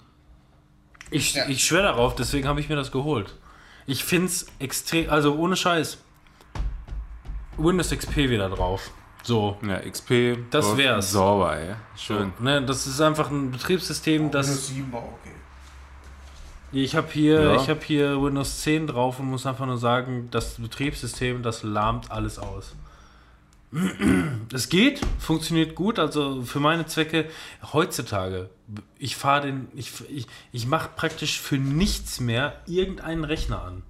Ich, 1.11 1.35
Ja. 1.35 1.47
ich 1.49 1.65
schwöre 1.65 1.83
darauf, 1.83 2.15
deswegen 2.15 2.47
habe 2.47 2.61
ich 2.61 2.69
mir 2.69 2.77
das 2.77 2.93
geholt. 2.93 3.35
Ich 3.87 4.05
finde 4.05 4.29
es 4.29 4.47
extrem, 4.61 5.11
also 5.11 5.35
ohne 5.37 5.57
Scheiß. 5.57 5.99
Windows 7.59 7.91
XP 7.91 8.17
wieder 8.17 8.49
drauf. 8.49 8.91
So. 9.23 9.57
Ja, 9.67 9.79
XP. 9.79 10.39
Das 10.51 10.77
wär's. 10.77 11.13
Sauber, 11.13 11.57
ey. 11.57 11.75
Schön. 11.97 12.33
Ne, 12.41 12.63
das 12.63 12.87
ist 12.87 13.01
einfach 13.01 13.31
ein 13.31 13.51
Betriebssystem, 13.53 14.25
Windows 14.25 14.47
das. 14.47 14.67
7 14.69 14.93
war 14.93 15.03
okay. 15.05 15.31
Ich 16.73 16.97
habe 16.97 17.09
hier, 17.13 17.43
Ja. 17.43 17.57
ich 17.57 17.69
habe 17.69 17.81
hier 17.85 18.21
Windows 18.23 18.63
10 18.63 18.87
drauf 18.87 19.21
und 19.21 19.27
muss 19.27 19.47
einfach 19.47 19.67
nur 19.67 19.77
sagen, 19.77 20.29
das 20.31 20.55
Betriebssystem, 20.55 21.43
das 21.43 21.63
lahmt 21.63 22.11
alles 22.11 22.39
aus. 22.39 22.75
Es 24.53 24.69
geht, 24.69 25.01
funktioniert 25.19 25.75
gut, 25.75 25.99
also 25.99 26.43
für 26.43 26.61
meine 26.61 26.87
Zwecke 26.87 27.27
heutzutage. 27.73 28.51
Ich 28.99 29.17
fahre 29.17 29.47
den, 29.47 29.69
ich, 29.75 29.93
ich, 30.11 30.27
ich 30.53 30.67
mache 30.67 30.91
praktisch 30.95 31.41
für 31.41 31.57
nichts 31.57 32.21
mehr 32.21 32.61
irgendeinen 32.67 33.25
Rechner 33.25 33.63
an. 33.63 33.83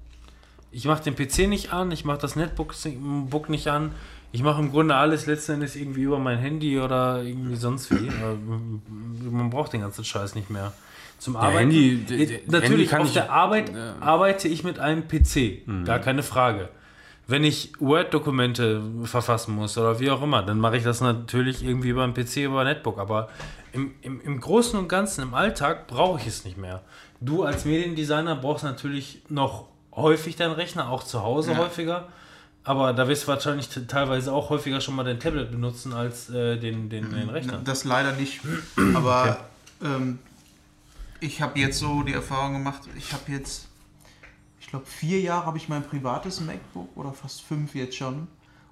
Ich 0.73 0.85
mache 0.87 1.03
den 1.05 1.15
PC 1.15 1.49
nicht 1.49 1.73
an, 1.73 1.91
ich 1.91 2.05
mache 2.05 2.19
das 2.19 2.35
Netbook 2.35 2.75
Book 3.31 3.49
nicht 3.49 3.69
an. 3.69 3.93
Ich 4.35 4.43
mache 4.43 4.63
im 4.63 4.71
Grunde 4.71 4.95
alles 4.95 5.27
letzten 5.27 5.53
Endes 5.53 5.77
irgendwie 5.77 6.03
über 6.03 6.19
mein 6.19 6.39
Handy 6.39 6.81
oder 6.81 7.23
irgendwie 7.23 7.55
sonst 7.57 7.91
wie. 7.91 8.11
Man 9.31 9.51
braucht 9.51 9.75
den 9.75 9.83
ganzen 9.83 10.05
Scheiß 10.05 10.35
nicht 10.35 10.49
mehr. 10.51 10.73
Zum 11.19 11.37
Arbeiten. 11.37 11.59
Handy- 11.71 11.97
d- 11.99 12.23
Äh, 12.23 12.27
d- 12.27 12.41
Natürlich, 12.49 12.91
Handy 12.91 13.03
auf 13.03 13.09
ich- 13.09 13.15
der 13.15 13.31
Arbeit 13.31 13.73
Ja. 13.75 13.95
arbeite 14.01 14.49
ich 14.49 14.65
mit 14.65 14.79
einem 14.79 15.07
PC. 15.07 15.63
Gar 15.85 15.99
keine 15.99 16.23
Frage. 16.23 16.71
Wenn 17.29 17.45
ich 17.45 17.73
Word-Dokumente 17.79 18.83
verfassen 19.05 19.55
muss 19.55 19.79
oder 19.79 20.01
wie 20.01 20.11
auch 20.11 20.23
immer, 20.23 20.43
dann 20.43 20.59
mache 20.59 20.77
ich 20.79 20.83
das 20.83 21.01
natürlich 21.01 21.63
irgendwie 21.65 21.91
über 21.91 22.03
einen 22.03 22.15
PC, 22.15 22.45
über 22.45 22.61
ein 22.63 22.67
Netbook. 22.67 22.99
Aber 22.99 23.29
im, 23.73 23.93
im, 24.03 24.21
im 24.23 24.41
Großen 24.41 24.79
und 24.79 24.89
Ganzen, 24.89 25.23
im 25.23 25.35
Alltag, 25.35 25.87
brauche 25.87 26.19
ich 26.21 26.27
es 26.27 26.45
nicht 26.45 26.57
mehr. 26.59 26.81
Du 27.21 27.45
als 27.45 27.65
Mediendesigner 27.65 28.35
brauchst 28.37 28.65
natürlich 28.65 29.23
noch 29.29 29.69
häufig 29.95 30.37
deinen 30.37 30.53
Rechner, 30.53 30.91
auch 30.91 31.03
zu 31.03 31.23
Hause 31.23 31.57
häufiger. 31.57 32.09
Aber 32.65 32.93
da 32.93 33.09
wirst 33.09 33.25
du 33.25 33.29
wahrscheinlich 33.29 33.69
teilweise 33.89 34.33
auch 34.33 34.51
häufiger 34.51 34.81
schon 34.81 34.95
mal 34.95 35.03
dein 35.03 35.19
Tablet 35.19 35.51
benutzen 35.51 35.93
als 35.93 36.31
äh, 36.31 36.57
den, 36.59 36.89
den, 36.89 37.11
den 37.11 37.29
Rechner. 37.29 37.61
Das 37.65 37.85
leider 37.85 38.13
nicht. 38.13 38.41
Aber 38.95 39.39
ähm, 39.83 40.21
ich 41.19 41.43
habe 41.43 41.59
jetzt 41.59 41.79
so 41.79 42.03
die 42.03 42.13
Erfahrung 42.13 42.53
gemacht, 42.55 42.83
ich 42.97 43.13
habe 43.13 43.33
jetzt, 43.33 43.67
ich 44.61 44.69
glaube, 44.69 44.87
vier 44.87 45.21
Jahre 45.21 45.47
habe 45.47 45.59
ich 45.59 45.69
mein 45.69 45.83
privates 45.83 46.41
MacBook 46.41 46.97
oder 46.97 47.13
fast 47.13 47.43
fünf 47.43 47.75
jetzt 47.75 47.97
schon. 47.97 48.29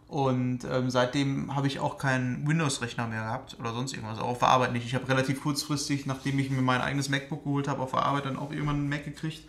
Und 0.06 0.64
ähm, 0.64 0.90
seitdem 0.90 1.54
habe 1.54 1.68
ich 1.68 1.78
auch 1.78 1.96
keinen 1.96 2.46
Windows-Rechner 2.46 3.06
mehr 3.06 3.22
gehabt 3.22 3.56
oder 3.60 3.72
sonst 3.72 3.92
irgendwas, 3.92 4.18
auch 4.18 4.30
auf 4.30 4.38
der 4.40 4.48
Arbeit 4.48 4.72
nicht. 4.72 4.84
Ich 4.84 4.96
habe 4.96 5.08
relativ 5.08 5.40
kurzfristig, 5.40 6.06
nachdem 6.06 6.38
ich 6.40 6.50
mir 6.50 6.62
mein 6.62 6.80
eigenes 6.80 7.08
MacBook 7.08 7.44
geholt 7.44 7.68
habe, 7.68 7.80
auf 7.80 7.92
der 7.92 8.02
Arbeit 8.02 8.26
dann 8.26 8.36
auch 8.36 8.50
irgendwann 8.50 8.76
einen 8.76 8.88
Mac 8.88 9.04
gekriegt. 9.04 9.44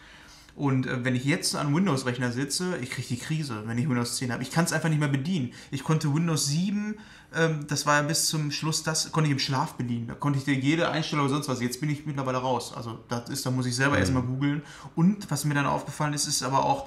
Und 0.62 0.86
äh, 0.86 1.04
wenn 1.04 1.16
ich 1.16 1.26
jetzt 1.26 1.56
an 1.56 1.74
Windows-Rechner 1.74 2.32
sitze, 2.32 2.78
ich 2.84 2.92
kriege 2.92 3.08
die 3.08 3.18
Krise, 3.18 3.64
wenn 3.66 3.80
ich 3.80 3.90
Windows 3.90 4.18
10 4.18 4.32
habe. 4.32 4.44
Ich 4.44 4.52
kann 4.52 4.64
es 4.64 4.72
einfach 4.72 4.90
nicht 4.90 5.00
mehr 5.00 5.08
bedienen. 5.08 5.54
Ich 5.72 5.84
konnte 5.84 6.14
Windows 6.14 6.46
7, 6.50 7.00
ähm, 7.34 7.66
das 7.68 7.88
war 7.88 7.96
ja 7.96 8.04
bis 8.04 8.28
zum 8.28 8.52
Schluss, 8.52 8.84
das 8.84 9.12
konnte 9.12 9.28
ich 9.28 9.32
im 9.32 9.40
Schlaf 9.40 9.74
bedienen. 9.74 10.06
Da 10.06 10.14
konnte 10.14 10.38
ich 10.38 10.46
dir 10.46 10.54
jede 10.54 10.88
Einstellung 10.92 11.26
oder 11.26 11.34
sonst 11.34 11.50
was. 11.50 11.62
Jetzt 11.62 11.82
bin 11.82 11.90
ich 11.90 12.06
mittlerweile 12.06 12.38
raus. 12.38 12.74
Also 12.76 13.00
das 13.10 13.32
ist, 13.32 13.44
da 13.44 13.50
muss 13.50 13.66
ich 13.66 13.76
selber 13.76 13.98
erstmal 13.98 14.22
googeln. 14.22 14.62
Und 14.94 15.32
was 15.32 15.46
mir 15.46 15.56
dann 15.56 15.66
aufgefallen 15.66 16.14
ist, 16.14 16.28
ist 16.28 16.44
aber 16.44 16.64
auch, 16.64 16.86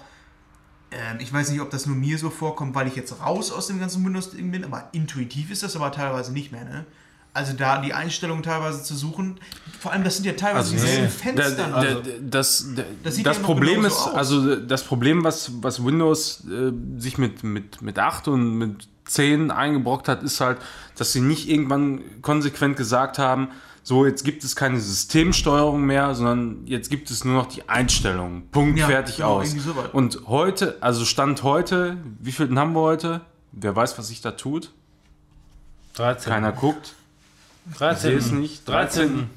ähm, 0.92 1.16
ich 1.18 1.32
weiß 1.32 1.50
nicht, 1.50 1.60
ob 1.60 1.70
das 1.70 1.86
nur 1.86 1.96
mir 1.96 2.16
so 2.16 2.30
vorkommt, 2.30 2.76
weil 2.76 2.86
ich 2.86 2.94
jetzt 2.94 3.20
raus 3.22 3.50
aus 3.50 3.66
dem 3.66 3.80
ganzen 3.80 4.06
Windows-Ding 4.06 4.52
bin, 4.52 4.62
aber 4.64 4.88
intuitiv 4.92 5.50
ist 5.50 5.64
das 5.64 5.74
aber 5.74 5.90
teilweise 5.90 6.32
nicht 6.32 6.52
mehr, 6.52 6.64
ne? 6.64 6.86
Also 7.34 7.52
da 7.52 7.80
die 7.82 7.92
Einstellungen 7.92 8.42
teilweise 8.44 8.82
zu 8.84 8.94
suchen, 8.94 9.40
vor 9.80 9.92
allem 9.92 10.04
das 10.04 10.16
sind 10.16 10.24
ja 10.24 10.32
teilweise 10.34 10.72
Also, 10.72 10.72
dieselben 10.74 11.02
nee. 11.04 11.08
Fenster. 11.10 11.50
Da- 11.68 11.72
also, 11.74 12.00
da- 12.00 12.10
das, 12.22 12.66
Das 13.02 13.16
das, 13.22 13.36
ja 13.36 13.42
Problem 13.42 13.84
ist, 13.84 13.92
aus. 13.98 14.14
also 14.14 14.56
das 14.56 14.84
Problem, 14.84 15.24
was, 15.24 15.50
was 15.60 15.84
Windows 15.84 16.44
äh, 16.46 16.72
sich 16.98 17.18
mit, 17.18 17.42
mit, 17.42 17.82
mit 17.82 17.98
8 17.98 18.28
und 18.28 18.56
mit 18.56 18.88
10 19.06 19.50
eingebrockt 19.50 20.06
hat, 20.08 20.22
ist 20.22 20.40
halt, 20.40 20.58
dass 20.96 21.12
sie 21.12 21.20
nicht 21.20 21.48
irgendwann 21.48 22.00
konsequent 22.22 22.76
gesagt 22.76 23.18
haben, 23.18 23.48
so 23.82 24.06
jetzt 24.06 24.24
gibt 24.24 24.44
es 24.44 24.54
keine 24.56 24.78
Systemsteuerung 24.80 25.84
mehr, 25.84 26.14
sondern 26.14 26.66
jetzt 26.66 26.88
gibt 26.88 27.10
es 27.10 27.24
nur 27.24 27.34
noch 27.34 27.46
die 27.46 27.68
Einstellungen. 27.68 28.48
Punkt, 28.50 28.78
Ja, 28.78 28.86
fertig 28.86 29.16
genau, 29.16 29.40
aus. 29.40 29.50
sowas. 29.50 29.90
Und 29.92 30.20
heute, 30.28 30.78
also 30.80 31.04
Stand 31.04 31.42
heute, 31.42 31.98
wie 32.20 32.32
viel 32.32 32.56
haben 32.56 32.72
wir 32.74 32.80
heute? 32.80 33.20
Wer 33.52 33.74
weiß, 33.76 33.98
was 33.98 34.08
sich 34.08 34.22
da 34.22 34.30
tut? 34.30 34.70
13. 35.94 36.32
Keiner 36.32 36.52
guckt. 36.52 36.94
13. 37.78 38.18
Ich 38.18 38.30
nicht. 38.32 38.68
13. 38.68 39.28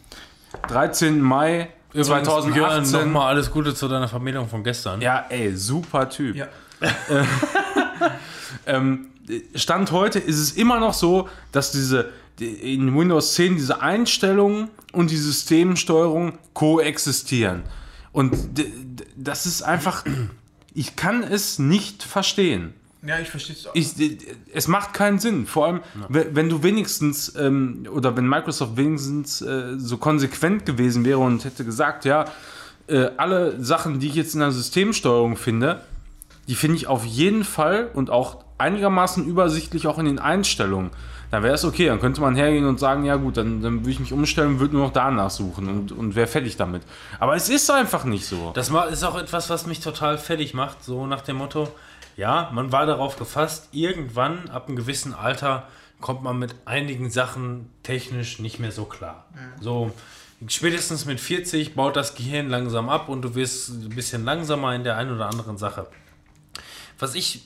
13. 0.67 1.21
Mai 1.21 1.69
Übrigens, 1.93 2.07
Björn, 2.07 2.86
2018. 2.86 2.99
Nochmal 3.13 3.28
alles 3.30 3.49
Gute 3.51 3.73
zu 3.73 3.88
deiner 3.88 4.07
Vermählung 4.07 4.47
von 4.49 4.63
gestern. 4.63 5.01
Ja, 5.01 5.25
ey, 5.30 5.55
super 5.55 6.09
Typ. 6.09 6.36
ja. 6.36 6.47
Ähm, 8.65 9.07
Stand 9.55 9.91
heute 9.91 10.19
ist 10.19 10.38
es 10.39 10.51
immer 10.53 10.80
noch 10.80 10.93
so, 10.93 11.28
dass 11.51 11.71
diese 11.71 12.11
die- 12.39 12.75
in 12.75 12.97
Windows 12.97 13.34
10 13.34 13.55
diese 13.55 13.82
Einstellungen 13.82 14.69
und 14.93 15.11
die 15.11 15.17
Systemsteuerung 15.17 16.38
koexistieren. 16.53 17.63
Und 18.13 18.36
das 19.15 19.45
ist 19.45 19.63
einfach, 19.63 20.05
ich 20.73 20.95
kann 20.95 21.23
es 21.23 21.59
nicht 21.59 22.03
verstehen. 22.03 22.73
Ja, 23.05 23.19
ich 23.19 23.29
verstehe 23.29 23.55
es 23.55 23.67
auch. 23.67 23.75
Ich, 23.75 23.91
es 24.53 24.67
macht 24.67 24.93
keinen 24.93 25.19
Sinn. 25.19 25.45
Vor 25.45 25.65
allem, 25.67 25.81
we- 26.09 26.27
wenn 26.33 26.49
du 26.49 26.63
wenigstens, 26.63 27.35
ähm, 27.35 27.87
oder 27.91 28.15
wenn 28.17 28.27
Microsoft 28.27 28.77
wenigstens 28.77 29.41
äh, 29.41 29.77
so 29.77 29.97
konsequent 29.97 30.65
gewesen 30.65 31.05
wäre 31.05 31.19
und 31.19 31.45
hätte 31.45 31.63
gesagt, 31.65 32.05
ja, 32.05 32.25
äh, 32.87 33.09
alle 33.17 33.61
Sachen, 33.63 33.99
die 33.99 34.07
ich 34.07 34.15
jetzt 34.15 34.33
in 34.33 34.39
der 34.39 34.51
Systemsteuerung 34.51 35.35
finde, 35.37 35.81
die 36.47 36.55
finde 36.55 36.77
ich 36.77 36.87
auf 36.87 37.05
jeden 37.05 37.43
Fall 37.43 37.89
und 37.93 38.09
auch 38.09 38.43
einigermaßen 38.57 39.25
übersichtlich 39.25 39.85
auch 39.87 39.99
in 39.99 40.05
den 40.05 40.19
Einstellungen. 40.19 40.91
Dann 41.29 41.43
wäre 41.43 41.55
es 41.55 41.65
okay, 41.65 41.87
dann 41.87 41.99
könnte 41.99 42.21
man 42.21 42.35
hergehen 42.37 42.65
und 42.65 42.79
sagen, 42.79 43.03
ja 43.03 43.17
gut, 43.17 43.35
dann, 43.35 43.61
dann 43.61 43.81
würde 43.81 43.89
ich 43.91 43.99
mich 43.99 44.13
umstellen 44.13 44.53
und 44.53 44.59
würde 44.61 44.75
nur 44.75 44.85
noch 44.85 44.93
danach 44.93 45.29
suchen 45.29 45.67
und, 45.67 45.91
und 45.91 46.15
wäre 46.15 46.25
fertig 46.25 46.55
damit. 46.55 46.83
Aber 47.19 47.35
es 47.35 47.49
ist 47.49 47.69
einfach 47.69 48.05
nicht 48.05 48.25
so. 48.25 48.51
Das 48.55 48.69
ist 48.69 49.03
auch 49.03 49.17
etwas, 49.19 49.49
was 49.49 49.67
mich 49.67 49.81
total 49.81 50.17
fertig 50.17 50.53
macht, 50.53 50.85
so 50.85 51.05
nach 51.05 51.19
dem 51.21 51.35
Motto, 51.35 51.67
ja, 52.18 52.49
man 52.53 52.72
war 52.72 52.86
darauf 52.86 53.18
gefasst, 53.18 53.70
irgendwann 53.72 54.49
ab 54.49 54.68
einem 54.68 54.76
gewissen 54.76 55.13
Alter 55.13 55.68
kommt 56.01 56.24
man 56.24 56.38
mit 56.38 56.55
einigen 56.65 57.09
Sachen 57.09 57.70
technisch 57.84 58.39
nicht 58.39 58.59
mehr 58.59 58.72
so 58.72 58.86
klar. 58.86 59.26
So 59.61 59.91
spätestens 60.47 61.05
mit 61.05 61.20
40 61.20 61.76
baut 61.76 61.95
das 61.95 62.15
Gehirn 62.15 62.49
langsam 62.49 62.89
ab 62.89 63.09
und 63.09 63.22
du 63.22 63.36
wirst 63.36 63.70
ein 63.70 63.89
bisschen 63.89 64.26
langsamer 64.26 64.76
in 64.76 64.84
der 64.84 64.97
einen 64.97 65.15
oder 65.15 65.28
anderen 65.28 65.57
Sache. 65.57 65.88
Was 66.99 67.15
ich 67.15 67.45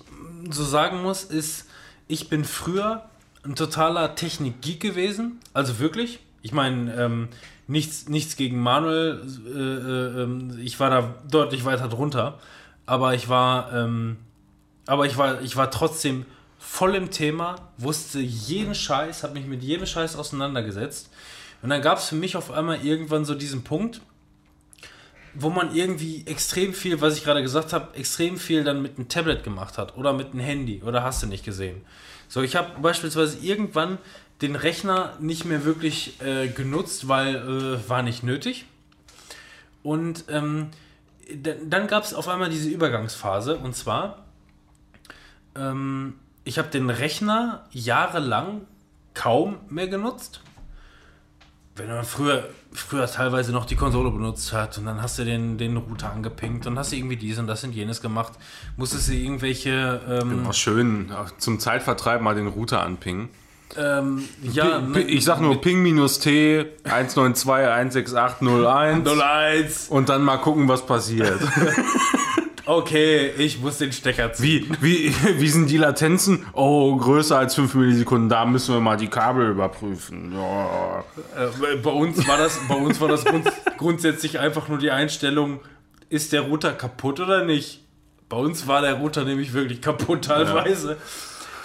so 0.50 0.64
sagen 0.64 1.02
muss, 1.02 1.24
ist, 1.24 1.68
ich 2.08 2.30
bin 2.30 2.44
früher 2.46 3.06
ein 3.44 3.56
totaler 3.56 4.16
Technik-Geek 4.16 4.80
gewesen. 4.80 5.40
Also 5.54 5.80
wirklich. 5.80 6.20
Ich 6.42 6.54
meine, 6.54 6.94
ähm, 6.96 7.28
nichts, 7.68 8.08
nichts 8.08 8.36
gegen 8.36 8.62
Manuel. 8.62 9.22
Äh, 9.46 9.60
äh, 9.60 10.24
ähm, 10.24 10.60
ich 10.62 10.80
war 10.80 10.90
da 10.90 11.16
deutlich 11.30 11.66
weiter 11.66 11.88
drunter. 11.88 12.40
Aber 12.86 13.14
ich 13.14 13.30
war, 13.30 13.74
ähm, 13.74 14.18
aber 14.86 15.06
ich 15.06 15.18
war, 15.18 15.42
ich 15.42 15.56
war 15.56 15.72
trotzdem 15.72 16.26
voll 16.58 16.96
im 16.96 17.12
Thema, 17.12 17.56
wusste 17.78 18.20
jeden 18.20 18.76
Scheiß, 18.76 19.24
habe 19.24 19.34
mich 19.34 19.46
mit 19.46 19.64
jedem 19.64 19.86
Scheiß 19.86 20.16
auseinandergesetzt. 20.16 21.10
Und 21.62 21.70
dann 21.70 21.82
gab 21.82 21.98
es 21.98 22.06
für 22.10 22.16
mich 22.16 22.36
auf 22.38 22.52
einmal 22.52 22.84
irgendwann 22.84 23.26
so 23.26 23.36
diesen 23.36 23.64
Punkt, 23.64 24.02
wo 25.34 25.50
man 25.50 25.74
irgendwie 25.76 26.24
extrem 26.26 26.74
viel, 26.74 27.02
was 27.02 27.18
ich 27.18 27.24
gerade 27.24 27.42
gesagt 27.42 27.74
habe, 27.74 27.96
extrem 27.96 28.38
viel 28.38 28.64
dann 28.64 28.82
mit 28.82 28.98
einem 28.98 29.08
Tablet 29.08 29.44
gemacht 29.44 29.78
hat 29.78 29.98
oder 29.98 30.14
mit 30.14 30.32
einem 30.32 30.42
Handy 30.42 30.82
oder 30.84 31.04
hast 31.04 31.24
du 31.24 31.28
nicht 31.28 31.46
gesehen. 31.46 31.82
So, 32.28 32.42
ich 32.42 32.56
habe 32.56 32.80
beispielsweise 32.82 33.40
irgendwann 33.40 33.98
den 34.42 34.56
Rechner 34.56 35.14
nicht 35.20 35.46
mehr 35.46 35.66
wirklich 35.66 36.20
äh, 36.22 36.48
genutzt, 36.48 37.08
weil 37.08 37.36
äh, 37.36 37.90
war 37.90 38.02
nicht 38.02 38.24
nötig. 38.24 38.66
Und 39.84 40.26
ähm, 40.30 40.70
dann 41.66 41.88
gab 41.88 42.04
es 42.04 42.14
auf 42.14 42.28
einmal 42.28 42.50
diese 42.50 42.70
Übergangsphase 42.70 43.58
und 43.58 43.76
zwar, 43.76 44.26
ähm, 45.56 46.16
ich 46.44 46.58
habe 46.58 46.70
den 46.70 46.90
Rechner 46.90 47.66
jahrelang 47.72 48.62
kaum 49.14 49.58
mehr 49.70 49.88
genutzt 49.88 50.42
wenn 51.78 51.88
man 51.88 52.04
früher, 52.04 52.50
früher 52.74 53.08
teilweise 53.08 53.54
noch 53.54 53.64
die 53.66 53.78
Konsole 53.78 54.12
benutzt 54.12 54.52
hat 54.52 54.78
und 54.78 54.86
dann 54.86 55.02
hast 55.02 55.18
du 55.18 55.24
den, 55.24 55.58
den 55.58 55.78
Router 55.78 56.12
angepinkt 56.12 56.68
und 56.68 56.78
hast 56.78 56.92
irgendwie 56.92 57.16
dies 57.16 57.40
und 57.40 57.48
das 57.48 57.64
und 57.64 57.72
jenes 57.72 58.02
gemacht, 58.02 58.34
musstest 58.76 59.08
du 59.08 59.14
irgendwelche, 59.14 60.02
ähm, 60.08 60.46
Auch 60.46 60.54
schön, 60.54 61.10
zum 61.38 61.62
Zeitvertreib 61.62 62.20
mal 62.22 62.36
den 62.36 62.48
Router 62.48 62.82
anpingen. 62.84 63.30
ähm, 63.78 64.26
ja, 64.44 64.80
pi- 64.82 65.00
ich 65.00 65.24
sag 65.24 65.40
nur 65.40 65.62
Ping-T 65.62 66.66
192.168.01 66.84 69.08
01. 69.08 69.88
und 69.90 70.10
dann 70.10 70.24
mal 70.24 70.38
gucken, 70.38 70.68
was 70.68 70.86
passiert. 70.86 71.40
Okay, 72.66 73.32
ich 73.38 73.60
muss 73.60 73.78
den 73.80 73.92
Stecker 73.92 74.34
ziehen. 74.34 74.78
Wie, 74.82 75.14
wie, 75.14 75.40
wie 75.40 75.50
sind 75.50 75.70
die 75.70 75.78
Latenzen? 75.78 76.46
Oh, 76.54 76.96
größer 76.96 77.38
als 77.38 77.56
5 77.56 77.74
Millisekunden, 77.76 78.30
da 78.30 78.46
müssen 78.46 78.74
wir 78.74 78.82
mal 78.82 78.98
die 78.98 79.08
Kabel 79.08 79.50
überprüfen. 79.50 80.34
Ja. 80.34 81.04
Äh, 81.36 81.78
bei 81.78 81.90
uns 81.90 82.28
war 82.28 82.38
das, 82.38 82.60
bei 82.68 82.76
uns 82.76 83.02
war 83.02 83.08
das 83.08 83.26
grund, 83.26 83.48
grundsätzlich 83.78 84.40
einfach 84.40 84.68
nur 84.68 84.78
die 84.78 84.92
Einstellung, 84.92 85.60
ist 86.10 86.34
der 86.34 86.42
Router 86.42 86.74
kaputt 86.74 87.20
oder 87.20 87.46
nicht? 87.46 87.82
Bei 88.30 88.38
uns 88.38 88.68
war 88.68 88.82
der 88.82 88.94
Router 88.94 89.26
nämlich 89.26 89.54
wirklich 89.54 89.82
kaputt 89.82 90.26
teilweise. 90.26 90.98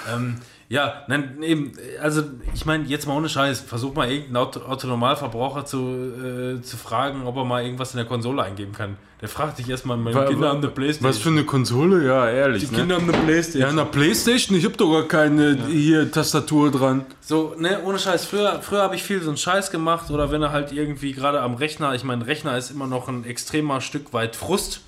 Ja, 0.06 0.16
ähm, 0.16 0.36
ja 0.68 1.02
nein, 1.08 1.42
eben, 1.42 1.72
also 2.00 2.22
ich 2.54 2.66
meine, 2.66 2.84
jetzt 2.84 3.06
mal 3.06 3.16
ohne 3.16 3.28
Scheiß, 3.28 3.60
versuch 3.60 3.94
mal 3.94 4.10
irgendeinen 4.10 4.36
Auto, 4.36 4.60
Autonormalverbraucher 4.60 5.64
zu, 5.64 6.58
äh, 6.58 6.62
zu 6.62 6.76
fragen, 6.76 7.26
ob 7.26 7.36
er 7.36 7.44
mal 7.44 7.62
irgendwas 7.62 7.92
in 7.92 7.98
der 7.98 8.06
Konsole 8.06 8.42
eingeben 8.42 8.72
kann. 8.72 8.96
Der 9.20 9.30
fragt 9.30 9.58
dich 9.58 9.68
erstmal, 9.70 9.96
meine 9.96 10.26
Kinder 10.26 10.50
haben 10.50 10.58
eine 10.58 10.68
Playstation. 10.68 11.08
Was 11.08 11.18
für 11.18 11.30
eine 11.30 11.44
Konsole? 11.44 12.06
Ja, 12.06 12.28
ehrlich. 12.28 12.66
die 12.66 12.72
ne? 12.72 12.80
Kinder 12.80 12.96
haben 12.96 13.08
eine 13.08 13.24
Playstation. 13.24 13.62
Ja, 13.62 13.70
in 13.70 13.76
der 13.76 13.84
Playstation? 13.84 14.58
Ich 14.58 14.64
hab 14.66 14.76
doch 14.76 14.92
gar 14.92 15.08
keine 15.08 15.56
hier 15.68 16.10
Tastatur 16.10 16.70
dran. 16.70 17.06
So, 17.22 17.54
ne, 17.58 17.80
ohne 17.82 17.98
Scheiß. 17.98 18.26
Früher, 18.26 18.60
früher 18.60 18.82
habe 18.82 18.94
ich 18.94 19.02
viel 19.02 19.22
so 19.22 19.28
einen 19.28 19.38
Scheiß 19.38 19.70
gemacht 19.70 20.10
oder 20.10 20.30
wenn 20.30 20.42
er 20.42 20.52
halt 20.52 20.70
irgendwie 20.70 21.12
gerade 21.12 21.40
am 21.40 21.54
Rechner, 21.54 21.94
ich 21.94 22.04
meine, 22.04 22.26
Rechner 22.26 22.58
ist 22.58 22.70
immer 22.70 22.86
noch 22.86 23.08
ein 23.08 23.24
extremer 23.24 23.80
Stück 23.80 24.12
weit 24.12 24.36
Frust. 24.36 24.82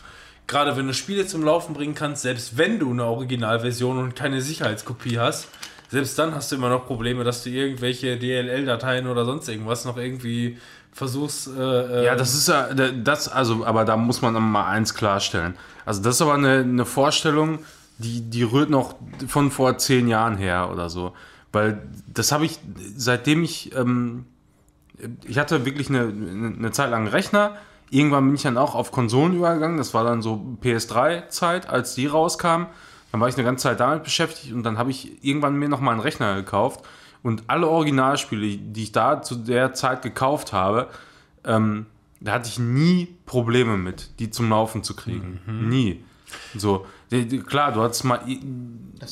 Gerade 0.49 0.77
wenn 0.77 0.87
du 0.87 0.95
Spiele 0.95 1.27
zum 1.27 1.45
Laufen 1.45 1.75
bringen 1.75 1.95
kannst, 1.95 2.23
selbst 2.23 2.57
wenn 2.57 2.79
du 2.79 2.91
eine 2.91 3.05
Originalversion 3.05 3.99
und 3.99 4.17
keine 4.17 4.41
Sicherheitskopie 4.43 5.19
hast, 5.19 5.49
selbst 5.91 6.19
dann 6.19 6.35
hast 6.35 6.51
du 6.51 6.57
immer 6.57 6.71
noch 6.71 6.87
Probleme, 6.87 7.23
dass 7.23 7.45
du 7.45 7.51
irgendwelche 7.51 8.19
DLL-Dateien 8.19 9.07
oder 9.07 9.25
sonst 9.25 9.49
irgendwas 9.49 9.85
noch 9.85 9.97
irgendwie 9.97 10.59
versuchst. 10.93 11.49
Äh, 11.49 12.05
Ja, 12.05 12.17
das 12.17 12.35
ist 12.35 12.49
ja, 12.49 12.75
das, 12.75 13.29
also, 13.29 13.65
aber 13.65 13.85
da 13.85 13.97
muss 13.97 14.21
man 14.21 14.35
mal 14.35 14.67
eins 14.69 14.95
klarstellen. 14.95 15.55
Also, 15.85 16.03
das 16.03 16.17
ist 16.17 16.23
aber 16.23 16.35
eine, 16.35 16.59
eine 16.59 16.85
Vorstellung, 16.85 17.61
die, 17.99 18.23
die 18.23 18.43
rührt 18.43 18.71
noch 18.71 18.95
von 19.27 19.51
vor 19.51 19.79
zehn 19.79 20.09
Jahren 20.09 20.37
her 20.37 20.71
oder 20.73 20.89
so. 20.89 21.15
Weil 21.53 21.83
das 22.07 22.33
habe 22.33 22.45
ich, 22.45 22.59
seitdem 22.97 23.43
ich, 23.43 23.75
ähm, 23.75 24.27
ich 25.27 25.39
hatte 25.39 25.65
wirklich 25.65 25.89
eine, 25.89 26.01
eine 26.03 26.71
Zeit 26.71 26.91
lang 26.91 27.03
einen 27.03 27.09
Rechner. 27.09 27.57
Irgendwann 27.91 28.27
bin 28.27 28.35
ich 28.35 28.43
dann 28.43 28.59
auch 28.59 28.75
auf 28.75 28.93
Konsolen 28.93 29.35
übergegangen. 29.35 29.79
Das 29.79 29.95
war 29.95 30.05
dann 30.05 30.21
so 30.23 30.57
PS3-Zeit, 30.63 31.69
als 31.69 31.95
die 31.95 32.07
rauskam. 32.07 32.67
Dann 33.13 33.21
war 33.21 33.29
ich 33.29 33.35
eine 33.37 33.45
ganze 33.45 33.63
Zeit 33.65 33.81
damit 33.81 34.05
beschäftigt 34.05 34.53
und 34.53 34.63
dann 34.63 34.77
habe 34.79 34.91
ich 34.91 35.25
irgendwann 35.25 35.57
mir 35.57 35.69
nochmal 35.69 35.93
einen 35.95 36.03
Rechner 36.03 36.35
gekauft. 36.35 36.85
Und 37.23 37.45
alle 37.47 37.67
Originalspiele, 37.67 38.59
die 38.59 38.83
ich 38.83 38.93
da 38.93 39.23
zu 39.23 39.35
der 39.35 39.73
Zeit 39.75 40.03
gekauft 40.03 40.53
habe, 40.53 40.89
ähm, 41.45 41.87
da 42.21 42.33
hatte 42.33 42.49
ich 42.49 42.59
nie 42.59 43.17
Probleme 43.27 43.77
mit, 43.77 44.19
die 44.19 44.31
zum 44.31 44.51
Laufen 44.51 44.83
zu 44.83 44.95
kriegen. 44.95 45.41
Nie. 45.47 46.03
So, 46.57 46.85
klar, 47.47 47.73
du 47.73 47.81
hattest 47.83 48.05
mal 48.05 48.21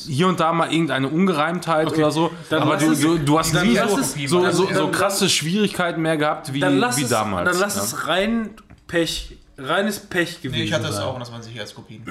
hier 0.05 0.27
und 0.27 0.39
da 0.39 0.53
mal 0.53 0.71
irgendeine 0.71 1.09
Ungereimtheit 1.09 1.91
oder 1.91 2.11
so, 2.11 2.31
dann 2.49 2.61
aber 2.61 2.77
du, 2.77 2.91
es- 2.91 3.01
du, 3.01 3.17
du 3.17 3.39
hast 3.39 3.53
nie 3.53 3.75
so, 3.75 3.97
es- 3.97 4.13
so, 4.29 4.51
so, 4.51 4.71
so 4.73 4.87
krasse 4.89 5.29
Schwierigkeiten 5.29 6.01
mehr 6.01 6.17
gehabt 6.17 6.53
wie, 6.53 6.61
wie 6.61 7.01
es, 7.03 7.09
damals. 7.09 7.49
Dann 7.49 7.59
lass 7.59 7.75
ja. 7.75 7.83
es 7.83 8.07
rein 8.07 8.51
Pech, 8.87 9.37
reines 9.57 9.99
Pech 9.99 10.41
gewesen 10.41 10.59
Nee, 10.59 10.65
ich 10.65 10.73
hatte 10.73 10.85
das 10.87 10.95
sein. 10.97 11.05
auch 11.05 11.19
das 11.19 11.31
waren 11.31 11.43
Sicherheitskopien. 11.43 12.03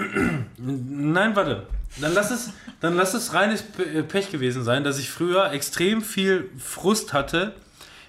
Nein, 0.58 1.34
warte. 1.36 1.66
Dann 2.00 2.12
lass 2.14 2.30
es, 2.30 2.50
dann 2.80 2.96
lass 2.96 3.14
es 3.14 3.32
reines 3.32 3.64
äh, 3.94 4.02
Pech 4.02 4.30
gewesen 4.30 4.64
sein, 4.64 4.84
dass 4.84 4.98
ich 4.98 5.10
früher 5.10 5.52
extrem 5.52 6.02
viel 6.02 6.50
Frust 6.58 7.12
hatte, 7.12 7.54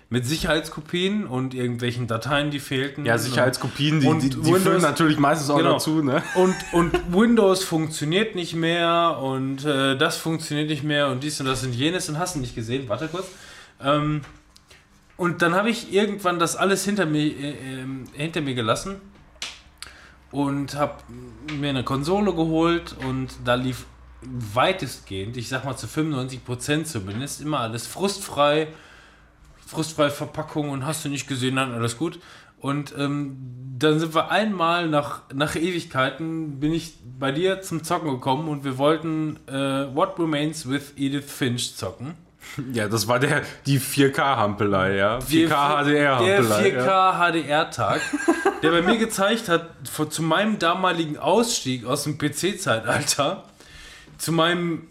mit 0.09 0.25
Sicherheitskopien 0.25 1.27
und 1.27 1.53
irgendwelchen 1.53 2.07
Dateien, 2.07 2.49
die 2.49 2.59
fehlten. 2.61 3.05
Ja, 3.05 3.17
Sicherheitskopien, 3.17 3.99
die, 3.99 4.07
Und 4.07 4.21
die, 4.23 4.29
die 4.29 4.37
Windows- 4.37 4.61
führen 4.63 4.81
natürlich 4.81 5.19
meistens 5.19 5.49
auch 5.49 5.57
Genau. 5.57 5.73
dazu, 5.73 6.01
ne? 6.01 6.23
Und, 6.35 6.55
und 6.71 6.93
Windows 7.13 7.65
funktioniert 7.65 8.33
nicht 8.33 8.55
mehr 8.55 9.19
und 9.21 9.65
äh, 9.65 9.97
das 9.97 10.15
funktioniert 10.15 10.69
nicht 10.69 10.83
mehr 10.83 11.09
und 11.09 11.23
dies 11.23 11.39
und 11.41 11.45
das 11.45 11.63
und 11.63 11.73
jenes 11.73 12.07
und 12.07 12.17
hast 12.19 12.35
du 12.35 12.39
nicht 12.39 12.55
gesehen. 12.55 12.87
Warte 12.87 13.09
kurz. 13.09 13.25
Ähm, 13.83 14.21
und 15.17 15.41
dann 15.41 15.55
habe 15.55 15.69
ich 15.69 15.91
irgendwann 15.91 16.39
das 16.39 16.55
alles 16.55 16.85
hinter 16.85 17.05
mir, 17.05 17.25
äh, 17.25 17.81
ähm, 17.81 18.05
hinter 18.13 18.41
mir 18.41 18.53
gelassen 18.53 19.01
und 20.31 20.75
habe 20.75 21.01
mir 21.59 21.69
eine 21.69 21.83
Konsole 21.83 22.33
geholt 22.33 22.95
und 23.03 23.29
da 23.43 23.55
lief 23.55 23.85
weitestgehend, 24.21 25.37
ich 25.37 25.49
sag 25.49 25.65
mal 25.65 25.75
zu 25.75 25.87
95% 25.87 26.85
zumindest, 26.85 27.41
immer 27.41 27.59
alles 27.59 27.87
frustfrei, 27.87 28.67
frustfreie 29.65 30.11
Verpackung 30.11 30.69
und 30.69 30.85
hast 30.85 31.03
du 31.05 31.09
nicht 31.09 31.27
gesehen, 31.27 31.55
dann 31.55 31.73
alles 31.73 31.97
gut. 31.97 32.19
Und 32.59 32.93
ähm, 32.97 33.37
dann 33.77 33.99
sind 33.99 34.15
wir 34.15 34.31
einmal 34.31 34.87
nach, 34.89 35.21
nach 35.33 35.55
Ewigkeiten, 35.55 36.59
bin 36.59 36.73
ich 36.73 36.95
bei 37.19 37.31
dir 37.31 37.61
zum 37.61 37.83
Zocken 37.83 38.09
gekommen 38.09 38.49
und 38.49 38.63
wir 38.63 38.77
wollten 38.79 39.37
äh, 39.47 39.93
What 39.95 40.17
Remains 40.19 40.67
with 40.67 40.93
Edith 40.97 41.31
Finch 41.31 41.75
zocken. 41.75 42.15
Ja, 42.73 42.87
das 42.87 43.07
war 43.07 43.19
der, 43.19 43.43
die 43.65 43.79
4K-Hampelei, 43.79 44.95
ja. 44.95 45.19
4K 45.19 45.83
Der 45.85 46.17
HDR-Hampelei. 46.17 46.69
4K 46.69 47.31
HDR-Tag, 47.31 48.01
der 48.61 48.71
bei 48.71 48.81
mir 48.81 48.97
gezeigt 48.97 49.49
hat, 49.49 49.69
vor, 49.91 50.09
zu 50.09 50.23
meinem 50.23 50.59
damaligen 50.59 51.17
Ausstieg 51.17 51.85
aus 51.85 52.03
dem 52.03 52.17
PC-Zeitalter, 52.17 53.43
zu 54.17 54.31
meinem, 54.31 54.87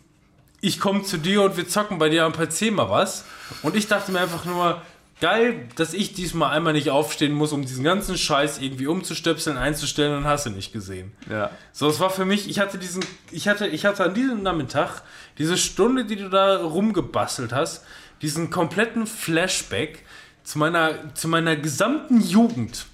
ich 0.60 0.78
komme 0.80 1.02
zu 1.02 1.16
dir 1.18 1.42
und 1.42 1.56
wir 1.56 1.68
zocken 1.68 1.98
bei 1.98 2.08
dir 2.08 2.24
am 2.24 2.32
PC 2.32 2.70
mal 2.72 2.90
was. 2.90 3.24
Und 3.62 3.76
ich 3.76 3.88
dachte 3.88 4.12
mir 4.12 4.20
einfach 4.20 4.44
nur, 4.44 4.80
geil, 5.20 5.68
dass 5.76 5.94
ich 5.94 6.12
diesmal 6.12 6.52
einmal 6.52 6.72
nicht 6.72 6.90
aufstehen 6.90 7.32
muss, 7.32 7.52
um 7.52 7.62
diesen 7.62 7.84
ganzen 7.84 8.18
Scheiß 8.18 8.58
irgendwie 8.60 8.86
umzustöpseln, 8.86 9.56
einzustellen 9.56 10.16
und 10.16 10.24
hast 10.24 10.46
du 10.46 10.50
nicht 10.50 10.72
gesehen. 10.72 11.12
Ja. 11.30 11.50
So, 11.72 11.88
es 11.88 12.00
war 12.00 12.10
für 12.10 12.24
mich, 12.24 12.48
ich 12.48 12.58
hatte 12.58 12.78
diesen, 12.78 13.04
ich 13.30 13.48
hatte, 13.48 13.66
ich 13.66 13.86
hatte 13.86 14.04
an 14.04 14.14
diesem 14.14 14.42
Nachmittag 14.42 15.02
diese 15.38 15.56
Stunde, 15.56 16.04
die 16.04 16.16
du 16.16 16.28
da 16.28 16.58
rumgebastelt 16.58 17.52
hast, 17.52 17.84
diesen 18.22 18.50
kompletten 18.50 19.06
Flashback 19.06 20.04
zu 20.42 20.58
meiner, 20.58 21.14
zu 21.14 21.28
meiner 21.28 21.56
gesamten 21.56 22.20
Jugend 22.20 22.86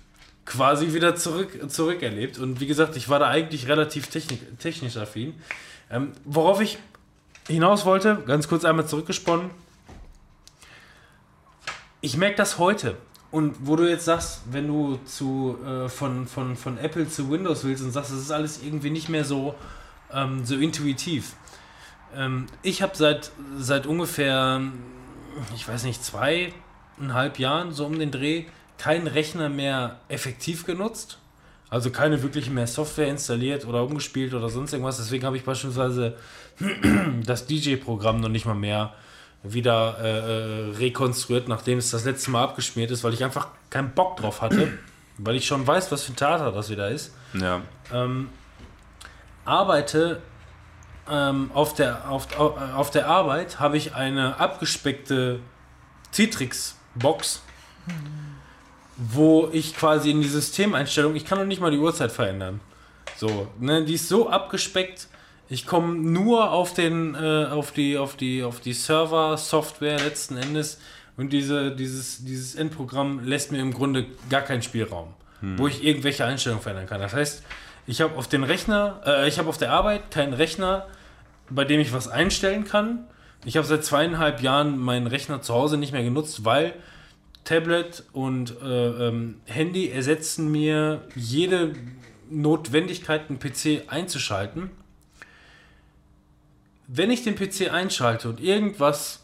quasi 0.44 0.92
wieder 0.94 1.16
zurück, 1.16 1.70
zurückerlebt. 1.70 2.38
Und 2.38 2.60
wie 2.60 2.66
gesagt, 2.66 2.96
ich 2.96 3.08
war 3.08 3.18
da 3.18 3.28
eigentlich 3.28 3.68
relativ 3.68 4.08
technik, 4.08 4.58
technisch 4.58 4.96
affin. 4.96 5.34
Ähm, 5.90 6.12
worauf 6.24 6.60
ich 6.60 6.78
hinaus 7.48 7.84
wollte, 7.84 8.22
ganz 8.26 8.48
kurz 8.48 8.64
einmal 8.64 8.86
zurückgesponnen. 8.86 9.50
Ich 12.04 12.16
merke 12.16 12.34
das 12.34 12.58
heute. 12.58 12.96
Und 13.30 13.54
wo 13.60 13.76
du 13.76 13.88
jetzt 13.88 14.04
sagst, 14.04 14.42
wenn 14.50 14.66
du 14.66 14.98
zu, 15.06 15.56
äh, 15.64 15.88
von, 15.88 16.26
von, 16.26 16.56
von 16.56 16.76
Apple 16.76 17.08
zu 17.08 17.30
Windows 17.30 17.62
willst 17.62 17.84
und 17.84 17.92
sagst, 17.92 18.10
es 18.10 18.22
ist 18.22 18.32
alles 18.32 18.60
irgendwie 18.60 18.90
nicht 18.90 19.08
mehr 19.08 19.24
so, 19.24 19.54
ähm, 20.12 20.44
so 20.44 20.56
intuitiv. 20.56 21.36
Ähm, 22.14 22.46
ich 22.64 22.82
habe 22.82 22.96
seit, 22.96 23.30
seit 23.56 23.86
ungefähr, 23.86 24.60
ich 25.54 25.66
weiß 25.66 25.84
nicht, 25.84 26.04
zweieinhalb 26.04 27.38
Jahren, 27.38 27.70
so 27.70 27.86
um 27.86 27.96
den 27.96 28.10
Dreh, 28.10 28.46
keinen 28.78 29.06
Rechner 29.06 29.48
mehr 29.48 30.00
effektiv 30.08 30.66
genutzt. 30.66 31.18
Also 31.70 31.90
keine 31.90 32.20
wirkliche 32.24 32.50
mehr 32.50 32.66
Software 32.66 33.06
installiert 33.06 33.64
oder 33.64 33.84
umgespielt 33.84 34.34
oder 34.34 34.48
sonst 34.48 34.72
irgendwas. 34.72 34.96
Deswegen 34.96 35.24
habe 35.24 35.36
ich 35.36 35.44
beispielsweise 35.44 36.16
das 37.24 37.46
DJ-Programm 37.46 38.20
noch 38.20 38.28
nicht 38.28 38.44
mal 38.44 38.54
mehr 38.54 38.92
wieder 39.42 39.96
äh, 40.00 40.18
äh, 40.70 40.76
rekonstruiert, 40.76 41.48
nachdem 41.48 41.78
es 41.78 41.90
das 41.90 42.04
letzte 42.04 42.30
Mal 42.30 42.42
abgeschmiert 42.44 42.90
ist, 42.90 43.02
weil 43.04 43.12
ich 43.14 43.24
einfach 43.24 43.48
keinen 43.70 43.90
Bock 43.90 44.16
drauf 44.16 44.40
hatte, 44.40 44.78
weil 45.18 45.34
ich 45.36 45.46
schon 45.46 45.66
weiß, 45.66 45.90
was 45.90 46.04
für 46.04 46.12
ein 46.12 46.16
Theater 46.16 46.52
das 46.52 46.70
wieder 46.70 46.88
ist. 46.90 47.12
Ja. 47.34 47.60
Ähm, 47.92 48.28
arbeite 49.44 50.20
ähm, 51.10 51.50
auf, 51.54 51.74
der, 51.74 52.08
auf, 52.08 52.38
au- 52.38 52.56
äh, 52.56 52.72
auf 52.74 52.90
der 52.90 53.08
Arbeit 53.08 53.58
habe 53.58 53.76
ich 53.76 53.94
eine 53.94 54.38
abgespeckte 54.38 55.40
Citrix-Box, 56.12 57.42
wo 58.96 59.48
ich 59.52 59.74
quasi 59.76 60.10
in 60.10 60.20
die 60.20 60.28
Systemeinstellung, 60.28 61.16
ich 61.16 61.24
kann 61.24 61.38
noch 61.38 61.46
nicht 61.46 61.60
mal 61.60 61.70
die 61.70 61.78
Uhrzeit 61.78 62.12
verändern. 62.12 62.60
So, 63.16 63.48
ne, 63.58 63.84
die 63.84 63.94
ist 63.94 64.08
so 64.08 64.28
abgespeckt, 64.28 65.08
ich 65.48 65.66
komme 65.66 65.94
nur 65.94 66.50
auf 66.50 66.74
den, 66.74 67.14
äh, 67.14 67.46
auf 67.46 67.72
die, 67.72 67.98
auf 67.98 68.16
die, 68.16 68.42
auf 68.42 68.60
die 68.60 68.72
Server-Software 68.72 69.98
letzten 69.98 70.36
Endes 70.36 70.78
und 71.16 71.32
diese, 71.32 71.74
dieses, 71.74 72.24
dieses 72.24 72.54
Endprogramm 72.54 73.20
lässt 73.24 73.52
mir 73.52 73.60
im 73.60 73.72
Grunde 73.72 74.06
gar 74.30 74.42
keinen 74.42 74.62
Spielraum, 74.62 75.08
wo 75.56 75.66
ich 75.66 75.84
irgendwelche 75.84 76.24
Einstellungen 76.24 76.62
verändern 76.62 76.86
kann. 76.86 77.00
Das 77.00 77.12
heißt, 77.12 77.42
ich 77.86 78.00
habe 78.00 78.16
auf 78.16 78.28
den 78.28 78.44
Rechner, 78.44 79.00
äh, 79.04 79.28
ich 79.28 79.38
habe 79.38 79.48
auf 79.48 79.58
der 79.58 79.72
Arbeit 79.72 80.10
keinen 80.10 80.32
Rechner, 80.32 80.86
bei 81.50 81.64
dem 81.64 81.80
ich 81.80 81.92
was 81.92 82.08
einstellen 82.08 82.64
kann. 82.64 83.04
Ich 83.44 83.56
habe 83.56 83.66
seit 83.66 83.84
zweieinhalb 83.84 84.40
Jahren 84.40 84.78
meinen 84.78 85.06
Rechner 85.06 85.42
zu 85.42 85.52
Hause 85.52 85.76
nicht 85.76 85.92
mehr 85.92 86.04
genutzt, 86.04 86.44
weil 86.44 86.74
Tablet 87.44 88.04
und 88.12 88.56
äh, 88.62 89.08
ähm, 89.08 89.40
Handy 89.46 89.88
ersetzen 89.88 90.50
mir 90.50 91.02
jede 91.16 91.72
Notwendigkeit, 92.30 93.28
einen 93.28 93.40
PC 93.40 93.88
einzuschalten. 93.88 94.70
Wenn 96.94 97.10
ich 97.10 97.24
den 97.24 97.36
PC 97.36 97.72
einschalte 97.72 98.28
und 98.28 98.38
irgendwas 98.38 99.20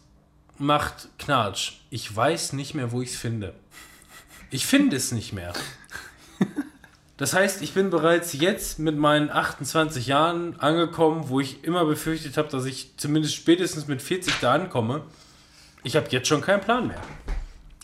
macht 0.57 1.09
Knatsch, 1.19 1.73
ich 1.91 2.17
weiß 2.17 2.55
nicht 2.55 2.73
mehr, 2.73 2.93
wo 2.93 3.03
ich 3.03 3.11
es 3.11 3.17
finde. 3.17 3.53
Ich 4.51 4.65
finde 4.65 4.97
es 4.97 5.13
nicht 5.13 5.35
mehr. 5.35 5.53
Das 7.19 7.35
heißt, 7.35 7.61
ich 7.61 7.75
bin 7.75 7.91
bereits 7.91 8.33
jetzt 8.33 8.79
mit 8.79 8.97
meinen 8.97 9.29
28 9.29 10.07
Jahren 10.07 10.59
angekommen, 10.61 11.29
wo 11.29 11.41
ich 11.41 11.63
immer 11.63 11.85
befürchtet 11.85 12.39
habe, 12.39 12.49
dass 12.49 12.65
ich 12.65 12.97
zumindest 12.97 13.35
spätestens 13.35 13.87
mit 13.87 14.01
40 14.01 14.37
da 14.41 14.55
ankomme. 14.55 15.03
Ich 15.83 15.95
habe 15.95 16.07
jetzt 16.09 16.29
schon 16.29 16.41
keinen 16.41 16.63
Plan 16.63 16.87
mehr. 16.87 17.03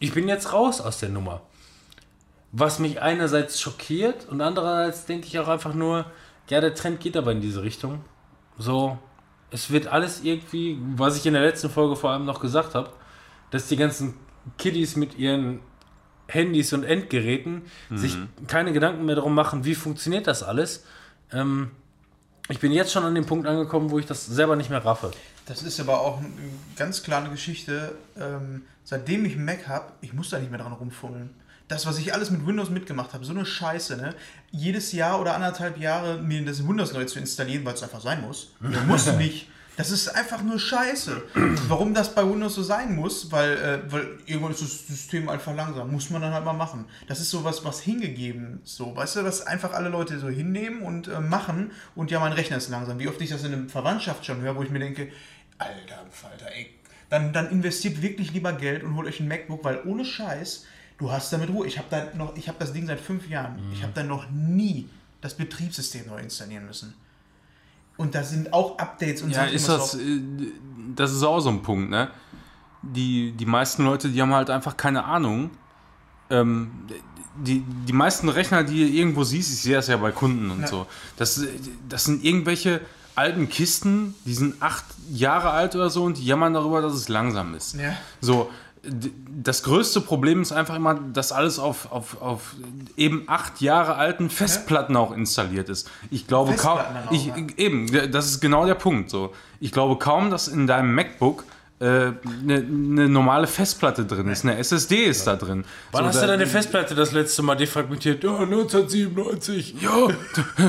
Ich 0.01 0.15
bin 0.15 0.29
jetzt 0.29 0.55
raus 0.55 0.81
aus 0.81 1.01
der 1.01 1.11
Nummer. 1.11 1.43
Was 2.53 2.79
mich 2.79 3.03
einerseits 3.03 3.61
schockiert 3.61 4.31
und 4.31 4.41
andererseits 4.41 5.05
denke 5.05 5.27
ich 5.27 5.39
auch 5.39 5.49
einfach 5.49 5.75
nur, 5.75 6.11
ja, 6.49 6.63
der 6.63 6.75
Trend 6.75 7.01
geht 7.01 7.19
aber 7.19 7.33
in 7.33 7.43
diese 7.43 7.63
Richtung. 7.63 8.03
So, 8.57 8.99
es 9.55 9.71
wird 9.71 9.87
alles 9.87 10.25
irgendwie, 10.25 10.77
was 10.97 11.17
ich 11.17 11.25
in 11.27 11.35
der 11.35 11.43
letzten 11.43 11.71
Folge 11.71 11.95
vor 11.95 12.11
allem 12.11 12.25
noch 12.25 12.41
gesagt 12.41 12.75
habe, 12.75 12.91
dass 13.53 13.69
die 13.69 13.77
ganzen 13.77 14.15
Kiddies 14.59 14.97
mit 14.97 15.17
ihren 15.17 15.61
Handys 16.27 16.73
und 16.73 16.83
Endgeräten 16.83 17.63
sich 17.95 18.17
keine 18.49 18.73
Gedanken 18.73 19.05
mehr 19.05 19.15
darum 19.15 19.33
machen, 19.33 19.65
wie 19.65 19.77
funktioniert 19.77 20.27
das 20.27 20.43
alles. 20.43 20.85
Ähm, 21.31 21.71
ich 22.49 22.59
bin 22.59 22.73
jetzt 22.73 22.91
schon 22.91 23.05
an 23.05 23.15
dem 23.15 23.27
Punkt 23.27 23.47
angekommen, 23.47 23.93
wo 23.93 24.01
ich 24.01 24.07
das 24.07 24.27
selber 24.27 24.57
nicht 24.57 24.71
mehr 24.71 24.85
raffe. 24.85 25.13
Das 25.47 25.63
ist 25.63 25.79
aber 25.79 26.01
auch 26.01 26.19
eine 26.19 26.31
ganz 26.75 27.05
klare 27.05 27.31
Geschichte. 27.31 27.95
Ähm, 28.19 28.63
seitdem 28.83 29.25
ich 29.25 29.37
einen 29.37 29.45
Mac 29.45 29.69
habe, 29.69 29.93
ich 30.01 30.13
muss 30.13 30.31
da 30.31 30.41
nicht 30.41 30.51
mehr 30.51 30.59
dran 30.59 30.73
rumfummeln. 30.73 31.31
Das, 31.69 31.87
was 31.87 31.99
ich 31.99 32.13
alles 32.13 32.31
mit 32.31 32.47
Windows 32.47 32.69
mitgemacht 32.71 33.15
habe, 33.15 33.25
so 33.25 33.33
eine 33.33 33.47
Scheiße, 33.47 33.97
ne? 33.97 34.15
Jedes 34.51 34.93
Jahr 34.93 35.21
oder 35.21 35.35
anderthalb 35.35 35.79
Jahre 35.79 36.19
mir 36.19 36.45
das 36.45 36.67
Windows 36.67 36.93
neu 36.93 37.05
zu 37.05 37.19
installieren, 37.19 37.65
weil 37.65 37.75
es 37.75 37.83
einfach 37.83 38.03
sein 38.03 38.21
muss. 38.21 38.53
Du 38.61 38.81
musst 38.81 39.11
nicht. 39.19 39.49
Das 39.77 39.91
ist 39.91 40.09
einfach 40.09 40.41
nur 40.43 40.59
Scheiße. 40.59 41.23
Warum 41.67 41.95
das 41.95 42.15
bei 42.15 42.23
Windows 42.23 42.55
so 42.55 42.63
sein 42.63 42.95
muss, 42.95 43.33
weil, 43.33 43.57
äh, 43.57 43.93
weil 43.93 44.19
irgendwann 44.25 44.53
ist 44.53 44.63
das 44.63 44.87
System 44.87 45.29
einfach 45.29 45.55
langsam. 45.55 45.91
Muss 45.91 46.11
man 46.11 46.23
dann 46.23 46.33
halt 46.33 46.45
mal 46.45 46.53
machen. 46.53 46.85
Das 47.09 47.21
ist 47.21 47.31
sowas, 47.31 47.65
was 47.65 47.81
hingegeben 47.81 48.61
ist. 48.63 48.77
So, 48.77 48.95
weißt 48.95 49.17
du, 49.17 49.23
dass 49.23 49.45
einfach 49.45 49.73
alle 49.73 49.89
Leute 49.89 50.19
so 50.21 50.29
hinnehmen 50.29 50.83
und 50.83 51.09
äh, 51.09 51.19
machen 51.19 51.73
und 51.97 52.13
ja, 52.13 52.21
mein 52.21 52.33
Rechner 52.33 52.59
ist 52.59 52.69
langsam. 52.69 53.01
Wie 53.01 53.09
oft 53.09 53.21
ich 53.21 53.31
das 53.31 53.43
in 53.43 53.53
einer 53.53 53.69
Verwandtschaft 53.69 54.25
schon 54.25 54.41
höre, 54.43 54.55
wo 54.55 54.63
ich 54.63 54.71
mir 54.71 54.79
denke, 54.79 55.09
Alter, 55.59 56.05
Falter, 56.11 56.47
ey. 56.55 56.71
Dann, 57.11 57.33
dann 57.33 57.51
investiert 57.51 58.01
wirklich 58.01 58.33
lieber 58.33 58.53
Geld 58.53 58.83
und 58.83 58.97
holt 58.97 59.07
euch 59.07 59.21
ein 59.21 59.29
MacBook, 59.29 59.63
weil 59.65 59.83
ohne 59.85 60.05
Scheiß, 60.05 60.67
du 61.05 61.13
hast 61.13 61.33
damit 61.33 61.51
Ruhe. 61.51 61.67
Ich 61.67 61.77
habe 61.77 61.89
da 61.91 62.07
noch, 62.17 62.35
ich 62.37 62.49
habe 62.49 62.59
das 62.59 62.73
Ding 62.73 62.87
seit 62.87 62.99
fünf 63.01 63.29
Jahren. 63.29 63.59
Ich 63.73 63.83
habe 63.83 63.93
da 63.95 64.03
noch 64.03 64.31
nie 64.31 64.89
das 65.21 65.35
Betriebssystem 65.35 66.07
neu 66.07 66.19
installieren 66.19 66.67
müssen. 66.67 66.95
Und 67.97 68.15
da 68.15 68.25
sind 68.25 68.53
auch 68.53 68.79
Updates 68.79 69.23
und 69.23 69.31
Ja, 69.31 69.45
ist 69.45 69.69
das, 69.69 69.95
äh, 69.95 70.21
das 70.97 71.13
ist 71.13 71.23
auch 71.23 71.41
so 71.41 71.51
ein 71.51 71.63
Punkt, 71.63 71.91
ne? 71.91 72.09
Die, 72.83 73.33
die 73.33 73.47
meisten 73.47 73.85
Leute, 73.85 74.09
die 74.09 74.21
haben 74.21 74.35
halt 74.35 74.51
einfach 74.51 74.77
keine 74.77 75.05
Ahnung. 75.05 75.51
Ähm, 76.31 76.71
die, 77.37 77.61
die 77.61 77.93
meisten 77.93 78.29
Rechner, 78.29 78.65
die 78.65 78.83
ihr 78.83 78.89
irgendwo 78.89 79.25
siehst, 79.25 79.53
ich 79.53 79.63
sehe 79.63 79.75
das 79.75 79.89
ja 79.89 79.97
bei 79.97 80.11
Kunden 80.13 80.51
und 80.51 80.63
Ja. 80.63 80.67
so, 80.67 80.87
das, 81.17 81.41
das 81.89 82.05
sind 82.05 82.25
irgendwelche 82.25 82.81
alten 83.15 83.49
Kisten, 83.49 84.15
die 84.25 84.35
sind 84.35 84.61
acht 84.61 84.85
Jahre 85.11 85.51
alt 85.51 85.75
oder 85.77 85.91
so 85.91 86.05
und 86.05 86.17
die 86.19 86.25
jammern 86.25 86.55
darüber, 86.55 86.81
dass 86.83 86.95
es 86.95 87.09
langsam 87.09 87.55
ist. 87.55 87.75
Ja. 87.75 87.97
So, 88.21 88.51
das 89.43 89.63
größte 89.63 90.01
Problem 90.01 90.43
ist 90.43 90.53
einfach 90.53 90.77
immer, 90.77 90.95
dass 90.95 91.33
alles 91.33 91.59
auf, 91.59 91.91
auf, 91.93 92.21
auf 92.23 92.55
eben 92.97 93.25
acht 93.27 93.61
Jahre 93.61 93.97
alten 93.97 94.31
Festplatten 94.31 94.97
auch 94.97 95.13
installiert 95.13 95.69
ist. 95.69 95.91
Ich 96.11 96.27
glaube 96.27 96.55
kaum, 96.55 96.81
ich, 97.11 97.33
eben, 97.57 97.89
das 98.11 98.27
ist 98.27 98.41
genau 98.41 98.67
der 98.67 98.75
Punkt. 98.75 99.11
So, 99.11 99.33
ich 99.61 99.73
glaube 99.73 99.97
kaum, 99.99 100.31
dass 100.31 100.49
in 100.49 100.67
deinem 100.67 100.95
MacBook 100.95 101.45
äh, 101.81 101.85
eine 101.85 102.15
ne 102.63 103.09
normale 103.09 103.47
Festplatte 103.47 104.05
drin 104.05 104.29
ist, 104.29 104.45
eine 104.45 104.57
SSD 104.59 105.05
ist 105.05 105.27
da 105.27 105.37
drin. 105.37 105.65
Wann 105.93 106.05
So, 106.05 106.09
hast 106.09 106.23
du 106.23 106.27
deine 106.27 106.47
Festplatte 106.47 106.95
das 106.95 107.13
letzte 107.13 107.43
Mal 107.43 107.57
defragmentiert? 107.57 108.23
Ja, 108.25 108.39
1997. 108.39 109.77
Ja, 109.81 110.09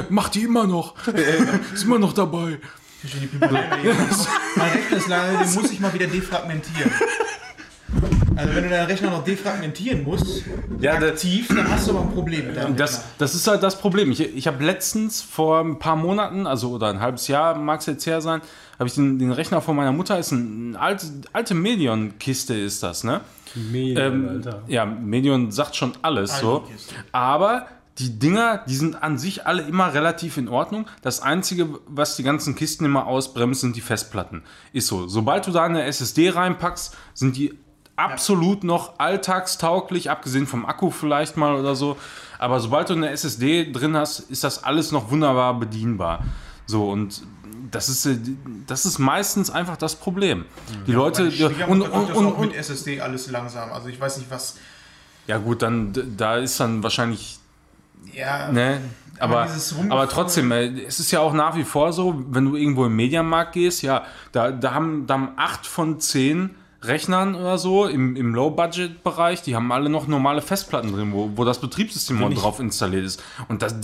mach 0.10 0.30
die 0.30 0.44
immer 0.44 0.66
noch. 0.66 0.96
ist 1.74 1.84
immer 1.84 2.00
noch 2.00 2.14
dabei. 2.14 2.60
Mein 3.40 4.72
Rechner 4.72 4.98
ist 4.98 5.08
lange, 5.08 5.38
den 5.38 5.54
muss 5.54 5.72
ich 5.72 5.80
mal 5.80 5.94
wieder 5.94 6.08
defragmentieren. 6.08 6.92
Also 8.36 8.54
wenn 8.56 8.64
du 8.64 8.70
deinen 8.70 8.88
Rechner 8.88 9.10
noch 9.12 9.24
defragmentieren 9.24 10.04
musst, 10.04 10.44
Ja, 10.80 11.00
da- 11.00 11.08
aktiv, 11.08 11.48
dann 11.48 11.70
hast 11.70 11.88
du 11.88 11.92
aber 11.92 12.02
ein 12.02 12.12
Problem 12.14 12.48
mit 12.48 12.58
deinem 12.58 12.76
Das, 12.76 12.92
Rechner. 12.98 13.04
das 13.20 13.36
ist 13.36 13.48
halt 13.48 13.64
das 13.64 13.80
Problem. 13.80 14.12
Ich, 14.12 14.20
ich 14.20 14.48
habe 14.48 14.64
letztens 14.64 15.22
vor 15.22 15.60
ein 15.62 15.80
paar 15.80 15.96
Monaten, 15.96 16.46
also 16.48 16.72
oder 16.72 16.88
ein 16.90 17.00
halbes 17.00 17.28
Jahr 17.28 17.56
mag 17.58 17.80
es 17.80 17.86
jetzt 17.86 18.06
her 18.06 18.22
sein, 18.22 18.42
habe 18.78 18.88
ich 18.88 18.96
den, 18.96 19.20
den 19.20 19.32
Rechner 19.32 19.62
von 19.62 19.76
meiner 19.76 19.92
Mutter, 19.94 20.20
ist 20.20 20.34
eine 20.34 20.78
alte, 20.80 21.06
alte 21.34 21.54
Medion-Kiste 21.56 22.54
ist 22.56 22.84
das, 22.84 23.04
ne? 23.04 23.22
Ähm, 23.74 24.42
ja, 24.68 24.86
Medion 24.86 25.50
sagt 25.52 25.78
schon 25.78 25.94
alles 26.02 26.40
so. 26.40 26.62
Kiste. 26.70 26.94
Aber 27.14 27.68
die 28.00 28.20
Dinger, 28.20 28.66
die 28.68 28.76
sind 28.76 29.02
an 29.02 29.18
sich 29.18 29.48
alle 29.48 29.62
immer 29.62 29.94
relativ 29.94 30.36
in 30.36 30.50
Ordnung. 30.50 30.88
Das 31.02 31.22
Einzige, 31.22 31.70
was 31.88 32.18
die 32.18 32.24
ganzen 32.24 32.56
Kisten 32.56 32.84
immer 32.84 33.08
ausbremst, 33.08 33.62
sind 33.62 33.78
die 33.78 33.82
Festplatten. 33.82 34.44
Ist 34.74 34.88
so. 34.88 35.08
Sobald 35.08 35.48
du 35.48 35.52
da 35.52 35.64
eine 35.64 35.84
SSD 35.86 36.32
reinpackst, 36.32 36.98
sind 37.14 37.38
die 37.38 37.54
absolut 37.96 38.64
noch 38.64 39.00
alltagstauglich, 39.00 40.10
abgesehen 40.10 40.48
vom 40.48 40.66
Akku 40.66 40.92
vielleicht 40.92 41.38
mal 41.38 41.56
oder 41.56 41.76
so. 41.76 41.98
Aber 42.40 42.60
sobald 42.60 42.90
du 42.90 42.94
eine 42.94 43.10
SSD 43.10 43.72
drin 43.72 43.96
hast, 43.96 44.20
ist 44.20 44.44
das 44.44 44.64
alles 44.64 44.92
noch 44.92 45.12
wunderbar 45.12 45.58
bedienbar. 45.60 46.24
So 46.66 46.90
und 46.90 47.22
das 47.72 47.90
ist, 47.90 48.20
das 48.68 48.86
ist 48.86 49.00
meistens 49.00 49.50
einfach 49.50 49.78
das 49.78 49.96
Problem. 49.96 50.46
Die 50.88 50.92
Leute 50.92 51.28
ja, 51.28 51.48
und, 51.68 51.80
macht 51.80 51.92
und, 51.92 52.12
und, 52.12 52.26
auch 52.26 52.38
und 52.38 52.48
mit 52.48 52.56
SSD 52.56 53.02
alles 53.02 53.30
langsam. 53.32 53.72
Also 53.72 53.88
ich 53.88 54.00
weiß 54.00 54.18
nicht 54.18 54.30
was. 54.30 54.58
ja 55.28 55.38
gut, 55.38 55.62
dann 55.62 55.94
da 56.18 56.38
ist 56.38 56.60
dann 56.60 56.84
wahrscheinlich 56.84 57.40
Ja, 58.14 58.52
Ne? 58.52 58.82
Aber, 59.18 59.48
aber 59.90 60.10
trotzdem, 60.10 60.52
äh, 60.52 60.68
es 60.82 61.00
ist 61.00 61.12
ja 61.12 61.22
auch 61.22 61.32
nach 61.32 61.56
wie 61.56 61.64
vor 61.64 61.94
so, 61.94 62.22
wenn 62.32 62.44
du 62.44 62.58
irgendwo 62.58 62.86
im 62.86 62.98
Mediamarkt 62.98 63.54
gehst, 63.54 63.82
ja, 63.82 64.04
da, 64.34 64.52
da, 64.52 64.74
haben, 64.74 65.08
da 65.08 65.14
haben 65.14 65.30
acht 65.38 65.66
von 65.66 66.02
zehn 66.02 66.54
Rechnern 66.88 67.36
oder 67.36 67.58
so 67.58 67.86
im, 67.86 68.16
im 68.16 68.34
Low-Budget-Bereich, 68.36 69.42
die 69.42 69.56
haben 69.56 69.72
alle 69.72 69.90
noch 69.90 70.08
normale 70.08 70.42
Festplatten 70.42 70.92
drin, 70.94 71.12
wo, 71.14 71.32
wo 71.36 71.44
das 71.46 71.60
Betriebssystem 71.60 72.24
auch 72.24 72.34
drauf 72.34 72.60
installiert 72.60 73.06
ist. 73.06 73.22
Und 73.48 73.62
das, 73.62 73.76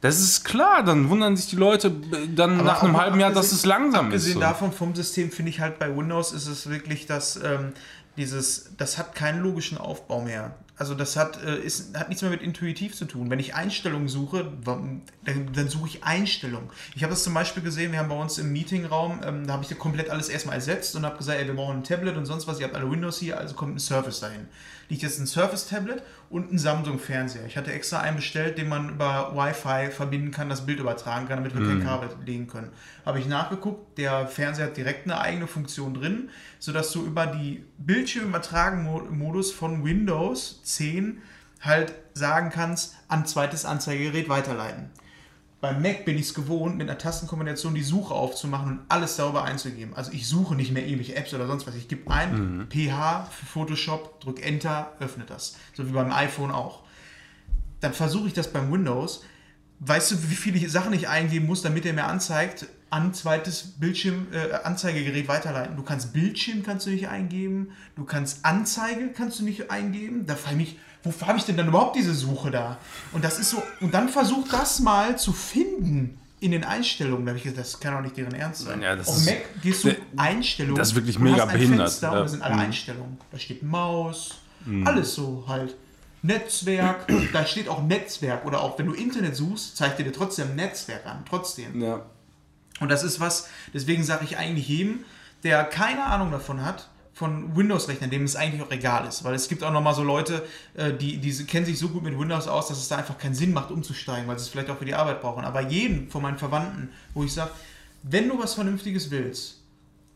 das 0.00 0.20
ist 0.20 0.44
klar, 0.44 0.82
dann 0.82 1.08
wundern 1.10 1.36
sich 1.36 1.48
die 1.48 1.56
Leute 1.56 1.88
äh, 1.88 2.28
dann 2.34 2.58
nach 2.64 2.82
einem 2.82 2.96
halben 2.96 3.20
Jahr, 3.20 3.30
dass 3.30 3.46
abgesehen- 3.46 3.56
es 3.58 3.66
langsam 3.66 4.06
ist. 4.08 4.14
Abgesehen 4.14 4.40
davon 4.40 4.72
vom 4.72 4.94
System 4.94 5.30
finde 5.30 5.50
ich 5.50 5.60
halt 5.60 5.78
bei 5.78 5.94
Windows 5.96 6.32
ist 6.32 6.46
es 6.46 6.68
wirklich, 6.70 7.06
dass 7.06 7.36
ähm, 7.36 7.72
dieses, 8.16 8.70
das 8.76 8.98
hat 8.98 9.14
keinen 9.14 9.42
logischen 9.42 9.78
Aufbau 9.78 10.22
mehr. 10.22 10.54
Also 10.78 10.94
das 10.94 11.16
hat, 11.16 11.42
äh, 11.42 11.58
ist, 11.58 11.96
hat 11.96 12.08
nichts 12.08 12.20
mehr 12.22 12.30
mit 12.30 12.42
intuitiv 12.42 12.94
zu 12.94 13.06
tun. 13.06 13.30
Wenn 13.30 13.38
ich 13.38 13.54
Einstellungen 13.54 14.08
suche, 14.08 14.52
dann, 14.64 15.02
dann 15.24 15.68
suche 15.68 15.88
ich 15.88 16.04
Einstellungen. 16.04 16.68
Ich 16.94 17.02
habe 17.02 17.12
das 17.12 17.24
zum 17.24 17.32
Beispiel 17.32 17.62
gesehen, 17.62 17.92
wir 17.92 17.98
haben 17.98 18.10
bei 18.10 18.20
uns 18.20 18.36
im 18.36 18.52
Meetingraum, 18.52 19.20
ähm, 19.24 19.46
da 19.46 19.54
habe 19.54 19.64
ich 19.68 19.78
komplett 19.78 20.10
alles 20.10 20.28
erstmal 20.28 20.56
ersetzt 20.56 20.94
und 20.94 21.06
habe 21.06 21.16
gesagt, 21.16 21.40
ey, 21.40 21.46
wir 21.46 21.54
brauchen 21.54 21.78
ein 21.78 21.84
Tablet 21.84 22.16
und 22.16 22.26
sonst 22.26 22.46
was, 22.46 22.60
ihr 22.60 22.66
habt 22.66 22.76
alle 22.76 22.90
Windows 22.90 23.18
hier, 23.18 23.38
also 23.38 23.54
kommt 23.54 23.76
ein 23.76 23.78
Surface 23.78 24.20
dahin. 24.20 24.48
Liegt 24.88 25.02
jetzt 25.02 25.18
ein 25.18 25.26
Surface-Tablet 25.26 26.02
und 26.30 26.52
ein 26.52 26.58
Samsung-Fernseher. 26.58 27.46
Ich 27.46 27.56
hatte 27.56 27.72
extra 27.72 28.00
einen 28.00 28.16
bestellt, 28.16 28.58
den 28.58 28.68
man 28.68 28.90
über 28.90 29.32
Wi-Fi 29.34 29.90
verbinden 29.90 30.30
kann, 30.30 30.48
das 30.48 30.66
Bild 30.66 30.80
übertragen 30.80 31.26
kann, 31.26 31.38
damit 31.38 31.56
wir 31.56 31.66
kein 31.66 31.82
Kabel 31.82 32.08
legen 32.24 32.46
können. 32.46 32.70
Habe 33.04 33.18
ich 33.18 33.26
nachgeguckt, 33.26 33.98
der 33.98 34.26
Fernseher 34.26 34.66
hat 34.66 34.76
direkt 34.76 35.06
eine 35.06 35.20
eigene 35.20 35.46
Funktion 35.46 35.94
drin, 35.94 36.30
sodass 36.58 36.92
du 36.92 37.04
über 37.04 37.26
die 37.26 37.64
Bildschirmübertragen-Modus 37.78 39.52
von 39.52 39.84
Windows 39.84 40.62
10 40.62 41.22
halt 41.60 41.92
sagen 42.14 42.50
kannst, 42.50 42.94
an 43.08 43.26
zweites 43.26 43.64
Anzeigegerät 43.64 44.28
weiterleiten. 44.28 44.90
Beim 45.60 45.80
Mac 45.80 46.04
bin 46.04 46.16
ich 46.16 46.26
es 46.26 46.34
gewohnt, 46.34 46.76
mit 46.76 46.88
einer 46.88 46.98
Tastenkombination 46.98 47.74
die 47.74 47.82
Suche 47.82 48.14
aufzumachen 48.14 48.72
und 48.72 48.80
alles 48.88 49.16
darüber 49.16 49.44
einzugeben. 49.44 49.94
Also 49.94 50.12
ich 50.12 50.28
suche 50.28 50.54
nicht 50.54 50.70
mehr 50.70 50.86
ewig 50.86 51.16
Apps 51.16 51.32
oder 51.32 51.46
sonst 51.46 51.66
was. 51.66 51.74
Ich 51.74 51.88
gebe 51.88 52.10
ein 52.10 52.68
PH 52.70 53.24
für 53.30 53.46
Photoshop, 53.46 54.20
drücke 54.20 54.42
Enter, 54.42 54.92
öffne 55.00 55.24
das. 55.24 55.56
So 55.74 55.88
wie 55.88 55.92
beim 55.92 56.12
iPhone 56.12 56.50
auch. 56.50 56.82
Dann 57.80 57.94
versuche 57.94 58.28
ich 58.28 58.34
das 58.34 58.52
beim 58.52 58.70
Windows. 58.70 59.24
Weißt 59.80 60.10
du, 60.10 60.30
wie 60.30 60.34
viele 60.34 60.68
Sachen 60.68 60.92
ich 60.92 61.08
eingeben 61.08 61.46
muss, 61.46 61.62
damit 61.62 61.86
er 61.86 61.94
mir 61.94 62.04
anzeigt, 62.04 62.66
an 62.96 63.12
zweites 63.14 63.62
Bildschirm, 63.78 64.26
äh, 64.32 64.54
Anzeigegerät 64.64 65.28
weiterleiten. 65.28 65.76
Du 65.76 65.82
kannst 65.82 66.12
Bildschirm 66.12 66.62
kannst 66.62 66.86
du 66.86 66.90
nicht 66.90 67.08
eingeben, 67.08 67.68
du 67.94 68.04
kannst 68.04 68.44
Anzeige 68.44 69.08
kannst 69.12 69.38
du 69.40 69.44
nicht 69.44 69.70
eingeben. 69.70 70.24
Da 70.26 70.34
frage 70.34 70.56
ich 70.56 70.60
mich, 70.70 70.78
wofür 71.04 71.26
habe 71.28 71.38
ich 71.38 71.44
denn 71.44 71.56
dann 71.56 71.68
überhaupt 71.68 71.94
diese 71.96 72.14
Suche 72.14 72.50
da? 72.50 72.78
Und 73.12 73.22
das 73.24 73.38
ist 73.38 73.50
so, 73.50 73.62
und 73.80 73.92
dann 73.92 74.08
versuch 74.08 74.48
das 74.48 74.80
mal 74.80 75.18
zu 75.18 75.32
finden 75.32 76.18
in 76.40 76.50
den 76.52 76.64
Einstellungen. 76.64 77.24
Da 77.26 77.30
habe 77.30 77.38
ich 77.38 77.44
gesagt, 77.44 77.60
das 77.60 77.80
kann 77.80 77.94
doch 77.94 78.00
nicht 78.02 78.16
deren 78.16 78.34
Ernst 78.34 78.62
sein. 78.62 78.80
Ja, 78.82 78.94
Auf 78.94 79.24
Mac 79.24 79.62
gehst 79.62 79.84
du 79.84 79.88
Ne, 79.88 79.96
Einstellungen. 80.16 80.76
das 80.76 80.88
ist 80.88 80.94
wirklich 80.94 81.16
und 81.18 81.24
mega 81.24 81.44
hast 81.44 81.52
behindert. 81.52 81.88
Fenster 81.90 82.10
und 82.10 82.16
Ja. 82.16 82.22
da 82.22 82.28
sind 82.28 82.42
alle 82.42 82.54
Mhm. 82.54 82.60
Einstellungen. 82.60 83.18
Da 83.30 83.38
steht 83.38 83.62
Maus, 83.62 84.34
alles 84.84 85.14
so 85.14 85.44
halt. 85.46 85.76
Netzwerk, 86.22 87.06
da 87.32 87.46
steht 87.46 87.68
auch 87.68 87.82
Netzwerk 87.82 88.44
oder 88.46 88.60
auch 88.60 88.78
wenn 88.78 88.86
du 88.86 88.92
Internet 88.94 89.36
suchst, 89.36 89.76
zeigt 89.76 89.98
dir 89.98 90.10
trotzdem 90.12 90.56
Netzwerk 90.56 91.06
an, 91.06 91.22
trotzdem. 91.28 91.80
ja. 91.80 92.00
Und 92.80 92.90
das 92.90 93.02
ist 93.02 93.20
was, 93.20 93.48
deswegen 93.72 94.04
sage 94.04 94.24
ich 94.24 94.36
eigentlich 94.36 94.68
jedem, 94.68 95.04
der 95.42 95.64
keine 95.64 96.04
Ahnung 96.04 96.30
davon 96.30 96.64
hat, 96.64 96.88
von 97.16 97.56
Windows-Rechnern, 97.56 98.10
dem 98.10 98.24
es 98.24 98.36
eigentlich 98.36 98.60
auch 98.60 98.70
egal 98.70 99.06
ist. 99.08 99.24
Weil 99.24 99.34
es 99.34 99.48
gibt 99.48 99.64
auch 99.64 99.72
nochmal 99.72 99.94
so 99.94 100.02
Leute, 100.02 100.46
äh, 100.74 100.92
die, 100.92 101.16
die 101.16 101.32
kennen 101.46 101.64
sich 101.64 101.78
so 101.78 101.88
gut 101.88 102.02
mit 102.02 102.18
Windows 102.18 102.46
aus, 102.46 102.68
dass 102.68 102.76
es 102.76 102.88
da 102.88 102.96
einfach 102.96 103.16
keinen 103.16 103.34
Sinn 103.34 103.54
macht, 103.54 103.70
umzusteigen, 103.70 104.28
weil 104.28 104.38
sie 104.38 104.44
es 104.44 104.48
vielleicht 104.50 104.68
auch 104.68 104.76
für 104.76 104.84
die 104.84 104.94
Arbeit 104.94 105.22
brauchen. 105.22 105.42
Aber 105.42 105.62
jeden 105.62 106.10
von 106.10 106.20
meinen 106.20 106.36
Verwandten, 106.36 106.90
wo 107.14 107.24
ich 107.24 107.32
sage, 107.32 107.52
wenn 108.02 108.28
du 108.28 108.38
was 108.38 108.52
Vernünftiges 108.52 109.10
willst, 109.10 109.62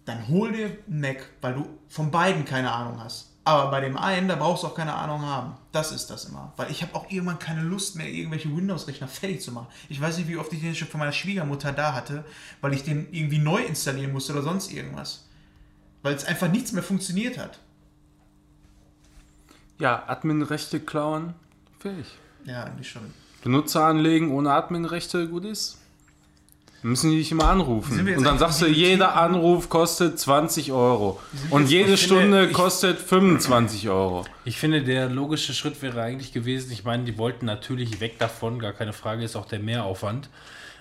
dann 0.05 0.29
hol 0.29 0.53
dir 0.53 0.67
einen 0.67 1.01
Mac, 1.01 1.27
weil 1.41 1.55
du 1.55 1.67
von 1.89 2.11
beiden 2.11 2.45
keine 2.45 2.71
Ahnung 2.71 3.03
hast. 3.03 3.30
Aber 3.45 3.71
bei 3.71 3.81
dem 3.81 3.97
einen, 3.97 4.29
da 4.29 4.37
brauchst 4.37 4.63
du 4.63 4.69
auch 4.69 4.75
keine 4.75 4.95
Ahnung 4.95 5.23
haben. 5.23 5.55
Das 5.73 5.93
ist 5.93 6.09
das 6.11 6.27
immer. 6.27 6.53
Weil 6.57 6.71
ich 6.71 6.83
habe 6.83 6.95
auch 6.95 7.11
irgendwann 7.11 7.39
keine 7.39 7.63
Lust 7.63 7.97
mehr, 7.97 8.07
irgendwelche 8.07 8.55
Windows-Rechner 8.55 9.09
fertig 9.09 9.41
zu 9.41 9.51
machen. 9.53 9.69
Ich 9.89 10.01
weiß 10.01 10.19
nicht, 10.19 10.29
wie 10.29 10.37
oft 10.37 10.53
ich 10.53 10.61
den 10.61 10.75
schon 10.75 10.89
von 10.89 11.01
meiner 11.01 11.13
Schwiegermutter 11.13 11.73
da 11.73 11.95
hatte, 11.95 12.25
weil 12.61 12.75
ich 12.75 12.85
den 12.85 13.09
irgendwie 13.13 13.39
neu 13.39 13.63
installieren 13.63 14.13
musste 14.13 14.35
oder 14.35 14.43
sonst 14.43 14.71
irgendwas. 14.73 15.27
Weil 16.03 16.15
es 16.15 16.25
einfach 16.25 16.49
nichts 16.49 16.73
mehr 16.73 16.83
funktioniert 16.83 17.39
hat. 17.39 17.59
ja, 19.79 20.05
Admin-Rechte 20.07 20.79
klauen, 20.81 21.35
fähig. 21.79 22.07
Ja, 22.45 22.65
eigentlich 22.65 22.91
schon. 22.91 23.13
Benutzer 23.43 23.85
anlegen 23.87 24.31
ohne 24.31 24.53
Adminrechte, 24.53 25.29
gut 25.29 25.47
ist. 25.47 25.80
Müssen 26.83 27.11
die 27.11 27.19
dich 27.19 27.31
immer 27.31 27.49
anrufen. 27.49 28.17
Und 28.17 28.25
dann 28.25 28.39
sagst 28.39 28.63
du, 28.63 28.67
jeder? 28.67 29.15
Anruf 29.17 29.69
kostet 29.69 30.19
20 30.19 30.73
Euro. 30.73 31.21
Und 31.51 31.69
jede 31.69 31.97
finde, 31.97 31.97
Stunde 31.99 32.47
ich- 32.47 32.53
kostet 32.55 32.99
25 32.99 33.89
Euro. 33.91 34.25
Ich 34.47 34.57
finde, 34.57 34.83
der 34.83 35.09
logische 35.11 35.53
Schritt 35.53 35.83
wäre 35.83 36.01
eigentlich 36.03 36.33
gewesen, 36.33 36.73
ich 36.73 36.85
meine, 36.85 37.05
die 37.05 37.19
wollten 37.19 37.45
natürlich 37.45 38.01
weg 38.01 38.19
davon, 38.19 38.59
gar 38.59 38.73
keine 38.73 38.95
Frage, 38.95 39.23
ist 39.25 39.37
auch 39.37 39.45
der 39.47 39.59
Mehraufwand. 39.59 40.31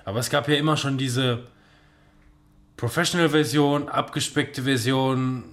Aber 0.05 0.19
es 0.19 0.29
gab 0.29 0.47
ja 0.47 0.55
immer 0.55 0.77
schon 0.77 0.97
diese 0.97 1.43
Professional-Version, 2.77 3.89
abgespeckte 3.89 4.63
Version, 4.63 5.43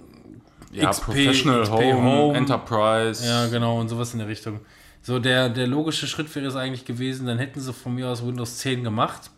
Ja, 0.71 0.89
XP, 0.89 1.03
Professional 1.05 1.61
XP 1.63 1.71
Home, 1.73 1.93
Home. 2.03 2.37
Enterprise. 2.37 3.25
Ja, 3.25 3.47
genau, 3.47 3.79
und 3.79 3.89
sowas 3.89 4.13
in 4.13 4.19
der 4.19 4.27
Richtung. 4.27 4.61
So, 5.01 5.19
der, 5.19 5.49
der 5.49 5.67
logische 5.67 6.07
Schritt 6.07 6.33
wäre 6.35 6.45
es 6.47 6.55
eigentlich 6.55 6.85
gewesen, 6.85 7.27
dann 7.27 7.37
hätten 7.37 7.59
sie 7.59 7.73
von 7.73 7.95
mir 7.95 8.07
aus 8.09 8.25
Windows 8.25 8.57
10 8.59 8.83
gemacht. 8.83 9.29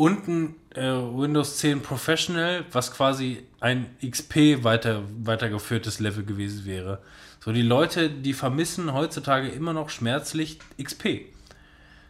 Und 0.00 0.28
ein 0.28 0.54
äh, 0.74 0.80
Windows 0.80 1.58
10 1.58 1.82
Professional, 1.82 2.64
was 2.72 2.90
quasi 2.90 3.42
ein 3.60 3.94
XP 4.02 4.64
weiter, 4.64 5.02
weitergeführtes 5.22 6.00
Level 6.00 6.24
gewesen 6.24 6.64
wäre. 6.64 7.00
So, 7.44 7.52
die 7.52 7.60
Leute, 7.60 8.08
die 8.08 8.32
vermissen 8.32 8.94
heutzutage 8.94 9.48
immer 9.48 9.74
noch 9.74 9.90
schmerzlich 9.90 10.58
XP. 10.82 11.26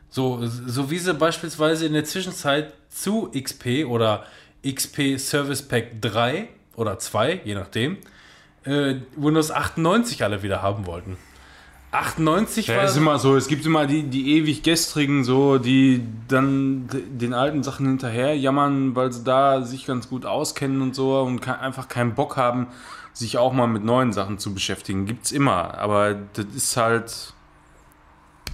So, 0.09 0.39
so 0.47 0.89
wie 0.93 1.01
sie 1.01 1.15
beispielsweise 1.15 1.85
in 1.85 1.95
der 1.95 2.05
Zwischenzeit 2.05 2.75
zu 2.91 3.29
XP 3.33 3.85
oder 3.89 4.25
XP 4.65 5.19
Service 5.19 5.63
Pack 5.63 6.01
3 6.01 6.49
oder 6.77 6.97
2, 6.97 7.41
je 7.45 7.57
nachdem, 7.57 7.97
äh, 8.67 9.01
Windows 9.17 9.51
98 9.51 10.23
alle 10.23 10.45
wieder 10.45 10.63
haben 10.63 10.87
wollten. 10.87 11.17
98 11.93 12.69
Ja, 12.69 12.77
war. 12.77 12.85
ist 12.85 12.97
immer 12.97 13.19
so, 13.19 13.37
es 13.37 13.49
gibt 13.49 13.67
immer 13.67 13.87
die, 13.87 14.05
die 14.05 14.37
ewig 14.37 14.63
gestrigen, 14.63 15.25
so, 15.25 15.59
die 15.59 16.05
dann 16.29 16.89
den 16.89 17.35
alten 17.35 17.63
Sachen 17.63 17.87
hinterher 17.87 18.37
jammern, 18.37 18.95
weil 18.95 19.13
sie 19.13 19.25
da 19.25 19.63
sich 19.63 19.87
ganz 19.87 20.09
gut 20.09 20.25
auskennen 20.25 20.83
und 20.83 20.95
so 20.95 21.21
und 21.21 21.47
einfach 21.49 21.89
keinen 21.89 22.15
Bock 22.15 22.37
haben, 22.37 22.69
sich 23.13 23.39
auch 23.39 23.53
mal 23.53 23.67
mit 23.67 23.85
neuen 23.85 24.13
Sachen 24.13 24.39
zu 24.39 24.55
beschäftigen. 24.55 25.07
Gibt's 25.07 25.33
immer, 25.33 25.79
aber 25.79 26.15
das 26.35 26.47
ist 26.55 26.77
halt, 26.77 27.35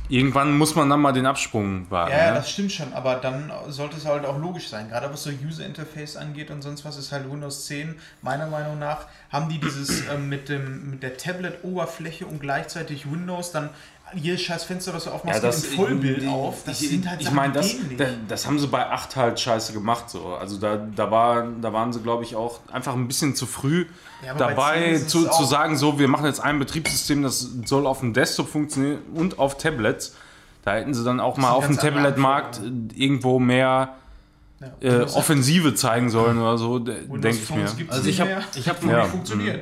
irgendwann 0.08 0.56
muss 0.56 0.74
man 0.74 0.88
dann 0.88 1.00
mal 1.00 1.12
den 1.12 1.26
Absprung 1.26 1.90
wagen. 1.90 2.12
Ja, 2.12 2.28
ne? 2.28 2.34
das 2.34 2.50
stimmt 2.50 2.72
schon, 2.72 2.92
aber 2.92 3.16
dann 3.16 3.50
sollte 3.68 3.96
es 3.96 4.04
halt 4.04 4.24
auch 4.24 4.38
logisch 4.38 4.68
sein. 4.68 4.88
Gerade 4.88 5.10
was 5.12 5.22
so 5.22 5.30
User 5.30 5.64
Interface 5.64 6.16
angeht 6.16 6.50
und 6.50 6.62
sonst 6.62 6.84
was 6.84 6.96
ist 6.96 7.12
halt 7.12 7.30
Windows 7.30 7.66
10, 7.66 7.96
meiner 8.22 8.46
Meinung 8.46 8.78
nach, 8.78 9.06
haben 9.30 9.48
die 9.48 9.58
dieses 9.58 10.08
ähm, 10.08 10.28
mit, 10.28 10.48
dem, 10.48 10.90
mit 10.90 11.02
der 11.02 11.16
Tablet-Oberfläche 11.16 12.26
und 12.26 12.40
gleichzeitig 12.40 13.10
Windows 13.10 13.52
dann 13.52 13.70
jedes 14.14 14.42
scheiß 14.42 14.64
Fenster, 14.64 14.94
was 14.94 15.04
du 15.04 15.10
aufmachst, 15.10 15.42
Ja, 15.42 15.48
das 15.48 15.64
im 15.64 15.72
Vollbild 15.76 16.22
ich- 16.22 16.28
auf. 16.28 16.62
Das 16.64 16.80
ich, 16.80 16.90
sind 16.90 17.08
halt 17.08 17.20
Ich 17.20 17.30
meine, 17.32 17.52
das, 17.52 17.68
die 17.70 17.76
gehen 17.78 17.88
nicht. 17.88 18.00
da- 18.00 18.06
das 18.28 18.46
haben 18.46 18.58
sie 18.58 18.66
bei 18.68 18.88
8 18.88 19.16
halt 19.16 19.38
scheiße 19.40 19.72
gemacht. 19.72 20.08
So. 20.10 20.34
Also 20.36 20.58
da, 20.58 20.76
da, 20.76 21.10
war, 21.10 21.46
da 21.60 21.72
waren 21.72 21.92
sie, 21.92 22.00
glaube 22.00 22.22
ich, 22.24 22.36
auch 22.36 22.60
einfach 22.72 22.94
ein 22.94 23.08
bisschen 23.08 23.34
zu 23.34 23.46
früh 23.46 23.86
Ja, 24.24 24.30
aber 24.32 24.54
bei 24.54 24.54
10 24.54 24.56
dabei 24.56 24.98
zu, 25.06 25.28
zu 25.30 25.44
sagen, 25.44 25.76
so, 25.76 25.98
wir 25.98 26.08
machen 26.08 26.26
jetzt 26.26 26.40
ein 26.40 26.58
Betriebssystem, 26.58 27.22
das 27.22 27.48
soll 27.64 27.86
auf 27.86 28.00
dem 28.00 28.12
Desktop 28.12 28.48
funktionieren 28.48 29.00
und 29.14 29.38
auf 29.38 29.58
Tablets. 29.58 30.14
Da 30.64 30.74
hätten 30.74 30.94
sie 30.94 31.04
dann 31.04 31.20
auch 31.20 31.36
mal 31.36 31.50
auf 31.50 31.66
dem 31.66 31.76
Tablet-Markt 31.78 32.60
irgendwo 32.96 33.38
mehr. 33.38 33.94
Äh, 34.80 35.00
Offensive 35.00 35.74
zeigen 35.74 36.08
sollen 36.08 36.38
oder 36.38 36.56
so, 36.56 36.78
denke 36.78 37.28
ich 37.30 37.50
mir. 37.50 37.68
Also 37.88 38.08
ich 38.08 38.20
hab- 38.20 38.28
mehr. 38.28 38.42
ich 38.54 38.68
hab- 38.68 38.82
ja. 38.84 39.06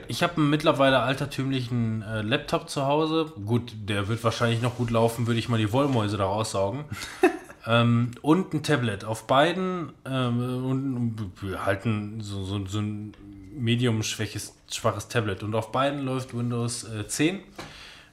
Ich 0.09 0.23
habe 0.23 0.37
einen 0.37 0.51
mittlerweile 0.51 1.01
altertümlichen 1.01 2.03
äh, 2.03 2.23
Laptop 2.23 2.69
zu 2.71 2.87
Hause. 2.87 3.33
Gut, 3.45 3.73
der 3.89 4.09
wird 4.09 4.23
wahrscheinlich 4.23 4.63
noch 4.63 4.77
gut 4.77 4.91
laufen, 4.91 5.27
würde 5.27 5.39
ich 5.41 5.49
mal 5.49 5.59
die 5.59 5.73
Wollmäuse 5.73 6.17
da 6.17 6.25
raussaugen. 6.27 6.85
ähm, 7.67 8.13
und 8.23 8.55
ein 8.55 8.63
Tablet. 8.63 9.05
Auf 9.05 9.27
beiden 9.27 9.93
ähm, 10.07 10.65
und 10.65 11.33
wir 11.41 11.65
halten 11.67 12.21
so, 12.21 12.45
so, 12.45 12.65
so 12.67 12.79
ein 12.79 13.15
medium-schwaches 13.57 14.55
schwaches 14.71 15.09
Tablet. 15.09 15.43
Und 15.43 15.55
auf 15.55 15.73
beiden 15.73 16.05
läuft 16.05 16.37
Windows 16.37 16.85
äh, 16.85 17.07
10. 17.07 17.41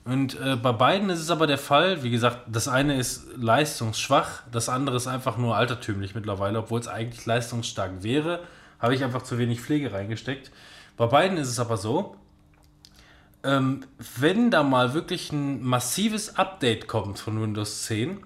Und 0.03 0.39
äh, 0.39 0.55
bei 0.55 0.71
beiden 0.71 1.09
ist 1.09 1.19
es 1.19 1.29
aber 1.29 1.45
der 1.45 1.59
Fall, 1.59 2.01
wie 2.01 2.09
gesagt, 2.09 2.39
das 2.47 2.67
eine 2.67 2.97
ist 2.97 3.27
leistungsschwach, 3.37 4.43
das 4.51 4.67
andere 4.67 4.97
ist 4.97 5.07
einfach 5.07 5.37
nur 5.37 5.55
altertümlich 5.55 6.15
mittlerweile, 6.15 6.59
obwohl 6.59 6.79
es 6.79 6.87
eigentlich 6.87 7.25
leistungsstark 7.25 8.01
wäre, 8.01 8.39
habe 8.79 8.95
ich 8.95 9.03
einfach 9.03 9.21
zu 9.21 9.37
wenig 9.37 9.61
Pflege 9.61 9.93
reingesteckt. 9.93 10.51
Bei 10.97 11.05
beiden 11.05 11.37
ist 11.37 11.49
es 11.49 11.59
aber 11.59 11.77
so, 11.77 12.15
ähm, 13.43 13.85
wenn 14.17 14.49
da 14.49 14.63
mal 14.63 14.93
wirklich 14.93 15.31
ein 15.31 15.63
massives 15.63 16.35
Update 16.35 16.87
kommt 16.87 17.19
von 17.19 17.41
Windows 17.41 17.83
10, 17.83 18.21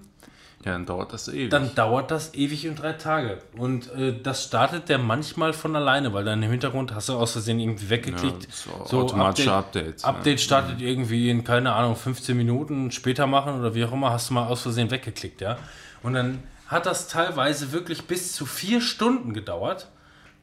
Ja, 0.66 0.72
dann 0.72 0.84
dauert 0.84 1.12
das 1.12 1.28
ewig. 1.28 1.48
dann 1.50 1.74
dauert 1.76 2.10
das 2.10 2.34
ewig 2.34 2.68
und 2.68 2.74
drei 2.82 2.92
Tage. 2.94 3.38
Und 3.56 3.90
äh, 3.94 4.12
das 4.20 4.44
startet 4.44 4.88
der 4.88 4.98
manchmal 4.98 5.52
von 5.52 5.76
alleine, 5.76 6.12
weil 6.12 6.24
dann 6.24 6.42
im 6.42 6.50
Hintergrund 6.50 6.92
hast 6.94 7.08
du 7.08 7.14
aus 7.14 7.32
Versehen 7.32 7.60
irgendwie 7.60 7.88
weggeklickt. 7.88 8.48
Ja, 8.66 8.86
so 8.86 9.00
automatische 9.02 9.52
Updates, 9.52 10.02
ja. 10.02 10.08
Update 10.08 10.40
startet 10.40 10.80
irgendwie 10.80 11.30
in, 11.30 11.44
keine 11.44 11.72
Ahnung, 11.72 11.94
15 11.94 12.36
Minuten 12.36 12.90
später 12.90 13.26
machen 13.28 13.60
oder 13.60 13.74
wie 13.76 13.84
auch 13.84 13.92
immer, 13.92 14.10
hast 14.10 14.28
du 14.30 14.34
mal 14.34 14.46
aus 14.48 14.62
Versehen 14.62 14.90
weggeklickt, 14.90 15.40
ja. 15.40 15.56
Und 16.02 16.14
dann 16.14 16.42
hat 16.66 16.84
das 16.86 17.06
teilweise 17.06 17.70
wirklich 17.70 18.02
bis 18.08 18.32
zu 18.32 18.44
vier 18.44 18.80
Stunden 18.80 19.32
gedauert, 19.34 19.86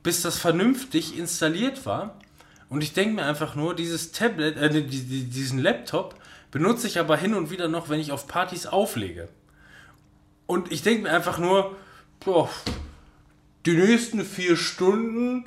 bis 0.04 0.22
das 0.22 0.38
vernünftig 0.38 1.18
installiert 1.20 1.86
war. 1.86 2.16
Und 2.70 2.82
ich 2.82 2.94
denke 2.94 3.16
mir 3.16 3.26
einfach 3.26 3.56
nur, 3.56 3.76
dieses 3.76 4.14
Tablet, 4.14 4.56
äh, 4.58 4.70
die- 4.70 4.88
die- 4.88 5.26
diesen 5.26 5.60
Laptop 5.60 6.16
benutze 6.50 6.88
ich 6.88 6.98
aber 6.98 7.18
hin 7.18 7.34
und 7.34 7.52
wieder 7.52 7.68
noch, 7.68 7.90
wenn 7.90 8.00
ich 8.00 8.14
auf 8.14 8.28
Partys 8.28 8.66
auflege. 8.68 9.28
Und 10.54 10.72
ich 10.72 10.84
denke 10.84 11.04
mir 11.04 11.10
einfach 11.10 11.40
nur, 11.40 11.76
boah, 12.24 12.48
die 13.66 13.76
nächsten 13.76 14.24
vier 14.24 14.56
Stunden 14.56 15.46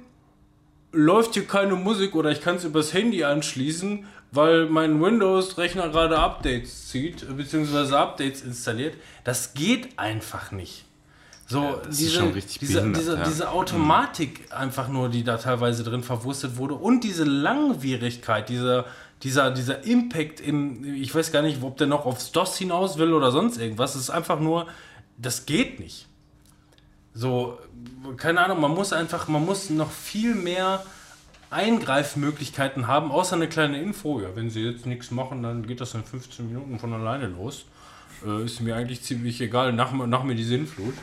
läuft 0.91 1.35
hier 1.35 1.47
keine 1.47 1.77
Musik 1.77 2.17
oder 2.17 2.33
ich 2.33 2.41
kann 2.41 2.57
es 2.57 2.65
übers 2.65 2.93
Handy 2.93 3.23
anschließen, 3.23 4.05
weil 4.33 4.67
mein 4.67 5.01
Windows-Rechner 5.01 5.91
gerade 5.91 6.19
Updates 6.19 6.89
zieht, 6.89 7.25
beziehungsweise 7.37 7.97
Updates 7.97 8.43
installiert. 8.43 8.95
Das 9.23 9.55
geht 9.55 9.97
einfach 9.97 10.51
nicht. 10.51 10.87
So, 11.47 11.81
ist 11.89 12.01
diese, 12.01 12.33
diese, 12.33 12.81
behindert, 12.81 13.01
diese, 13.01 13.17
ja. 13.17 13.25
diese 13.25 13.51
Automatik 13.53 14.49
einfach 14.51 14.89
nur, 14.89 15.09
die 15.09 15.23
da 15.23 15.37
teilweise 15.37 15.85
drin 15.85 16.03
verwurstet 16.03 16.57
wurde 16.57 16.75
und 16.75 17.05
diese 17.05 17.23
Langwierigkeit, 17.23 18.49
dieser, 18.49 18.87
dieser, 19.23 19.53
dieser 19.53 19.85
Impact 19.85 20.41
im, 20.41 20.97
ich 20.97 21.15
weiß 21.15 21.31
gar 21.31 21.43
nicht, 21.43 21.63
ob 21.63 21.77
der 21.77 21.87
noch 21.87 22.07
aufs 22.07 22.33
DOS 22.33 22.59
hinaus 22.59 22.99
will 22.99 23.13
oder 23.13 23.31
sonst 23.31 23.59
irgendwas, 23.59 23.95
es 23.95 24.03
ist 24.03 24.11
einfach 24.11 24.41
nur, 24.41 24.67
das 25.19 25.47
geht 25.47 25.81
nicht. 25.81 26.07
So, 27.15 27.59
keine 28.17 28.41
Ahnung, 28.45 28.61
man 28.61 28.73
muss 28.73 28.93
einfach, 28.93 29.27
man 29.29 29.45
muss 29.45 29.71
noch 29.71 29.91
viel 29.91 30.35
mehr 30.35 30.85
Eingreifmöglichkeiten 31.51 32.87
haben, 32.87 33.11
außer 33.11 33.37
eine 33.37 33.49
kleine 33.49 33.81
Info. 33.81 34.21
Ja, 34.21 34.35
wenn 34.35 34.51
sie 34.51 34.63
jetzt 34.63 34.87
nichts 34.87 35.11
machen, 35.11 35.43
dann 35.43 35.67
geht 35.67 35.81
das 35.81 35.95
in 35.95 36.05
15 36.05 36.47
Minuten 36.47 36.79
von 36.79 36.93
alleine 36.93 37.29
los. 37.29 37.65
Äh, 38.25 38.45
ist 38.45 38.61
mir 38.61 38.77
eigentlich 38.77 39.03
ziemlich 39.03 39.41
egal, 39.41 39.73
nach, 39.73 39.93
nach 39.93 40.23
mir 40.25 40.35
die 40.35 40.45
Sinnflut. 40.45 40.95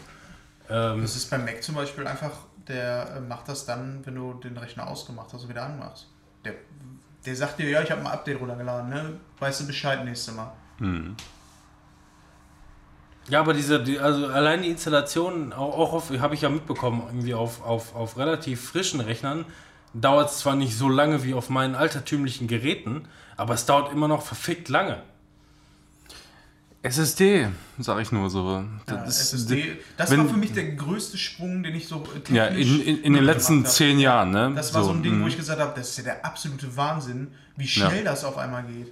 Ähm, 0.70 1.02
Das 1.02 1.16
ist 1.16 1.30
beim 1.30 1.46
Mac 1.46 1.64
zum 1.64 1.76
Beispiel 1.76 2.06
einfach, 2.08 2.32
der 2.68 3.16
äh, 3.18 3.20
macht 3.22 3.48
das 3.50 3.66
dann, 3.66 4.06
wenn 4.06 4.16
du 4.16 4.34
den 4.34 4.58
Rechner 4.58 4.88
ausgemacht 4.88 5.34
hast 5.34 5.44
und 5.44 5.50
wieder 5.50 5.64
anmachst. 5.66 6.08
Der, 6.46 6.54
der 7.26 7.36
sagt 7.36 7.60
dir, 7.60 7.70
ja, 7.70 7.82
ich 7.82 7.92
habe 7.92 8.02
ein 8.02 8.08
Update 8.08 8.40
runtergeladen, 8.40 8.90
ne? 8.90 9.20
Weißt 9.40 9.62
du 9.62 9.68
Bescheid 9.68 10.04
nächstes 10.06 10.34
Mal. 10.36 10.52
Ja, 13.30 13.40
aber 13.40 13.54
diese, 13.54 13.82
die, 13.82 14.00
also 14.00 14.28
allein 14.28 14.64
die 14.64 14.70
Installation, 14.70 15.54
auch, 15.54 15.78
auch 15.78 15.94
auf, 15.94 16.10
habe 16.20 16.36
ich 16.36 16.42
ja 16.42 16.50
mitbekommen, 16.50 17.04
irgendwie 17.08 17.34
auf, 17.34 17.64
auf, 17.64 17.96
auf 17.96 18.18
relativ 18.18 18.62
frischen 18.70 19.00
Rechnern, 19.00 19.46
dauert 19.94 20.30
es 20.32 20.40
zwar 20.40 20.56
nicht 20.56 20.78
so 20.78 20.90
lange 20.90 21.24
wie 21.24 21.34
auf 21.34 21.50
meinen 21.50 21.76
altertümlichen 21.76 22.48
Geräten, 22.48 23.06
aber 23.38 23.54
es 23.54 23.66
dauert 23.66 23.92
immer 23.94 24.08
noch 24.08 24.24
verfickt 24.24 24.68
lange. 24.70 25.02
SSD, 26.82 27.48
sag 27.80 28.02
ich 28.02 28.12
nur 28.12 28.30
so. 28.30 28.66
Das 28.86 28.96
Ja, 28.98 29.04
ist- 29.06 29.20
SSD, 29.34 29.78
das 29.96 30.12
wenn- 30.12 30.20
war 30.20 30.26
für 30.28 30.36
mich 30.38 30.52
der 30.52 30.74
größte 30.74 31.18
Sprung, 31.18 31.64
den 31.64 31.76
ich 31.76 31.88
so 31.88 32.04
Ja, 32.30 32.48
technisch 32.48 32.68
in, 32.68 32.82
in, 32.82 33.04
in 33.04 33.14
den 33.14 33.24
letzten 33.24 33.66
zehn 33.66 34.00
Jahren, 34.00 34.32
ne? 34.32 34.52
Das 34.54 34.74
war 34.74 34.84
so, 34.84 34.92
ein 34.92 35.02
Ding, 35.02 35.22
wo 35.24 35.28
ich 35.28 35.38
gesagt 35.38 35.62
habe, 35.62 35.72
das 35.78 35.92
ist 35.92 35.98
ja 36.00 36.04
der 36.04 36.26
absolute 36.26 36.76
Wahnsinn, 36.76 37.30
wie 37.56 37.68
schnell 37.68 38.04
das 38.04 38.26
auf 38.26 38.38
einmal 38.38 38.64
geht. 38.64 38.92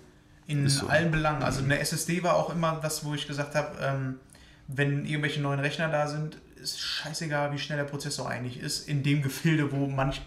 In 0.52 0.70
so. 0.70 0.88
allen 0.88 1.12
Belangen. 1.12 1.44
Also 1.44 1.64
eine 1.64 1.80
SSD 1.80 2.24
war 2.24 2.36
auch 2.36 2.54
immer 2.54 2.80
das, 2.82 3.06
wo 3.06 3.14
ich 3.14 3.28
gesagt 3.28 3.56
habe, 3.56 3.70
ähm, 3.82 4.16
wenn 4.68 5.06
irgendwelche 5.06 5.42
neuen 5.42 5.60
Rechner 5.60 5.90
da 5.90 6.08
sind, 6.08 6.38
ist 6.62 6.80
scheißegal, 6.80 7.52
wie 7.52 7.58
schnell 7.58 7.78
der 7.78 7.86
Prozessor 7.86 8.30
eigentlich 8.30 8.60
ist, 8.60 8.88
in 8.88 9.04
dem 9.04 9.22
Gefilde, 9.22 9.72
wo 9.72 9.88
manch 9.88 10.22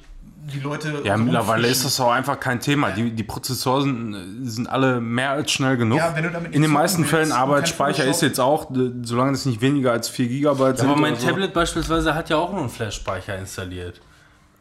die 0.52 0.60
Leute. 0.60 1.01
Ja, 1.05 1.16
mittlerweile 1.16 1.68
ist 1.68 1.84
das 1.84 1.98
auch 2.01 2.10
einfach 2.10 2.38
kein 2.38 2.60
Thema. 2.60 2.90
Die, 2.90 3.10
die 3.10 3.22
Prozessoren 3.22 4.46
sind 4.46 4.66
alle 4.66 5.01
mehr 5.01 5.30
als 5.30 5.51
schnell 5.52 5.76
genug. 5.76 5.98
Ja, 5.98 6.14
wenn 6.14 6.24
du 6.24 6.30
damit 6.30 6.55
In 6.55 6.62
den 6.62 6.70
meisten 6.70 7.05
Fällen 7.05 7.32
Arbeitsspeicher 7.32 8.05
ist 8.05 8.20
jetzt 8.20 8.40
auch, 8.40 8.70
solange 9.02 9.32
es 9.32 9.46
nicht 9.46 9.60
weniger 9.60 9.92
als 9.92 10.09
4 10.09 10.28
GB 10.28 10.76
sind. 10.76 10.80
aber 10.82 10.96
mein 10.96 11.12
oder 11.12 11.20
so. 11.20 11.28
Tablet 11.28 11.55
beispielsweise 11.55 12.14
hat 12.14 12.28
ja 12.28 12.36
auch 12.36 12.51
nur 12.51 12.60
einen 12.60 12.70
Flash-Speicher 12.70 13.38
installiert. 13.38 14.01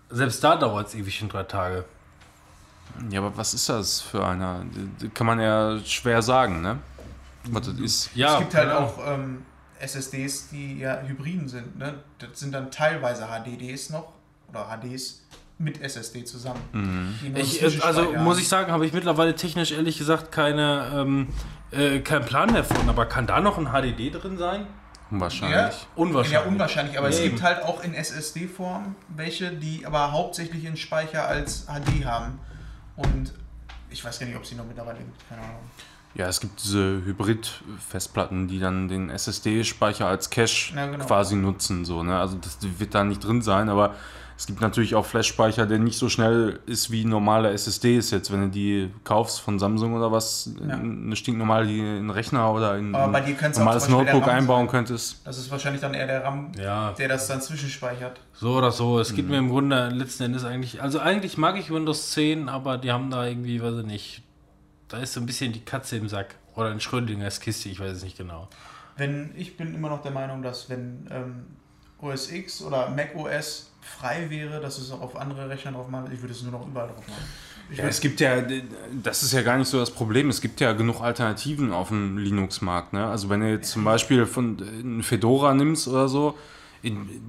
Selbst 0.10 0.44
da 0.44 0.56
dauert 0.56 0.88
es 0.88 0.96
ewig 0.96 1.22
in 1.22 1.30
drei 1.30 1.44
Tage. 1.44 1.86
Ja, 3.10 3.20
aber 3.20 3.36
was 3.38 3.54
ist 3.54 3.70
das 3.70 4.02
für 4.02 4.26
einer? 4.26 4.66
Kann 5.14 5.28
man 5.28 5.40
ja 5.40 5.80
schwer 5.84 6.22
sagen, 6.22 6.62
ne? 6.62 6.80
Was 7.50 7.68
das 7.68 7.80
ist. 7.80 8.16
Ja, 8.16 8.36
es 8.36 8.40
gibt 8.40 8.56
halt 8.56 8.72
auch 8.72 9.00
ähm, 9.06 9.46
SSDs, 9.80 10.50
die 10.50 10.80
ja 10.80 11.02
Hybriden 11.02 11.48
sind. 11.48 11.78
Ne? 11.78 11.96
Das 12.20 12.40
sind 12.40 12.54
dann 12.54 12.72
teilweise 12.72 13.28
HDDs 13.28 13.90
noch 13.90 14.14
oder 14.48 14.66
HDs 14.66 15.24
mit 15.58 15.82
SSD 15.82 16.24
zusammen. 16.26 16.62
Nur 17.22 17.38
Ich, 17.38 17.84
also 17.84 18.14
muss 18.14 18.40
ich 18.40 18.48
sagen, 18.48 18.72
habe 18.72 18.86
ich 18.86 18.94
mittlerweile 18.94 19.36
technisch 19.36 19.72
ehrlich 19.72 19.98
gesagt 19.98 20.32
keine, 20.32 20.92
ähm, 20.96 21.28
äh, 21.72 22.00
keinen 22.00 22.26
Plan 22.26 22.52
mehr 22.52 22.64
von. 22.64 22.90
Aber 22.90 23.06
kann 23.06 23.28
da 23.28 23.40
noch 23.40 23.58
ein 23.58 23.68
HDD 23.68 24.10
drin 24.12 24.38
sein? 24.38 24.68
Unwahrscheinlich. 25.12 25.58
Ja, 25.58 25.72
Unwahrscheinlich. 25.96 26.32
Ja, 26.32 26.48
unwahrscheinlich, 26.52 26.98
aber 26.98 27.10
es 27.10 27.20
Eben. 27.20 27.32
gibt 27.32 27.44
halt 27.44 27.62
auch 27.64 27.84
in 27.84 27.94
SSD-Form 27.94 28.96
welche, 29.16 29.52
die 29.52 29.86
aber 29.86 30.12
hauptsächlich 30.12 30.64
ihren 30.64 30.78
Speicher 30.78 31.28
als 31.28 31.68
HD 31.68 32.06
haben. 32.06 32.40
Und 32.96 33.34
ich 33.90 34.04
weiß 34.04 34.20
gar 34.20 34.26
nicht, 34.28 34.36
ob 34.36 34.46
sie 34.46 34.56
noch 34.56 34.66
mittlerweile 34.66 35.00
gibt, 35.00 35.30
keine 35.30 35.42
Ahnung. 35.42 35.60
Ja, 36.16 36.28
es 36.28 36.40
gibt 36.40 36.64
diese 36.64 37.04
Hybrid-Festplatten, 37.06 38.48
die 38.48 38.60
dann 38.60 38.88
den 38.88 39.10
SSD-Speicher 39.10 40.06
als 40.08 40.30
Cache 40.30 40.74
Ja, 40.76 40.86
genau. 40.86 41.06
quasi 41.06 41.36
nutzen. 41.36 41.86
So, 41.86 42.04
ne? 42.04 42.20
Also 42.20 42.38
das 42.38 42.58
wird 42.62 42.94
da 42.94 43.04
nicht 43.04 43.24
drin 43.24 43.42
sein, 43.42 43.68
aber 43.68 43.96
es 44.38 44.48
gibt 44.48 44.62
natürlich 44.62 44.96
auch 44.96 45.06
Flash-Speicher, 45.06 45.66
der 45.66 45.80
nicht 45.80 45.98
so 45.98 46.10
schnell 46.10 46.60
ist 46.66 46.92
wie 46.92 47.06
normale 47.06 47.52
SSDs 47.52 48.12
jetzt. 48.12 48.32
Wenn 48.32 48.42
du 48.42 48.48
die 48.50 48.92
kaufst 49.04 49.40
von 49.42 49.60
Samsung 49.60 49.94
oder 49.94 50.12
was, 50.12 50.50
Ja. 50.68 50.76
eine 50.76 51.16
stinknormal 51.16 51.68
die 51.68 51.80
in 51.80 52.10
Rechner 52.10 52.52
oder 52.52 52.78
in 52.78 52.94
Aber 52.96 53.18
ein 53.18 53.36
normales 53.56 53.88
Notebook 53.90 54.28
einbauen 54.28 54.68
könntest. 54.68 55.22
Das 55.26 55.38
ist 55.38 55.50
wahrscheinlich 55.52 55.82
dann 55.82 55.94
eher 55.94 56.08
der 56.08 56.24
RAM, 56.24 56.52
Ja, 56.60 56.92
der 56.94 57.08
das 57.08 57.28
dann 57.28 57.42
zwischenspeichert. 57.42 58.20
so 58.34 58.56
oder 58.58 58.72
so. 58.72 59.00
Es 59.00 59.12
Mhm. 59.12 59.16
geht 59.16 59.30
mir 59.30 59.38
im 59.38 59.50
Grunde 59.50 59.90
letzten 59.90 60.24
Endes 60.24 60.44
eigentlich. 60.46 60.82
Also 60.82 61.00
eigentlich 61.00 61.38
mag 61.38 61.58
ich 61.58 61.72
Windows 61.72 62.12
10, 62.12 62.50
aber 62.50 62.78
die 62.78 62.92
haben 62.92 63.10
da 63.12 63.26
irgendwie, 63.26 63.62
weiß 63.62 63.76
ich 63.80 63.86
nicht. 63.86 64.24
Da 64.90 64.98
ist 64.98 65.14
so 65.14 65.20
ein 65.20 65.26
bisschen 65.26 65.54
die 65.54 65.62
Katze 65.64 65.98
im 65.98 66.08
Sack. 66.10 66.36
Oder 66.56 66.70
ein 66.70 66.80
Schrödingers 66.80 67.40
Kiste, 67.40 67.70
ich 67.70 67.80
weiß 67.80 67.92
es 67.98 68.04
nicht 68.04 68.18
genau. 68.18 68.48
Wenn, 68.96 69.32
ich 69.36 69.58
bin 69.58 69.74
immer 69.74 69.90
noch 69.90 70.04
der 70.04 70.12
Meinung, 70.12 70.44
dass 70.44 70.70
wenn 70.70 71.08
ähm, 71.12 71.46
OS 72.00 72.32
X 72.32 72.62
oder 72.62 72.90
Mac 72.90 73.16
OS 73.16 73.72
frei 73.84 74.30
wäre, 74.30 74.60
dass 74.60 74.78
es 74.78 74.92
auch 74.92 75.02
auf 75.02 75.16
andere 75.16 75.50
Rechner 75.50 75.72
drauf 75.72 75.88
machen. 75.90 76.12
Ich 76.14 76.22
würde 76.22 76.34
es 76.34 76.42
nur 76.44 76.52
noch 76.52 76.68
überall 76.68 76.88
drauf 76.88 77.08
machen. 77.08 77.24
Ich 77.72 77.78
Ja, 77.78 77.86
es 77.86 78.02
gibt 78.02 78.20
ja, 78.20 78.42
das 79.02 79.24
ist 79.24 79.34
ja 79.34 79.42
gar 79.42 79.58
nicht 79.58 79.68
so 79.68 79.80
das 79.80 79.92
Problem. 79.92 80.30
Es 80.30 80.42
gibt 80.42 80.60
ja 80.60 80.74
genug 80.74 81.02
Alternativen 81.02 81.72
auf 81.72 81.88
dem 81.90 82.18
Linux-Markt. 82.18 82.94
Ne? 82.94 83.06
Also 83.06 83.30
wenn 83.30 83.40
du 83.40 83.50
jetzt 83.50 83.72
zum 83.72 83.84
Beispiel 83.84 84.26
von 84.26 85.02
Fedora 85.02 85.54
nimmst 85.54 85.88
oder 85.88 86.08
so, 86.08 86.38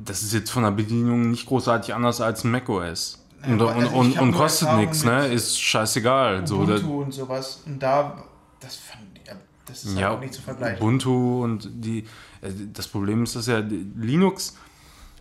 das 0.04 0.22
ist 0.22 0.32
jetzt 0.32 0.50
von 0.50 0.64
der 0.64 0.72
Bedienung 0.72 1.30
nicht 1.30 1.46
großartig 1.46 1.94
anders 1.94 2.20
als 2.20 2.42
ein 2.44 2.50
macOS. 2.50 3.24
Und, 3.46 3.60
und, 3.60 3.68
also 3.68 3.86
ich 3.86 3.92
und, 3.92 4.18
und 4.18 4.30
nur 4.30 4.40
kostet 4.40 4.72
nichts, 4.74 5.04
ne? 5.04 5.26
Ist 5.28 5.60
scheißegal. 5.60 6.46
So, 6.46 6.60
Ubuntu 6.60 7.02
und 7.02 7.12
sowas. 7.12 7.62
Und 7.66 7.78
da, 7.80 8.24
das 8.58 8.76
fand 8.76 9.04
ja, 9.26 9.34
das 9.66 9.84
ist 9.84 9.98
ja, 9.98 10.08
einfach 10.08 10.20
nicht 10.20 10.34
zu 10.34 10.42
vergleichen. 10.42 10.82
Ubuntu 10.82 11.44
und 11.44 11.68
die. 11.72 11.98
äh, 12.40 12.50
Das 12.72 12.88
Problem 12.88 13.22
ist, 13.22 13.36
dass 13.36 13.46
ja 13.46 13.58
Linux. 13.58 14.56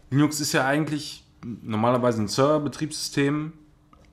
Linux 0.10 0.40
ist 0.40 0.54
ja 0.54 0.66
eigentlich 0.66 1.23
normalerweise 1.62 2.22
ein 2.22 2.28
Serverbetriebssystem 2.28 3.54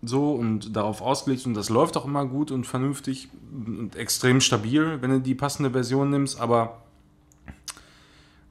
so 0.03 0.33
und 0.33 0.75
darauf 0.75 1.03
ausgelegt 1.03 1.47
und 1.47 1.55
das 1.55 1.69
läuft 1.69 1.97
auch 1.97 2.07
immer 2.07 2.25
gut 2.25 2.51
und 2.51 2.67
vernünftig 2.67 3.29
und 3.53 3.97
extrem 3.97 4.41
stabil, 4.41 4.99
wenn 5.03 5.11
du 5.11 5.21
die 5.21 5.35
passende 5.35 5.71
Version 5.71 6.11
nimmst, 6.11 6.41
aber 6.41 6.83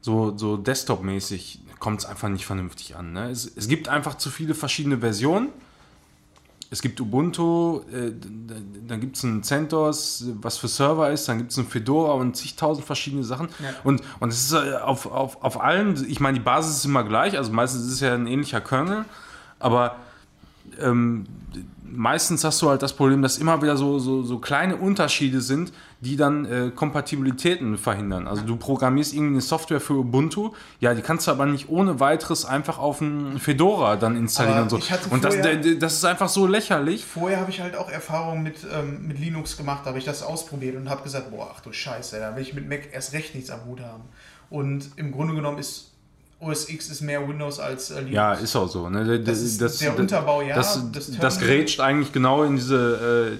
so, 0.01 0.38
so 0.38 0.57
Desktop-mäßig 0.57 1.61
kommt 1.80 2.01
es 2.01 2.06
einfach 2.06 2.30
nicht 2.30 2.45
vernünftig 2.45 2.95
an. 2.95 3.14
Ne? 3.14 3.30
Es, 3.30 3.51
es 3.56 3.68
gibt 3.68 3.89
einfach 3.89 4.15
zu 4.15 4.30
viele 4.30 4.53
verschiedene 4.53 4.99
Versionen. 4.99 5.49
Es 6.72 6.82
gibt 6.84 7.02
Ubuntu, 7.02 7.80
äh, 7.91 8.12
da- 8.12 8.56
dann 8.88 9.00
gibt 9.00 9.16
es 9.18 9.24
ein 9.24 9.41
CentOS, 9.41 10.26
was 10.41 10.58
für 10.58 10.68
Server 10.68 11.10
ist, 11.12 11.28
dann 11.28 11.40
gibt 11.40 11.52
es 11.52 11.58
ein 11.58 11.66
Fedora 11.66 12.14
und 12.14 12.36
zigtausend 12.38 12.86
verschiedene 12.86 13.24
Sachen. 13.24 13.48
Ja. 13.60 13.70
Und, 13.84 14.02
und 14.20 14.30
es 14.30 14.44
ist 14.46 14.54
äh, 14.54 14.76
auf, 14.76 15.08
auf, 15.12 15.41
auf 15.44 15.60
allen, 15.62 16.06
ich 16.08 16.20
meine, 16.20 16.38
die 16.38 16.44
Basis 16.44 16.78
ist 16.78 16.86
immer 16.86 17.04
gleich, 17.04 17.38
also 17.38 17.52
meistens 17.52 17.86
ist 17.88 17.94
es 17.94 18.00
ja 18.02 18.14
ein 18.14 18.28
ähnlicher 18.28 18.62
Kernel, 18.62 19.06
aber 19.58 19.96
ähm, 20.80 21.26
meistens 21.91 22.44
hast 22.44 22.61
du 22.61 22.70
halt 22.70 22.82
das 22.82 22.94
Problem, 22.94 23.22
dass 23.22 23.38
immer 23.38 23.61
wieder 23.61 23.78
so, 23.78 23.99
so, 23.99 24.24
so 24.24 24.40
kleine 24.40 24.78
Unterschiede 24.78 25.41
sind, 25.41 25.72
die 26.02 26.16
dann 26.16 26.45
äh, 26.45 26.72
Kompatibilitäten 26.74 27.78
verhindern. 27.78 28.28
Also 28.28 28.44
du 28.44 28.56
programmierst 28.56 29.14
irgendeine 29.14 29.41
Software 29.41 29.82
für 29.82 29.94
Ubuntu, 29.94 30.53
ja, 30.80 30.94
die 30.94 31.02
kannst 31.02 31.28
du 31.28 31.32
aber 31.32 31.45
nicht 31.45 31.70
ohne 31.70 31.99
weiteres 31.99 32.45
einfach 32.45 32.80
auf 32.80 33.02
ein 33.02 33.40
Fedora 33.40 33.95
dann 33.95 34.16
installieren 34.16 34.68
Aber 34.68 34.76
und 34.76 34.84
so. 34.84 34.95
Und 35.10 35.24
das, 35.24 35.36
das 35.80 35.94
ist 35.94 36.06
einfach 36.06 36.30
so 36.30 36.48
lächerlich. 36.48 37.06
Vorher 37.06 37.40
habe 37.40 37.52
ich 37.52 37.61
halt 37.61 37.76
auch 37.76 37.90
Erfahrungen 37.90 38.44
mit, 38.44 38.66
ähm, 38.74 39.07
mit 39.07 39.20
Linux 39.20 39.57
gemacht, 39.57 39.82
da 39.84 39.90
habe 39.90 39.99
ich 39.99 40.06
das 40.06 40.24
ausprobiert 40.24 40.76
und 40.76 40.90
habe 40.90 41.03
gesagt, 41.03 41.32
boah, 41.32 41.53
ach 41.53 41.61
du 41.61 41.74
Scheiße, 41.74 42.20
da 42.20 42.36
will 42.36 42.44
ich 42.44 42.53
mit 42.53 42.70
Mac 42.70 42.90
erst 42.91 43.14
recht 43.14 43.36
nichts 43.36 43.49
am 43.49 43.66
Hut 43.66 43.82
haben. 43.82 44.03
Und 44.49 44.91
im 44.95 45.11
Grunde 45.11 45.36
genommen 45.36 45.60
ist 45.60 45.89
OS 46.41 46.70
X 46.70 46.90
ist 46.90 47.02
mehr 47.02 47.28
Windows 47.28 47.60
als 47.60 47.91
äh, 47.91 47.95
Linux. 47.99 48.14
Ja, 48.16 48.34
ist 48.34 48.56
auch 48.56 48.68
so. 48.70 48.90
Ne? 48.90 49.03
D- 49.20 49.24
Das 49.24 49.40
ist 49.40 49.60
der 49.82 49.98
Unterbau, 49.98 50.41
ja, 50.41 50.56
Das, 50.56 50.82
das 50.94 51.11
das, 51.20 51.40
grätscht 51.40 51.80
eigentlich 51.82 52.14
genau 52.14 52.44
in 52.44 52.56
diese 52.56 53.38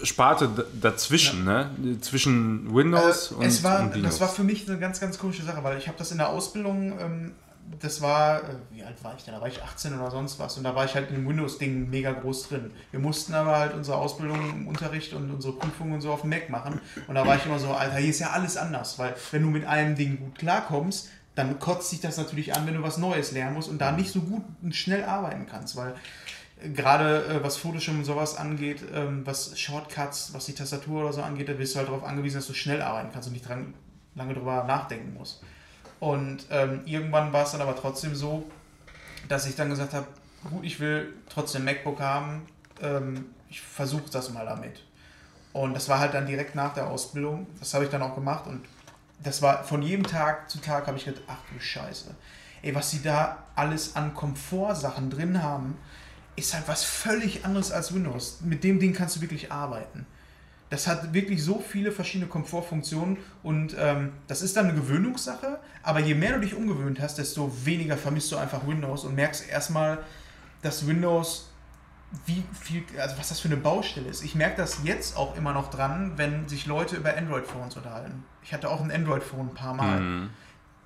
äh, 0.00 0.04
Sparte 0.06 0.48
dazwischen, 0.80 1.44
ne? 1.44 1.70
zwischen 2.00 2.74
Windows 2.74 3.30
Äh, 3.30 3.34
und, 3.34 3.44
es 3.44 3.62
war, 3.62 3.80
und 3.82 3.94
Linux. 3.94 4.14
das 4.14 4.20
war 4.20 4.28
für 4.28 4.42
mich 4.44 4.68
eine 4.68 4.78
ganz, 4.78 5.00
ganz 5.00 5.18
komische 5.18 5.42
Sache, 5.42 5.62
weil 5.62 5.76
ich 5.78 5.86
habe 5.88 5.98
das 5.98 6.12
in 6.12 6.18
der 6.18 6.30
Ausbildung, 6.30 6.98
ähm, 6.98 7.32
das 7.78 8.00
war, 8.00 8.38
äh, 8.40 8.42
wie 8.72 8.82
alt 8.82 8.96
war 9.04 9.14
ich 9.16 9.22
denn? 9.24 9.34
Da 9.34 9.40
war 9.40 9.46
ich 9.46 9.62
18 9.62 9.94
oder 10.00 10.10
sonst 10.10 10.38
was 10.40 10.56
und 10.56 10.64
da 10.64 10.74
war 10.74 10.86
ich 10.86 10.94
halt 10.94 11.08
in 11.10 11.16
dem 11.16 11.28
Windows-Ding 11.28 11.88
mega 11.90 12.10
groß 12.12 12.48
drin. 12.48 12.70
Wir 12.90 12.98
mussten 13.00 13.32
aber 13.34 13.58
halt 13.58 13.74
unsere 13.74 13.96
Ausbildung 13.98 14.40
im 14.50 14.66
Unterricht 14.66 15.12
und 15.12 15.30
unsere 15.30 15.52
Prüfungen 15.52 15.92
und 15.92 16.00
so 16.00 16.10
auf 16.10 16.22
dem 16.22 16.30
Mac 16.30 16.48
machen 16.50 16.80
und 17.06 17.14
da 17.14 17.24
war 17.26 17.36
ich 17.36 17.44
immer 17.46 17.58
so, 17.58 17.68
Alter, 17.68 17.98
hier 17.98 18.10
ist 18.10 18.18
ja 18.20 18.30
alles 18.30 18.56
anders, 18.56 18.98
weil 18.98 19.14
wenn 19.30 19.42
du 19.42 19.50
mit 19.50 19.66
einem 19.66 19.94
Ding 19.94 20.18
gut 20.18 20.36
klarkommst, 20.38 21.10
dann 21.34 21.58
kotzt 21.58 21.90
sich 21.90 22.00
das 22.00 22.16
natürlich 22.16 22.54
an, 22.54 22.66
wenn 22.66 22.74
du 22.74 22.82
was 22.82 22.98
Neues 22.98 23.32
lernen 23.32 23.54
musst 23.54 23.68
und 23.68 23.78
da 23.78 23.92
nicht 23.92 24.12
so 24.12 24.20
gut 24.20 24.42
und 24.62 24.74
schnell 24.74 25.04
arbeiten 25.04 25.46
kannst, 25.46 25.76
weil 25.76 25.94
äh, 26.62 26.70
gerade 26.70 27.24
äh, 27.26 27.42
was 27.42 27.56
Photoshop 27.56 27.94
und 27.94 28.04
sowas 28.04 28.36
angeht, 28.36 28.82
ähm, 28.92 29.22
was 29.24 29.58
Shortcuts, 29.58 30.34
was 30.34 30.46
die 30.46 30.54
Tastatur 30.54 31.02
oder 31.02 31.12
so 31.12 31.22
angeht, 31.22 31.48
da 31.48 31.52
bist 31.52 31.74
du 31.74 31.78
halt 31.78 31.88
darauf 31.88 32.04
angewiesen, 32.04 32.38
dass 32.38 32.46
du 32.46 32.54
schnell 32.54 32.82
arbeiten 32.82 33.10
kannst 33.12 33.28
und 33.28 33.34
nicht 33.34 33.48
dran, 33.48 33.74
lange 34.14 34.34
drüber 34.34 34.64
nachdenken 34.64 35.14
musst. 35.14 35.42
Und 36.00 36.46
ähm, 36.50 36.80
irgendwann 36.86 37.32
war 37.32 37.44
es 37.44 37.52
dann 37.52 37.60
aber 37.60 37.76
trotzdem 37.76 38.14
so, 38.14 38.50
dass 39.28 39.46
ich 39.46 39.54
dann 39.54 39.68
gesagt 39.68 39.92
habe, 39.92 40.06
gut, 40.48 40.64
ich 40.64 40.80
will 40.80 41.12
trotzdem 41.28 41.64
MacBook 41.64 42.00
haben, 42.00 42.46
ähm, 42.82 43.26
ich 43.48 43.60
versuche 43.60 44.10
das 44.10 44.30
mal 44.32 44.46
damit. 44.46 44.82
Und 45.52 45.74
das 45.74 45.88
war 45.88 45.98
halt 45.98 46.14
dann 46.14 46.26
direkt 46.26 46.54
nach 46.54 46.74
der 46.74 46.88
Ausbildung, 46.88 47.46
das 47.58 47.74
habe 47.74 47.84
ich 47.84 47.90
dann 47.90 48.02
auch 48.02 48.14
gemacht 48.14 48.46
und 48.46 48.62
das 49.22 49.42
war 49.42 49.64
von 49.64 49.82
jedem 49.82 50.06
Tag 50.06 50.50
zu 50.50 50.60
Tag 50.60 50.86
habe 50.86 50.96
ich 50.96 51.04
gedacht, 51.04 51.22
ach 51.26 51.38
du 51.52 51.60
Scheiße. 51.60 52.14
Ey, 52.62 52.74
was 52.74 52.90
sie 52.90 53.02
da 53.02 53.44
alles 53.54 53.96
an 53.96 54.14
Komfortsachen 54.14 55.10
drin 55.10 55.42
haben, 55.42 55.76
ist 56.36 56.54
halt 56.54 56.68
was 56.68 56.84
völlig 56.84 57.44
anderes 57.44 57.72
als 57.72 57.94
Windows. 57.94 58.40
Mit 58.42 58.64
dem 58.64 58.78
Ding 58.78 58.94
kannst 58.94 59.16
du 59.16 59.20
wirklich 59.20 59.52
arbeiten. 59.52 60.06
Das 60.70 60.86
hat 60.86 61.12
wirklich 61.12 61.42
so 61.42 61.58
viele 61.58 61.90
verschiedene 61.90 62.28
Komfortfunktionen 62.28 63.16
und 63.42 63.74
ähm, 63.76 64.12
das 64.28 64.40
ist 64.40 64.56
dann 64.56 64.66
eine 64.66 64.74
Gewöhnungssache, 64.74 65.58
aber 65.82 65.98
je 65.98 66.14
mehr 66.14 66.34
du 66.34 66.42
dich 66.42 66.54
umgewöhnt 66.54 67.00
hast, 67.00 67.18
desto 67.18 67.52
weniger 67.64 67.96
vermisst 67.96 68.30
du 68.30 68.36
einfach 68.36 68.64
Windows 68.66 69.04
und 69.04 69.16
merkst 69.16 69.48
erstmal, 69.48 69.98
dass 70.62 70.86
Windows 70.86 71.49
wie 72.26 72.42
viel, 72.60 72.82
also 72.98 73.16
was 73.18 73.28
das 73.28 73.40
für 73.40 73.48
eine 73.48 73.56
Baustelle 73.56 74.08
ist. 74.08 74.24
Ich 74.24 74.34
merke 74.34 74.56
das 74.56 74.78
jetzt 74.84 75.16
auch 75.16 75.36
immer 75.36 75.52
noch 75.52 75.70
dran, 75.70 76.12
wenn 76.16 76.48
sich 76.48 76.66
Leute 76.66 76.96
über 76.96 77.16
Android-Phones 77.16 77.76
unterhalten. 77.76 78.24
Ich 78.42 78.52
hatte 78.52 78.68
auch 78.68 78.80
ein 78.80 78.90
Android-Phone 78.90 79.50
ein 79.50 79.54
paar 79.54 79.74
Mal. 79.74 80.00
Mhm. 80.00 80.30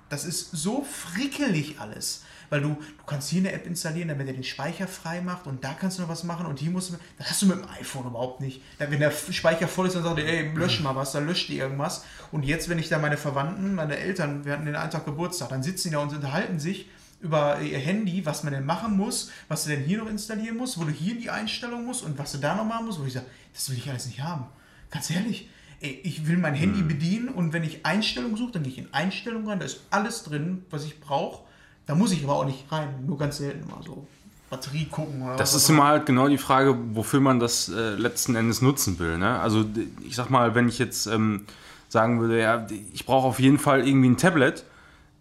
Das 0.09 0.23
ist 0.23 0.51
so 0.51 0.83
frickelig 0.83 1.79
alles. 1.79 2.23
Weil 2.49 2.61
du, 2.61 2.69
du 2.69 3.03
kannst 3.07 3.29
hier 3.29 3.39
eine 3.39 3.51
App 3.53 3.65
installieren, 3.65 4.09
damit 4.09 4.27
er 4.27 4.33
den 4.33 4.43
Speicher 4.43 4.87
frei 4.87 5.19
macht 5.21 5.47
und 5.47 5.63
da 5.63 5.73
kannst 5.73 5.97
du 5.97 6.03
noch 6.03 6.09
was 6.09 6.23
machen 6.23 6.45
und 6.45 6.59
hier 6.59 6.69
musst 6.69 6.91
du. 6.91 6.97
Das 7.17 7.29
hast 7.31 7.41
du 7.41 7.47
mit 7.47 7.57
dem 7.57 7.67
iPhone 7.69 8.05
überhaupt 8.05 8.39
nicht. 8.39 8.61
Dann, 8.77 8.91
wenn 8.91 8.99
der 8.99 9.11
Speicher 9.11 9.67
voll 9.67 9.87
ist, 9.87 9.95
dann 9.95 10.03
sagt 10.03 10.19
er, 10.19 10.27
ey, 10.27 10.51
lösch 10.53 10.79
mal 10.81 10.95
was, 10.95 11.11
dann 11.11 11.25
löscht 11.25 11.49
die 11.49 11.57
irgendwas. 11.57 12.05
Und 12.31 12.43
jetzt, 12.43 12.69
wenn 12.69 12.77
ich 12.77 12.87
da 12.87 12.99
meine 12.99 13.17
Verwandten, 13.17 13.73
meine 13.73 13.97
Eltern, 13.97 14.45
wir 14.45 14.53
hatten 14.53 14.65
den 14.65 14.75
einen 14.75 14.91
Tag 14.91 15.05
Geburtstag, 15.05 15.49
dann 15.49 15.63
sitzen 15.63 15.89
die 15.89 15.95
da 15.95 16.01
und 16.01 16.13
unterhalten 16.13 16.59
sich 16.59 16.87
über 17.21 17.59
ihr 17.61 17.79
Handy, 17.79 18.25
was 18.25 18.43
man 18.43 18.53
denn 18.53 18.65
machen 18.65 18.95
muss, 18.97 19.31
was 19.47 19.63
du 19.63 19.71
denn 19.71 19.83
hier 19.83 19.97
noch 19.99 20.09
installieren 20.09 20.57
musst, 20.57 20.79
wo 20.79 20.83
du 20.83 20.91
hier 20.91 21.13
in 21.13 21.21
die 21.21 21.29
Einstellung 21.29 21.85
musst 21.85 22.03
und 22.03 22.17
was 22.17 22.33
du 22.33 22.37
da 22.37 22.55
noch 22.55 22.65
machen 22.65 22.85
musst, 22.85 22.99
wo 22.99 23.05
ich 23.05 23.13
sage, 23.13 23.25
das 23.53 23.69
will 23.69 23.77
ich 23.77 23.89
alles 23.89 24.05
nicht 24.05 24.21
haben. 24.21 24.45
Ganz 24.91 25.09
ehrlich, 25.09 25.49
ey, 25.81 26.01
ich 26.03 26.27
will 26.27 26.37
mein 26.37 26.53
Handy 26.53 26.81
bedienen 26.81 27.29
und 27.29 27.53
wenn 27.53 27.63
ich 27.63 27.85
Einstellungen 27.85 28.37
suche, 28.37 28.53
dann 28.53 28.63
gehe 28.63 28.71
ich 28.71 28.77
in 28.77 28.93
Einstellungen 28.93 29.47
rein, 29.47 29.59
da 29.59 29.65
ist 29.65 29.81
alles 29.89 30.23
drin, 30.23 30.65
was 30.69 30.85
ich 30.85 30.99
brauche. 30.99 31.43
Da 31.85 31.95
muss 31.95 32.11
ich 32.11 32.23
aber 32.23 32.35
auch 32.35 32.45
nicht 32.45 32.71
rein, 32.71 33.05
nur 33.05 33.17
ganz 33.17 33.37
selten 33.37 33.69
mal 33.69 33.81
so. 33.83 34.07
Batterie 34.49 34.85
gucken 34.85 35.23
oder 35.23 35.35
Das 35.37 35.55
ist 35.55 35.69
immer 35.69 35.85
halt 35.85 36.05
genau 36.05 36.27
die 36.27 36.37
Frage, 36.37 36.77
wofür 36.93 37.19
man 37.19 37.39
das 37.39 37.69
äh, 37.69 37.95
letzten 37.95 38.35
Endes 38.35 38.61
nutzen 38.61 38.99
will. 38.99 39.17
Ne? 39.17 39.39
Also 39.39 39.65
ich 40.07 40.15
sag 40.15 40.29
mal, 40.29 40.53
wenn 40.53 40.69
ich 40.69 40.77
jetzt 40.77 41.07
ähm, 41.07 41.45
sagen 41.89 42.19
würde, 42.19 42.39
ja, 42.39 42.67
ich 42.93 43.05
brauche 43.05 43.27
auf 43.27 43.39
jeden 43.39 43.57
Fall 43.57 43.87
irgendwie 43.87 44.09
ein 44.09 44.17
Tablet, 44.17 44.63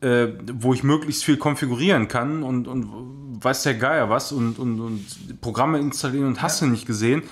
äh, 0.00 0.28
wo 0.52 0.74
ich 0.74 0.82
möglichst 0.82 1.24
viel 1.24 1.36
konfigurieren 1.36 2.08
kann 2.08 2.42
und, 2.42 2.68
und 2.68 2.88
weiß 3.42 3.62
der 3.64 3.74
Geier 3.74 4.10
was 4.10 4.32
und, 4.32 4.58
und, 4.58 4.80
und 4.80 5.40
Programme 5.40 5.78
installieren 5.78 6.26
und 6.26 6.42
hast 6.42 6.62
du 6.62 6.66
nicht 6.66 6.86
gesehen. 6.86 7.22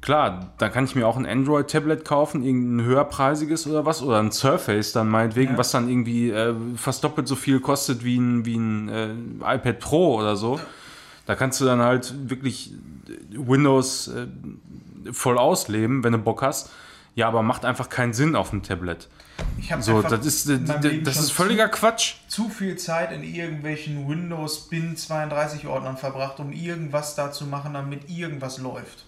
Klar, 0.00 0.52
da 0.58 0.68
kann 0.68 0.84
ich 0.84 0.94
mir 0.94 1.06
auch 1.08 1.16
ein 1.16 1.24
Android-Tablet 1.24 2.04
kaufen, 2.04 2.42
irgendein 2.44 2.84
höherpreisiges 2.84 3.66
oder 3.66 3.86
was, 3.86 4.02
oder 4.02 4.18
ein 4.18 4.32
Surface 4.32 4.92
dann 4.92 5.08
meinetwegen, 5.08 5.52
Ja. 5.52 5.58
was 5.58 5.70
dann 5.70 5.88
irgendwie 5.88 6.28
äh, 6.30 6.54
fast 6.76 7.02
doppelt 7.04 7.26
so 7.26 7.36
viel 7.36 7.58
kostet 7.60 8.04
wie 8.04 8.18
ein, 8.18 8.44
wie 8.44 8.56
ein 8.56 8.88
äh, 8.90 9.14
iPad 9.40 9.78
Pro 9.80 10.16
oder 10.18 10.36
so. 10.36 10.60
Da 11.24 11.34
kannst 11.36 11.58
du 11.62 11.64
dann 11.64 11.80
halt 11.80 12.14
wirklich 12.28 12.72
Windows 13.30 14.08
äh, 14.08 14.26
voll 15.12 15.38
ausleben, 15.38 16.04
wenn 16.04 16.12
du 16.12 16.18
Bock 16.18 16.42
hast. 16.42 16.70
Ja, 17.14 17.28
aber 17.28 17.42
macht 17.42 17.64
einfach 17.64 17.88
keinen 17.88 18.12
Sinn 18.12 18.34
auf 18.34 18.50
dem 18.50 18.62
Tablet. 18.62 19.08
Ich 19.58 19.72
habe 19.72 19.82
So, 19.82 20.02
das 20.02 20.26
ist, 20.26 20.48
das 20.48 21.16
ist 21.16 21.30
völliger 21.30 21.68
Quatsch. 21.68 22.14
zu 22.28 22.48
viel 22.48 22.76
Zeit 22.76 23.12
in 23.12 23.22
irgendwelchen 23.22 24.08
Windows 24.08 24.68
Bin 24.68 24.96
32 24.96 25.66
Ordnern 25.66 25.96
verbracht, 25.96 26.40
um 26.40 26.52
irgendwas 26.52 27.14
da 27.14 27.30
zu 27.32 27.46
machen, 27.46 27.74
damit 27.74 28.08
irgendwas 28.08 28.58
läuft. 28.58 29.06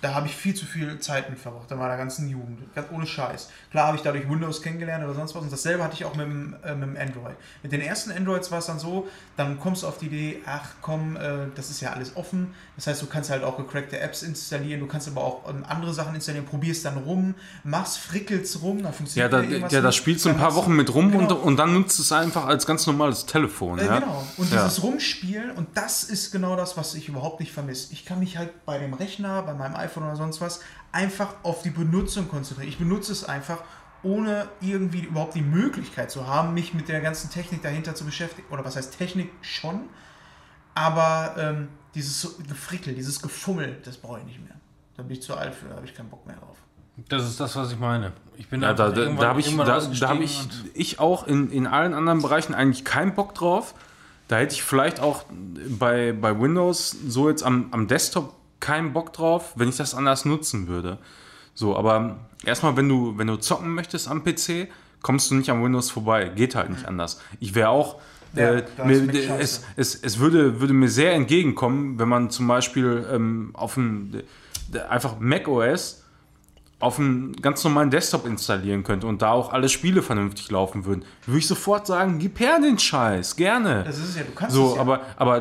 Da 0.00 0.12
habe 0.12 0.26
ich 0.26 0.36
viel 0.36 0.54
zu 0.54 0.66
viel 0.66 0.98
Zeit 0.98 1.30
mit 1.30 1.38
verbracht 1.38 1.70
in 1.70 1.78
meiner 1.78 1.96
ganzen 1.96 2.28
Jugend. 2.28 2.74
Ganz 2.74 2.88
ohne 2.92 3.06
Scheiß. 3.06 3.50
Klar 3.70 3.86
habe 3.86 3.96
ich 3.96 4.02
dadurch 4.02 4.28
Windows 4.28 4.60
kennengelernt 4.60 5.02
oder 5.02 5.14
sonst 5.14 5.34
was. 5.34 5.42
Und 5.42 5.50
dasselbe 5.50 5.82
hatte 5.82 5.94
ich 5.94 6.04
auch 6.04 6.14
mit 6.14 6.26
dem, 6.26 6.54
äh, 6.62 6.74
mit 6.74 6.90
dem 6.90 6.96
Android. 6.98 7.36
Mit 7.62 7.72
den 7.72 7.80
ersten 7.80 8.12
Androids 8.12 8.50
war 8.50 8.58
es 8.58 8.66
dann 8.66 8.78
so, 8.78 9.08
dann 9.36 9.58
kommst 9.58 9.82
du 9.82 9.88
auf 9.88 9.98
die 9.98 10.06
Idee, 10.06 10.42
ach 10.46 10.70
komm, 10.80 11.16
äh, 11.16 11.46
das 11.56 11.70
ist 11.70 11.80
ja 11.80 11.92
alles 11.92 12.16
offen. 12.16 12.54
Das 12.76 12.86
heißt, 12.86 13.02
du 13.02 13.06
kannst 13.06 13.30
halt 13.30 13.42
auch 13.42 13.56
gecrackte 13.56 13.98
Apps 13.98 14.22
installieren, 14.22 14.80
du 14.80 14.86
kannst 14.86 15.08
aber 15.08 15.22
auch 15.22 15.48
ähm, 15.50 15.64
andere 15.68 15.92
Sachen 15.92 16.14
installieren, 16.14 16.46
probierst 16.46 16.84
dann 16.84 16.98
rum, 16.98 17.34
machst, 17.64 17.98
frickelst 17.98 18.62
rum, 18.62 18.76
dann 18.78 18.86
Ja, 18.86 18.92
funktioniert 18.92 19.32
da, 19.32 19.42
wieder 19.42 19.50
irgendwas 19.50 19.72
ja, 19.72 19.80
da 19.80 19.92
spielst 19.92 20.24
du 20.24 20.28
ein 20.30 20.36
paar 20.36 20.54
Wochen 20.54 20.74
mit 20.76 20.94
rum 20.94 21.10
Genau. 21.10 21.34
und, 21.34 21.42
und 21.42 21.56
dann 21.56 21.74
nutzt 21.74 21.98
es 21.98 22.12
einfach 22.12 22.46
als 22.46 22.64
ganz 22.66 22.86
normales 22.86 23.26
Telefon. 23.26 23.78
Äh, 23.78 23.86
ja? 23.86 23.98
Genau. 24.00 24.24
Und 24.36 24.52
Ja. 24.52 24.62
dieses 24.64 24.82
Rumspielen, 24.82 25.50
und 25.52 25.68
das 25.74 26.04
ist 26.04 26.30
genau 26.30 26.54
das, 26.56 26.76
was 26.76 26.94
ich 26.94 27.08
überhaupt 27.08 27.40
nicht 27.40 27.52
vermisse. 27.52 27.92
Ich 27.92 28.04
kann 28.04 28.20
mich 28.20 28.36
halt 28.38 28.64
bei 28.64 28.78
dem 28.78 28.94
Rechner, 28.94 29.42
bei 29.42 29.54
meinem 29.54 29.74
iPhone 29.76 30.04
oder 30.04 30.16
sonst 30.16 30.40
was, 30.40 30.60
einfach 30.92 31.34
auf 31.42 31.62
die 31.62 31.70
Benutzung 31.70 32.28
konzentrieren. 32.28 32.68
Ich 32.68 32.78
benutze 32.78 33.10
es 33.12 33.24
einfach, 33.24 33.58
ohne 34.04 34.48
irgendwie 34.60 35.00
überhaupt 35.00 35.34
die 35.34 35.42
Möglichkeit 35.42 36.10
zu 36.10 36.26
haben, 36.26 36.54
mich 36.54 36.74
mit 36.74 36.88
der 36.88 37.00
ganzen 37.00 37.30
Technik 37.30 37.62
dahinter 37.62 37.94
zu 37.94 38.04
beschäftigen. 38.04 38.46
Oder 38.50 38.64
was 38.64 38.76
heißt 38.76 38.96
Technik 38.96 39.32
schon? 39.42 39.88
Aber 40.74 41.34
ähm, 41.38 41.68
dieses 41.94 42.36
Gefrickel, 42.48 42.94
dieses 42.94 43.20
Gefummel, 43.20 43.78
das 43.84 43.96
brauche 43.96 44.20
ich 44.20 44.26
nicht 44.26 44.42
mehr. 44.42 44.54
Da 44.96 45.02
bin 45.02 45.12
ich 45.12 45.22
zu 45.22 45.34
alt 45.34 45.54
für, 45.54 45.68
da 45.68 45.76
habe 45.76 45.86
ich 45.86 45.94
keinen 45.94 46.10
Bock 46.10 46.26
mehr 46.26 46.36
drauf. 46.36 46.56
Das 47.08 47.24
ist 47.24 47.40
das, 47.40 47.56
was 47.56 47.72
ich 47.72 47.78
meine. 47.78 48.12
Ich 48.36 48.48
bin 48.48 48.62
Ja, 48.62 48.72
da, 48.72 48.90
da, 48.90 49.06
da 49.06 49.28
habe 49.28 49.40
ich, 49.40 49.56
da, 49.56 49.80
da 49.80 50.08
hab 50.08 50.20
ich, 50.20 50.48
ich 50.74 51.00
auch 51.00 51.26
in, 51.26 51.50
in 51.50 51.66
allen 51.66 51.94
anderen 51.94 52.22
Bereichen 52.22 52.54
eigentlich 52.54 52.84
keinen 52.84 53.14
Bock 53.14 53.34
drauf. 53.34 53.74
Da 54.28 54.36
hätte 54.36 54.54
ich 54.54 54.62
vielleicht 54.62 55.00
auch 55.00 55.24
bei, 55.78 56.12
bei 56.12 56.38
Windows 56.38 56.96
so 57.08 57.28
jetzt 57.28 57.42
am, 57.42 57.68
am 57.72 57.88
Desktop 57.88 58.34
keinen 58.60 58.92
Bock 58.92 59.12
drauf, 59.12 59.52
wenn 59.56 59.68
ich 59.68 59.76
das 59.76 59.94
anders 59.94 60.24
nutzen 60.24 60.68
würde. 60.68 60.98
So, 61.54 61.76
aber 61.76 62.16
erstmal, 62.44 62.76
wenn 62.76 62.88
du, 62.88 63.16
wenn 63.16 63.26
du 63.26 63.36
zocken 63.36 63.74
möchtest 63.74 64.08
am 64.08 64.24
PC, 64.24 64.68
kommst 65.02 65.30
du 65.30 65.34
nicht 65.34 65.50
am 65.50 65.62
Windows 65.62 65.90
vorbei. 65.90 66.30
Geht 66.34 66.54
halt 66.54 66.70
nicht 66.70 66.86
anders. 66.86 67.20
Ich 67.40 67.54
wäre 67.54 67.68
auch. 67.68 68.00
Ja, 68.34 68.54
äh, 68.54 68.64
mir, 68.84 69.38
es, 69.38 69.64
es, 69.76 69.94
es 69.94 70.18
würde, 70.18 70.60
würde 70.60 70.74
mir 70.74 70.88
sehr 70.88 71.12
entgegenkommen, 71.12 71.98
wenn 72.00 72.08
man 72.08 72.30
zum 72.30 72.48
Beispiel 72.48 73.06
ähm, 73.12 73.50
auf 73.52 73.76
ein 73.76 74.24
einfach 74.88 75.20
Mac 75.20 75.46
OS 75.46 76.03
auf 76.84 76.98
einen 76.98 77.32
ganz 77.36 77.64
normalen 77.64 77.90
Desktop 77.90 78.26
installieren 78.26 78.84
könnte 78.84 79.06
und 79.06 79.22
da 79.22 79.30
auch 79.30 79.52
alle 79.52 79.68
Spiele 79.68 80.02
vernünftig 80.02 80.50
laufen 80.50 80.84
würden, 80.84 81.04
würde 81.26 81.38
ich 81.38 81.46
sofort 81.46 81.86
sagen, 81.86 82.18
gib 82.18 82.38
her 82.38 82.58
den 82.60 82.78
Scheiß, 82.78 83.36
gerne. 83.36 83.84
Das 83.84 83.98
ist 83.98 84.10
es 84.10 84.16
ja, 84.16 84.22
du 84.22 84.32
kannst 84.32 84.54
So, 84.54 84.70
es 84.70 84.74
ja. 84.76 84.80
aber, 84.80 85.00
aber 85.16 85.40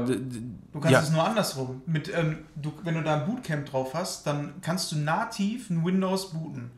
Du 0.74 0.80
kannst 0.80 0.92
ja, 0.92 1.02
es 1.02 1.12
nur 1.12 1.24
andersrum. 1.24 1.84
Mit, 1.86 2.12
ähm, 2.18 2.40
du, 2.56 2.74
wenn 2.84 2.96
du 2.96 3.04
da 3.04 3.14
ein 3.14 3.26
Bootcamp 3.28 3.70
drauf 3.70 3.94
hast, 3.94 4.26
dann 4.26 4.56
kannst 4.62 4.92
du 4.92 4.98
nativ 4.98 5.70
ein 5.70 5.86
Windows 5.86 6.32
booten. 6.32 6.72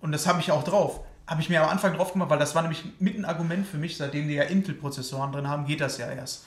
Und 0.00 0.12
das 0.12 0.28
habe 0.28 0.40
ich 0.40 0.52
auch 0.52 0.62
drauf. 0.62 1.00
Habe 1.26 1.40
ich 1.40 1.48
mir 1.48 1.62
am 1.62 1.68
Anfang 1.68 1.94
drauf 1.94 2.12
gemacht, 2.12 2.30
weil 2.30 2.38
das 2.38 2.54
war 2.54 2.62
nämlich 2.62 2.84
mit 3.00 3.18
ein 3.18 3.24
Argument 3.24 3.66
für 3.66 3.78
mich, 3.78 3.96
seitdem 3.96 4.28
die 4.28 4.34
ja 4.34 4.44
Intel-Prozessoren 4.44 5.32
drin 5.32 5.48
haben, 5.48 5.66
geht 5.66 5.80
das 5.80 5.98
ja 5.98 6.06
erst. 6.06 6.44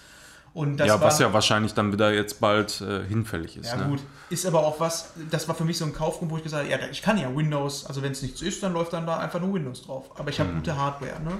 Und 0.55 0.77
das 0.77 0.87
ja, 0.87 0.93
war, 1.01 1.07
was 1.07 1.19
ja 1.19 1.33
wahrscheinlich 1.33 1.73
dann 1.73 1.91
wieder 1.91 2.13
jetzt 2.13 2.39
bald 2.39 2.79
äh, 2.79 3.03
hinfällig 3.05 3.57
ist. 3.57 3.67
Ja, 3.71 3.75
ne? 3.75 3.87
gut. 3.89 3.99
Ist 4.29 4.45
aber 4.45 4.59
auch 4.65 4.79
was, 4.79 5.11
das 5.29 5.47
war 5.49 5.53
für 5.55 5.65
mich 5.65 5.77
so 5.77 5.83
ein 5.83 5.91
Kaufgrund, 5.93 6.31
wo 6.31 6.37
ich 6.37 6.43
gesagt 6.43 6.63
habe, 6.63 6.71
ja, 6.81 6.87
ich 6.89 7.01
kann 7.01 7.17
ja 7.17 7.27
Windows, 7.35 7.85
also 7.85 8.01
wenn 8.01 8.13
es 8.13 8.21
nichts 8.21 8.41
ist, 8.41 8.63
dann 8.63 8.71
läuft 8.71 8.93
dann 8.93 9.05
da 9.05 9.17
einfach 9.19 9.41
nur 9.41 9.53
Windows 9.53 9.81
drauf. 9.83 10.09
Aber 10.17 10.29
ich 10.29 10.39
habe 10.39 10.49
Hm. 10.49 10.55
gute 10.59 10.77
Hardware, 10.77 11.19
ne? 11.21 11.31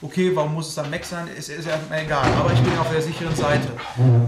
Okay, 0.00 0.30
warum 0.36 0.54
muss 0.54 0.68
es 0.68 0.76
dann 0.76 0.88
Mac 0.88 1.04
sein? 1.04 1.26
Ist, 1.36 1.48
ist 1.48 1.66
ja 1.66 1.78
egal. 1.90 2.26
Aber 2.38 2.52
ich 2.52 2.60
bin 2.60 2.78
auf 2.78 2.90
der 2.92 3.02
sicheren 3.02 3.34
Seite. 3.34 3.66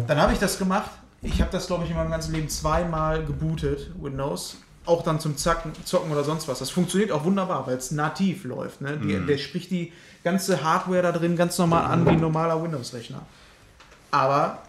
Dann 0.09 0.21
habe 0.21 0.33
ich 0.33 0.39
das 0.41 0.59
gemacht. 0.59 0.91
Ich 1.23 1.41
habe 1.41 1.51
das, 1.53 1.69
glaube 1.69 1.85
ich, 1.85 1.91
in 1.91 1.97
meinem 1.97 2.11
ganzen 2.11 2.35
Leben 2.35 2.49
zweimal 2.49 3.25
gebootet, 3.25 3.91
Windows. 4.01 4.57
Auch 4.87 5.03
dann 5.03 5.21
zum 5.21 5.37
Zacken, 5.37 5.73
Zocken 5.85 6.11
oder 6.11 6.25
sonst 6.25 6.49
was. 6.49 6.59
Das 6.61 6.71
funktioniert 6.71 7.13
auch 7.13 7.25
wunderbar, 7.25 7.67
weil 7.67 7.77
es 7.77 7.91
nativ 7.93 8.45
läuft. 8.45 8.81
Ne? 8.81 8.97
Die, 8.97 9.15
Hm. 9.15 9.27
Der 9.29 9.39
spricht 9.39 9.71
die 9.71 9.93
ganze 10.25 10.65
Hardware 10.65 11.03
da 11.03 11.13
drin 11.13 11.37
ganz 11.37 11.59
normal 11.59 11.85
an 11.85 12.05
wie 12.07 12.11
ein 12.11 12.21
normaler 12.21 12.61
Windows-Rechner. 12.63 13.23
Aber 14.17 14.63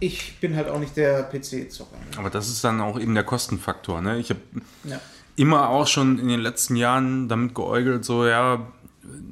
ich 0.00 0.38
bin 0.38 0.54
halt 0.54 0.68
auch 0.68 0.78
nicht 0.78 0.96
der 0.98 1.22
PC-Zocker. 1.22 1.96
Ne? 1.96 2.18
Aber 2.18 2.28
das 2.28 2.48
ist 2.48 2.62
dann 2.62 2.80
auch 2.82 2.98
eben 3.00 3.14
der 3.14 3.24
Kostenfaktor. 3.24 4.02
Ne? 4.02 4.18
Ich 4.18 4.28
habe 4.28 4.40
Ja. 4.84 5.00
immer 5.36 5.70
auch 5.70 5.86
schon 5.86 6.18
in 6.18 6.28
den 6.28 6.40
letzten 6.40 6.76
Jahren 6.76 7.26
damit 7.28 7.54
geäugelt, 7.54 8.04
so 8.04 8.26
ja, 8.26 8.66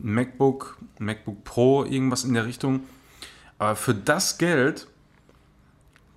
MacBook, 0.02 0.78
MacBook 0.98 1.44
Pro, 1.44 1.84
irgendwas 1.84 2.24
in 2.24 2.32
der 2.32 2.46
Richtung. 2.46 2.80
Aber 3.58 3.76
für 3.76 3.94
das 3.94 4.38
Geld, 4.38 4.86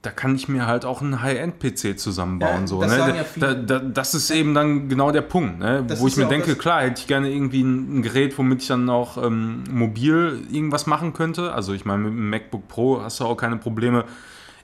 da 0.08 0.14
kann 0.14 0.36
ich 0.36 0.48
mir 0.48 0.68
halt 0.68 0.86
auch 0.86 1.02
einen 1.02 1.22
High-End-PC 1.22 2.00
zusammenbauen. 2.00 2.62
Ja, 2.62 2.68
so, 2.68 2.82
das 2.82 2.92
ne? 2.92 2.98
sagen 2.98 3.16
ja 3.16 3.24
da, 3.24 3.26
viele. 3.50 3.64
da, 3.66 3.80
das 3.80 4.14
ist 4.14 4.30
eben 4.32 4.54
dann 4.54 4.88
genau 4.88 5.12
der 5.12 5.22
Punkt, 5.22 5.60
ne? 5.60 5.84
Wo 5.98 6.08
ich 6.08 6.16
mir 6.16 6.28
denke, 6.28 6.56
klar, 6.56 6.82
hätte 6.84 7.02
ich 7.02 7.08
gerne 7.08 7.30
irgendwie 7.30 7.62
ein, 7.62 7.98
ein 7.98 8.02
Gerät, 8.04 8.38
womit 8.38 8.62
ich 8.62 8.70
dann 8.70 8.90
auch 8.90 9.22
ähm, 9.22 9.66
mobil 9.70 10.44
irgendwas 10.50 10.86
machen 10.88 11.12
könnte. 11.12 11.52
Also 11.52 11.74
ich 11.74 11.84
meine, 11.84 12.04
mit 12.04 12.14
dem 12.14 12.30
MacBook 12.30 12.70
Pro 12.70 13.02
hast 13.02 13.20
du 13.20 13.26
auch 13.26 13.36
keine 13.36 13.58
Probleme, 13.58 14.06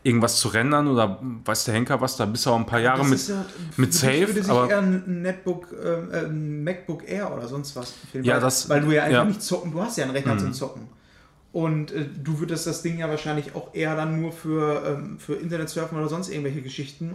irgendwas 0.01 0.37
zu 0.37 0.47
rendern 0.47 0.87
oder 0.87 1.19
weiß 1.43 1.65
der 1.65 1.73
Henker 1.73 1.99
was, 1.99 2.15
da 2.15 2.25
bist 2.25 2.45
du 2.45 2.51
auch 2.51 2.57
ein 2.57 2.65
paar 2.65 2.79
Jahre 2.79 3.03
mit, 3.03 3.15
ist 3.15 3.27
ja- 3.29 3.43
mit 3.75 3.93
Safe, 3.93 4.19
würde 4.27 4.43
sich 4.43 4.49
aber- 4.49 4.69
eher 4.69 4.79
ein 4.79 5.21
Netbook, 5.23 5.67
ähm, 5.73 6.09
äh, 6.13 6.17
ein 6.25 6.63
MacBook 6.63 7.09
Air 7.09 7.33
oder 7.35 7.47
sonst 7.49 7.75
was 7.75 7.93
empfehlen, 8.03 8.23
Ja, 8.23 8.35
weil, 8.35 8.41
das- 8.41 8.69
weil 8.69 8.79
du 8.79 8.91
ja 8.91 9.03
einfach 9.03 9.17
ja. 9.19 9.25
nicht 9.25 9.41
zocken, 9.41 9.73
du 9.73 9.81
hast 9.81 9.97
ja 9.97 10.05
einen 10.05 10.13
Rechner 10.13 10.37
zum 10.37 10.53
Zocken. 10.53 10.87
Und 11.53 11.91
äh, 11.91 12.05
du 12.21 12.39
würdest 12.39 12.67
das 12.67 12.81
Ding 12.81 12.97
ja 12.99 13.07
wahrscheinlich 13.09 13.55
auch 13.55 13.73
eher 13.73 13.95
dann 13.95 14.19
nur 14.19 14.31
für, 14.33 14.83
ähm, 14.85 15.19
für 15.19 15.35
Internetsurfen 15.35 15.97
oder 15.97 16.09
sonst 16.09 16.29
irgendwelche 16.29 16.61
Geschichten. 16.61 17.13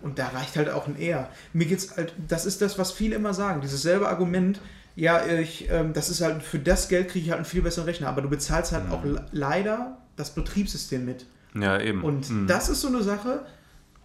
Und 0.00 0.18
da 0.18 0.28
reicht 0.28 0.56
halt 0.56 0.70
auch 0.70 0.86
ein 0.86 0.96
Air. 0.98 1.28
Mir 1.52 1.66
geht's 1.66 1.96
halt, 1.96 2.14
das 2.28 2.46
ist 2.46 2.62
das, 2.62 2.78
was 2.78 2.92
viele 2.92 3.16
immer 3.16 3.34
sagen. 3.34 3.60
Dieses 3.60 3.82
selbe 3.82 4.08
Argument, 4.08 4.60
ja, 4.96 5.26
ich, 5.26 5.68
ähm, 5.70 5.92
das 5.92 6.08
ist 6.08 6.20
halt, 6.22 6.42
für 6.42 6.58
das 6.58 6.88
Geld 6.88 7.08
kriege 7.08 7.24
ich 7.24 7.30
halt 7.30 7.38
einen 7.40 7.44
viel 7.44 7.60
besseren 7.62 7.84
Rechner, 7.86 8.08
aber 8.08 8.22
du 8.22 8.30
bezahlst 8.30 8.72
halt 8.72 8.90
auch 8.90 9.04
le- 9.04 9.26
leider 9.32 9.98
das 10.16 10.30
Betriebssystem 10.34 11.04
mit. 11.04 11.26
ja 11.54 11.78
eben. 11.80 12.02
Und 12.04 12.30
Mhm. 12.30 12.46
das 12.46 12.68
ist 12.68 12.80
so 12.80 12.88
eine 12.88 13.02
Sache, 13.02 13.44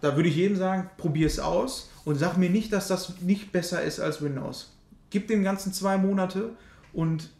da 0.00 0.16
würde 0.16 0.28
ich 0.28 0.34
jedem 0.36 0.56
sagen, 0.56 0.90
probier 0.98 1.28
es 1.28 1.38
aus 1.38 1.90
und 2.04 2.16
sag 2.16 2.36
mir 2.36 2.50
nicht, 2.50 2.72
dass 2.72 2.88
das 2.88 3.20
nicht 3.20 3.52
besser 3.52 3.82
ist 3.82 4.00
als 4.00 4.20
Windows. 4.20 4.74
Gib 5.10 5.28
dem 5.28 5.44
Ganzen 5.44 5.72
zwei 5.72 5.96
Monate 5.96 6.50
und 6.92 7.30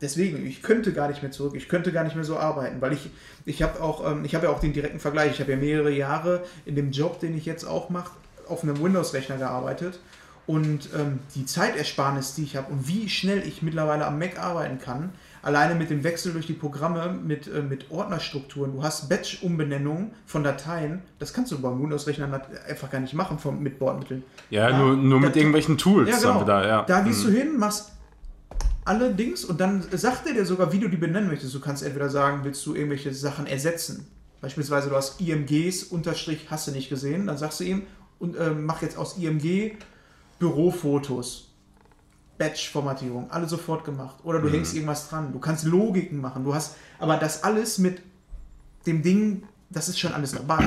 deswegen, 0.00 0.46
ich 0.46 0.62
könnte 0.62 0.92
gar 0.92 1.08
nicht 1.08 1.22
mehr 1.22 1.30
zurück, 1.32 1.54
ich 1.56 1.68
könnte 1.68 1.92
gar 1.92 2.04
nicht 2.04 2.14
mehr 2.16 2.24
so 2.24 2.36
arbeiten, 2.38 2.80
weil 2.80 2.92
ich, 2.92 3.10
ich 3.44 3.62
habe 3.62 3.82
auch, 3.82 4.10
ähm, 4.10 4.24
ich 4.24 4.34
habe 4.34 4.46
ja 4.46 4.52
auch 4.52 4.60
den 4.60 4.72
direkten 4.72 5.00
Vergleich. 5.00 5.32
Ich 5.32 5.40
habe 5.40 5.52
ja 5.52 5.56
mehrere 5.58 5.90
Jahre 5.90 6.42
in 6.66 6.74
dem 6.76 6.90
Job, 6.92 7.20
den 7.20 7.36
ich 7.36 7.44
jetzt 7.46 7.64
auch 7.64 7.90
mache, 7.90 8.10
auf 8.48 8.62
einem 8.62 8.82
Windows-Rechner 8.82 9.36
gearbeitet. 9.36 10.00
Und 10.46 10.88
ähm, 10.98 11.18
die 11.34 11.44
Zeitersparnis, 11.44 12.34
die 12.34 12.42
ich 12.44 12.56
habe 12.56 12.72
und 12.72 12.88
wie 12.88 13.10
schnell 13.10 13.42
ich 13.46 13.60
mittlerweile 13.60 14.06
am 14.06 14.18
Mac 14.18 14.38
arbeiten 14.38 14.78
kann, 14.78 15.10
alleine 15.42 15.74
mit 15.74 15.90
dem 15.90 16.04
Wechsel 16.04 16.32
durch 16.32 16.46
die 16.46 16.54
Programme, 16.54 17.12
mit, 17.22 17.46
äh, 17.52 17.60
mit 17.60 17.90
Ordnerstrukturen, 17.90 18.72
du 18.72 18.82
hast 18.82 19.10
Batch-Umbenennungen 19.10 20.12
von 20.24 20.42
Dateien, 20.44 21.02
das 21.18 21.34
kannst 21.34 21.52
du 21.52 21.60
beim 21.60 21.82
Windows-Rechner 21.82 22.40
einfach 22.66 22.90
gar 22.90 23.00
nicht 23.00 23.12
machen 23.12 23.38
vom, 23.38 23.62
mit 23.62 23.78
Bordmitteln. 23.78 24.22
ja, 24.48 24.70
da- 24.70 24.78
nur, 24.78 24.96
nur 24.96 25.20
mit 25.20 25.34
da- 25.34 25.38
irgendwelchen 25.40 25.76
Tools 25.76 26.08
Ja, 26.08 26.16
genau. 26.18 26.40
wieder, 26.40 26.66
ja. 26.66 26.82
Da 26.84 27.00
gehst 27.02 27.26
Mhm. 27.26 27.30
du 27.32 27.38
hin, 27.38 27.58
machst 27.58 27.92
alle 28.88 29.14
Dings 29.14 29.44
und 29.44 29.60
dann 29.60 29.84
sagt 29.92 30.26
er 30.26 30.32
dir 30.34 30.44
sogar, 30.46 30.72
wie 30.72 30.80
du 30.80 30.88
die 30.88 30.96
benennen 30.96 31.28
möchtest. 31.28 31.54
Du 31.54 31.60
kannst 31.60 31.82
entweder 31.82 32.08
sagen, 32.08 32.40
willst 32.42 32.64
du 32.66 32.74
irgendwelche 32.74 33.12
Sachen 33.14 33.46
ersetzen. 33.46 34.06
Beispielsweise 34.40 34.88
du 34.88 34.96
hast 34.96 35.20
IMGs, 35.20 35.84
Unterstrich, 35.84 36.46
hast 36.50 36.66
du 36.68 36.72
nicht 36.72 36.88
gesehen. 36.88 37.26
Dann 37.26 37.36
sagst 37.38 37.60
du 37.60 37.64
ihm, 37.64 37.82
und 38.18 38.36
äh, 38.36 38.50
mach 38.50 38.82
jetzt 38.82 38.96
aus 38.98 39.16
IMG 39.18 39.72
Bürofotos. 40.38 41.44
Batch-Formatierung, 42.38 43.30
alle 43.30 43.48
sofort 43.48 43.84
gemacht. 43.84 44.16
Oder 44.22 44.38
Mhm. 44.38 44.42
du 44.44 44.50
hängst 44.52 44.74
irgendwas 44.74 45.08
dran. 45.08 45.32
Du 45.32 45.40
kannst 45.40 45.64
Logiken 45.64 46.20
machen. 46.20 46.44
Du 46.44 46.54
hast, 46.54 46.76
aber 47.00 47.16
das 47.16 47.42
alles 47.42 47.78
mit 47.78 48.00
dem 48.86 49.02
Ding, 49.02 49.42
das 49.70 49.88
ist 49.88 49.98
schon 49.98 50.12
alles 50.12 50.32
dabei. 50.32 50.64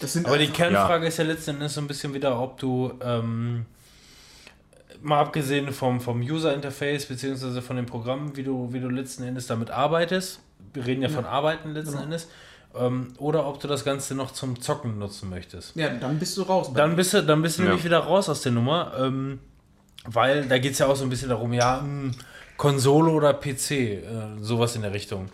Das 0.00 0.14
sind 0.14 0.26
Aber 0.26 0.38
die 0.38 0.46
Kernfrage 0.48 1.06
ist 1.06 1.18
ja 1.18 1.24
letzten 1.24 1.50
Endes 1.50 1.74
so 1.74 1.82
ein 1.82 1.86
bisschen 1.86 2.14
wieder, 2.14 2.40
ob 2.40 2.58
du, 2.58 2.92
ähm, 3.02 3.66
mal 5.02 5.20
abgesehen 5.20 5.72
vom, 5.72 6.00
vom 6.00 6.20
User-Interface 6.20 7.06
beziehungsweise 7.06 7.62
von 7.62 7.76
dem 7.76 7.86
Programm, 7.86 8.36
wie 8.36 8.42
du, 8.42 8.72
wie 8.72 8.80
du 8.80 8.88
letzten 8.88 9.22
Endes 9.24 9.46
damit 9.46 9.70
arbeitest, 9.70 10.40
wir 10.74 10.86
reden 10.86 11.02
ja, 11.02 11.08
von 11.08 11.24
Arbeiten 11.24 11.72
letzten 11.72 11.92
Genau. 11.92 12.04
Endes, 12.04 12.28
ähm, 12.78 13.08
oder 13.18 13.46
ob 13.46 13.58
du 13.60 13.66
das 13.68 13.84
Ganze 13.84 14.14
noch 14.14 14.30
zum 14.32 14.60
Zocken 14.60 14.98
nutzen 14.98 15.28
möchtest. 15.30 15.74
ja, 15.76 15.88
dann 15.90 16.18
bist 16.18 16.36
du 16.36 16.42
raus. 16.42 16.70
Dann 16.74 16.94
bist 16.96 17.14
du, 17.14 17.22
dann 17.22 17.42
bist 17.42 17.58
du 17.58 17.62
Ja. 17.62 17.68
nämlich 17.68 17.84
wieder 17.84 17.98
raus 17.98 18.28
aus 18.28 18.42
der 18.42 18.52
Nummer, 18.52 18.92
ähm, 18.98 19.40
weil 20.06 20.46
da 20.46 20.58
geht 20.58 20.72
es 20.72 20.78
ja 20.78 20.86
auch 20.86 20.96
so 20.96 21.04
ein 21.04 21.10
bisschen 21.10 21.28
darum, 21.30 21.52
ja, 21.52 21.80
mh, 21.80 22.12
Konsole 22.56 23.10
oder 23.10 23.32
PC, 23.34 23.70
äh, 23.70 24.02
sowas 24.40 24.76
in 24.76 24.82
der 24.82 24.92
Richtung. 24.92 25.28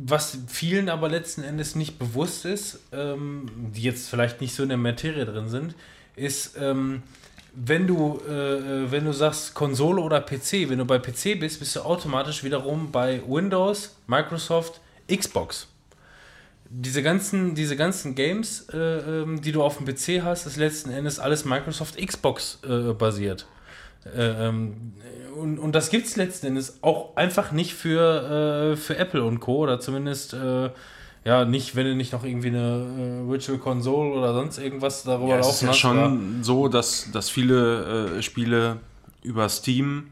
Was 0.00 0.38
vielen 0.46 0.88
aber 0.88 1.08
letzten 1.08 1.42
Endes 1.42 1.74
nicht 1.74 1.98
bewusst 1.98 2.44
ist, 2.44 2.80
ähm, 2.92 3.46
die 3.74 3.82
jetzt 3.82 4.08
vielleicht 4.08 4.40
nicht 4.40 4.54
so 4.54 4.62
in 4.62 4.68
der 4.68 4.78
Materie 4.78 5.24
drin 5.26 5.48
sind, 5.48 5.74
ist, 6.16 6.56
ähm, 6.60 7.02
wenn 7.66 7.86
du, 7.86 8.20
äh, 8.28 8.32
äh, 8.32 8.90
wenn 8.90 9.04
du 9.04 9.12
sagst 9.12 9.54
Konsole 9.54 10.00
oder 10.00 10.20
PC, 10.20 10.68
wenn 10.68 10.78
du 10.78 10.84
bei 10.84 10.98
PC 10.98 11.38
bist, 11.40 11.58
bist 11.58 11.76
du 11.76 11.80
automatisch 11.80 12.44
wiederum 12.44 12.92
bei 12.92 13.20
Windows, 13.26 13.96
Microsoft, 14.06 14.80
Xbox 15.10 15.68
diese 16.70 17.02
ganzen, 17.02 17.54
diese 17.54 17.76
ganzen 17.76 18.14
Games, 18.14 18.68
äh, 18.72 18.76
ähm, 18.76 19.40
die 19.40 19.52
du 19.52 19.62
auf 19.62 19.78
dem 19.78 19.86
PC 19.86 20.22
hast, 20.22 20.46
ist 20.46 20.56
letzten 20.56 20.90
Endes 20.90 21.18
alles 21.18 21.44
Microsoft 21.44 21.96
Xbox 21.96 22.58
äh, 22.68 22.92
basiert. 22.92 23.46
Äh, 24.04 24.48
ähm, 24.48 24.92
und, 25.34 25.58
und 25.58 25.72
das 25.72 25.90
gibt 25.90 26.06
es 26.06 26.16
letzten 26.16 26.46
Endes 26.46 26.78
auch 26.82 27.16
einfach 27.16 27.52
nicht 27.52 27.74
für, 27.74 28.72
äh, 28.72 28.76
für 28.76 28.96
Apple 28.96 29.24
und 29.24 29.40
Co. 29.40 29.56
Oder 29.58 29.80
zumindest 29.80 30.36
ja 31.24 31.44
nicht, 31.44 31.76
wenn 31.76 31.86
du 31.86 31.94
nicht 31.94 32.12
noch 32.12 32.24
irgendwie 32.24 32.48
eine 32.48 33.22
äh, 33.26 33.28
Virtual 33.30 33.58
Console 33.58 34.10
oder 34.18 34.32
sonst 34.34 34.58
irgendwas 34.58 35.02
darüber 35.04 35.30
Ja, 35.34 35.38
es 35.40 35.46
laufen 35.46 35.54
ist 35.54 35.60
ja 35.62 35.68
hast. 35.68 35.78
schon 35.78 36.38
so, 36.42 36.68
dass, 36.68 37.10
dass 37.12 37.28
viele 37.30 38.16
äh, 38.18 38.22
Spiele 38.22 38.78
über 39.22 39.48
Steam 39.48 40.08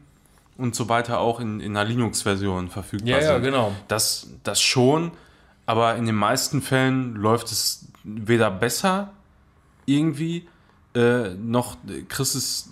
und 0.57 0.75
so 0.75 0.89
weiter 0.89 1.19
auch 1.19 1.39
in, 1.39 1.59
in 1.59 1.75
einer 1.77 1.87
Linux-Version 1.87 2.69
verfügbar 2.69 3.09
Ja, 3.09 3.19
ja, 3.19 3.33
sind. 3.35 3.43
genau. 3.43 3.71
Das, 3.87 4.27
das 4.43 4.61
schon, 4.61 5.11
aber 5.65 5.95
in 5.95 6.05
den 6.05 6.15
meisten 6.15 6.61
Fällen 6.61 7.15
läuft 7.15 7.51
es 7.51 7.87
weder 8.03 8.49
besser 8.51 9.11
irgendwie, 9.85 10.47
äh, 10.97 11.35
noch, 11.35 11.77
kriegst 12.07 12.35
es 12.35 12.69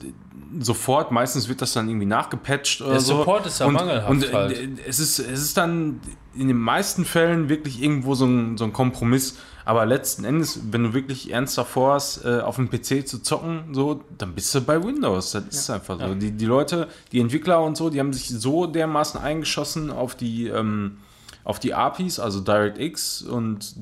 sofort, 0.60 1.12
meistens 1.12 1.48
wird 1.48 1.62
das 1.62 1.74
dann 1.74 1.88
irgendwie 1.88 2.06
nachgepatcht 2.06 2.82
oder 2.82 2.92
Der 2.92 3.00
so. 3.00 3.18
Support 3.18 3.46
ist 3.46 3.60
ja 3.60 3.68
und, 3.68 3.74
mangelhaft 3.74 4.10
Und 4.10 4.24
äh, 4.24 4.34
halt. 4.34 4.80
es, 4.88 5.00
ist, 5.00 5.20
es 5.20 5.42
ist 5.42 5.58
dann 5.58 6.00
in 6.34 6.48
den 6.48 6.58
meisten 6.58 7.06
Fällen 7.06 7.50
wirklich 7.50 7.82
irgendwo 7.82 8.16
so 8.16 8.26
ein, 8.26 8.58
so 8.58 8.64
ein 8.64 8.74
Kompromiss. 8.74 9.38
Aber 9.64 9.86
letzten 9.86 10.26
Endes, 10.26 10.60
wenn 10.72 10.84
du 10.84 10.94
wirklich 10.94 11.32
ernst 11.32 11.58
davor 11.58 11.96
hast, 11.96 12.24
äh, 12.26 12.40
auf 12.40 12.56
dem 12.56 12.70
PC 12.70 13.08
zu 13.08 13.22
zocken, 13.22 13.74
so, 13.74 14.04
dann 14.18 14.34
bist 14.34 14.54
du 14.56 14.62
bei 14.62 14.84
Windows. 14.84 15.32
Das 15.32 15.44
ist 15.46 15.70
einfach 15.70 16.00
so. 16.00 16.16
Die, 16.16 16.32
die 16.32 16.46
Leute, 16.46 16.88
die 17.12 17.20
Entwickler 17.20 17.64
und 17.64 17.78
so, 17.78 17.90
die 17.90 18.00
haben 18.00 18.14
sich 18.14 18.30
so 18.30 18.66
dermaßen 18.68 19.20
eingeschossen 19.20 19.92
auf 19.92 20.16
die, 20.16 20.48
ähm, 20.48 20.98
auf 21.44 21.60
die 21.60 21.74
APIs, 21.74 22.20
also 22.20 22.42
DirectX 22.42 23.22
und 23.24 23.76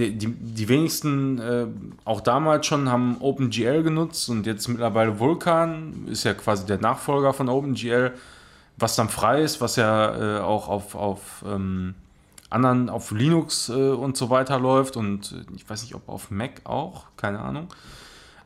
die, 0.00 0.16
die, 0.16 0.28
die 0.28 0.68
wenigsten, 0.68 1.38
äh, 1.38 1.66
auch 2.04 2.20
damals 2.20 2.66
schon, 2.66 2.88
haben 2.90 3.16
OpenGL 3.20 3.82
genutzt 3.82 4.28
und 4.28 4.46
jetzt 4.46 4.66
mittlerweile 4.68 5.18
Vulkan, 5.18 6.06
ist 6.08 6.24
ja 6.24 6.34
quasi 6.34 6.66
der 6.66 6.78
Nachfolger 6.78 7.32
von 7.32 7.48
OpenGL, 7.48 8.12
was 8.76 8.96
dann 8.96 9.08
frei 9.08 9.42
ist, 9.42 9.60
was 9.60 9.76
ja 9.76 10.38
äh, 10.38 10.40
auch 10.40 10.68
auf, 10.68 10.94
auf 10.94 11.44
ähm, 11.46 11.94
anderen, 12.48 12.88
auf 12.88 13.10
Linux 13.10 13.68
äh, 13.68 13.72
und 13.72 14.16
so 14.16 14.30
weiter 14.30 14.58
läuft 14.58 14.96
und 14.96 15.44
ich 15.54 15.68
weiß 15.68 15.82
nicht, 15.82 15.94
ob 15.94 16.08
auf 16.08 16.30
Mac 16.30 16.62
auch, 16.64 17.04
keine 17.16 17.40
Ahnung. 17.40 17.68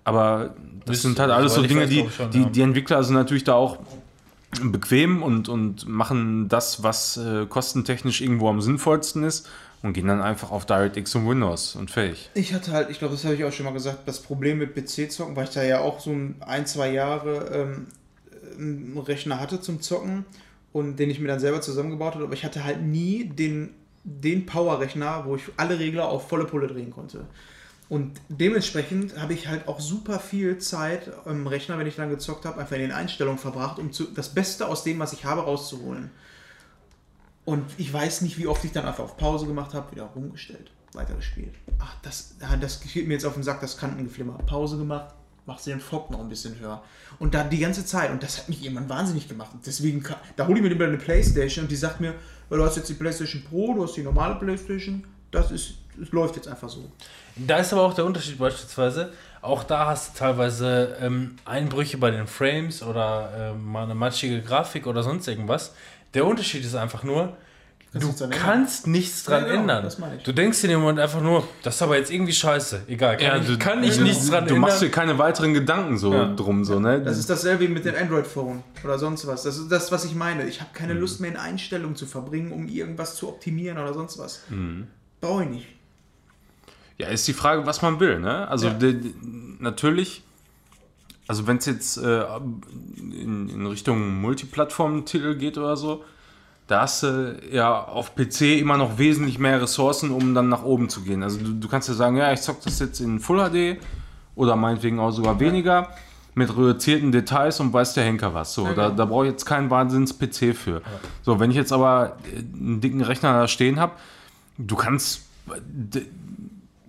Aber 0.04 0.54
das 0.80 0.88
Müsste- 0.88 1.08
sind 1.08 1.18
halt 1.18 1.30
alles 1.30 1.54
so 1.54 1.62
Dinge, 1.62 1.86
die, 1.86 2.08
schon, 2.10 2.30
die, 2.30 2.42
ja. 2.42 2.48
die 2.48 2.60
Entwickler 2.60 3.02
sind 3.04 3.14
natürlich 3.14 3.44
da 3.44 3.54
auch 3.54 3.78
bequem 4.62 5.22
und, 5.22 5.48
und 5.48 5.88
machen 5.88 6.48
das, 6.48 6.82
was 6.82 7.16
äh, 7.16 7.46
kostentechnisch 7.46 8.20
irgendwo 8.20 8.48
am 8.48 8.60
sinnvollsten 8.60 9.24
ist 9.24 9.48
und 9.82 9.92
gehen 9.92 10.06
dann 10.06 10.22
einfach 10.22 10.50
auf 10.50 10.64
DirectX 10.64 11.14
und 11.14 11.28
Windows 11.28 11.76
und 11.76 11.90
fertig. 11.90 12.30
Ich 12.34 12.54
hatte 12.54 12.72
halt, 12.72 12.90
ich 12.90 12.98
glaube, 12.98 13.14
das 13.14 13.24
habe 13.24 13.34
ich 13.34 13.44
auch 13.44 13.52
schon 13.52 13.66
mal 13.66 13.72
gesagt, 13.72 14.06
das 14.06 14.20
Problem 14.20 14.58
mit 14.58 14.74
PC-Zocken, 14.74 15.36
weil 15.36 15.44
ich 15.44 15.50
da 15.50 15.62
ja 15.62 15.80
auch 15.80 16.00
so 16.00 16.10
ein, 16.10 16.36
ein 16.40 16.66
zwei 16.66 16.90
Jahre 16.90 17.50
ähm, 17.52 17.86
einen 18.58 18.98
Rechner 18.98 19.40
hatte 19.40 19.60
zum 19.60 19.82
Zocken 19.82 20.24
und 20.72 20.98
den 20.98 21.10
ich 21.10 21.20
mir 21.20 21.28
dann 21.28 21.40
selber 21.40 21.60
zusammengebaut 21.60 22.14
habe, 22.14 22.24
aber 22.24 22.34
ich 22.34 22.44
hatte 22.44 22.64
halt 22.64 22.82
nie 22.82 23.24
den, 23.24 23.74
den 24.04 24.46
Power-Rechner, 24.46 25.24
wo 25.26 25.36
ich 25.36 25.44
alle 25.56 25.78
Regler 25.78 26.08
auf 26.08 26.28
volle 26.28 26.46
Pulle 26.46 26.66
drehen 26.66 26.90
konnte. 26.90 27.26
Und 27.88 28.20
dementsprechend 28.28 29.18
habe 29.20 29.34
ich 29.34 29.46
halt 29.46 29.68
auch 29.68 29.78
super 29.78 30.18
viel 30.18 30.58
Zeit 30.58 31.10
im 31.26 31.46
Rechner, 31.46 31.78
wenn 31.78 31.86
ich 31.86 31.96
dann 31.96 32.08
gezockt 32.08 32.46
habe, 32.46 32.60
einfach 32.60 32.76
in 32.76 32.82
den 32.82 32.92
Einstellungen 32.92 33.38
verbracht, 33.38 33.78
um 33.78 33.92
zu, 33.92 34.04
das 34.04 34.30
Beste 34.30 34.66
aus 34.68 34.84
dem, 34.84 34.98
was 34.98 35.12
ich 35.12 35.24
habe, 35.24 35.42
rauszuholen. 35.42 36.10
Und 37.44 37.64
ich 37.76 37.92
weiß 37.92 38.22
nicht, 38.22 38.38
wie 38.38 38.46
oft 38.46 38.64
ich 38.64 38.72
dann 38.72 38.86
einfach 38.86 39.04
auf 39.04 39.16
Pause 39.18 39.46
gemacht 39.46 39.74
habe, 39.74 39.92
wieder 39.92 40.04
rumgestellt, 40.04 40.70
weitergespielt. 40.94 41.54
Ach, 41.78 41.94
das, 42.02 42.36
das 42.60 42.80
geht 42.80 43.06
mir 43.06 43.14
jetzt 43.14 43.26
auf 43.26 43.34
den 43.34 43.42
Sack, 43.42 43.60
das 43.60 43.76
Kantengeflimmer. 43.76 44.38
Pause 44.46 44.78
gemacht, 44.78 45.14
machst 45.44 45.66
du 45.66 45.70
den 45.70 45.80
Fock 45.80 46.10
noch 46.10 46.20
ein 46.20 46.28
bisschen 46.30 46.58
höher. 46.58 46.82
Und 47.18 47.34
dann 47.34 47.50
die 47.50 47.58
ganze 47.58 47.84
Zeit. 47.84 48.10
Und 48.10 48.22
das 48.22 48.38
hat 48.38 48.48
mich 48.48 48.64
irgendwann 48.64 48.88
wahnsinnig 48.88 49.28
gemacht. 49.28 49.50
Deswegen, 49.66 50.02
da 50.36 50.46
hole 50.46 50.56
ich 50.56 50.62
mir 50.62 50.70
immer 50.70 50.86
eine 50.86 50.96
Playstation 50.96 51.64
und 51.64 51.70
die 51.70 51.76
sagt 51.76 52.00
mir, 52.00 52.14
du 52.48 52.64
hast 52.64 52.76
jetzt 52.76 52.88
die 52.88 52.94
Playstation 52.94 53.44
Pro, 53.44 53.74
du 53.74 53.84
hast 53.84 53.94
die 53.94 54.02
normale 54.02 54.36
Playstation. 54.36 55.04
Das 55.30 55.50
ist, 55.50 55.74
es 56.02 56.10
läuft 56.12 56.36
jetzt 56.36 56.48
einfach 56.48 56.68
so. 56.68 56.90
Da 57.36 57.56
ist 57.58 57.72
aber 57.72 57.82
auch 57.82 57.94
der 57.94 58.04
Unterschied 58.04 58.38
beispielsweise. 58.38 59.12
Auch 59.42 59.62
da 59.64 59.86
hast 59.86 60.14
du 60.14 60.18
teilweise 60.20 60.96
ähm, 61.00 61.36
Einbrüche 61.44 61.98
bei 61.98 62.10
den 62.10 62.26
Frames 62.26 62.82
oder 62.82 63.52
ähm, 63.54 63.64
mal 63.72 63.84
eine 63.84 63.94
matschige 63.94 64.40
Grafik 64.42 64.86
oder 64.86 65.02
sonst 65.02 65.28
irgendwas. 65.28 65.74
Der 66.14 66.24
Unterschied 66.24 66.64
ist 66.64 66.74
einfach 66.76 67.02
nur, 67.02 67.36
du 67.92 68.08
ändern. 68.08 68.30
kannst 68.30 68.86
nichts 68.86 69.24
dran 69.24 69.42
Ja, 69.44 69.50
genau, 69.50 69.60
ändern. 69.78 69.92
Du 70.24 70.32
denkst 70.32 70.64
in 70.64 70.70
dem 70.70 70.80
Moment 70.80 70.98
einfach 71.00 71.20
nur, 71.20 71.46
das 71.62 71.74
ist 71.74 71.82
aber 71.82 71.98
jetzt 71.98 72.10
irgendwie 72.10 72.32
scheiße. 72.32 72.84
Egal, 72.86 73.16
kann, 73.18 73.42
ich, 73.42 73.46
du, 73.48 73.58
kann 73.58 73.84
ich 73.84 73.96
du, 73.98 74.02
nichts 74.04 74.30
dran 74.30 74.44
Du 74.44 74.54
ändern. 74.54 74.60
machst 74.70 74.80
dir 74.82 74.90
keine 74.90 75.18
weiteren 75.18 75.52
Gedanken 75.52 75.98
so 75.98 76.12
Ja. 76.14 76.32
drum, 76.34 76.64
so, 76.64 76.80
ne? 76.80 77.02
Das 77.02 77.18
ist 77.18 77.28
dasselbe 77.28 77.64
wie 77.64 77.68
mit 77.68 77.84
dem 77.84 77.94
Android-Phone 77.96 78.62
oder 78.82 78.98
sonst 78.98 79.26
was. 79.26 79.42
Das 79.42 79.58
ist 79.58 79.70
das, 79.70 79.92
was 79.92 80.04
ich 80.06 80.14
meine. 80.14 80.44
Ich 80.46 80.60
habe 80.60 80.70
Mhm. 80.72 80.76
keine 80.78 80.94
Lust 80.94 81.20
mehr 81.20 81.30
in 81.32 81.36
Einstellungen 81.36 81.96
zu 81.96 82.06
verbringen, 82.06 82.50
um 82.52 82.66
irgendwas 82.68 83.16
zu 83.16 83.28
optimieren 83.28 83.76
oder 83.78 83.92
sonst 83.92 84.18
was. 84.18 84.42
Mhm. 84.48 84.86
Brauche 85.20 85.42
ich 85.44 85.50
nicht. 85.50 85.66
Ja, 86.98 87.08
ist 87.08 87.26
die 87.26 87.32
Frage, 87.32 87.66
was 87.66 87.82
man 87.82 87.98
will, 88.00 88.20
ne? 88.20 88.46
Also 88.48 88.68
Ja. 88.68 88.74
de, 88.74 88.92
de, 88.94 89.12
natürlich, 89.58 90.22
also 91.26 91.46
wenn 91.46 91.56
es 91.56 91.66
jetzt 91.66 91.96
äh, 91.96 92.22
in, 92.96 93.48
in 93.48 93.66
Richtung 93.66 94.20
Multiplattform-Titel 94.20 95.34
geht 95.36 95.58
oder 95.58 95.76
so, 95.76 96.04
da 96.66 96.82
hast 96.82 97.02
du 97.02 97.38
ja 97.50 97.82
auf 97.84 98.14
PC 98.14 98.58
immer 98.60 98.76
noch 98.78 98.96
wesentlich 98.96 99.38
mehr 99.38 99.60
Ressourcen, 99.60 100.10
um 100.10 100.34
dann 100.34 100.48
nach 100.48 100.62
oben 100.62 100.88
zu 100.88 101.02
gehen. 101.02 101.22
Also 101.22 101.38
du, 101.38 101.52
du 101.52 101.68
kannst 101.68 101.88
ja 101.88 101.94
sagen, 101.94 102.16
ja, 102.16 102.32
ich 102.32 102.40
zock 102.40 102.62
das 102.62 102.78
jetzt 102.78 103.00
in 103.00 103.20
Full 103.20 103.50
HD 103.50 103.80
oder 104.34 104.56
meinetwegen 104.56 104.98
auch 104.98 105.10
sogar 105.10 105.38
weniger 105.40 105.88
mit 106.36 106.50
reduzierten 106.56 107.12
Details 107.12 107.60
und 107.60 107.72
weiß 107.72 107.94
der 107.94 108.04
Henker 108.04 108.34
was. 108.34 108.54
So, 108.54 108.72
da, 108.72 108.90
da 108.90 109.04
brauche 109.04 109.26
ich 109.26 109.32
jetzt 109.32 109.44
keinen 109.44 109.70
Wahnsinns-PC 109.70 110.54
für. 110.56 110.82
So, 111.22 111.38
wenn 111.38 111.50
ich 111.50 111.56
jetzt 111.56 111.72
aber 111.72 112.16
äh, 112.34 112.38
einen 112.38 112.80
dicken 112.80 113.02
Rechner 113.02 113.32
da 113.34 113.46
stehen 113.46 113.78
habe, 113.78 113.92
du 114.58 114.74
kannst 114.74 115.22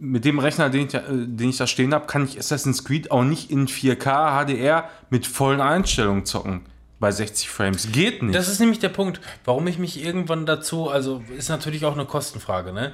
mit 0.06 0.26
dem 0.26 0.40
Rechner, 0.40 0.70
den 0.70 0.88
ich, 0.88 0.94
äh, 0.94 1.02
den 1.10 1.50
ich 1.50 1.58
da 1.58 1.68
stehen 1.68 1.94
habe, 1.94 2.06
kann 2.08 2.24
ich 2.24 2.38
Assassin's 2.38 2.84
Creed 2.84 3.12
auch 3.12 3.24
nicht 3.24 3.52
in 3.52 3.68
4K 3.68 4.46
HDR 4.46 4.90
mit 5.10 5.26
vollen 5.28 5.62
Einstellungen 5.62 6.26
zocken. 6.26 6.62
Bei 7.00 7.12
60 7.12 7.50
Frames. 7.50 7.92
Geht 7.92 8.24
nicht. 8.24 8.34
Das 8.34 8.48
ist 8.48 8.60
nämlich 8.60 8.80
der 8.80 8.90
Punkt, 8.90 9.20
warum 9.44 9.68
ich 9.68 9.78
mich 9.78 10.04
irgendwann 10.04 10.46
dazu, 10.46 10.90
also 10.90 11.24
ist 11.38 11.50
natürlich 11.50 11.84
auch 11.86 11.94
eine 11.94 12.06
Kostenfrage, 12.06 12.72
ne? 12.72 12.94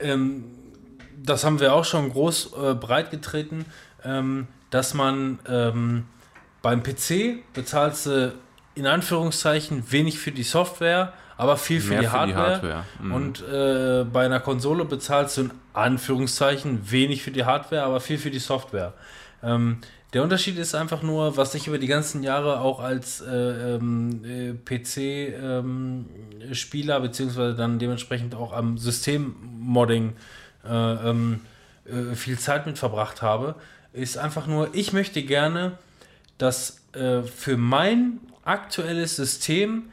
Ähm, 0.00 0.44
das 1.16 1.44
haben 1.44 1.60
wir 1.60 1.72
auch 1.72 1.84
schon 1.84 2.10
groß 2.10 2.52
äh, 2.52 2.74
breit 2.74 3.10
getreten, 3.10 3.64
ähm, 4.04 4.48
dass 4.70 4.94
man 4.94 5.38
ähm, 5.48 6.04
beim 6.60 6.82
PC 6.82 7.52
bezahlst 7.54 8.06
du 8.06 8.34
in 8.74 8.86
Anführungszeichen 8.86 9.90
wenig 9.90 10.18
für 10.18 10.32
die 10.32 10.42
Software, 10.42 11.12
aber 11.36 11.56
viel 11.56 11.80
für, 11.80 11.90
die, 11.90 11.96
für 11.96 12.02
die 12.02 12.08
Hardware. 12.08 12.52
Hardware, 12.52 12.84
mhm. 13.00 13.14
Und 13.14 13.42
äh, 13.48 14.04
bei 14.04 14.24
einer 14.24 14.40
Konsole 14.40 14.84
bezahlst 14.84 15.36
du 15.36 15.42
in 15.42 15.50
Anführungszeichen 15.72 16.90
wenig 16.90 17.22
für 17.22 17.30
die 17.30 17.44
Hardware, 17.44 17.82
aber 17.82 18.00
viel 18.00 18.18
für 18.18 18.30
die 18.30 18.38
Software. 18.38 18.94
Ähm, 19.42 19.78
der 20.12 20.22
Unterschied 20.22 20.56
ist 20.56 20.74
einfach 20.74 21.02
nur, 21.02 21.36
was 21.36 21.54
ich 21.54 21.66
über 21.66 21.78
die 21.78 21.88
ganzen 21.88 22.22
Jahre 22.22 22.60
auch 22.60 22.80
als 22.80 23.20
äh, 23.20 23.74
ähm, 23.74 24.24
äh, 24.24 24.54
PC-Spieler 26.44 27.00
beziehungsweise 27.00 27.54
dann 27.54 27.78
dementsprechend 27.78 28.34
auch 28.34 28.54
am 28.54 28.78
Systemmodding 28.78 30.14
äh, 30.64 30.70
ähm, 30.70 31.40
äh, 31.84 32.14
viel 32.14 32.38
Zeit 32.38 32.66
mit 32.66 32.78
verbracht 32.78 33.20
habe, 33.20 33.56
ist 33.92 34.16
einfach 34.16 34.46
nur, 34.46 34.70
ich 34.74 34.94
möchte 34.94 35.22
gerne, 35.22 35.72
dass 36.38 36.80
äh, 36.92 37.22
für 37.22 37.56
mein 37.56 38.20
aktuelles 38.44 39.16
System 39.16 39.90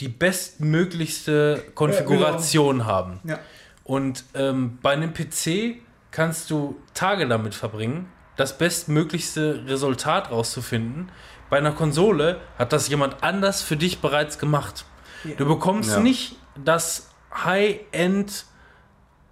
die 0.00 0.08
bestmöglichste 0.08 1.62
Konfiguration 1.74 2.84
haben. 2.86 3.20
Ja. 3.24 3.38
Und 3.84 4.24
ähm, 4.34 4.78
bei 4.82 4.92
einem 4.92 5.12
PC 5.12 5.76
kannst 6.10 6.50
du 6.50 6.76
Tage 6.94 7.28
damit 7.28 7.54
verbringen, 7.54 8.08
das 8.36 8.56
bestmöglichste 8.58 9.64
Resultat 9.66 10.30
rauszufinden. 10.30 11.10
Bei 11.50 11.58
einer 11.58 11.72
Konsole 11.72 12.40
hat 12.58 12.72
das 12.72 12.88
jemand 12.88 13.22
anders 13.22 13.62
für 13.62 13.76
dich 13.76 14.00
bereits 14.00 14.38
gemacht. 14.38 14.84
Du 15.36 15.46
bekommst 15.46 15.90
Ja. 15.92 16.00
nicht 16.00 16.36
das 16.62 17.10
High-End 17.32 18.46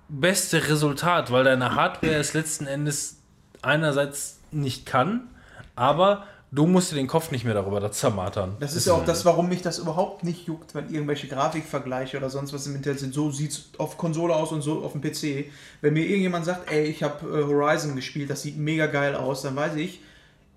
beste 0.09 0.69
Resultat, 0.69 1.31
weil 1.33 1.45
deine 1.45 1.75
Hardware 1.75 2.15
es 2.15 2.35
letzten 2.35 2.67
Endes 2.67 3.19
einerseits 3.63 4.41
nicht 4.51 4.87
kann, 4.87 5.29
aber 5.75 6.27
du 6.53 6.67
musst 6.67 6.93
dir 6.93 6.97
den 6.97 7.07
Kopf 7.07 7.31
nicht 7.31 7.45
mehr 7.45 7.55
darüber 7.55 7.81
da 7.81 7.91
zermartern. 7.91 8.57
Das 8.61 8.77
ist 8.77 8.87
ja 8.87 8.93
auch 8.93 9.05
das, 9.05 9.25
warum 9.25 9.49
mich 9.49 9.63
das 9.63 9.79
überhaupt 9.79 10.23
nicht 10.23 10.47
juckt, 10.47 10.75
wenn 10.75 10.93
irgendwelche 10.93 11.27
Grafikvergleiche 11.27 12.19
oder 12.19 12.31
sonst 12.31 12.53
was 12.53 12.67
im 12.67 12.77
Internet 12.77 13.01
sind. 13.01 13.15
So 13.15 13.31
sieht 13.31 13.51
es 13.51 13.71
auf 13.79 13.97
Konsole 13.97 14.37
aus 14.37 14.53
und 14.53 14.61
so 14.61 14.85
auf 14.85 14.93
dem 14.93 15.01
PC. 15.01 15.51
Wenn 15.81 15.95
mir 15.95 16.05
irgendjemand 16.05 16.45
sagt, 16.45 16.71
ey, 16.71 16.85
ich 16.85 17.03
habe 17.03 17.27
äh, 17.27 17.45
Horizon 17.45 17.97
gespielt, 17.97 18.31
das 18.31 18.43
sieht 18.43 18.59
mega 18.59 18.87
geil 18.87 19.17
aus, 19.17 19.43
dann 19.43 19.57
weiß 19.57 19.77
ich, 19.77 20.01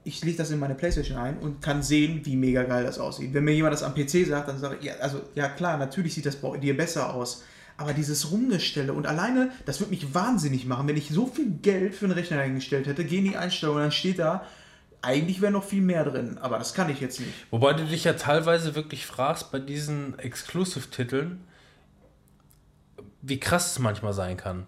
ich 0.03 0.23
lege 0.23 0.38
das 0.38 0.51
in 0.51 0.59
meine 0.59 0.76
Playstation 0.76 1.17
ein 1.17 1.38
und 1.38 1.61
kann 1.61 1.81
sehen, 1.81 2.22
wie 2.26 2.35
mega 2.35 2.63
geil 2.63 2.84
das 2.84 2.99
aussieht. 2.99 3.34
Wenn 3.34 3.45
mir 3.45 3.53
jemand 3.53 3.73
das 3.73 3.81
am 3.81 3.95
PC 3.95 4.27
sagt, 4.27 4.49
dann 4.49 4.59
sage 4.59 4.77
ich, 4.80 4.85
ja, 4.85 4.93
also, 4.99 5.22
ja 5.34 5.47
klar, 5.47 5.77
natürlich 5.77 6.13
sieht 6.13 6.26
das 6.26 6.35
bei 6.35 6.57
dir 6.57 6.77
besser 6.77 7.13
aus. 7.13 7.43
Aber 7.77 7.93
dieses 7.93 8.31
Rumgestelle 8.31 8.93
und 8.93 9.07
alleine, 9.07 9.49
das 9.65 9.80
würde 9.80 9.89
mich 9.89 10.13
wahnsinnig 10.13 10.65
machen, 10.65 10.88
wenn 10.88 10.95
ich 10.95 11.09
so 11.09 11.26
viel 11.26 11.49
Geld 11.61 11.95
für 11.95 12.05
einen 12.05 12.13
Rechner 12.13 12.39
eingestellt 12.39 12.85
hätte, 12.88 13.03
gehen 13.03 13.26
die 13.26 13.35
Einstellungen, 13.35 13.84
dann 13.84 13.91
steht 13.91 14.19
da, 14.19 14.45
eigentlich 15.06 15.40
wäre 15.41 15.52
noch 15.52 15.64
viel 15.64 15.82
mehr 15.82 16.03
drin, 16.03 16.38
aber 16.41 16.57
das 16.57 16.73
kann 16.73 16.90
ich 16.90 16.99
jetzt 16.99 17.19
nicht. 17.19 17.32
Wobei 17.52 17.73
du 17.73 17.86
dich 17.86 18.03
ja 18.03 18.14
teilweise 18.14 18.76
wirklich 18.76 19.06
fragst 19.06 19.52
bei 19.52 19.60
diesen 19.60 20.18
Exclusive-Titeln, 20.19 21.41
wie 23.22 23.40
krass 23.40 23.72
es 23.72 23.80
manchmal 23.80 24.14
sein 24.14 24.38
kann. 24.38 24.65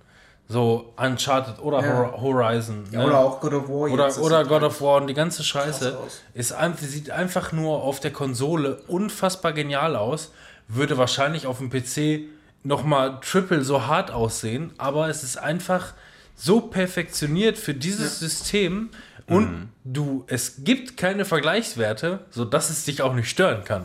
So 0.49 0.93
Uncharted 0.95 1.59
oder 1.59 1.81
Ja. 1.81 1.93
Hor- 1.93 2.21
Horizon. 2.21 2.85
Ja, 2.91 2.99
ne? 2.99 3.07
Oder 3.07 3.19
auch 3.19 3.41
God 3.41 3.53
of 3.53 3.67
War. 3.67 3.91
oder, 3.91 4.17
oder 4.19 4.45
God 4.45 4.63
of 4.63 4.81
War 4.81 5.01
und 5.01 5.07
die 5.07 5.13
ganze 5.13 5.43
Scheiße 5.43 5.97
ist 6.33 6.53
einfach, 6.53 6.81
sieht 6.85 7.11
einfach 7.11 7.51
nur 7.51 7.83
auf 7.83 7.99
der 7.99 8.11
Konsole 8.11 8.77
unfassbar 8.87 9.51
genial 9.51 9.95
aus, 9.97 10.31
würde 10.69 10.97
wahrscheinlich 10.97 11.47
auf 11.47 11.57
dem 11.57 11.69
PC 11.69 12.29
nochmal 12.63 13.19
triple 13.21 13.63
so 13.63 13.87
hart 13.87 14.09
aussehen, 14.11 14.71
aber 14.77 15.09
es 15.09 15.23
ist 15.23 15.37
einfach 15.37 15.93
so 16.35 16.61
perfektioniert 16.61 17.57
für 17.57 17.73
dieses 17.73 18.19
System 18.19 18.89
und 19.27 19.51
Mhm. 19.51 19.69
du, 19.83 20.23
es 20.27 20.63
gibt 20.63 20.97
keine 20.97 21.25
Vergleichswerte, 21.25 22.25
sodass 22.31 22.69
es 22.69 22.85
dich 22.85 23.01
auch 23.01 23.13
nicht 23.13 23.29
stören 23.29 23.63
kann. 23.63 23.83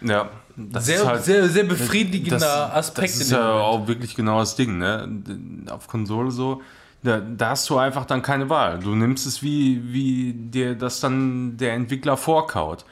Ja, 0.00 0.28
das 0.56 0.86
Sehr, 0.86 0.96
ist 1.00 1.06
halt, 1.06 1.24
sehr, 1.24 1.48
sehr 1.48 1.64
befriedigender 1.64 2.38
das, 2.38 2.72
Aspekt. 2.72 3.14
Das 3.14 3.20
ist 3.20 3.30
ja 3.30 3.38
Moment. 3.38 3.60
auch 3.64 3.88
wirklich 3.88 4.14
genau 4.14 4.38
das 4.40 4.54
Ding, 4.56 4.78
ne? 4.78 5.08
Auf 5.68 5.88
Konsole 5.88 6.30
so, 6.30 6.62
da, 7.02 7.20
da 7.20 7.50
hast 7.50 7.68
du 7.70 7.78
einfach 7.78 8.04
dann 8.04 8.22
keine 8.22 8.48
Wahl. 8.50 8.78
Du 8.78 8.94
nimmst 8.94 9.26
es, 9.26 9.42
wie, 9.42 9.92
wie 9.92 10.32
dir 10.32 10.74
das 10.74 11.00
dann 11.00 11.56
der 11.56 11.72
Entwickler 11.74 12.16
vorkaut. 12.16 12.84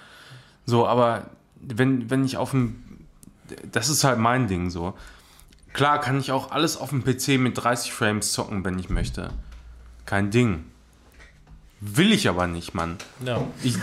So, 0.66 0.86
aber 0.86 1.26
wenn, 1.60 2.10
wenn 2.10 2.24
ich 2.24 2.36
auf 2.36 2.50
dem. 2.50 2.82
Das 3.70 3.88
ist 3.88 4.04
halt 4.04 4.18
mein 4.18 4.48
Ding 4.48 4.70
so. 4.70 4.94
Klar 5.72 6.00
kann 6.00 6.18
ich 6.18 6.32
auch 6.32 6.50
alles 6.50 6.76
auf 6.76 6.90
dem 6.90 7.02
PC 7.04 7.38
mit 7.38 7.62
30 7.62 7.92
Frames 7.92 8.32
zocken, 8.32 8.64
wenn 8.64 8.78
ich 8.78 8.90
möchte. 8.90 9.30
Kein 10.06 10.30
Ding. 10.30 10.64
Will 11.84 12.12
ich 12.12 12.28
aber 12.28 12.46
nicht, 12.46 12.74
Mann. 12.74 12.96
Ja. 13.26 13.44
Ich, 13.64 13.76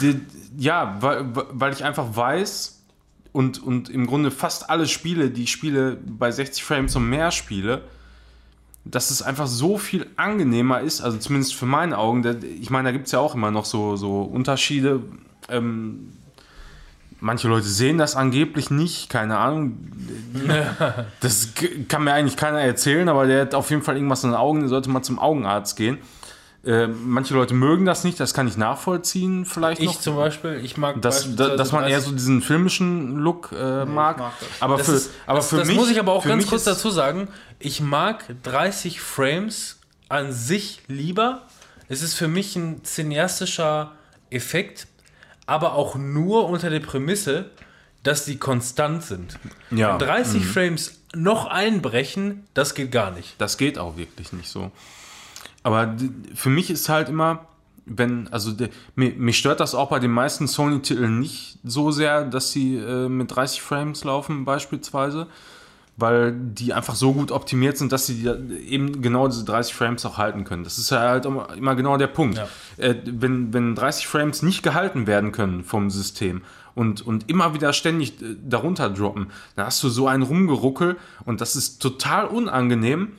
ja, 0.58 0.96
weil, 1.02 1.26
weil 1.52 1.74
ich 1.74 1.84
einfach 1.84 2.16
weiß 2.16 2.82
und, 3.34 3.62
und 3.62 3.90
im 3.90 4.08
Grunde 4.08 4.32
fast 4.32 4.70
alle 4.70 4.88
Spiele, 4.88 5.30
die 5.32 5.44
ich 5.44 5.52
spiele, 5.52 5.98
bei 5.98 6.32
60 6.32 6.64
Frames 6.64 6.96
und 6.96 7.10
mehr 7.10 7.32
spiele, 7.32 7.82
dass 8.86 9.12
es 9.12 9.22
einfach 9.22 9.48
so 9.48 9.78
viel 9.78 10.08
angenehmer 10.16 10.80
ist, 10.80 11.02
also 11.02 11.18
zumindest 11.18 11.56
für 11.56 11.66
meine 11.66 11.98
Augen. 11.98 12.24
Ich 12.62 12.70
meine, 12.70 12.88
da 12.88 12.92
gibt 12.94 13.08
es 13.08 13.12
ja 13.12 13.20
auch 13.20 13.36
immer 13.36 13.52
noch 13.52 13.66
so, 13.66 13.98
so 13.98 14.22
Unterschiede. 14.22 15.02
Ähm, 15.50 16.14
manche 17.20 17.50
Leute 17.50 17.68
sehen 17.68 17.98
das 17.98 18.16
angeblich 18.16 18.72
nicht, 18.72 19.10
keine 19.10 19.40
Ahnung. 19.40 19.78
Das 21.20 21.50
kann 21.90 22.06
mir 22.06 22.14
eigentlich 22.14 22.38
keiner 22.38 22.62
erzählen, 22.62 23.10
aber 23.10 23.28
der 23.28 23.42
hat 23.42 23.56
auf 23.56 23.70
jeden 23.72 23.82
Fall 23.82 23.96
irgendwas 23.96 24.24
in 24.24 24.30
den 24.30 24.38
Augen, 24.38 24.62
der 24.62 24.70
sollte 24.70 24.90
mal 24.90 25.04
zum 25.04 25.20
Augenarzt 25.20 25.76
gehen. 25.76 25.98
Äh, 26.66 26.88
manche 26.88 27.34
Leute 27.34 27.54
mögen 27.54 27.86
das 27.86 28.04
nicht, 28.04 28.20
das 28.20 28.34
kann 28.34 28.46
ich 28.48 28.58
nachvollziehen, 28.58 29.46
vielleicht 29.46 29.80
Ich 29.80 29.88
noch. 29.88 30.02
zum 30.02 30.16
Beispiel, 30.18 30.60
ich 30.64 30.76
mag 30.76 31.02
Dass, 31.02 31.20
beispielsweise 31.24 31.56
dass 31.56 31.72
man 31.72 31.84
eher 31.86 31.92
30 31.98 32.06
so 32.10 32.12
diesen 32.16 32.42
filmischen 32.42 33.16
Look 33.18 33.52
äh, 33.58 33.86
mag. 33.86 34.18
mag 34.20 34.34
das. 34.40 34.50
Aber 34.60 34.78
Das, 34.78 34.86
für, 34.88 34.94
ist, 34.94 35.12
aber 35.26 35.38
das, 35.38 35.50
für 35.50 35.58
das 35.58 35.68
mich, 35.68 35.78
muss 35.78 35.90
ich 35.90 36.00
aber 36.00 36.12
auch 36.12 36.26
ganz 36.26 36.48
kurz 36.48 36.66
dazu 36.66 36.90
sagen. 36.90 37.30
Ich 37.60 37.80
mag 37.80 38.26
30 38.44 39.00
Frames 39.00 39.80
an 40.10 40.34
sich 40.34 40.82
lieber. 40.88 41.44
Es 41.88 42.02
ist 42.02 42.16
für 42.16 42.28
mich 42.28 42.56
ein 42.58 42.84
cineastischer 42.84 43.94
Effekt, 44.30 44.88
aber 45.46 45.74
auch 45.74 45.96
nur 45.96 46.50
unter 46.50 46.70
der 46.70 46.82
Prämisse, 46.82 47.50
dass 48.04 48.26
die 48.26 48.38
konstant 48.38 49.04
sind. 49.04 49.40
Ja, 49.72 49.94
Mhm. 49.96 50.00
Wenn 50.02 50.08
30 50.08 50.46
Frames 50.46 51.00
noch 51.16 51.46
einbrechen, 51.48 52.46
das 52.54 52.76
geht 52.76 52.92
gar 52.92 53.12
nicht. 53.12 53.36
Das 53.40 53.58
geht 53.58 53.78
auch 53.80 53.96
wirklich 53.98 54.34
nicht 54.34 54.50
so. 54.50 54.72
Aber 55.64 55.96
für 56.34 56.50
mich 56.50 56.70
ist 56.70 56.90
halt 56.90 57.10
immer, 57.10 57.48
wenn, 57.86 58.28
also 58.30 58.52
de, 58.52 58.70
mir, 58.96 59.12
mich 59.12 59.38
stört 59.38 59.60
das 59.60 59.76
auch 59.76 59.90
bei 59.90 60.00
den 60.00 60.12
meisten 60.12 60.48
Sony-Titeln 60.48 61.20
nicht 61.20 61.58
so 61.64 61.92
sehr, 61.92 62.24
dass 62.24 62.52
sie 62.52 62.76
äh, 62.76 63.10
mit 63.10 63.36
30 63.36 63.62
Frames 63.62 64.04
laufen, 64.04 64.46
beispielsweise, 64.46 65.28
weil 65.98 66.34
die 66.34 66.74
einfach 66.74 66.96
so 66.96 67.14
gut 67.14 67.32
optimiert 67.32 67.78
sind, 67.78 67.92
dass 67.92 68.06
sie 68.06 68.24
die, 68.24 68.30
eben 68.70 69.02
genau 69.02 69.28
diese 69.28 69.44
30 69.44 69.74
Frames 69.74 70.06
auch 70.06 70.18
halten 70.18 70.46
können. 70.46 70.64
Das 70.64 70.78
ist 70.78 70.92
ja 70.92 71.00
halt 71.00 71.26
immer, 71.26 71.54
immer 71.56 71.76
genau 71.76 71.98
der 71.98 72.08
Punkt. 72.08 72.38
Ja. 72.38 72.48
Äh, 72.78 72.96
wenn, 73.06 73.54
wenn 73.54 73.76
30 73.76 74.08
Frames 74.08 74.42
nicht 74.42 74.64
gehalten 74.64 75.08
werden 75.08 75.32
können 75.32 75.64
vom 75.64 75.90
System 75.90 76.42
und, 76.76 77.06
und 77.06 77.30
immer 77.30 77.54
wieder 77.54 77.74
ständig 77.74 78.22
äh, 78.22 78.36
darunter 78.48 78.90
droppen, 78.90 79.28
dann 79.56 79.66
hast 79.66 79.84
du 79.84 79.90
so 79.90 80.08
ein 80.08 80.22
Rumgeruckel 80.22 80.96
und 81.26 81.42
das 81.42 81.56
ist 81.56 81.82
total 81.82 82.28
unangenehm. 82.28 83.10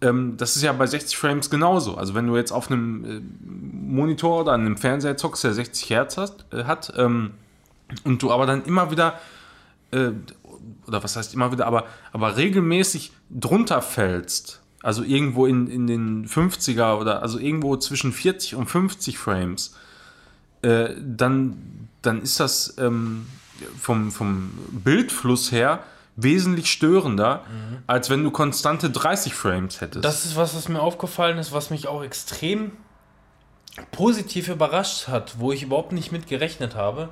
Ähm, 0.00 0.36
das 0.36 0.56
ist 0.56 0.62
ja 0.62 0.72
bei 0.72 0.86
60 0.86 1.16
Frames 1.16 1.50
genauso. 1.50 1.96
Also 1.96 2.14
wenn 2.14 2.26
du 2.26 2.36
jetzt 2.36 2.52
auf 2.52 2.70
einem 2.70 3.04
äh, 3.04 3.20
Monitor 3.44 4.42
oder 4.42 4.52
einem 4.52 4.76
Fernseher 4.76 5.16
zockst, 5.16 5.44
der 5.44 5.54
60 5.54 5.90
Hertz 5.90 6.16
hat, 6.16 6.46
äh, 6.52 6.64
hat 6.64 6.92
ähm, 6.96 7.32
und 8.04 8.22
du 8.22 8.30
aber 8.30 8.46
dann 8.46 8.64
immer 8.64 8.90
wieder 8.90 9.18
äh, 9.90 10.10
oder 10.86 11.04
was 11.04 11.16
heißt 11.16 11.34
immer 11.34 11.52
wieder, 11.52 11.66
aber, 11.66 11.86
aber 12.12 12.36
regelmäßig 12.36 13.12
drunter 13.30 13.82
fällst, 13.82 14.60
also 14.82 15.02
irgendwo 15.02 15.46
in, 15.46 15.66
in 15.68 15.86
den 15.86 16.26
50er 16.26 16.98
oder 16.98 17.22
also 17.22 17.38
irgendwo 17.38 17.76
zwischen 17.76 18.12
40 18.12 18.54
und 18.54 18.66
50 18.66 19.18
Frames, 19.18 19.76
äh, 20.62 20.90
dann, 21.00 21.88
dann 22.02 22.22
ist 22.22 22.40
das 22.40 22.74
ähm, 22.78 23.26
vom, 23.78 24.10
vom 24.10 24.50
Bildfluss 24.72 25.52
her 25.52 25.82
wesentlich 26.20 26.70
störender, 26.70 27.44
als 27.86 28.10
wenn 28.10 28.24
du 28.24 28.32
konstante 28.32 28.90
30 28.90 29.34
Frames 29.34 29.80
hättest. 29.80 30.04
Das 30.04 30.24
ist 30.24 30.36
was, 30.36 30.54
was 30.56 30.68
mir 30.68 30.80
aufgefallen 30.80 31.38
ist, 31.38 31.52
was 31.52 31.70
mich 31.70 31.86
auch 31.86 32.02
extrem 32.02 32.72
positiv 33.92 34.48
überrascht 34.48 35.06
hat, 35.06 35.38
wo 35.38 35.52
ich 35.52 35.62
überhaupt 35.62 35.92
nicht 35.92 36.10
mit 36.10 36.26
gerechnet 36.26 36.74
habe. 36.74 37.10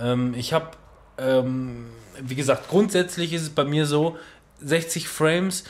Ähm, 0.00 0.32
ich 0.34 0.54
habe, 0.54 0.70
ähm, 1.18 1.86
wie 2.18 2.34
gesagt, 2.34 2.68
grundsätzlich 2.68 3.34
ist 3.34 3.42
es 3.42 3.50
bei 3.50 3.64
mir 3.64 3.84
so, 3.84 4.16
60 4.60 5.06
Frames 5.06 5.64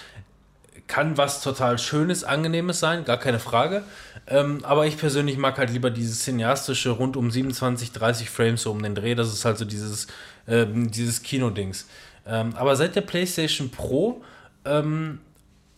kann 0.87 1.17
was 1.17 1.43
total 1.43 1.79
Schönes, 1.79 2.23
Angenehmes 2.23 2.79
sein, 2.79 3.05
gar 3.05 3.17
keine 3.17 3.41
Frage. 3.41 3.83
Ähm, 4.29 4.61
aber 4.63 4.87
ich 4.87 4.97
persönlich 4.97 5.37
mag 5.37 5.59
halt 5.59 5.71
lieber 5.71 5.91
dieses 5.91 6.23
cineastische 6.23 6.91
rund 6.91 7.17
um 7.17 7.33
27, 7.33 7.91
30 7.91 8.31
Frames 8.31 8.63
so 8.63 8.71
um 8.71 8.81
den 8.81 8.95
Dreh. 8.95 9.17
Das 9.17 9.33
ist 9.33 9.45
halt 9.45 9.59
so 9.59 9.65
dieses, 9.65 10.07
ähm, 10.47 10.91
dieses 10.91 11.23
Kinodings. 11.23 11.87
Ähm, 12.27 12.55
aber 12.57 12.77
seit 12.77 12.97
der 12.97 13.03
PlayStation 13.03 13.71
Pro, 13.71 14.23
ähm, 14.65 15.21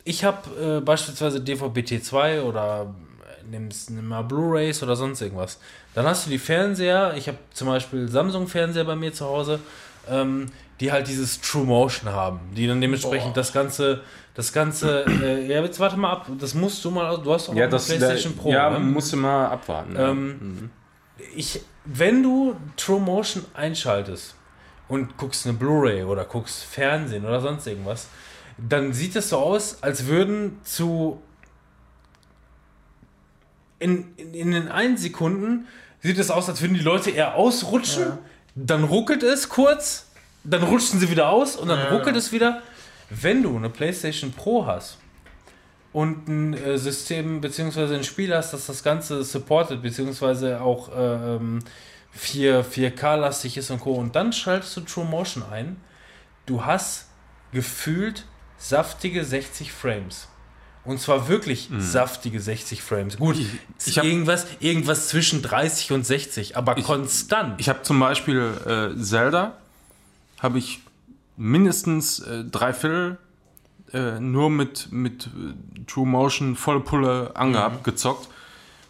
ich 0.04 0.24
habe 0.24 0.78
äh, 0.78 0.80
beispielsweise 0.80 1.40
DVB-T2 1.40 2.42
oder 2.42 2.94
äh, 3.20 3.50
nimmst 3.50 3.90
nimm 3.90 4.08
mal 4.08 4.22
Blu-Rays 4.22 4.82
oder 4.82 4.96
sonst 4.96 5.20
irgendwas. 5.20 5.60
Dann 5.94 6.06
hast 6.06 6.26
du 6.26 6.30
die 6.30 6.38
Fernseher, 6.38 7.14
ich 7.16 7.28
habe 7.28 7.38
zum 7.52 7.68
Beispiel 7.68 8.08
Samsung-Fernseher 8.08 8.84
bei 8.84 8.96
mir 8.96 9.12
zu 9.12 9.26
Hause, 9.26 9.60
ähm, 10.08 10.46
die 10.80 10.92
halt 10.92 11.08
dieses 11.08 11.40
True 11.40 11.64
Motion 11.64 12.10
haben, 12.10 12.40
die 12.56 12.66
dann 12.66 12.80
dementsprechend 12.80 13.36
das 13.36 13.52
Ganze, 13.52 14.00
das 14.34 14.52
Ganze, 14.52 15.04
äh, 15.06 15.46
ja 15.46 15.62
jetzt 15.62 15.80
warte 15.80 15.96
mal 15.96 16.12
ab, 16.12 16.30
das 16.38 16.54
musst 16.54 16.84
du 16.84 16.90
mal, 16.90 17.18
du 17.18 17.32
hast 17.32 17.50
auch 17.50 17.54
ja, 17.54 17.66
das 17.66 17.86
PlayStation 17.86 18.36
Pro. 18.36 18.50
Ja, 18.50 18.70
ne? 18.70 18.78
musst 18.78 19.12
du 19.12 19.16
mal 19.16 19.46
abwarten. 19.48 19.94
ja. 19.94 20.10
Ähm, 20.10 20.70
ich, 21.34 21.60
wenn 21.84 22.22
du 22.22 22.54
True 22.76 23.00
Motion 23.00 23.44
einschaltest 23.54 24.36
und 24.88 25.16
guckst 25.16 25.46
eine 25.46 25.56
Blu-ray 25.56 26.04
oder 26.04 26.24
guckst 26.24 26.64
Fernsehen 26.64 27.24
oder 27.24 27.40
sonst 27.40 27.66
irgendwas, 27.66 28.08
dann 28.56 28.92
sieht 28.92 29.14
es 29.16 29.28
so 29.28 29.38
aus, 29.38 29.82
als 29.82 30.06
würden 30.06 30.58
zu 30.64 31.22
in, 33.78 34.12
in, 34.16 34.34
in 34.34 34.50
den 34.50 34.68
einen 34.68 34.96
Sekunden 34.96 35.66
sieht 36.02 36.18
es 36.18 36.30
aus, 36.30 36.48
als 36.48 36.60
würden 36.60 36.74
die 36.74 36.80
Leute 36.82 37.10
eher 37.10 37.34
ausrutschen, 37.34 38.18
dann 38.54 38.84
ruckelt 38.84 39.22
es 39.22 39.48
kurz, 39.48 40.06
dann 40.44 40.62
rutschen 40.62 40.98
sie 41.00 41.10
wieder 41.10 41.28
aus 41.28 41.56
und 41.56 41.68
dann 41.68 41.78
Ja, 41.78 41.90
ruckelt 41.90 42.14
ja. 42.14 42.18
es 42.18 42.32
wieder. 42.32 42.62
Wenn 43.10 43.42
du 43.42 43.56
eine 43.56 43.70
PlayStation 43.70 44.32
Pro 44.32 44.66
hast 44.66 44.98
und 45.92 46.28
ein 46.28 46.54
äh, 46.54 46.76
System 46.78 47.40
bzw. 47.40 47.94
ein 47.94 48.04
Spiel 48.04 48.34
hast, 48.34 48.52
das 48.52 48.66
das 48.66 48.82
Ganze 48.82 49.22
supportet, 49.24 49.82
beziehungsweise 49.82 50.60
auch 50.60 50.94
äh, 50.94 51.36
ähm, 51.36 51.60
4, 52.12 52.64
4K-lastig 52.64 53.56
ist 53.56 53.70
und 53.70 53.80
Co. 53.80 53.92
Und 53.94 54.16
dann 54.16 54.32
schaltest 54.32 54.76
du 54.76 54.80
True 54.82 55.04
Motion 55.04 55.42
ein. 55.50 55.76
Du 56.46 56.64
hast 56.64 57.06
gefühlt 57.52 58.24
saftige 58.58 59.24
60 59.24 59.72
Frames. 59.72 60.28
Und 60.84 61.00
zwar 61.00 61.28
wirklich 61.28 61.68
saftige 61.78 62.40
60 62.40 62.82
Frames. 62.82 63.18
Gut, 63.18 63.36
ich 63.84 63.98
hab- 63.98 64.04
irgendwas, 64.04 64.46
irgendwas 64.60 65.08
zwischen 65.08 65.42
30 65.42 65.92
und 65.92 66.06
60, 66.06 66.56
aber 66.56 66.76
konstant. 66.76 67.60
Ich 67.60 67.68
habe 67.68 67.82
zum 67.82 68.00
Beispiel 68.00 68.94
äh, 68.96 68.98
Zelda, 69.02 69.52
habe 70.40 70.58
ich 70.58 70.80
mindestens 71.36 72.20
äh, 72.20 72.44
drei 72.44 72.72
Viertel 72.72 73.18
äh, 73.92 74.18
nur 74.18 74.48
mit, 74.50 74.90
mit 74.90 75.26
äh, 75.26 75.84
True 75.86 76.06
Motion 76.06 76.56
volle 76.56 76.80
Pulle 76.80 77.32
angehabt, 77.34 77.84
gezockt, 77.84 78.28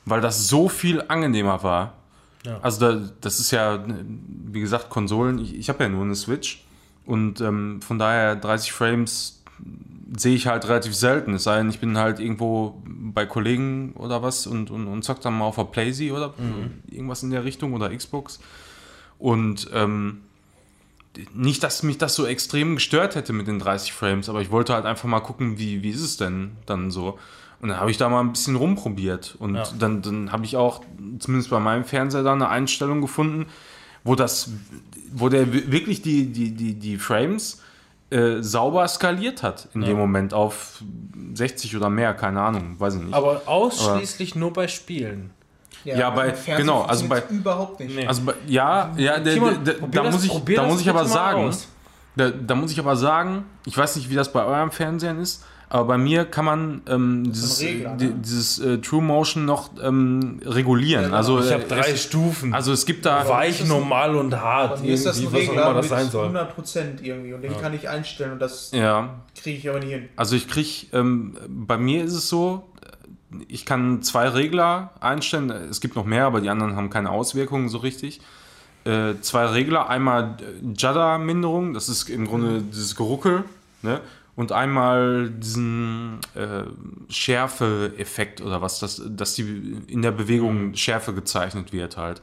weil 0.04 0.20
das 0.20 0.46
so 0.48 0.68
viel 0.68 1.02
angenehmer 1.08 1.62
war. 1.64 1.94
Ja. 2.44 2.58
Also 2.60 2.80
da, 2.80 3.10
das 3.20 3.40
ist 3.40 3.50
ja, 3.50 3.84
wie 3.86 4.60
gesagt, 4.60 4.90
Konsolen, 4.90 5.38
ich, 5.38 5.54
ich 5.56 5.68
habe 5.68 5.84
ja 5.84 5.88
nur 5.88 6.04
eine 6.04 6.14
Switch 6.14 6.64
und 7.04 7.40
ähm, 7.40 7.80
von 7.82 7.98
daher 7.98 8.36
30 8.36 8.72
Frames 8.72 9.42
sehe 10.16 10.34
ich 10.34 10.46
halt 10.46 10.66
relativ 10.68 10.94
selten. 10.94 11.34
Es 11.34 11.44
sei 11.44 11.58
denn, 11.58 11.68
ich 11.68 11.80
bin 11.80 11.98
halt 11.98 12.20
irgendwo 12.20 12.80
bei 12.84 13.26
Kollegen 13.26 13.92
oder 13.94 14.22
was 14.22 14.46
und, 14.46 14.70
und, 14.70 14.86
und 14.86 15.02
zock 15.02 15.20
dann 15.20 15.36
mal 15.36 15.44
auf 15.44 15.56
der 15.56 15.64
Playsee 15.64 16.12
oder 16.12 16.32
irgendwas 16.90 17.22
in 17.22 17.30
der 17.30 17.44
Richtung 17.44 17.74
oder 17.74 17.94
Xbox. 17.94 18.40
Und 19.18 19.68
ähm, 19.74 20.22
nicht, 21.34 21.62
dass 21.62 21.82
mich 21.82 21.98
das 21.98 22.14
so 22.14 22.26
extrem 22.26 22.76
gestört 22.76 23.16
hätte 23.16 23.32
mit 23.32 23.48
den 23.48 23.58
30 23.58 23.92
Frames, 23.92 24.28
aber 24.28 24.40
ich 24.40 24.50
wollte 24.50 24.74
halt 24.74 24.84
einfach 24.84 25.08
mal 25.08 25.20
gucken, 25.20 25.58
wie, 25.58 25.82
wie 25.82 25.90
ist 25.90 26.00
es 26.00 26.16
denn 26.16 26.52
dann 26.66 26.90
so. 26.90 27.18
Und 27.60 27.70
dann 27.70 27.80
habe 27.80 27.90
ich 27.90 27.96
da 27.96 28.08
mal 28.08 28.20
ein 28.20 28.32
bisschen 28.32 28.54
rumprobiert. 28.56 29.34
Und 29.38 29.56
Ja. 29.56 29.64
dann, 29.78 30.00
dann 30.02 30.30
habe 30.32 30.44
ich 30.44 30.56
auch, 30.56 30.82
zumindest 31.18 31.50
bei 31.50 31.58
meinem 31.58 31.84
Fernseher, 31.84 32.22
da 32.22 32.32
eine 32.32 32.48
Einstellung 32.48 33.00
gefunden, 33.00 33.46
wo 34.04 34.14
das, 34.14 34.50
wo 35.12 35.28
der 35.28 35.52
wi- 35.52 35.70
wirklich 35.72 36.02
die, 36.02 36.26
die, 36.32 36.52
die, 36.52 36.74
die 36.74 36.96
Frames 36.98 37.60
äh, 38.10 38.40
sauber 38.42 38.86
skaliert 38.88 39.42
hat 39.42 39.68
in 39.74 39.82
dem 39.82 39.96
Moment 39.98 40.32
auf 40.32 40.82
60 41.34 41.76
oder 41.76 41.90
mehr, 41.90 42.14
keine 42.14 42.40
Ahnung, 42.40 42.76
weiß 42.78 42.94
ich 42.94 43.02
nicht. 43.02 43.12
Aber 43.14 43.42
ausschließlich 43.46 44.34
nur 44.34 44.52
bei 44.52 44.66
Spielen. 44.68 45.30
Ja, 45.84 46.10
bei- 46.10 46.28
im 46.30 46.34
Fernsehen 46.34 46.56
genau, 46.66 46.82
also 46.82 47.06
bei- 47.08 47.22
überhaupt 47.30 47.80
nicht. 47.80 47.94
Nee. 47.94 48.06
Also 48.06 48.22
bei- 48.22 48.34
ja, 48.46 48.92
ja, 48.96 49.18
der, 49.18 49.34
der, 49.34 49.72
probier 49.74 50.00
da 50.02 50.02
das- 50.04 50.14
muss 50.14 50.24
ich, 50.24 50.54
da 50.56 50.62
muss 50.66 50.80
ich 50.80 50.88
aber 50.88 51.04
sagen, 51.06 51.50
da, 52.16 52.30
da 52.30 52.54
muss 52.54 52.72
ich 52.72 52.78
aber 52.78 52.96
sagen, 52.96 53.44
ich 53.66 53.76
weiß 53.76 53.96
nicht, 53.96 54.08
wie 54.10 54.14
das 54.14 54.32
bei 54.32 54.44
eurem 54.44 54.70
Fernsehen 54.70 55.18
ist, 55.20 55.44
aber 55.70 55.84
bei 55.88 55.98
mir 55.98 56.24
kann 56.24 56.44
man 56.44 56.82
ähm, 56.88 57.24
dieses, 57.30 57.60
Regler, 57.60 57.94
ne? 57.96 58.14
dieses 58.24 58.58
äh, 58.58 58.78
True 58.78 59.02
Motion 59.02 59.44
noch 59.44 59.70
ähm, 59.82 60.40
regulieren. 60.44 61.12
also 61.12 61.40
Ich 61.40 61.50
äh, 61.50 61.54
habe 61.54 61.64
drei 61.64 61.90
es, 61.90 62.04
Stufen. 62.04 62.54
also 62.54 62.72
es 62.72 62.86
gibt 62.86 63.04
da 63.04 63.28
Weich, 63.28 63.66
normal 63.66 64.16
und 64.16 64.34
hart. 64.34 64.76
Bei 64.76 64.82
mir 64.82 64.94
ist 64.94 65.04
das 65.04 65.18
ein 65.18 65.24
Irgendwie, 65.24 65.40
was 65.40 65.48
auch 65.48 65.50
Regler 65.50 65.64
immer 65.64 65.74
das 65.74 65.90
mit 65.90 65.98
sein 65.98 66.10
soll. 66.10 66.28
100% 66.28 67.02
irgendwie 67.02 67.34
und 67.34 67.42
den 67.42 67.56
kann 67.60 67.74
ich 67.74 67.88
einstellen 67.88 68.32
und 68.32 68.38
das 68.40 68.70
ja, 68.72 69.20
kriege 69.40 69.58
ich 69.58 69.68
aber 69.68 69.80
nicht 69.80 69.90
hin. 69.90 70.08
Also 70.16 70.36
ich 70.36 70.48
kriege, 70.48 70.86
ähm, 70.92 71.36
bei 71.48 71.76
mir 71.76 72.02
ist 72.04 72.14
es 72.14 72.28
so, 72.28 72.64
ich 73.46 73.66
kann 73.66 74.02
zwei 74.02 74.28
Regler 74.28 74.92
einstellen. 75.00 75.50
Es 75.50 75.80
gibt 75.82 75.96
noch 75.96 76.06
mehr, 76.06 76.24
aber 76.24 76.40
die 76.40 76.48
anderen 76.48 76.76
haben 76.76 76.88
keine 76.88 77.10
Auswirkungen 77.10 77.68
so 77.68 77.78
richtig. 77.78 78.20
Äh, 78.84 79.14
zwei 79.20 79.44
Regler, 79.46 79.90
einmal 79.90 80.36
äh, 80.40 80.72
Jada-Minderung, 80.74 81.74
das 81.74 81.90
ist 81.90 82.08
im 82.08 82.26
Grunde 82.26 82.62
dieses 82.62 82.96
Geruckel, 82.96 83.44
ne? 83.82 84.00
Und 84.38 84.52
einmal 84.52 85.30
diesen 85.30 86.20
äh, 86.36 86.62
Schärfe-Effekt 87.08 88.40
oder 88.40 88.62
was, 88.62 88.78
dass, 88.78 89.02
dass 89.04 89.34
die 89.34 89.82
in 89.88 90.00
der 90.00 90.12
Bewegung 90.12 90.76
Schärfe 90.76 91.12
gezeichnet 91.12 91.72
wird 91.72 91.96
halt. 91.96 92.22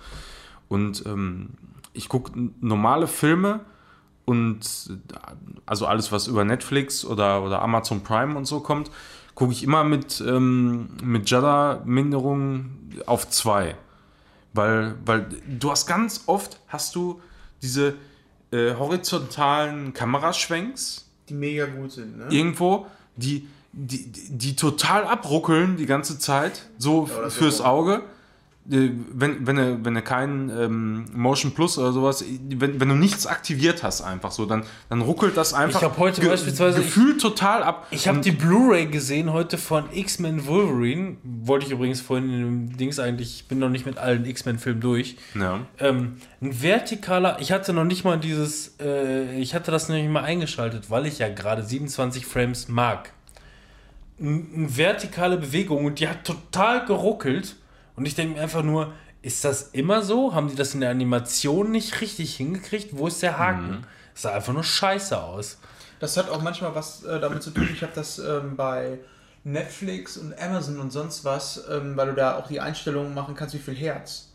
Und 0.70 1.06
ähm, 1.06 1.50
ich 1.92 2.08
gucke 2.08 2.32
normale 2.62 3.08
Filme 3.08 3.66
und 4.24 4.62
also 5.66 5.88
alles, 5.88 6.14
was 6.14 6.28
über 6.28 6.46
Netflix 6.46 7.04
oder, 7.04 7.44
oder 7.44 7.62
Amazon 7.62 8.02
Prime 8.02 8.38
und 8.38 8.46
so 8.46 8.62
kommt, 8.62 8.92
gucke 9.34 9.52
ich 9.52 9.62
immer 9.62 9.84
mit, 9.84 10.24
ähm, 10.26 10.92
mit 11.04 11.30
Jada-Minderung 11.30 12.70
auf 13.08 13.28
zwei. 13.28 13.76
Weil, 14.54 14.96
weil 15.04 15.28
du 15.50 15.70
hast 15.70 15.86
ganz 15.86 16.24
oft 16.28 16.62
hast 16.70 16.96
du 16.96 17.22
diese 17.62 17.96
äh, 18.52 18.74
horizontalen 18.76 19.92
Kameraschwenks 19.94 21.05
Die 21.30 21.34
mega 21.34 21.66
gut 21.66 21.92
sind, 21.92 22.18
ne? 22.18 22.28
irgendwo, 22.30 22.88
die, 23.16 23.48
die, 23.72 24.12
die, 24.12 24.38
die 24.38 24.56
total 24.56 25.06
abruckeln 25.06 25.78
die 25.78 25.86
ganze 25.86 26.20
Zeit, 26.20 26.68
so 26.78 27.08
Ja, 27.08 27.30
fürs. 27.30 27.62
Auge. 27.62 28.04
Äh, 28.72 28.90
Wenn, 29.14 29.46
wenn, 29.46 29.56
du, 29.58 29.86
wenn 29.86 29.94
du 29.94 30.02
keinen 30.02 30.50
ähm, 30.50 31.06
Motion 31.14 31.52
Plus 31.54 31.78
oder 31.78 31.92
sowas, 31.94 32.26
wenn, 32.50 32.80
wenn 32.80 32.90
du 32.90 32.96
nichts 32.96 33.28
aktiviert 33.28 33.84
hast, 33.84 34.02
einfach 34.02 34.32
so, 34.32 34.48
dann, 34.48 34.64
dann 34.90 35.02
ruckelt 35.02 35.38
das 35.38 35.54
einfach 35.54 35.84
hab 35.84 35.98
heute 36.00 36.22
ge- 36.22 36.32
beispielsweise- 36.32 36.80
gefühlt 36.82 37.22
total 37.22 37.62
ab. 37.62 37.86
Ich 37.92 38.08
habe 38.08 38.22
die 38.22 38.32
Blu-ray 38.32 38.88
gesehen 38.88 39.32
heute 39.32 39.60
von 39.60 39.84
X-Men 39.94 40.48
Wolverine. 40.48 41.18
Wollte 41.24 41.68
ich 41.68 41.72
übrigens 41.74 42.02
vorhin 42.02 42.26
in 42.34 42.40
dem 42.70 42.78
Dings 42.78 42.98
eigentlich, 42.98 43.36
ich 43.42 43.48
bin 43.48 43.60
noch 43.60 43.70
nicht 43.70 43.86
mit 43.86 44.00
allen 44.00 44.26
X-Men-Filmen 44.26 44.82
durch. 44.82 45.16
Ja. 45.40 45.60
Ähm, 45.80 46.18
ein 46.42 46.52
vertikaler, 46.54 47.38
ich 47.40 47.52
hatte 47.52 47.72
noch 47.72 47.84
nicht 47.86 48.04
mal 48.04 48.18
dieses, 48.20 48.76
äh, 48.80 49.38
ich 49.38 49.54
hatte 49.54 49.70
das 49.70 49.90
noch 49.90 49.96
nicht 49.96 50.10
mal 50.10 50.24
eingeschaltet, 50.24 50.90
weil 50.90 51.06
ich 51.06 51.20
ja 51.20 51.30
gerade 51.30 51.62
27 51.62 52.26
Frames 52.26 52.68
mag. 52.68 53.12
Eine 54.20 54.44
vertikale 54.76 55.38
Bewegung 55.38 55.86
und 55.86 56.00
die 56.00 56.08
hat 56.08 56.24
total 56.24 56.86
geruckelt. 56.86 57.58
Und 57.96 58.06
ich 58.06 58.16
denke 58.16 58.36
mir 58.36 58.42
einfach 58.42 58.64
nur, 58.64 58.94
ist 59.22 59.44
das 59.46 59.70
immer 59.74 60.02
so? 60.02 60.34
Haben 60.34 60.50
die 60.50 60.56
das 60.56 60.74
in 60.74 60.82
der 60.82 60.90
Animation 60.92 61.72
nicht 61.72 62.02
richtig 62.02 62.36
hingekriegt? 62.36 62.90
Wo 62.98 63.08
ist 63.08 63.22
der 63.24 63.38
Haken? 63.40 63.86
Es 64.14 64.22
sah 64.24 64.34
einfach 64.34 64.54
nur 64.54 64.64
scheiße 64.64 65.22
aus. 65.22 65.58
Das 66.00 66.18
hat 66.18 66.30
auch 66.30 66.42
manchmal 66.42 66.76
was 66.76 67.04
äh, 67.04 67.20
damit 67.20 67.42
zu 67.42 67.52
tun. 67.52 67.70
Ich 67.74 67.82
habe 67.82 67.94
das 67.96 68.20
ähm, 68.20 68.56
bei 68.56 69.00
Netflix 69.44 70.18
und 70.18 70.38
Amazon 70.42 70.80
und 70.80 70.92
sonst 70.92 71.24
was, 71.24 71.64
ähm, 71.72 71.96
weil 71.96 72.08
du 72.08 72.14
da 72.14 72.38
auch 72.38 72.48
die 72.48 72.60
Einstellungen 72.60 73.14
machen 73.14 73.36
kannst, 73.36 73.56
wie 73.56 73.60
viel 73.60 73.76
Herz. 73.76 74.30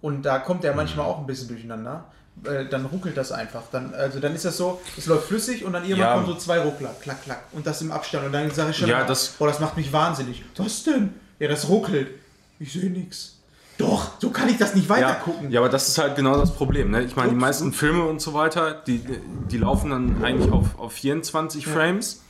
Und 0.00 0.22
da 0.22 0.38
kommt 0.38 0.64
der 0.64 0.74
manchmal 0.74 1.06
auch 1.06 1.18
ein 1.18 1.26
bisschen 1.26 1.48
durcheinander. 1.48 2.06
Äh, 2.44 2.66
dann 2.66 2.84
ruckelt 2.86 3.16
das 3.16 3.32
einfach. 3.32 3.62
Dann, 3.70 3.94
also 3.94 4.20
dann 4.20 4.34
ist 4.34 4.44
das 4.44 4.56
so, 4.56 4.80
es 4.96 5.06
läuft 5.06 5.28
flüssig 5.28 5.64
und 5.64 5.72
dann 5.72 5.82
irgendwann 5.84 6.00
Ja. 6.08 6.14
kommen 6.14 6.26
so 6.26 6.34
zwei 6.34 6.60
Ruckler, 6.60 6.94
klack, 7.00 7.22
klack. 7.22 7.44
Und 7.52 7.66
das 7.66 7.80
im 7.82 7.92
Abstand. 7.92 8.26
Und 8.26 8.32
dann 8.32 8.50
sage 8.50 8.70
ich 8.70 8.76
schon, 8.78 8.88
Ja, 8.88 9.04
das- 9.04 9.28
boah, 9.28 9.46
das 9.48 9.60
macht 9.60 9.76
mich 9.76 9.92
wahnsinnig. 9.92 10.44
Was 10.56 10.84
denn? 10.84 11.14
Ja, 11.38 11.48
das 11.48 11.68
ruckelt. 11.68 12.08
Ich 12.58 12.72
sehe 12.72 12.90
nichts. 12.90 13.40
Doch, 13.76 14.20
so 14.20 14.30
kann 14.30 14.48
ich 14.48 14.56
das 14.56 14.74
nicht 14.76 14.88
weiter 14.88 15.08
Ja, 15.08 15.14
gucken. 15.14 15.50
ja, 15.50 15.58
aber 15.60 15.68
das 15.68 15.88
ist 15.88 15.98
halt 15.98 16.14
genau 16.14 16.36
das 16.38 16.54
Problem. 16.54 16.92
Ne? 16.92 17.02
Ich 17.02 17.16
meine, 17.16 17.30
die 17.30 17.34
meisten 17.36 17.72
Filme 17.72 18.04
und 18.04 18.20
so 18.20 18.32
weiter, 18.32 18.72
die, 18.72 19.00
die 19.50 19.58
laufen 19.58 19.90
dann 19.90 20.22
eigentlich 20.24 20.52
auf, 20.52 20.78
auf 20.78 20.92
24 20.92 21.66
Frames. 21.66 22.22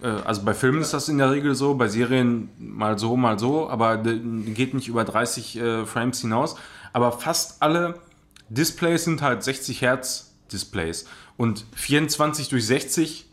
Äh, 0.00 0.06
Also 0.06 0.44
bei 0.44 0.54
Filmen 0.54 0.80
ist 0.80 0.94
das 0.94 1.08
in 1.08 1.18
der 1.18 1.32
Regel 1.32 1.56
so, 1.56 1.74
bei 1.74 1.88
Serien 1.88 2.48
mal 2.58 2.96
so, 2.96 3.16
mal 3.16 3.40
so, 3.40 3.68
aber 3.68 3.96
geht 3.98 4.74
nicht 4.74 4.86
über 4.86 5.04
30 5.04 5.56
äh, 5.58 5.84
Frames 5.86 6.20
hinaus. 6.20 6.54
Aber 6.92 7.10
fast 7.10 7.60
alle 7.60 7.94
Displays 8.48 9.02
sind 9.04 9.20
halt 9.20 9.42
60 9.42 9.82
Hertz 9.82 10.30
Displays. 10.52 11.06
Und 11.36 11.66
24 11.74 12.48
durch 12.50 12.64
60 12.66 13.26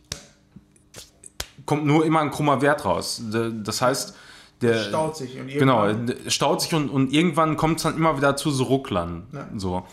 kommt 1.65 1.85
nur 1.85 2.05
immer 2.05 2.21
ein 2.21 2.31
krummer 2.31 2.61
Wert 2.61 2.85
raus. 2.85 3.21
Das 3.63 3.81
heißt, 3.81 4.15
der 4.61 4.77
Staut 4.83 5.17
sich. 5.17 5.37
Und 5.39 5.47
Genau, 5.47 5.87
staut 6.27 6.61
sich 6.61 6.73
und, 6.73 6.89
und 6.89 7.11
irgendwann 7.13 7.57
kommt 7.57 7.77
es 7.77 7.83
dann 7.83 7.95
immer 7.97 8.17
wieder 8.17 8.35
zu 8.35 8.51
so 8.51 8.63
Rucklern. 8.65 9.27
Ja. 9.33 9.47
So. 9.55 9.85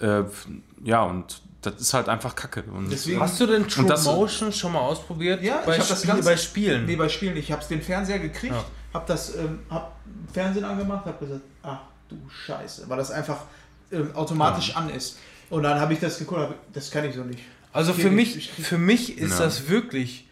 Äh, 0.00 0.24
ja, 0.84 1.02
und 1.04 1.40
das 1.62 1.74
ist 1.80 1.94
halt 1.94 2.08
einfach 2.08 2.34
Kacke. 2.34 2.62
Und, 2.64 2.90
Deswegen- 2.90 3.20
Hast 3.20 3.40
du 3.40 3.46
denn 3.46 3.66
True 3.68 3.86
das- 3.86 4.04
Motion 4.04 4.52
schon 4.52 4.72
mal 4.72 4.80
ausprobiert? 4.80 5.42
Ja, 5.42 5.62
bei, 5.64 5.72
ich 5.74 5.80
habe 5.80 5.88
das 5.88 5.98
Spiel- 6.02 6.10
ganz 6.14 6.24
bei 6.24 6.36
Spielen. 6.36 6.86
Nee, 6.86 6.96
bei 6.96 7.08
Spielen. 7.08 7.36
Ich 7.36 7.52
habe 7.52 7.64
den 7.68 7.80
Fernseher 7.82 8.18
gekriegt, 8.18 8.54
Ja. 8.54 8.64
habe 8.92 9.04
das 9.06 9.34
ähm, 9.36 9.60
hab 9.70 9.96
Fernsehen 10.32 10.64
angemacht, 10.64 11.06
habe 11.06 11.24
gesagt, 11.24 11.42
ach 11.62 11.78
du 12.08 12.16
Scheiße, 12.28 12.84
weil 12.88 12.98
das 12.98 13.10
einfach 13.10 13.38
ähm, 13.92 14.10
automatisch 14.14 14.76
an 14.76 14.90
ist. 14.90 15.18
Und 15.50 15.62
dann 15.62 15.78
habe 15.80 15.92
ich 15.94 16.00
das 16.00 16.18
geguckt, 16.18 16.40
hab, 16.40 16.72
das 16.72 16.90
kann 16.90 17.04
ich 17.04 17.14
so 17.14 17.22
nicht. 17.22 17.40
Also 17.72 17.92
Ich 17.92 17.98
für 18.02 18.10
mich, 18.10 18.50
für 18.50 18.78
mich 18.78 19.18
ist 19.18 19.38
Ja. 19.38 19.44
das 19.46 19.68
wirklich 19.68 20.28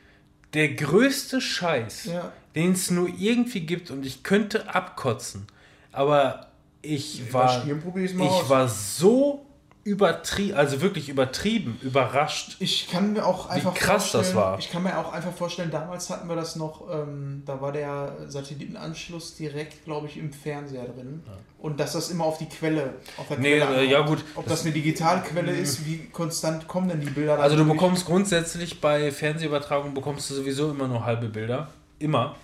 der 0.55 0.69
größte 0.75 1.41
Scheiß, 1.41 2.05
Ja. 2.07 2.31
Den 2.55 2.73
es 2.73 2.91
nur 2.91 3.09
irgendwie 3.09 3.61
gibt 3.61 3.91
und 3.91 4.05
ich 4.05 4.23
könnte 4.23 4.75
abkotzen. 4.75 5.47
Aber 5.93 6.49
ich 6.83 7.33
war, 7.33 7.65
ich 7.67 8.21
aus. 8.21 8.49
war 8.49 8.69
so 8.69 9.47
übertrieben, 9.85 10.57
also 10.57 10.81
wirklich 10.81 11.09
übertrieben, 11.09 11.79
überrascht. 11.83 12.57
Ich 12.61 12.89
kann 12.89 13.15
mir 13.15 13.27
auch 13.27 13.49
einfach 13.49 13.75
krass 13.75 14.13
das 14.13 14.35
war. 14.35 14.59
Ich 14.59 14.71
kann 14.71 14.85
mir 14.85 14.97
auch 14.97 15.13
einfach 15.13 15.33
vorstellen, 15.33 15.71
damals 15.73 16.09
hatten 16.09 16.29
wir 16.29 16.37
das 16.37 16.55
noch, 16.55 16.89
ähm, 16.93 17.43
da 17.47 17.61
war 17.61 17.73
der 17.73 18.17
Satellitenanschluss 18.29 19.35
direkt, 19.35 19.85
glaube 19.85 20.07
ich, 20.07 20.17
im 20.17 20.33
Fernseher 20.33 20.85
drin. 20.85 21.25
Und 21.59 21.81
dass 21.81 21.95
das 21.95 22.11
immer 22.11 22.25
auf 22.25 22.39
die 22.39 22.47
Quelle, 22.47 22.95
auf 23.17 23.27
der 23.27 23.39
Nee, 23.39 23.59
Quelle 23.59 23.83
äh, 23.83 23.91
ja 23.91 24.03
gut. 24.03 24.25
Ob 24.37 24.47
das 24.47 24.63
eine 24.63 24.73
Digitalquelle 24.73 25.53
ist, 25.53 25.85
wie 25.85 26.09
konstant 26.13 26.69
kommen 26.69 26.89
denn 26.89 27.01
die 27.01 27.11
Bilder 27.11 27.37
da 27.37 27.43
Also 27.43 27.57
du 27.57 27.65
bekommst 27.65 28.07
grundsätzlich 28.07 28.81
bei 28.81 29.11
Fernsehübertragung 29.11 29.95
bekommst 29.95 30.31
du 30.31 30.35
sowieso 30.35 30.71
immer 30.71 30.87
nur 30.87 31.05
halbe 31.05 31.29
Bilder. 31.29 31.69
Immer. 32.03 32.37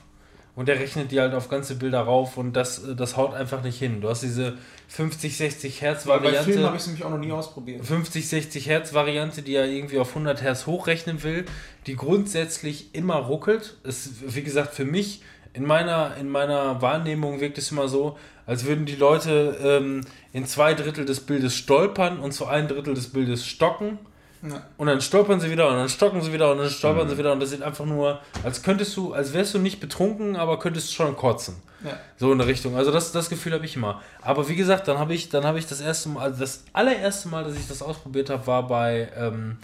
Und 0.54 0.66
der 0.66 0.80
rechnet 0.80 1.12
die 1.12 1.20
halt 1.20 1.34
auf 1.34 1.48
ganze 1.48 1.76
Bilder 1.76 2.00
rauf 2.00 2.36
und 2.36 2.52
das, 2.54 2.82
äh, 2.82 2.96
das 2.96 3.16
haut 3.16 3.32
einfach 3.32 3.62
nicht 3.62 3.78
hin. 3.78 4.00
Du 4.00 4.08
hast 4.08 4.22
diese 4.22 4.58
50, 4.88 5.36
60 5.36 5.82
Hertz 5.82 6.06
Weil 6.06 6.18
bei 6.18 6.32
Filmen 6.32 6.38
habe 6.38 6.52
Variante. 6.52 6.76
ich 6.76 6.80
es 6.80 6.86
nämlich 6.88 7.04
auch 7.04 7.10
noch 7.10 7.18
nie 7.18 7.30
ausprobiert. 7.30 7.86
50, 7.86 8.28
60 8.28 8.68
Hertz 8.68 8.92
Variante, 8.92 9.42
die 9.42 9.52
ja 9.52 9.64
irgendwie 9.64 9.98
auf 9.98 10.08
100 10.08 10.42
Hertz 10.42 10.66
hochrechnen 10.66 11.22
will, 11.22 11.44
die 11.86 11.94
grundsätzlich 11.94 12.92
immer 12.94 13.16
ruckelt. 13.16 13.76
Ist, 13.84 14.34
wie 14.34 14.42
gesagt, 14.42 14.74
für 14.74 14.84
mich 14.84 15.22
in 15.52 15.64
meiner, 15.64 16.16
in 16.20 16.28
meiner 16.28 16.82
Wahrnehmung 16.82 17.40
wirkt 17.40 17.58
es 17.58 17.70
immer 17.70 17.88
so, 17.88 18.18
als 18.46 18.64
würden 18.64 18.84
die 18.84 18.96
Leute 18.96 19.58
ähm, 19.62 20.00
in 20.32 20.46
zwei 20.46 20.74
Drittel 20.74 21.04
des 21.04 21.20
Bildes 21.20 21.54
stolpern 21.54 22.18
und 22.18 22.32
zu 22.32 22.46
ein 22.46 22.66
Drittel 22.66 22.94
des 22.94 23.12
Bildes 23.12 23.46
stocken. 23.46 23.98
Ja. 24.42 24.62
Und 24.76 24.86
dann 24.86 25.00
stolpern 25.00 25.40
sie 25.40 25.50
wieder 25.50 25.68
und 25.68 25.76
dann 25.76 25.88
stocken 25.88 26.20
sie 26.22 26.32
wieder 26.32 26.52
und 26.52 26.58
dann 26.58 26.70
stolpern 26.70 27.08
sie 27.08 27.18
wieder 27.18 27.32
und 27.32 27.40
das 27.40 27.50
sieht 27.50 27.62
einfach 27.62 27.84
nur, 27.84 28.20
als 28.44 28.62
könntest 28.62 28.96
du, 28.96 29.12
als 29.12 29.32
wärst 29.32 29.54
du 29.54 29.58
nicht 29.58 29.80
betrunken, 29.80 30.36
aber 30.36 30.58
könntest 30.58 30.94
schon 30.94 31.16
kotzen. 31.16 31.56
Ja. 31.84 31.98
So 32.16 32.32
in 32.32 32.38
der 32.38 32.46
Richtung. 32.46 32.76
Also 32.76 32.90
das, 32.90 33.12
das 33.12 33.28
Gefühl 33.28 33.52
habe 33.52 33.64
ich 33.64 33.76
immer. 33.76 34.00
Aber 34.22 34.48
wie 34.48 34.56
gesagt, 34.56 34.88
dann 34.88 34.98
habe 34.98 35.14
ich, 35.14 35.28
dann 35.28 35.44
habe 35.44 35.58
ich 35.58 35.66
das 35.66 35.80
erste 35.80 36.08
Mal, 36.08 36.22
also 36.24 36.40
das 36.40 36.64
allererste 36.72 37.28
Mal, 37.28 37.44
dass 37.44 37.56
ich 37.56 37.66
das 37.68 37.82
ausprobiert 37.82 38.30
habe, 38.30 38.46
war 38.46 38.66
bei, 38.66 39.08
ähm, 39.16 39.58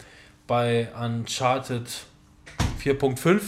bei 0.46 0.88
Uncharted 1.00 1.86
4.5. 2.82 3.40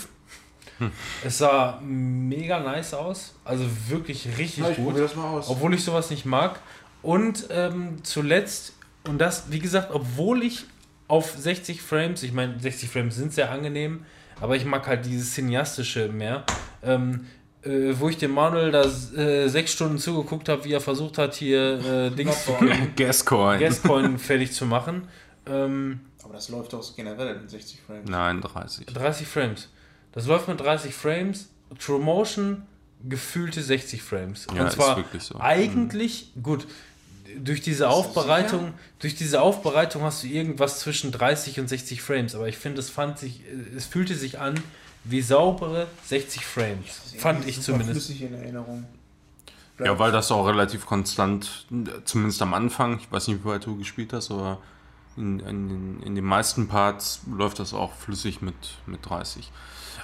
Es 1.24 1.38
sah 1.38 1.80
mega 1.82 2.60
nice 2.60 2.94
aus. 2.94 3.34
Also 3.44 3.64
wirklich 3.88 4.26
richtig 4.38 4.58
Ja, 4.58 4.70
ich 4.70 4.76
gut. 4.76 4.86
probiere 4.86 5.06
das 5.06 5.16
mal 5.16 5.30
aus. 5.30 5.48
Obwohl 5.48 5.72
ich 5.74 5.82
sowas 5.84 6.10
nicht 6.10 6.24
mag. 6.26 6.60
Und 7.02 7.46
ähm, 7.50 7.98
zuletzt, 8.02 8.74
und 9.08 9.18
das, 9.18 9.44
wie 9.50 9.58
gesagt, 9.60 9.90
obwohl 9.92 10.42
ich 10.42 10.66
auf 11.08 11.36
60 11.36 11.82
Frames, 11.82 12.22
ich 12.22 12.32
meine, 12.32 12.58
60 12.58 12.88
Frames 12.88 13.14
sind 13.16 13.32
sehr 13.32 13.50
angenehm, 13.50 14.04
aber 14.40 14.56
ich 14.56 14.64
mag 14.64 14.86
halt 14.86 15.06
dieses 15.06 15.34
Cineastische 15.34 16.08
mehr. 16.08 16.44
Ähm, 16.82 17.26
äh, 17.62 17.98
wo 17.98 18.08
ich 18.08 18.16
dem 18.18 18.32
Manuel 18.32 18.70
da 18.70 18.82
äh, 18.82 19.48
sechs 19.48 19.72
Stunden 19.72 19.98
zugeguckt 19.98 20.48
habe, 20.48 20.64
wie 20.64 20.72
er 20.72 20.80
versucht 20.80 21.18
hat, 21.18 21.34
hier 21.34 21.80
äh, 21.84 22.10
Dings 22.16 22.44
zu 22.44 22.52
Gascoin. 22.96 23.58
Gascoin 23.58 24.18
fertig 24.18 24.52
zu 24.52 24.66
machen. 24.66 25.08
Ähm, 25.46 26.00
Aber 26.22 26.34
das 26.34 26.48
läuft 26.48 26.72
doch 26.72 26.94
generell 26.94 27.36
in 27.36 27.48
60 27.48 27.80
Frames. 27.80 28.08
Nein, 28.08 28.40
30. 28.40 28.86
30 28.86 29.26
Frames. 29.26 29.68
Das 30.12 30.26
läuft 30.26 30.48
mit 30.48 30.60
30 30.60 30.94
Frames. 30.94 31.48
True 31.78 31.98
Motion 31.98 32.62
gefühlte 33.04 33.62
60 33.62 34.02
Frames. 34.02 34.46
Ja, 34.54 34.62
Und 34.62 34.68
ist 34.68 34.74
zwar 34.74 34.96
wirklich 34.96 35.22
so. 35.22 35.38
eigentlich, 35.40 36.32
gut, 36.42 36.66
durch 37.42 37.60
diese 37.62 37.88
Aufbereitung, 37.88 38.74
durch 38.98 39.14
diese 39.14 39.40
Aufbereitung 39.42 40.02
hast 40.02 40.22
du 40.22 40.28
irgendwas 40.28 40.80
zwischen 40.80 41.12
30 41.12 41.60
und 41.60 41.68
60 41.68 42.02
Frames, 42.02 42.34
aber 42.34 42.48
ich 42.48 42.56
finde, 42.56 42.80
es 42.80 42.90
fand 42.90 43.18
sich, 43.18 43.40
es 43.76 43.86
fühlte 43.86 44.14
sich 44.14 44.38
an 44.40 44.54
wie 45.04 45.22
saubere 45.22 45.86
60 46.06 46.44
Frames. 46.44 47.14
Fand 47.18 47.46
ich 47.46 47.60
zumindest. 47.60 47.92
flüssig 47.92 48.22
in 48.22 48.34
Erinnerung. 48.34 48.84
Ja, 49.78 49.98
weil 49.98 50.10
das 50.10 50.32
auch 50.32 50.46
relativ 50.46 50.86
konstant, 50.86 51.66
zumindest 52.04 52.40
am 52.42 52.54
Anfang, 52.54 52.98
ich 52.98 53.12
weiß 53.12 53.28
nicht, 53.28 53.44
wie 53.44 53.48
weit 53.48 53.66
du 53.66 53.76
gespielt 53.76 54.12
hast, 54.14 54.30
aber 54.30 54.58
in, 55.18 55.38
in, 55.40 55.68
den- 55.68 56.02
in 56.02 56.14
den 56.14 56.24
meisten 56.24 56.66
Parts 56.68 57.20
läuft 57.30 57.58
das 57.58 57.72
auch 57.74 57.92
flüssig 57.94 58.40
mit, 58.42 58.54
mit 58.86 59.08
30. 59.08 59.50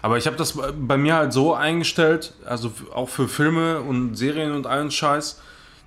Aber 0.02 0.18
ich 0.18 0.26
habe 0.26 0.36
das 0.36 0.58
bei 0.78 0.96
mir 0.96 1.14
halt 1.14 1.32
so 1.32 1.54
eingestellt, 1.54 2.34
also 2.44 2.72
auch 2.94 3.08
für 3.08 3.28
Filme 3.28 3.80
und 3.80 4.14
Serien 4.16 4.52
und 4.52 4.66
allen 4.66 4.90
Scheiß, 4.90 5.40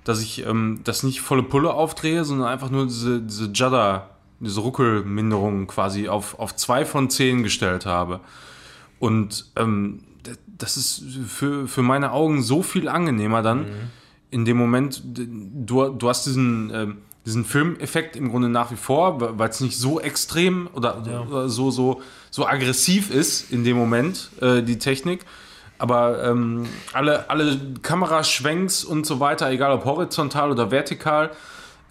dass 0.06 0.22
ich 0.22 0.46
ähm, 0.46 0.80
das 0.84 1.02
nicht 1.02 1.20
volle 1.20 1.42
Pulle 1.42 1.74
aufdrehe, 1.74 2.24
sondern 2.24 2.46
einfach 2.46 2.70
nur 2.70 2.86
diese, 2.86 3.20
diese 3.20 3.46
Judder, 3.46 4.10
diese 4.38 4.60
Ruckelminderung 4.60 5.66
quasi 5.66 6.08
auf, 6.08 6.38
auf 6.38 6.54
2 6.54 6.84
von 6.84 7.10
10 7.10 7.42
gestellt 7.42 7.86
habe. 7.86 8.20
Und 9.00 9.46
ähm, 9.56 10.04
das 10.46 10.76
ist 10.76 11.02
für, 11.26 11.66
für 11.66 11.82
meine 11.82 12.12
Augen 12.12 12.42
so 12.42 12.62
viel 12.62 12.88
angenehmer 12.88 13.42
dann. 13.42 13.66
In 14.30 14.44
dem 14.44 14.56
Moment, 14.56 15.02
du, 15.04 15.88
du 15.88 16.08
hast 16.08 16.24
diesen, 16.24 16.70
ähm, 16.72 16.98
diesen 17.24 17.44
Filmeffekt 17.44 18.14
im 18.14 18.30
Grunde 18.30 18.48
nach 18.48 18.70
wie 18.70 18.76
vor, 18.76 19.38
weil 19.38 19.48
es 19.48 19.60
nicht 19.60 19.76
so 19.76 19.98
extrem 19.98 20.68
oder, 20.72 21.02
oder 21.28 21.48
so, 21.48 21.72
so, 21.72 22.00
so 22.30 22.46
aggressiv 22.46 23.10
ist 23.10 23.50
in 23.50 23.64
dem 23.64 23.76
Moment, 23.76 24.30
äh, 24.40 24.62
die 24.62 24.78
Technik. 24.78 25.24
Aber 25.78 26.24
ähm, 26.24 26.66
alle, 26.92 27.28
alle 27.28 27.58
Kameraschwenks 27.82 28.84
und 28.84 29.06
so 29.06 29.20
weiter, 29.20 29.50
egal 29.50 29.72
ob 29.72 29.84
horizontal 29.84 30.50
oder 30.50 30.70
vertikal, 30.70 31.30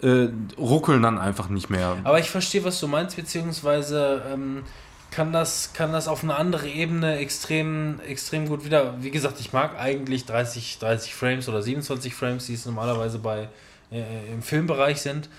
äh, 0.02 0.28
ruckeln 0.58 1.02
dann 1.02 1.18
einfach 1.18 1.48
nicht 1.48 1.70
mehr. 1.70 1.96
Aber 2.04 2.18
ich 2.18 2.30
verstehe, 2.30 2.64
was 2.64 2.80
du 2.80 2.88
meinst, 2.88 3.16
beziehungsweise 3.16 4.22
ähm, 4.30 4.64
kann, 5.10 5.32
das, 5.32 5.72
kann 5.72 5.92
das 5.92 6.08
auf 6.08 6.22
eine 6.22 6.36
andere 6.36 6.68
Ebene 6.68 7.16
extrem, 7.16 8.00
extrem 8.00 8.48
gut 8.48 8.64
wieder. 8.64 9.02
Wie 9.02 9.10
gesagt, 9.10 9.40
ich 9.40 9.52
mag 9.52 9.78
eigentlich 9.78 10.26
30, 10.26 10.78
30 10.78 11.14
Frames 11.14 11.48
oder 11.48 11.62
27 11.62 12.14
Frames, 12.14 12.46
die 12.46 12.54
es 12.54 12.66
normalerweise 12.66 13.18
bei, 13.18 13.48
äh, 13.90 14.32
im 14.32 14.42
Filmbereich 14.42 15.00
sind. 15.00 15.30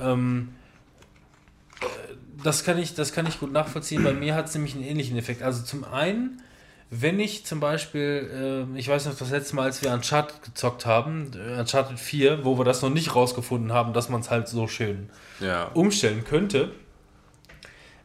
Ähm, 0.00 0.54
äh, 1.82 1.86
das, 2.42 2.64
kann 2.64 2.78
ich, 2.78 2.94
das 2.94 3.12
kann 3.12 3.26
ich 3.26 3.40
gut 3.40 3.52
nachvollziehen. 3.52 4.02
Bei 4.02 4.14
mir 4.14 4.34
hat 4.34 4.46
es 4.46 4.54
nämlich 4.54 4.74
einen 4.74 4.84
ähnlichen 4.84 5.18
Effekt. 5.18 5.42
Also 5.42 5.62
zum 5.62 5.84
einen, 5.84 6.40
wenn 6.90 7.18
ich 7.18 7.44
zum 7.44 7.58
Beispiel, 7.60 8.66
äh, 8.74 8.78
ich 8.78 8.88
weiß 8.88 9.06
noch 9.06 9.16
das 9.16 9.30
letzte 9.30 9.56
Mal, 9.56 9.64
als 9.64 9.82
wir 9.82 9.92
Uncharted 9.92 10.42
gezockt 10.42 10.86
haben, 10.86 11.30
äh, 11.34 11.58
Uncharted 11.60 11.98
4, 11.98 12.44
wo 12.44 12.58
wir 12.58 12.64
das 12.64 12.82
noch 12.82 12.90
nicht 12.90 13.14
rausgefunden 13.14 13.72
haben, 13.72 13.92
dass 13.92 14.08
man 14.08 14.20
es 14.20 14.30
halt 14.30 14.48
so 14.48 14.68
schön 14.68 15.10
Ja. 15.40 15.64
umstellen 15.74 16.24
könnte, 16.24 16.70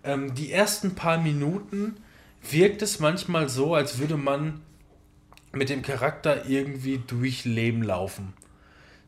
ähm, 0.03 0.33
die 0.33 0.51
ersten 0.51 0.95
paar 0.95 1.17
Minuten 1.19 1.97
wirkt 2.49 2.81
es 2.81 2.99
manchmal 2.99 3.49
so, 3.49 3.75
als 3.75 3.99
würde 3.99 4.17
man 4.17 4.61
mit 5.51 5.69
dem 5.69 5.81
Charakter 5.83 6.45
irgendwie 6.49 6.99
durch 7.05 7.45
Leben 7.45 7.83
laufen. 7.83 8.33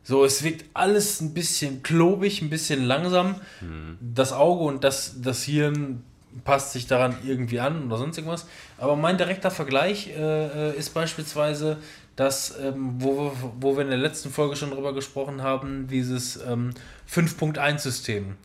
So, 0.04 0.24
es 0.24 0.42
wirkt 0.44 0.66
alles 0.74 1.20
ein 1.22 1.32
bisschen 1.34 1.82
klobig, 1.82 2.42
ein 2.42 2.50
bisschen 2.50 2.84
langsam. 2.84 3.36
Das 4.00 4.32
Auge 4.34 4.64
und 4.64 4.84
das, 4.84 5.22
das 5.22 5.42
Hirn 5.44 6.04
passt 6.42 6.72
sich 6.72 6.86
daran 6.86 7.16
irgendwie 7.24 7.60
an 7.60 7.86
oder 7.86 7.98
sonst 7.98 8.18
irgendwas. 8.18 8.46
Aber 8.78 8.96
mein 8.96 9.18
direkter 9.18 9.50
Vergleich 9.50 10.08
äh, 10.08 10.70
äh, 10.70 10.76
ist 10.76 10.94
beispielsweise 10.94 11.78
das, 12.16 12.54
ähm, 12.60 12.94
wo, 12.98 13.24
wir, 13.24 13.32
wo 13.60 13.76
wir 13.76 13.82
in 13.82 13.90
der 13.90 13.98
letzten 13.98 14.30
Folge 14.30 14.56
schon 14.56 14.70
drüber 14.70 14.92
gesprochen 14.94 15.42
haben, 15.42 15.86
dieses 15.88 16.36
ähm, 16.44 16.70
5.1-System. 17.10 18.36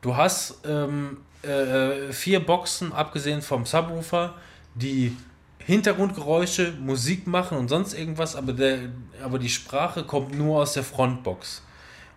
Du 0.00 0.16
hast 0.16 0.60
ähm, 0.64 1.18
äh, 1.42 2.12
vier 2.12 2.44
Boxen, 2.44 2.92
abgesehen 2.92 3.42
vom 3.42 3.66
Subwoofer, 3.66 4.34
die 4.74 5.16
Hintergrundgeräusche, 5.58 6.72
Musik 6.80 7.26
machen 7.26 7.58
und 7.58 7.68
sonst 7.68 7.92
irgendwas, 7.92 8.36
aber, 8.36 8.52
der, 8.52 8.78
aber 9.22 9.38
die 9.38 9.48
Sprache 9.48 10.04
kommt 10.04 10.36
nur 10.36 10.62
aus 10.62 10.72
der 10.72 10.84
Frontbox. 10.84 11.62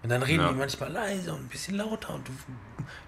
Und 0.04 0.10
dann 0.10 0.24
reden 0.24 0.42
Ja. 0.42 0.50
die 0.50 0.56
manchmal 0.58 0.92
leise 0.92 1.32
und 1.34 1.42
ein 1.42 1.48
bisschen 1.48 1.76
lauter 1.78 2.16
und 2.16 2.28
du, 2.28 2.32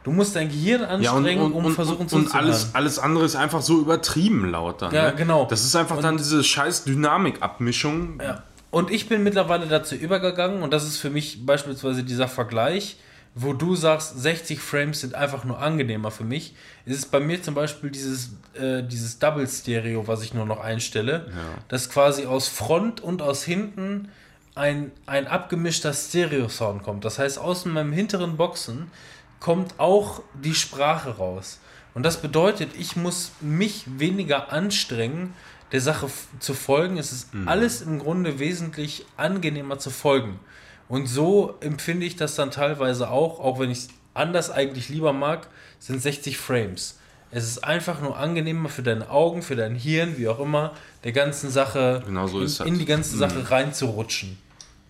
du 0.03 0.11
musst 0.11 0.35
dein 0.35 0.47
Gehirn 0.49 0.81
Ja, 0.81 1.11
und, 1.11 1.17
anstrengen, 1.17 1.41
und, 1.41 1.53
um 1.53 1.65
und, 1.65 1.73
versuchen 1.73 2.01
und, 2.01 2.09
zuzuhören. 2.09 2.31
und 2.31 2.35
alles, 2.35 2.75
alles 2.75 2.99
andere 2.99 3.25
ist 3.25 3.35
einfach 3.35 3.61
so 3.63 3.79
übertrieben 3.79 4.49
laut 4.51 4.81
dann. 4.83 4.93
Ja, 4.93 5.07
ne? 5.09 5.15
genau. 5.15 5.45
Das 5.45 5.63
ist 5.65 5.75
einfach 5.75 5.99
dann 6.01 6.17
diese 6.17 6.43
scheiß 6.43 6.83
Dynamikabmischung. 6.83 8.19
Ja. 8.21 8.43
Und 8.69 8.91
ich 8.91 9.07
bin 9.09 9.23
mittlerweile 9.23 9.67
dazu 9.67 9.95
übergegangen, 9.95 10.63
und 10.63 10.71
das 10.73 10.83
ist 10.83 10.97
für 10.97 11.09
mich 11.09 11.45
beispielsweise 11.45 12.03
dieser 12.03 12.27
Vergleich, 12.27 12.97
wo 13.35 13.53
du 13.53 13.75
sagst, 13.75 14.19
60 14.21 14.59
Frames 14.59 15.01
sind 15.01 15.15
einfach 15.15 15.43
nur 15.43 15.59
angenehmer 15.59 16.11
für 16.11 16.23
mich, 16.23 16.55
ist 16.85 16.97
es 16.99 17.05
bei 17.07 17.19
mir 17.19 17.41
zum 17.41 17.55
Beispiel 17.55 17.89
dieses, 17.89 18.31
äh, 18.53 18.83
dieses 18.83 19.17
Double 19.17 19.47
Stereo, 19.47 20.07
was 20.07 20.21
ich 20.21 20.35
nur 20.35 20.45
noch 20.45 20.59
einstelle, 20.59 21.25
das 21.67 21.89
quasi 21.89 22.25
aus 22.27 22.47
Front 22.47 23.01
und 23.01 23.23
aus 23.23 23.43
hinten 23.43 24.09
ein, 24.55 24.91
ein 25.05 25.27
abgemischter 25.27 25.93
Stereo-Sound 25.93 26.83
kommt. 26.83 27.05
Das 27.05 27.19
heißt, 27.19 27.39
aus 27.39 27.65
meinem 27.65 27.91
hinteren 27.91 28.37
Boxen 28.37 28.91
kommt 29.39 29.79
auch 29.79 30.21
die 30.41 30.55
Sprache 30.55 31.17
raus. 31.17 31.59
Und 31.93 32.03
das 32.03 32.21
bedeutet, 32.21 32.71
ich 32.77 32.95
muss 32.95 33.31
mich 33.41 33.83
weniger 33.99 34.51
anstrengen, 34.51 35.33
der 35.71 35.81
Sache 35.81 36.07
zu 36.39 36.53
folgen. 36.53 36.97
Es 36.97 37.11
ist 37.11 37.29
alles 37.45 37.81
im 37.81 37.99
Grunde 37.99 38.39
wesentlich 38.39 39.05
angenehmer 39.17 39.79
zu 39.79 39.89
folgen. 39.89 40.39
Und 40.87 41.07
so 41.07 41.55
empfinde 41.59 42.05
ich 42.05 42.15
das 42.15 42.35
dann 42.35 42.51
teilweise 42.51 43.09
auch, 43.09 43.39
auch 43.39 43.59
wenn 43.59 43.71
ich 43.71 43.79
es 43.79 43.87
anders 44.13 44.51
eigentlich 44.51 44.89
lieber 44.89 45.13
mag, 45.13 45.47
sind 45.79 46.01
60 46.01 46.37
Frames. 46.37 46.99
Es 47.31 47.45
ist 47.45 47.63
einfach 47.63 47.99
nur 47.99 48.15
angenehmer 48.17 48.69
für 48.69 48.83
deine 48.83 49.09
Augen, 49.09 49.41
für 49.41 49.55
dein 49.55 49.73
Hirn, 49.73 50.17
wie 50.17 50.27
auch 50.27 50.39
immer, 50.39 50.73
der 51.03 51.13
ganzen 51.13 51.49
Sache 51.49 52.03
Genau 52.05 52.27
so 52.27 52.41
in, 52.41 52.67
in 52.67 52.79
die 52.79 52.85
ganze 52.85 53.17
Sache 53.17 53.49
reinzurutschen. 53.49 54.37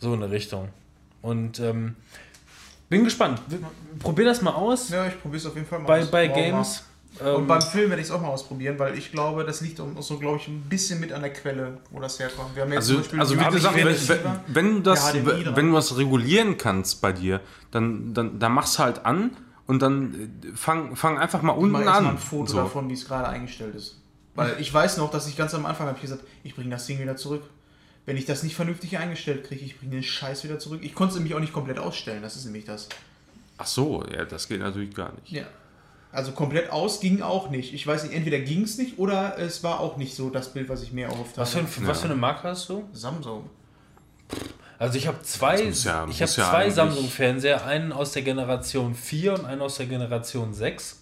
So 0.04 0.14
in 0.14 0.22
eine 0.22 0.32
Richtung. 0.32 0.68
Und 1.22 1.60
ähm, 1.62 1.96
bin 2.90 3.04
gespannt. 3.06 3.42
Probier 4.00 4.26
das 4.26 4.42
mal 4.42 4.52
aus 4.52 4.90
Ja, 4.90 5.08
ich 5.08 5.20
probiere 5.22 5.38
es 5.38 5.46
auf 5.46 5.56
jeden 5.56 5.66
Fall 5.66 5.80
mal 5.80 5.88
bei, 5.88 6.02
aus. 6.02 6.12
bei 6.12 6.28
Morgen 6.28 6.42
Games. 6.42 6.84
mal. 7.20 7.32
Und 7.36 7.42
Ähm, 7.42 7.48
beim 7.48 7.62
Film 7.62 7.90
werde 7.92 8.02
ich 8.02 8.08
es 8.08 8.12
auch 8.14 8.22
mal 8.22 8.30
ausprobieren, 8.30 8.78
weil 8.80 8.98
ich 8.98 9.12
glaube, 9.12 9.44
das 9.46 9.62
liegt 9.62 9.80
auch 9.80 9.88
so, 10.02 10.18
glaube 10.18 10.38
ich, 10.40 10.48
ein 10.48 10.62
bisschen 10.68 11.00
mit 11.00 11.14
an 11.14 11.22
der 11.22 11.32
Quelle, 11.32 11.78
wo 11.92 12.00
das 12.02 12.20
herkommt. 12.20 12.56
Wir 12.56 12.64
haben 12.64 12.74
jetzt 12.74 12.90
Also, 12.90 12.94
zum 12.96 13.02
Beispiel 13.02 13.20
also 13.20 13.36
wie 13.38 13.42
ich 13.42 13.50
gesagt, 13.52 14.24
wenn, 14.48 14.56
wenn, 14.56 14.74
du 14.76 14.80
das, 14.82 15.14
wenn 15.56 15.68
du 15.70 15.74
das 15.74 15.96
regulieren 15.98 16.58
kannst 16.58 17.02
bei 17.02 17.12
dir, 17.14 17.40
dann, 17.72 18.14
dann, 18.16 18.40
dann 18.40 18.52
machst 18.52 18.78
du 18.80 18.84
halt 18.84 19.06
an 19.06 19.30
und 19.68 19.82
dann 19.84 20.32
äh, 20.44 20.48
fang, 20.56 20.96
fang 20.96 21.20
einfach 21.20 21.42
mal 21.44 21.54
Ich 21.54 21.60
unten 21.60 21.72
mache 21.74 21.84
erstmal 21.86 22.10
an. 22.12 22.16
ein 22.16 22.18
Foto 22.18 22.48
So. 22.52 22.58
davon, 22.58 22.90
wie 22.90 22.94
es 22.94 23.06
gerade 23.06 23.28
eingestellt 23.30 23.76
ist. 23.76 24.02
Weil 24.36 24.56
ich 24.60 24.74
weiß 24.74 24.98
noch, 24.98 25.12
dass 25.12 25.28
ich 25.28 25.38
ganz 25.38 25.54
am 25.54 25.68
Anfang 25.68 25.88
habe 25.88 26.00
gesagt, 26.00 26.24
ich 26.44 26.56
bringe 26.56 26.72
das 26.72 26.88
Ding 26.88 27.00
wieder 27.00 27.16
zurück. 27.16 27.44
Wenn 28.06 28.18
ich 28.18 28.26
das 28.26 28.44
nicht 28.44 28.56
vernünftig 28.56 28.98
eingestellt 28.98 29.46
kriege, 29.46 29.64
ich 29.64 29.78
bringe 29.80 29.92
den 29.94 30.04
Scheiß 30.04 30.44
wieder 30.44 30.60
zurück. 30.60 30.82
Ich 30.84 30.94
konnte 30.94 31.14
es 31.14 31.16
nämlich 31.18 31.36
auch 31.36 31.40
nicht 31.40 31.54
komplett 31.54 31.80
ausstellen, 31.80 32.22
das 32.22 32.36
ist 32.36 32.46
nämlich 32.46 32.66
das. 32.66 32.90
Ach 33.58 33.68
so, 33.68 34.04
ja, 34.14 34.26
das 34.26 34.48
geht 34.48 34.60
natürlich 34.60 34.94
gar 34.94 35.14
nicht. 35.14 35.32
Ja. 35.32 35.46
Also 36.12 36.32
komplett 36.34 36.70
aus 36.70 37.00
ging 37.00 37.22
auch 37.22 37.50
nicht. 37.50 37.74
Ich 37.74 37.88
weiß 37.88 38.04
nicht, 38.04 38.14
entweder 38.14 38.40
ging 38.40 38.64
es 38.64 38.78
nicht 38.78 39.00
oder 39.00 39.38
es 39.40 39.64
war 39.64 39.80
auch 39.80 39.98
nicht 39.98 40.16
so 40.16 40.30
das 40.30 40.54
Bild, 40.54 40.70
was 40.70 40.84
ich 40.84 40.92
mir 40.92 41.08
erhofft 41.08 41.38
was, 41.38 41.52
für 41.54 41.60
habe. 41.62 41.68
ein, 41.68 41.88
was 41.88 42.00
für 42.02 42.06
eine 42.06 42.16
Marke 42.16 42.50
hast 42.50 42.70
du? 42.70 42.84
Samsung. 42.94 43.50
Also 44.78 44.98
ich 44.98 45.08
habe 45.08 45.22
zwei, 45.24 45.62
ja- 45.62 45.70
ich 45.70 45.86
habe 45.88 46.08
muss 46.08 46.18
ja 46.20 46.28
zwei 46.50 46.70
Samsung-Fernseher, 46.70 47.66
einen 47.66 47.92
aus 47.92 48.12
der 48.12 48.22
Generation 48.24 48.94
4 48.96 49.34
und 49.34 49.46
einen 49.46 49.62
aus 49.62 49.78
der 49.78 49.86
Generation 49.86 50.54
6. 50.54 51.00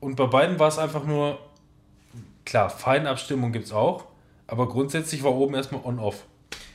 Und 0.00 0.16
bei 0.16 0.26
beiden 0.26 0.58
war 0.58 0.68
es 0.68 0.78
einfach 0.78 1.04
nur, 1.04 1.38
klar, 2.44 2.68
Feinabstimmung 2.68 3.52
gibt 3.52 3.66
es 3.66 3.72
auch, 3.72 4.06
aber 4.50 4.68
grundsätzlich 4.68 5.22
war 5.22 5.32
oben 5.34 5.54
erstmal 5.54 5.82
on-off. 5.84 6.24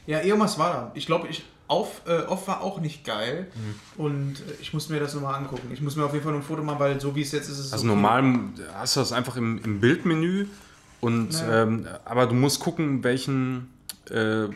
Ja, 0.07 0.22
irgendwas 0.22 0.57
war 0.60 0.73
da. 0.73 0.91
Ich 0.93 1.06
glaube, 1.06 1.27
ich 1.27 1.43
auf, 1.68 2.02
äh, 2.06 2.22
off 2.27 2.47
war 2.47 2.61
auch 2.61 2.80
nicht 2.80 3.03
geil. 3.06 3.47
Und 3.97 4.34
äh, 4.35 4.61
ich 4.61 4.73
muss 4.73 4.89
mir 4.89 4.99
das 4.99 5.15
nochmal 5.15 5.35
angucken. 5.35 5.69
Ich 5.73 5.81
muss 5.81 5.95
mir 5.95 6.06
auf 6.06 6.14
jeden 6.14 6.23
Fall 6.23 6.35
ein 6.35 6.43
Foto 6.43 6.61
machen, 6.64 6.80
weil 6.80 6.99
so 7.02 7.15
wie 7.15 7.22
es 7.22 7.31
jetzt 7.31 7.49
ist, 7.49 7.57
ist 7.60 7.65
es 7.68 7.73
Also 7.73 7.85
okay. 7.85 7.95
normal 7.95 8.39
hast 8.76 8.95
du 8.95 8.99
das 8.99 9.11
einfach 9.11 9.35
im, 9.35 9.60
im 9.64 9.80
Bildmenü 9.80 10.45
und 11.02 11.34
Ja. 11.34 11.64
ähm, 11.64 11.88
aber 12.06 12.27
du 12.27 12.35
musst 12.35 12.60
gucken, 12.60 13.03
welchen 13.03 13.69
äh, 14.11 14.47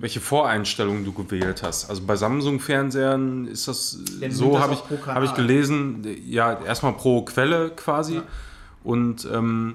welche 0.00 0.20
Voreinstellungen 0.20 1.04
du 1.04 1.12
gewählt 1.12 1.62
hast. 1.62 1.90
Also 1.90 2.02
bei 2.06 2.16
Samsung-Fernsehern 2.16 3.46
ist 3.46 3.68
das 3.68 3.98
nimmt 4.18 4.32
so, 4.34 4.58
habe 4.58 4.72
ich, 4.72 5.06
hab 5.06 5.22
ich 5.22 5.34
gelesen, 5.34 6.06
ja, 6.26 6.58
erstmal 6.64 6.94
pro 6.94 7.22
Quelle 7.22 7.70
quasi. 7.76 8.16
Ja. 8.16 8.22
Und 8.84 9.28
ähm, 9.30 9.74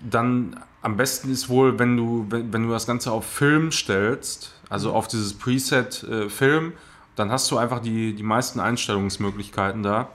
dann 0.00 0.56
am 0.82 0.96
besten 0.96 1.30
ist 1.32 1.48
wohl, 1.48 1.78
wenn 1.78 1.96
du, 1.96 2.26
wenn, 2.30 2.52
wenn 2.52 2.64
du 2.66 2.70
das 2.72 2.86
Ganze 2.86 3.12
auf 3.12 3.26
Film 3.26 3.72
stellst, 3.72 4.52
also 4.68 4.90
Mhm. 4.90 4.94
auf 4.94 5.08
dieses 5.08 5.34
Preset 5.38 6.02
äh, 6.04 6.28
Film, 6.28 6.74
dann 7.16 7.30
hast 7.30 7.50
du 7.50 7.58
einfach 7.58 7.80
die, 7.80 8.14
die 8.14 8.22
meisten 8.22 8.60
Einstellungsmöglichkeiten 8.60 9.82
da. 9.82 10.08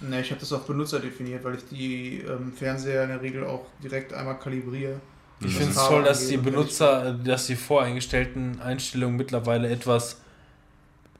Ne, 0.00 0.20
ich 0.20 0.30
habe 0.30 0.40
das 0.40 0.52
auf 0.52 0.66
Benutzer 0.66 1.00
definiert, 1.00 1.44
weil 1.44 1.54
ich 1.56 1.68
die 1.68 2.18
ähm, 2.22 2.52
Fernseher 2.52 3.04
in 3.04 3.10
der 3.10 3.22
Regel 3.22 3.44
auch 3.46 3.66
direkt 3.82 4.12
einmal 4.12 4.38
kalibriere. 4.38 5.00
Ich 5.40 5.46
Was 5.46 5.56
finde 5.56 5.72
es 5.72 5.86
toll, 5.86 6.02
dass 6.04 6.26
die 6.28 6.36
Benutzer, 6.38 7.10
äh, 7.20 7.24
dass 7.24 7.46
die 7.46 7.56
voreingestellten 7.56 8.60
Einstellungen 8.60 9.16
mittlerweile 9.16 9.68
etwas 9.70 10.20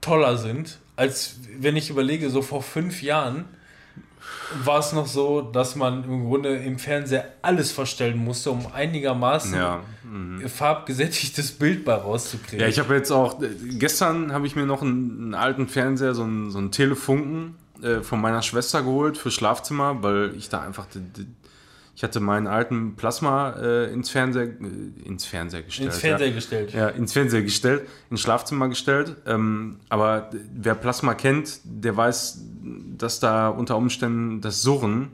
toller 0.01 0.37
sind, 0.37 0.79
als 0.97 1.37
wenn 1.59 1.77
ich 1.77 1.91
überlege, 1.91 2.31
so 2.31 2.43
vor 2.43 2.63
fünf 2.63 3.03
Jahren 3.03 3.45
war 4.65 4.79
es 4.81 4.93
noch 4.93 5.07
so, 5.07 5.41
dass 5.41 5.77
man 5.77 6.05
im 6.05 6.25
Grunde 6.27 6.57
im 6.57 6.79
Fernseher 6.79 7.25
alles 7.43 7.73
verstellen 7.73 8.19
musste, 8.19 8.51
um 8.51 8.67
einigermaßen 8.73 9.55
Ja. 9.55 9.81
farbgesättigtes 10.47 11.53
Bild 11.53 11.85
bei 11.85 11.95
rauszukriegen. 11.95 12.61
Ja, 12.61 12.67
ich 12.69 12.79
habe 12.79 12.95
jetzt 12.95 13.11
auch, 13.11 13.41
gestern 13.79 14.33
habe 14.33 14.47
ich 14.47 14.57
mir 14.57 14.67
noch 14.67 14.83
einen, 14.83 15.19
einen 15.19 15.35
alten 15.35 15.69
Fernseher, 15.69 16.15
so 16.15 16.23
einen, 16.23 16.51
so 16.51 16.59
einen 16.59 16.71
Telefunken 16.71 17.55
äh, 17.83 18.01
von 18.01 18.21
meiner 18.21 18.43
Schwester 18.43 18.83
geholt 18.83 19.17
für 19.19 19.31
Schlafzimmer, 19.31 20.03
weil 20.03 20.35
ich 20.37 20.49
da 20.49 20.61
einfach, 20.61 20.87
ich 22.03 22.05
hatte 22.05 22.19
meinen 22.19 22.49
alten 22.49 22.97
Plasma 22.97 23.51
äh, 23.51 23.93
ins 23.93 24.11
Fernseher, 24.11 24.49
äh, 24.49 25.07
ins 25.07 25.25
Fernseher 25.25 25.63
gestellt. 25.63 25.91
ins 25.91 25.99
Fernseher 26.01 26.29
ja. 26.29 26.35
gestellt. 26.35 26.73
Ja, 26.73 26.89
ins 26.89 27.13
Fernseher 27.13 27.43
gestellt, 27.43 27.89
ins 28.11 28.21
Schlafzimmer 28.21 28.69
gestellt. 28.69 29.15
Ähm, 29.25 29.77
aber 29.89 30.31
wer 30.53 30.75
Plasma 30.75 31.15
kennt, 31.15 31.61
der 31.63 31.97
weiß, 31.97 32.43
dass 32.99 33.21
da 33.21 33.51
unter 33.51 33.77
Umständen 33.77 34.41
das 34.41 34.63
Surren 34.63 35.11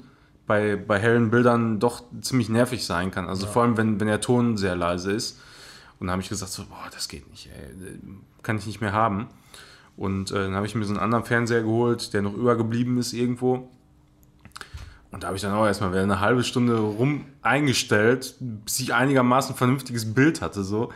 bei, 0.47 0.77
bei 0.77 0.99
hellen 0.99 1.31
Bildern 1.31 1.79
doch 1.79 2.05
ziemlich 2.23 2.49
nervig 2.49 2.87
sein 2.87 3.11
kann. 3.11 3.29
Also 3.29 3.47
vor 3.47 3.65
allem, 3.65 3.77
wenn, 3.77 4.01
wenn 4.01 4.07
der 4.07 4.23
Ton 4.23 4.57
sehr 4.57 4.75
leise 4.75 5.13
ist. 5.13 5.39
Und 6.01 6.07
dann 6.07 6.13
habe 6.13 6.23
ich 6.23 6.31
gesagt, 6.31 6.53
so, 6.53 6.65
boah, 6.65 6.89
das 6.91 7.09
geht 7.09 7.29
nicht, 7.31 7.51
ey. 7.55 7.99
kann 8.43 8.57
ich 8.57 8.67
nicht 8.67 8.81
mehr 8.81 8.95
haben. 8.95 9.29
Und 9.99 10.31
äh, 10.31 10.37
dann 10.37 10.55
habe 10.55 10.65
ich 10.65 10.75
mir 10.75 10.87
so 10.87 10.95
einen 10.95 11.03
anderen 11.03 11.27
Fernseher 11.27 11.61
geholt, 11.61 12.15
der 12.15 12.23
noch 12.23 12.33
übergeblieben 12.33 12.97
ist 12.97 13.13
irgendwo. 13.13 13.69
Und 15.11 15.23
da 15.23 15.29
habe 15.29 15.37
ich 15.37 15.43
dann 15.43 15.53
auch 15.55 15.65
erstmal 15.67 15.91
wieder 15.91 16.03
eine 16.03 16.21
halbe 16.21 16.45
Stunde 16.45 16.79
rum 16.79 17.25
eingestellt, 17.43 18.35
bis 18.41 18.79
ich 18.81 18.93
einigermaßen 18.95 19.55
vernünftiges 19.57 20.13
Bild 20.13 20.43
hatte. 20.43 20.63
So. 20.65 20.93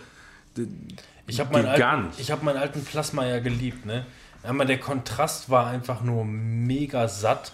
Ich 1.26 1.40
habe 1.40 1.52
meinen, 1.52 1.66
alten- 1.66 1.80
ich 2.18 2.30
hab 2.30 2.42
meinen 2.42 2.58
alten 2.58 2.84
Plasma 2.84 3.24
ja 3.26 3.38
geliebt. 3.40 3.86
Ne? 3.86 4.04
Einmal 4.42 4.66
der 4.66 4.78
Kontrast 4.78 5.48
war 5.50 5.66
einfach 5.66 6.02
nur 6.02 6.24
mega 6.24 7.08
satt. 7.08 7.52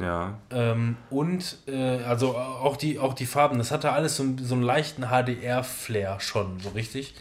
Ja. 0.00 0.38
Ähm, 0.50 0.96
und 1.10 1.58
äh, 1.68 1.98
also 2.04 2.34
auch 2.36 2.76
die, 2.78 2.98
auch 2.98 3.12
die 3.14 3.26
Farben, 3.26 3.58
das 3.58 3.70
hatte 3.70 3.92
alles 3.92 4.16
so, 4.16 4.24
so 4.42 4.54
einen 4.54 4.62
leichten 4.62 5.02
HDR-Flair 5.08 6.18
schon, 6.20 6.58
so 6.60 6.70
richtig. 6.70 7.14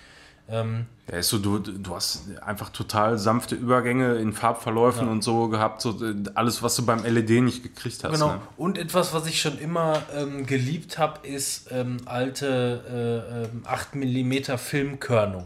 Ähm, 0.51 0.85
Ja, 1.11 1.17
ist 1.17 1.30
so, 1.30 1.38
du, 1.38 1.59
du 1.59 1.95
hast 1.95 2.23
einfach 2.41 2.69
total 2.69 3.17
sanfte 3.19 3.55
Übergänge 3.55 4.15
in 4.15 4.34
Farbverläufen 4.34 5.07
und 5.07 5.23
so 5.23 5.47
gehabt, 5.47 5.81
so 5.81 5.99
alles, 6.34 6.63
was 6.63 6.76
du 6.76 6.85
beim 6.85 7.03
LED 7.03 7.30
nicht 7.43 7.61
gekriegt 7.63 8.03
hast. 8.03 8.11
genau. 8.13 8.34
Ne? 8.34 8.41
Und 8.57 8.77
etwas, 8.77 9.13
was 9.13 9.27
ich 9.27 9.39
schon 9.41 9.59
immer 9.59 10.01
ähm, 10.15 10.45
geliebt 10.45 10.97
habe, 10.97 11.27
ist 11.27 11.67
ähm, 11.71 11.97
alte 12.05 13.47
äh, 13.51 13.55
ähm, 13.55 13.63
8 13.65 13.95
mm 13.95 14.57
Filmkörnung. 14.57 15.45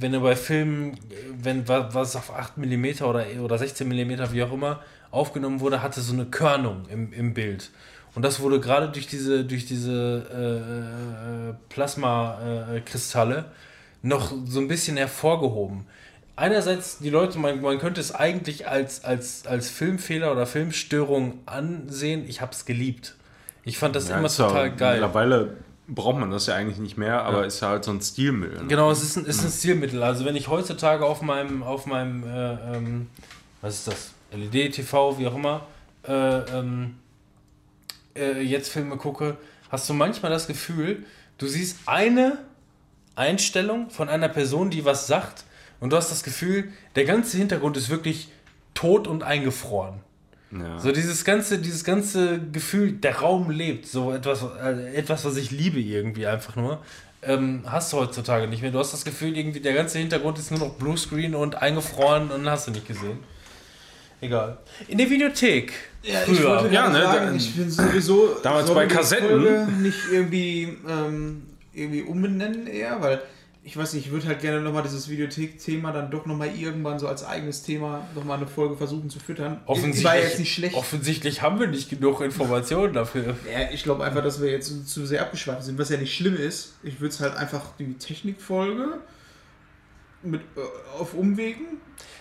Wenn 0.00 0.12
du 0.12 0.20
bei 0.20 0.36
Filmen, 0.36 0.94
äh, 0.94 0.98
wenn 1.42 1.66
wa- 1.68 1.88
was 1.92 2.16
auf 2.16 2.32
8 2.34 2.56
mm 2.58 3.02
oder, 3.02 3.24
oder 3.42 3.58
16 3.58 3.88
mm, 3.88 4.32
wie 4.32 4.42
auch 4.42 4.52
immer, 4.52 4.80
aufgenommen 5.10 5.60
wurde, 5.60 5.82
hatte 5.82 6.00
so 6.00 6.12
eine 6.12 6.26
Körnung 6.26 6.82
im, 6.90 7.12
im 7.12 7.34
Bild. 7.34 7.70
Und 8.14 8.22
das 8.22 8.40
wurde 8.40 8.58
gerade 8.60 8.88
durch 8.88 9.06
diese, 9.06 9.44
durch 9.44 9.66
diese 9.66 10.26
äh, 10.32 11.50
äh, 11.50 11.54
Plasmakristalle 11.68 13.44
noch 14.02 14.32
so 14.46 14.60
ein 14.60 14.68
bisschen 14.68 14.96
hervorgehoben. 14.96 15.86
Einerseits, 16.36 16.98
die 16.98 17.10
Leute, 17.10 17.38
man, 17.38 17.60
man 17.60 17.78
könnte 17.78 18.00
es 18.00 18.14
eigentlich 18.14 18.68
als, 18.68 19.04
als, 19.04 19.46
als 19.46 19.70
Filmfehler 19.70 20.30
oder 20.30 20.46
Filmstörung 20.46 21.40
ansehen. 21.46 22.24
Ich 22.28 22.40
habe 22.40 22.52
es 22.52 22.64
geliebt. 22.64 23.16
Ich 23.64 23.76
fand 23.76 23.96
das 23.96 24.08
immer 24.08 24.26
ist 24.26 24.38
ja- 24.38 24.46
total 24.46 24.70
geil. 24.74 24.92
Mittlerweile 25.00 25.56
braucht 25.88 26.18
man 26.18 26.30
das 26.30 26.46
ja 26.46 26.54
eigentlich 26.54 26.78
nicht 26.78 26.96
mehr, 26.96 27.24
aber 27.24 27.44
ist 27.46 27.60
ja 27.60 27.70
halt 27.70 27.84
so 27.84 27.90
ein 27.90 28.00
Stilmittel. 28.00 28.62
ne? 28.62 28.68
Genau, 28.68 28.90
es 28.90 29.02
ist 29.02 29.16
ein, 29.16 29.24
ist 29.24 29.42
ein 29.44 29.50
Stilmittel. 29.50 30.02
Also 30.02 30.24
wenn 30.24 30.36
ich 30.36 30.48
heutzutage 30.48 31.04
auf 31.04 31.22
meinem, 31.22 31.62
auf 31.62 31.86
meinem 31.86 32.22
äh, 32.24 32.52
ähm, 32.76 33.08
was 33.60 33.74
ist 33.74 33.88
das? 33.88 34.10
LED, 34.32 34.74
TV, 34.74 35.18
wie 35.18 35.26
auch 35.26 35.34
immer, 35.34 35.62
äh, 36.06 36.12
ähm, 36.12 36.96
äh, 38.18 38.40
jetzt 38.40 38.70
Filme 38.70 38.96
gucke, 38.96 39.36
hast 39.70 39.88
du 39.88 39.94
manchmal 39.94 40.30
das 40.30 40.46
Gefühl, 40.46 41.04
du 41.38 41.46
siehst 41.46 41.78
eine 41.86 42.38
Einstellung 43.14 43.90
von 43.90 44.08
einer 44.08 44.28
Person, 44.28 44.70
die 44.70 44.84
was 44.84 45.06
sagt, 45.06 45.44
und 45.80 45.90
du 45.90 45.96
hast 45.96 46.10
das 46.10 46.22
Gefühl, 46.22 46.72
der 46.96 47.04
ganze 47.04 47.36
Hintergrund 47.36 47.76
ist 47.76 47.88
wirklich 47.88 48.28
tot 48.74 49.06
und 49.06 49.22
eingefroren. 49.22 50.00
Ja. 50.50 50.78
So 50.78 50.92
dieses 50.92 51.24
ganze, 51.24 51.58
dieses 51.58 51.84
ganze 51.84 52.40
Gefühl, 52.40 52.92
der 52.92 53.18
Raum 53.18 53.50
lebt, 53.50 53.86
so 53.86 54.12
etwas, 54.12 54.44
äh, 54.62 54.94
etwas, 54.94 55.24
was 55.24 55.36
ich 55.36 55.50
liebe 55.50 55.78
irgendwie 55.78 56.26
einfach 56.26 56.56
nur, 56.56 56.82
ähm, 57.22 57.62
hast 57.66 57.92
du 57.92 57.98
heutzutage 57.98 58.46
nicht 58.48 58.62
mehr. 58.62 58.70
Du 58.70 58.78
hast 58.78 58.92
das 58.92 59.04
Gefühl, 59.04 59.36
irgendwie 59.36 59.60
der 59.60 59.74
ganze 59.74 59.98
Hintergrund 59.98 60.38
ist 60.38 60.50
nur 60.50 60.60
noch 60.60 60.74
Bluescreen 60.74 61.34
und 61.34 61.56
eingefroren 61.56 62.30
und 62.30 62.48
hast 62.48 62.68
du 62.68 62.70
nicht 62.70 62.86
gesehen. 62.86 63.18
Egal. 64.20 64.58
In 64.88 64.98
der 64.98 65.08
Videothek. 65.08 65.72
Ja, 66.02 66.20
ich 66.22 66.38
früher. 66.38 66.60
wollte 66.60 66.74
Ja, 66.74 66.88
ne, 66.88 67.02
sagen, 67.02 67.36
ich 67.36 67.50
finde 67.50 67.70
sowieso. 67.70 68.36
Damals 68.42 68.70
bei 68.72 68.86
Kassetten. 68.86 69.28
Folge 69.28 69.68
nicht 69.80 69.98
irgendwie, 70.10 70.76
ähm, 70.88 71.42
irgendwie 71.72 72.02
umbenennen 72.02 72.66
eher, 72.66 73.00
weil 73.00 73.22
ich 73.68 73.76
weiß 73.76 73.92
nicht, 73.92 74.06
ich 74.06 74.12
würde 74.12 74.26
halt 74.26 74.40
gerne 74.40 74.62
nochmal 74.62 74.82
dieses 74.82 75.10
Videothek-Thema 75.10 75.92
dann 75.92 76.10
doch 76.10 76.24
nochmal 76.24 76.50
irgendwann 76.56 76.98
so 76.98 77.06
als 77.06 77.22
eigenes 77.22 77.62
Thema 77.62 78.06
nochmal 78.14 78.38
eine 78.38 78.46
Folge 78.46 78.76
versuchen 78.76 79.10
zu 79.10 79.18
füttern. 79.20 79.60
offensichtlich, 79.66 80.04
war 80.04 80.16
jetzt 80.16 80.38
nicht 80.38 80.54
schlecht. 80.54 80.74
offensichtlich 80.74 81.42
haben 81.42 81.60
wir 81.60 81.66
nicht 81.66 81.90
genug 81.90 82.22
Informationen 82.22 82.94
dafür. 82.94 83.36
Ja, 83.52 83.70
ich 83.70 83.82
glaube 83.82 84.04
einfach, 84.04 84.22
dass 84.22 84.40
wir 84.40 84.50
jetzt 84.50 84.88
zu 84.88 85.04
sehr 85.04 85.20
abgeschweift 85.20 85.64
sind, 85.64 85.78
was 85.78 85.90
ja 85.90 85.98
nicht 85.98 86.16
schlimm 86.16 86.36
ist. 86.36 86.76
Ich 86.82 87.00
würde 87.00 87.12
es 87.12 87.20
halt 87.20 87.36
einfach 87.36 87.76
die 87.78 87.92
Technikfolge 87.92 89.00
mit 90.22 90.40
äh, 90.56 90.98
auf 90.98 91.12
Umwegen. 91.12 91.78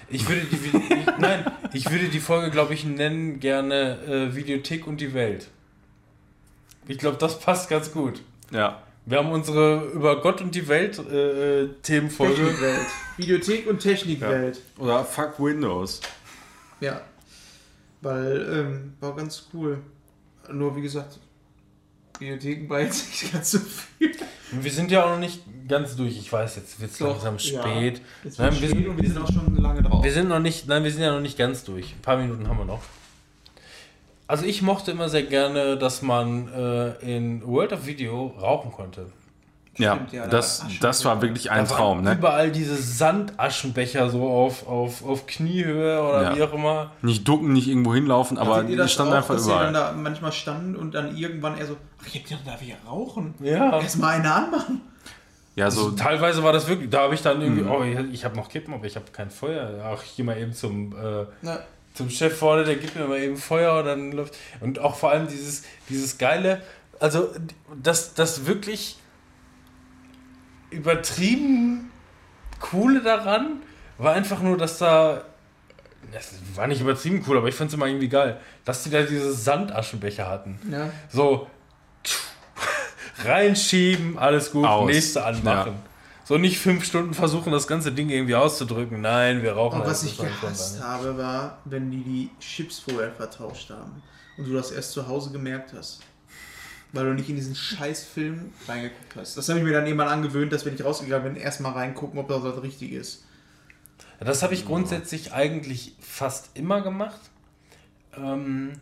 Ich 0.09 0.27
würde 0.27 0.41
die, 0.41 0.55
ich, 0.55 1.05
nein, 1.19 1.51
ich 1.73 1.89
würde 1.91 2.07
die 2.07 2.19
Folge, 2.19 2.49
glaube 2.49 2.73
ich, 2.73 2.85
nennen 2.85 3.39
gerne 3.39 3.99
äh, 4.07 4.35
Videothek 4.35 4.87
und 4.87 5.01
die 5.01 5.13
Welt. 5.13 5.47
Ich 6.87 6.97
glaube, 6.97 7.17
das 7.17 7.39
passt 7.39 7.69
ganz 7.69 7.91
gut. 7.91 8.21
ja. 8.51 8.81
Wir 9.09 9.19
haben 9.19 9.31
unsere 9.31 9.85
über 9.93 10.19
Gott 10.21 10.41
und 10.41 10.53
die 10.53 10.67
Welt 10.67 10.99
äh, 10.99 11.61
äh, 11.61 11.69
Themenfolge. 11.81 12.35
Technikwelt. 12.35 12.87
Videothek 13.15 13.67
und 13.67 13.79
Technikwelt. 13.79 14.59
Oder 14.77 15.05
Fuck 15.05 15.39
Windows. 15.39 16.01
Ja. 16.81 16.99
Weil, 18.01 18.49
ähm, 18.51 18.93
war 18.99 19.15
ganz 19.15 19.47
cool. 19.53 19.77
Nur 20.51 20.75
wie 20.75 20.81
gesagt, 20.81 21.19
Videotheken 22.19 22.67
war 22.67 22.81
jetzt 22.81 23.07
nicht 23.07 23.31
ganz 23.31 23.51
so 23.51 23.59
viel. 23.59 24.11
Wir 24.51 24.71
sind 24.71 24.91
ja 24.91 25.03
auch 25.03 25.09
noch 25.11 25.19
nicht 25.19 25.41
ganz 25.67 25.95
durch. 25.95 26.17
Ich 26.17 26.31
weiß, 26.31 26.55
jetzt 26.55 26.79
wird 26.79 26.91
es 26.91 26.99
langsam 26.99 27.37
ja. 27.37 27.39
spät. 27.39 28.01
Jetzt 28.23 28.39
Nein, 28.39 28.51
wir 28.51 28.57
spät 28.57 28.69
sind- 28.69 28.87
und 28.87 29.01
wir 29.01 29.09
sind 29.09 29.17
auch 29.17 29.31
schon 29.31 29.55
lange 29.57 29.83
drauf. 29.83 30.03
Wir 30.03 30.13
sind 30.13 30.29
noch 30.29 30.39
nicht, 30.39 30.67
nein, 30.67 30.83
wir 30.83 30.91
sind 30.91 31.01
ja 31.01 31.11
noch 31.11 31.19
nicht 31.19 31.37
ganz 31.37 31.63
durch. 31.63 31.93
Ein 31.93 32.01
paar 32.01 32.17
Minuten 32.17 32.47
haben 32.47 32.57
wir 32.57 32.65
noch. 32.65 32.81
Also 34.27 34.45
ich 34.45 34.61
mochte 34.61 34.91
immer 34.91 35.09
sehr 35.09 35.23
gerne, 35.23 35.77
dass 35.77 36.01
man 36.01 36.49
äh, 36.53 37.17
in 37.17 37.45
World 37.45 37.71
of 37.73 37.85
Video 37.85 38.27
rauchen 38.39 38.71
konnte. 38.71 39.07
Ja, 39.77 39.93
Stimmt, 39.95 40.13
ja, 40.13 40.23
da 40.23 40.29
das, 40.29 40.63
war 40.63 40.71
das 40.81 41.05
war 41.05 41.21
wirklich 41.21 41.51
ein 41.51 41.65
Da 41.67 41.75
Traum. 41.75 42.01
Ne? 42.01 42.13
Überall 42.13 42.51
diese 42.51 42.75
Sandaschenbecher 42.75 44.09
so 44.09 44.27
auf, 44.27 44.67
auf, 44.67 45.03
auf 45.05 45.27
Kniehöhe 45.27 46.01
oder 46.01 46.23
Ja. 46.23 46.35
wie 46.35 46.43
auch 46.43 46.53
immer. 46.53 46.91
Nicht 47.01 47.27
ducken, 47.27 47.53
nicht 47.53 47.67
irgendwo 47.67 47.93
hinlaufen, 47.93 48.37
aber 48.37 48.63
die 48.63 48.75
standen 48.87 49.13
einfach 49.13 49.35
dass 49.35 49.47
ihr 49.47 49.53
dann 49.53 49.69
überall. 49.69 49.73
da 49.73 49.91
manchmal 49.93 50.31
standen 50.31 50.75
und 50.75 50.93
dann 50.95 51.15
irgendwann 51.15 51.57
eher 51.57 51.67
so, 51.67 51.77
ach, 52.01 52.07
ich 52.11 52.33
hab 52.33 52.43
darf 52.45 52.61
ich 52.61 52.67
hier 52.69 52.77
rauchen? 52.87 53.35
Ja. 53.39 53.79
Erstmal 53.79 54.15
eine 54.15 54.33
anmachen. 54.33 54.81
Ja, 55.55 55.71
so, 55.71 55.91
Teilweise 55.91 56.43
war 56.43 56.53
das 56.53 56.67
wirklich, 56.67 56.89
da 56.89 57.01
habe 57.01 57.15
ich 57.15 57.21
dann 57.23 57.41
irgendwie, 57.41 57.63
Mhm. 57.63 57.71
oh, 57.71 57.83
ich, 57.83 57.97
ich 58.13 58.25
habe 58.25 58.35
noch 58.35 58.47
Kippen, 58.49 58.73
aber 58.75 58.85
ich 58.85 58.95
habe 58.95 59.05
kein 59.11 59.31
Feuer. 59.31 59.71
Ach, 59.91 60.03
ich 60.03 60.15
gehe 60.15 60.23
mal 60.25 60.37
eben 60.37 60.53
zum, 60.53 60.93
äh, 60.93 61.25
zum 61.95 62.11
Chef 62.11 62.37
vorne, 62.37 62.63
der 62.63 62.75
gibt 62.75 62.95
mir 62.95 63.07
mal 63.07 63.17
eben 63.19 63.37
Feuer 63.37 63.79
und 63.79 63.85
dann 63.85 64.11
läuft. 64.11 64.35
Und 64.61 64.77
auch 64.79 64.95
vor 64.95 65.09
allem 65.11 65.27
dieses, 65.27 65.63
dieses 65.89 66.19
geile, 66.19 66.61
also 66.99 67.29
das, 67.81 68.13
das 68.13 68.45
wirklich 68.45 68.97
übertrieben 70.69 71.91
coole 72.59 73.01
daran 73.01 73.61
war 73.97 74.13
einfach 74.13 74.41
nur, 74.41 74.57
dass 74.57 74.77
da. 74.77 75.23
Das 76.11 76.35
war 76.55 76.67
nicht 76.67 76.79
übertrieben 76.79 77.23
cool, 77.27 77.37
aber 77.37 77.49
ich 77.49 77.55
fand 77.55 77.69
es 77.69 77.73
immer 77.73 77.87
irgendwie 77.87 78.07
geil, 78.07 78.39
dass 78.63 78.83
die 78.83 78.89
da 78.89 79.01
diese 79.01 79.33
Sandaschenbecher 79.33 80.29
hatten. 80.29 80.59
ja. 80.71 80.89
So 81.09 81.47
reinschieben, 83.25 84.17
alles 84.17 84.51
gut, 84.51 84.65
Aus. 84.65 84.89
nächste 84.89 85.25
anmachen. 85.25 85.75
So 86.23 86.37
nicht 86.37 86.59
fünf 86.59 86.85
Stunden 86.85 87.13
versuchen, 87.13 87.51
das 87.51 87.67
ganze 87.67 87.91
Ding 87.91 88.09
irgendwie 88.09 88.35
auszudrücken. 88.35 89.01
Nein, 89.01 89.43
wir 89.43 89.53
rauchen 89.53 89.81
Und 89.81 89.87
was 89.87 90.01
das 90.01 90.11
ich 90.11 90.17
gehasst 90.17 90.81
habe, 90.81 91.17
war, 91.17 91.57
wenn 91.65 91.89
die 91.89 92.03
die 92.03 92.29
Chips 92.39 92.79
vorher 92.79 93.11
vertauscht 93.11 93.69
haben 93.69 94.01
und 94.37 94.45
du 94.47 94.53
das 94.53 94.71
erst 94.71 94.91
zu 94.91 95.07
Hause 95.07 95.31
gemerkt 95.31 95.73
hast. 95.73 96.01
Weil 96.93 97.05
du 97.05 97.13
nicht 97.13 97.29
in 97.29 97.35
diesen 97.35 97.55
Scheißfilm 97.55 98.51
reingeguckt 98.67 99.15
hast. 99.15 99.37
Das 99.37 99.49
habe 99.49 99.59
ich 99.59 99.65
mir 99.65 99.73
dann 99.73 99.85
irgendwann 99.85 100.07
angewöhnt, 100.07 100.53
dass 100.53 100.65
wenn 100.65 100.75
ich 100.75 100.83
rausgegangen 100.83 101.33
bin, 101.33 101.41
erstmal 101.41 101.73
reingucken, 101.73 102.19
ob 102.19 102.29
das 102.29 102.43
was 102.43 102.61
richtig 102.63 102.93
ist. 102.93 103.25
Das 104.19 104.41
habe 104.41 104.53
ich 104.53 104.65
grundsätzlich 104.65 105.33
eigentlich 105.33 105.95
fast 105.99 106.57
immer 106.57 106.81
gemacht. 106.81 107.19
ähm, 108.15 108.73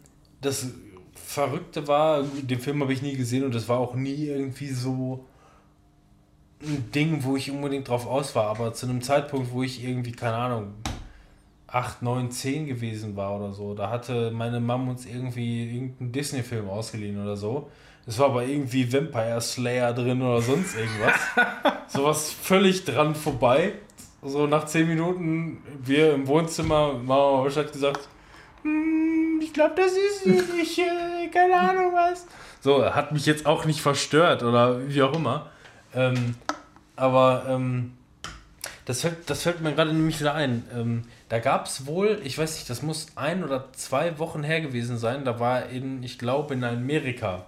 das 0.42 0.68
Verrückte 1.16 1.88
war, 1.88 2.24
den 2.24 2.60
Film 2.60 2.82
habe 2.82 2.94
ich 2.94 3.02
nie 3.02 3.16
gesehen 3.16 3.44
und 3.44 3.56
das 3.56 3.68
war 3.68 3.80
auch 3.80 3.96
nie 3.96 4.28
irgendwie 4.28 4.70
so 4.70 5.26
ein 6.62 6.92
Ding, 6.92 7.24
wo 7.24 7.36
ich 7.36 7.52
unbedingt 7.52 7.88
drauf 7.88 8.06
aus 8.06 8.36
war. 8.36 8.48
Aber 8.48 8.74
zu 8.74 8.88
einem 8.88 9.02
Zeitpunkt, 9.02 9.52
wo 9.52 9.64
ich 9.64 9.84
irgendwie, 9.84 10.12
keine 10.12 10.36
Ahnung, 10.36 10.74
8, 11.68 12.02
9, 12.02 12.32
10 12.32 12.68
gewesen 12.68 13.16
war 13.16 13.36
oder 13.36 13.54
so, 13.54 13.74
da 13.74 13.90
hatte 13.90 14.32
meine 14.32 14.60
Mom 14.60 14.88
uns 14.88 15.06
irgendwie 15.06 15.76
irgendeinen 15.76 16.12
Disney-Film 16.12 16.70
ausgeliehen 16.70 17.22
oder 17.22 17.36
so. 17.36 17.70
Es 18.08 18.20
war 18.20 18.28
aber 18.28 18.44
irgendwie 18.44 18.92
Vampire 18.92 19.42
Slayer 19.42 19.94
drin 19.94 20.22
oder 20.22 20.42
sonst 20.42 20.76
irgendwas. 20.76 21.16
Sowas 21.88 22.32
völlig 22.32 22.86
dran 22.86 23.16
vorbei. 23.16 23.74
So 24.22 24.48
nach 24.48 24.66
10 24.66 24.88
Minuten, 24.88 25.64
wir 25.84 26.14
im 26.14 26.28
Wohnzimmer, 26.28 26.94
Mama 26.94 27.46
hat 27.56 27.72
gesagt, 27.72 28.08
"Hm, 28.64 29.40
ich 29.42 29.54
glaube, 29.54 29.74
das 29.76 29.94
ist 29.94 30.26
ich, 30.62 30.80
äh, 30.80 31.28
keine 31.32 31.56
Ahnung 31.60 31.94
was. 31.94 32.26
So, 32.62 32.84
hat 32.84 33.12
mich 33.12 33.26
jetzt 33.26 33.46
auch 33.46 33.66
nicht 33.66 33.82
verstört 33.82 34.42
oder 34.44 34.88
wie 34.88 35.02
auch 35.04 35.14
immer. 35.14 35.52
Ähm, 35.94 36.36
aber 36.96 37.46
ähm, 37.48 37.94
das, 38.86 39.02
fällt, 39.02 39.30
das 39.30 39.44
fällt 39.44 39.62
mir 39.62 39.74
gerade 39.74 39.94
nämlich 39.94 40.20
wieder 40.20 40.34
ein. 40.34 40.64
Ähm, 40.76 41.04
da 41.30 41.40
gab 41.40 41.66
es 41.68 41.86
wohl, 41.86 42.20
ich 42.24 42.38
weiß 42.38 42.56
nicht, 42.56 42.70
das 42.70 42.82
muss 42.82 43.08
ein 43.16 43.44
oder 43.44 43.72
zwei 43.74 44.18
Wochen 44.20 44.44
her 44.44 44.62
gewesen 44.62 44.98
sein. 44.98 45.26
Da 45.26 45.40
war 45.40 45.68
in, 45.70 46.04
ich 46.04 46.18
glaube, 46.18 46.54
in 46.54 46.64
Amerika, 46.64 47.46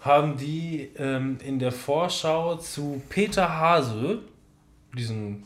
haben 0.00 0.36
die 0.36 0.90
ähm, 0.96 1.38
in 1.44 1.58
der 1.58 1.72
Vorschau 1.72 2.56
zu 2.56 3.02
Peter 3.08 3.58
Hase, 3.58 4.20
diesen 4.96 5.42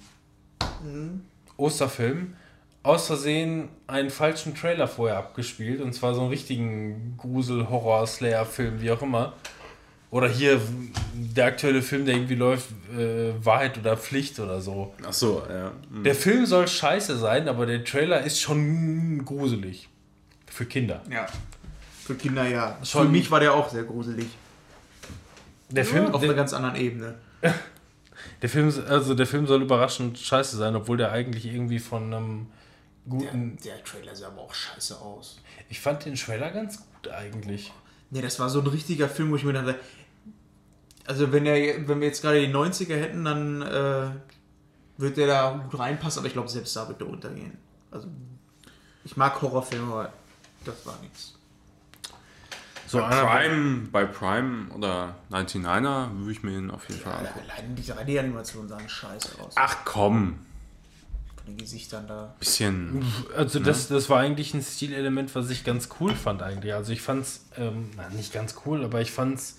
Osterfilm, 1.57 2.35
aus 2.83 3.07
Versehen 3.07 3.69
einen 3.87 4.11
falschen 4.11 4.55
Trailer 4.55 4.89
vorher 4.89 5.17
abgespielt. 5.19 5.81
Und 5.81 5.93
zwar 5.95 6.15
so 6.15 6.21
einen 6.23 6.31
richtigen 6.31 7.15
Grusel-Horror-Slayer-Film, 7.19 8.81
wie 8.81 8.91
auch 8.91 9.03
immer. 9.03 9.35
Oder 10.11 10.29
hier 10.29 10.61
der 11.15 11.47
aktuelle 11.47 11.81
Film, 11.81 12.05
der 12.05 12.17
irgendwie 12.17 12.35
läuft, 12.35 12.67
äh, 12.95 13.33
Wahrheit 13.43 13.79
oder 13.79 13.97
Pflicht 13.97 14.39
oder 14.41 14.61
so. 14.61 14.93
Ach 15.07 15.13
so, 15.13 15.43
ja. 15.49 15.73
Hm. 15.91 16.05
Der 16.05 16.15
Film 16.15 16.45
soll 16.45 16.69
scheiße 16.69 17.17
sein, 17.17 17.49
aber 17.49 17.65
der 17.65 17.83
Trailer 17.85 18.21
ist 18.23 18.39
schon 18.41 19.25
gruselig. 19.25 19.89
Für 20.47 20.67
Kinder. 20.67 21.01
Ja. 21.11 21.27
Für 22.05 22.15
Kinder 22.15 22.47
ja. 22.47 22.77
Schon- 22.83 23.05
Für 23.07 23.09
mich 23.13 23.31
war 23.31 23.41
der 23.41 23.55
auch 23.55 23.71
sehr 23.71 23.85
gruselig. 23.85 24.27
Der 25.75 25.85
Film, 25.85 26.07
Auf 26.07 26.21
einer 26.23 26.29
der, 26.29 26.37
ganz 26.37 26.53
anderen 26.53 26.77
Ebene. 26.77 27.15
der 28.43 28.49
Film, 28.49 28.73
also 28.89 29.15
der 29.15 29.27
Film 29.27 29.47
soll 29.47 29.63
überraschend 29.63 30.19
scheiße 30.19 30.57
sein, 30.57 30.77
obwohl 30.77 30.97
der 30.97 31.13
eigentlich 31.13 31.47
irgendwie 31.47 31.79
von 31.79 32.13
einem 32.13 32.47
Der, 33.07 33.11
guten. 33.19 33.57
der 33.65 33.83
Trailer 33.85 34.15
sah 34.15 34.29
aber 34.29 34.43
auch 34.43 34.55
scheiße 34.55 35.01
aus. 35.01 35.41
Ich 35.69 35.81
fand 35.81 36.05
den 36.05 36.15
Trailer 36.15 36.51
ganz 36.51 36.79
gut 36.79 37.09
eigentlich. 37.13 37.73
Nee, 38.11 38.21
das 38.21 38.39
war 38.39 38.51
so 38.51 38.61
ein 38.61 38.67
richtiger 38.67 39.09
Film, 39.09 39.31
wo 39.31 39.37
ich 39.37 39.45
mir 39.45 39.55
dachte, 39.55 39.77
also 41.07 41.33
wenn, 41.33 41.47
er, 41.47 41.89
wenn 41.89 42.01
wir 42.01 42.07
jetzt 42.07 42.23
gerade 42.23 42.47
die 42.47 42.53
90er 42.53 42.95
hätten, 42.95 43.25
dann 43.25 43.63
äh, 43.63 44.11
wird 44.99 45.17
der 45.17 45.27
da 45.27 45.67
gut 45.71 45.79
reinpassen, 45.81 46.21
aber 46.21 46.27
ich 46.29 46.35
glaube, 46.35 46.49
selbst 46.49 46.77
da 46.77 46.87
wird 46.89 47.01
der 47.01 47.09
untergehen. 47.09 47.57
Also, 47.91 48.09
ich 49.05 49.17
mag 49.17 49.41
Horrorfilme, 49.43 49.93
aber 49.93 50.13
das 50.65 50.87
war 50.87 50.99
nichts. 51.03 51.35
So 52.93 52.99
bei, 52.99 53.09
Prime, 53.09 53.89
bei 53.91 54.05
Prime 54.05 54.69
oder 54.75 55.15
99er 55.31 56.11
würde 56.19 56.31
ich 56.31 56.43
mir 56.43 56.51
den 56.51 56.71
auf 56.71 56.87
jeden 56.91 57.01
Fall 57.01 57.15
angucken. 57.15 57.47
Allein 57.51 57.75
diese 57.75 57.95
3D-Animationen 57.95 58.69
sahen 58.69 58.87
scheiße 58.87 59.41
aus. 59.41 59.55
Ach 59.57 59.79
komm, 59.87 60.39
Von 61.37 61.47
den 61.47 61.57
Gesichtern 61.57 62.07
da. 62.07 62.35
bisschen. 62.39 63.03
Also 63.35 63.61
das, 63.61 63.89
das 63.89 64.11
war 64.11 64.21
eigentlich 64.21 64.53
ein 64.53 64.61
Stilelement, 64.61 65.35
was 65.35 65.49
ich 65.49 65.65
ganz 65.65 65.89
cool 66.01 66.15
fand 66.15 66.43
eigentlich. 66.43 66.75
Also 66.75 66.93
ich 66.93 67.01
fand's, 67.01 67.47
ähm, 67.57 67.89
na, 67.97 68.11
nicht 68.11 68.31
ganz 68.35 68.57
cool, 68.67 68.85
aber 68.85 69.01
ich 69.01 69.11
fand's, 69.11 69.59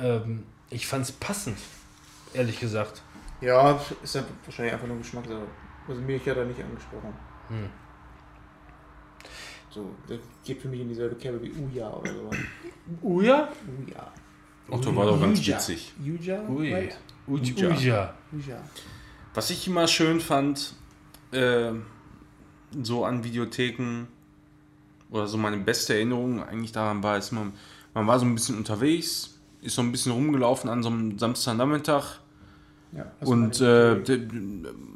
ähm, 0.00 0.44
ich 0.70 0.86
fand's 0.86 1.10
passend, 1.10 1.58
ehrlich 2.32 2.60
gesagt. 2.60 3.02
Ja, 3.40 3.80
ist 4.04 4.14
ja 4.14 4.22
wahrscheinlich 4.44 4.72
einfach 4.72 4.86
nur 4.86 4.98
Geschmackssache. 4.98 5.42
Also 5.88 6.00
mich 6.00 6.24
hat 6.28 6.36
er 6.36 6.44
nicht 6.44 6.60
angesprochen. 6.62 7.12
Hm. 7.48 7.68
So, 9.72 9.90
das 10.06 10.18
geht 10.44 10.60
für 10.60 10.68
mich 10.68 10.80
in 10.80 10.88
dieselbe 10.88 11.14
Kerbe 11.16 11.42
wie 11.42 11.50
Uja 11.50 11.90
oder 11.90 12.10
so. 12.12 12.30
Uja? 13.00 13.48
Uja. 13.86 14.12
Der 14.68 14.96
war 14.96 15.06
doch 15.06 15.20
ganz 15.20 15.46
witzig. 15.46 15.94
Uja? 15.98 16.42
Right? 16.46 16.98
Uja. 17.26 17.70
Uja. 17.70 18.14
Uja. 18.32 18.60
Was 19.34 19.48
ich 19.48 19.66
immer 19.66 19.86
schön 19.88 20.20
fand, 20.20 20.74
äh, 21.30 21.72
so 22.82 23.04
an 23.06 23.24
Videotheken 23.24 24.08
oder 25.10 25.26
so 25.26 25.38
meine 25.38 25.56
beste 25.56 25.94
Erinnerung 25.94 26.42
eigentlich 26.42 26.72
daran 26.72 27.02
war, 27.02 27.16
ist 27.16 27.32
man, 27.32 27.54
man 27.94 28.06
war 28.06 28.18
so 28.18 28.26
ein 28.26 28.34
bisschen 28.34 28.58
unterwegs, 28.58 29.38
ist 29.62 29.74
so 29.74 29.82
ein 29.82 29.90
bisschen 29.90 30.12
rumgelaufen 30.12 30.68
an 30.68 30.82
so 30.82 30.90
einem 30.90 31.18
Samstagnachmittag 31.18 32.20
Ja, 32.94 33.10
und 33.20 33.60
äh, 33.62 34.02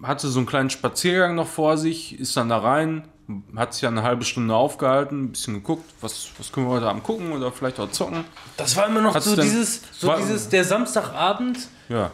hatte 0.03 0.28
so 0.28 0.39
einen 0.39 0.47
kleinen 0.47 0.69
Spaziergang 0.70 1.35
noch 1.35 1.48
vor 1.48 1.78
sich, 1.78 2.19
ist 2.20 2.36
dann 2.36 2.51
da 2.51 2.59
rein, 2.59 3.09
hat 3.57 3.73
sich 3.74 3.81
dann 3.82 3.98
eine 3.98 4.07
halbe 4.07 4.24
Stunde 4.24 4.55
aufgehalten, 4.55 5.24
ein 5.24 5.32
bisschen 5.32 5.55
geguckt, 5.55 5.85
was, 6.01 6.28
was 6.39 6.53
können 6.53 6.66
wir 6.66 6.73
heute 6.74 6.89
Abend 6.89 7.03
gucken 7.03 7.32
oder 7.32 7.51
vielleicht 7.51 7.81
auch 7.81 7.90
zocken. 7.90 8.24
Das 8.57 8.77
war 8.77 8.86
immer 8.86 9.01
noch 9.01 9.15
Hat's 9.15 9.27
so 9.27 9.35
denn- 9.36 9.44
dieses, 9.44 9.82
so 9.98 10.07
war- 10.09 10.16
dieses, 10.19 10.48
der 10.48 10.65
Samstagabend, 10.65 11.59
Ja, 11.89 12.11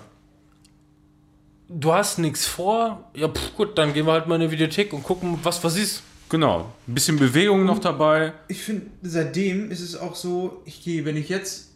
du 1.68 1.92
hast 1.92 2.18
nichts 2.18 2.46
vor, 2.46 3.10
ja 3.14 3.28
pff, 3.28 3.54
gut, 3.56 3.78
dann 3.78 3.92
gehen 3.94 4.06
wir 4.06 4.12
halt 4.12 4.26
mal 4.26 4.36
in 4.36 4.42
die 4.42 4.50
Videothek 4.50 4.92
und 4.92 5.02
gucken, 5.02 5.38
was 5.42 5.62
was 5.64 5.76
ist. 5.76 6.02
genau. 6.28 6.72
Ein 6.88 6.94
bisschen 6.94 7.18
Bewegung 7.18 7.64
noch 7.64 7.78
dabei. 7.78 8.32
ich 8.48 8.62
finde, 8.62 8.86
seitdem 9.02 9.70
ist 9.70 9.80
es 9.80 9.96
auch 9.96 10.14
so, 10.14 10.62
ich 10.64 10.82
gehe, 10.82 11.04
wenn 11.04 11.16
ich 11.16 11.28
jetzt 11.28 11.70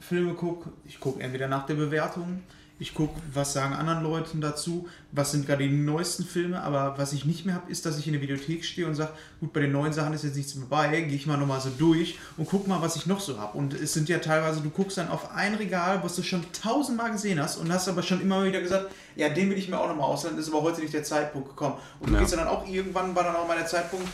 Filme 0.00 0.34
gucke, 0.34 0.70
ich 0.86 1.00
gucke 1.00 1.20
entweder 1.22 1.48
nach 1.48 1.66
der 1.66 1.74
Bewertung, 1.74 2.40
ich 2.80 2.94
gucke, 2.94 3.20
was 3.32 3.52
sagen 3.52 3.74
anderen 3.74 4.02
Leuten 4.04 4.40
dazu, 4.40 4.88
was 5.10 5.32
sind 5.32 5.46
gerade 5.46 5.66
die 5.68 5.74
neuesten 5.74 6.24
Filme, 6.24 6.62
aber 6.62 6.94
was 6.96 7.12
ich 7.12 7.24
nicht 7.24 7.44
mehr 7.44 7.56
habe, 7.56 7.70
ist, 7.70 7.84
dass 7.86 7.98
ich 7.98 8.06
in 8.06 8.12
der 8.12 8.22
Videothek 8.22 8.64
stehe 8.64 8.86
und 8.86 8.94
sage, 8.94 9.10
gut, 9.40 9.52
bei 9.52 9.60
den 9.60 9.72
neuen 9.72 9.92
Sachen 9.92 10.12
ist 10.12 10.22
jetzt 10.24 10.36
nichts 10.36 10.54
mehr 10.54 10.66
bei, 10.68 10.88
gehe 11.02 11.16
ich 11.16 11.26
mal 11.26 11.36
nochmal 11.36 11.60
so 11.60 11.70
durch 11.76 12.18
und 12.36 12.48
guck 12.48 12.68
mal, 12.68 12.80
was 12.80 12.94
ich 12.96 13.06
noch 13.06 13.18
so 13.20 13.38
habe. 13.38 13.58
Und 13.58 13.74
es 13.74 13.94
sind 13.94 14.08
ja 14.08 14.18
teilweise, 14.18 14.60
du 14.60 14.70
guckst 14.70 14.96
dann 14.96 15.08
auf 15.08 15.32
ein 15.34 15.54
Regal, 15.56 16.00
was 16.04 16.14
du 16.16 16.22
schon 16.22 16.44
tausendmal 16.52 17.10
gesehen 17.10 17.40
hast 17.40 17.56
und 17.56 17.72
hast 17.72 17.88
aber 17.88 18.02
schon 18.02 18.20
immer 18.20 18.44
wieder 18.44 18.60
gesagt, 18.60 18.90
ja, 19.16 19.28
den 19.28 19.50
will 19.50 19.58
ich 19.58 19.68
mir 19.68 19.78
auch 19.80 19.88
nochmal 19.88 20.06
ausleihen, 20.06 20.38
ist 20.38 20.48
aber 20.48 20.62
heute 20.62 20.80
nicht 20.80 20.94
der 20.94 21.02
Zeitpunkt 21.04 21.48
gekommen. 21.48 21.76
Und 22.00 22.10
du 22.10 22.14
Ja. 22.14 22.20
gehst 22.20 22.32
dann 22.34 22.46
auch, 22.46 22.66
irgendwann 22.68 23.14
war 23.16 23.24
dann 23.24 23.34
auch 23.34 23.48
mal 23.48 23.56
der 23.56 23.66
Zeitpunkt, 23.66 24.06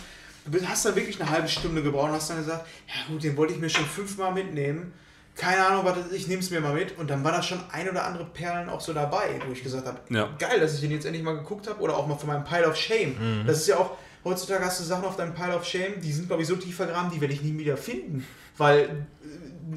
Du 0.46 0.60
hast 0.66 0.84
da 0.84 0.94
wirklich 0.94 1.18
eine 1.18 1.30
halbe 1.30 1.48
Stunde 1.48 1.82
gebraucht 1.82 2.10
und 2.10 2.16
hast 2.16 2.28
dann 2.28 2.36
gesagt, 2.36 2.66
ja 2.86 2.94
gut, 3.10 3.24
den 3.24 3.34
wollte 3.34 3.54
ich 3.54 3.60
mir 3.60 3.70
schon 3.70 3.86
fünfmal 3.86 4.30
mitnehmen. 4.30 4.92
Keine 5.36 5.66
Ahnung, 5.66 5.84
was 5.84 5.94
das 5.98 6.12
ich 6.12 6.28
nehme 6.28 6.40
es 6.40 6.50
mir 6.50 6.60
mal 6.60 6.74
mit. 6.74 6.96
Und 6.98 7.10
dann 7.10 7.24
war 7.24 7.32
da 7.32 7.42
schon 7.42 7.58
ein 7.72 7.88
oder 7.88 8.04
andere 8.04 8.24
Perlen 8.24 8.68
auch 8.68 8.80
so 8.80 8.92
dabei, 8.92 9.40
wo 9.46 9.52
ich 9.52 9.62
gesagt 9.62 9.86
habe, 9.86 9.98
Ja. 10.08 10.28
geil, 10.38 10.60
dass 10.60 10.74
ich 10.74 10.80
den 10.80 10.92
jetzt 10.92 11.04
endlich 11.06 11.24
mal 11.24 11.34
geguckt 11.36 11.68
habe. 11.68 11.80
Oder 11.80 11.96
auch 11.96 12.06
mal 12.06 12.16
von 12.16 12.28
meinem 12.28 12.44
Pile 12.44 12.68
of 12.68 12.76
Shame. 12.76 13.44
Das 13.46 13.58
ist 13.58 13.66
ja 13.66 13.76
auch, 13.78 13.90
heutzutage 14.24 14.64
hast 14.64 14.78
du 14.80 14.84
Sachen 14.84 15.04
auf 15.04 15.16
deinem 15.16 15.34
Pile 15.34 15.56
of 15.56 15.64
Shame, 15.64 16.00
die 16.00 16.12
sind, 16.12 16.28
glaube 16.28 16.42
ich, 16.42 16.48
so 16.48 16.54
tief 16.56 16.76
vergraben, 16.76 17.10
die 17.10 17.20
werde 17.20 17.34
ich 17.34 17.42
nie 17.42 17.58
wieder 17.58 17.76
finden. 17.76 18.24
Weil, 18.56 18.78
äh, 18.80 18.88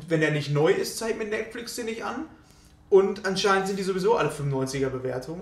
wenn 0.07 0.21
der 0.21 0.31
nicht 0.31 0.51
neu 0.51 0.71
ist, 0.71 0.97
zeigt 0.99 1.17
mir 1.17 1.25
Netflix 1.25 1.75
den 1.75 1.85
nicht 1.85 2.03
an. 2.03 2.25
Und 2.89 3.25
anscheinend 3.25 3.67
sind 3.67 3.77
die 3.79 3.83
sowieso 3.83 4.15
alle 4.15 4.29
95er 4.29 4.89
Bewertungen. 4.89 5.41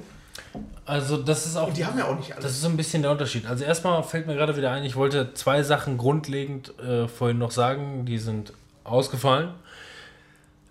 Also 0.85 1.17
das 1.17 1.45
ist 1.45 1.55
auch, 1.57 1.67
Und 1.67 1.77
die 1.77 1.85
haben 1.85 1.97
ja 1.97 2.05
auch 2.05 2.15
nicht 2.17 2.29
das 2.31 2.37
alles. 2.37 2.51
ist 2.53 2.61
so 2.61 2.67
ein 2.69 2.77
bisschen 2.77 3.01
der 3.01 3.11
Unterschied. 3.11 3.45
Also 3.47 3.63
erstmal 3.65 4.01
fällt 4.03 4.27
mir 4.27 4.35
gerade 4.35 4.55
wieder 4.57 4.71
ein, 4.71 4.83
ich 4.83 4.95
wollte 4.95 5.33
zwei 5.33 5.61
Sachen 5.63 5.97
grundlegend 5.97 6.77
äh, 6.79 7.07
vorhin 7.07 7.37
noch 7.37 7.51
sagen, 7.51 8.05
die 8.05 8.17
sind 8.17 8.53
ausgefallen. 8.83 9.49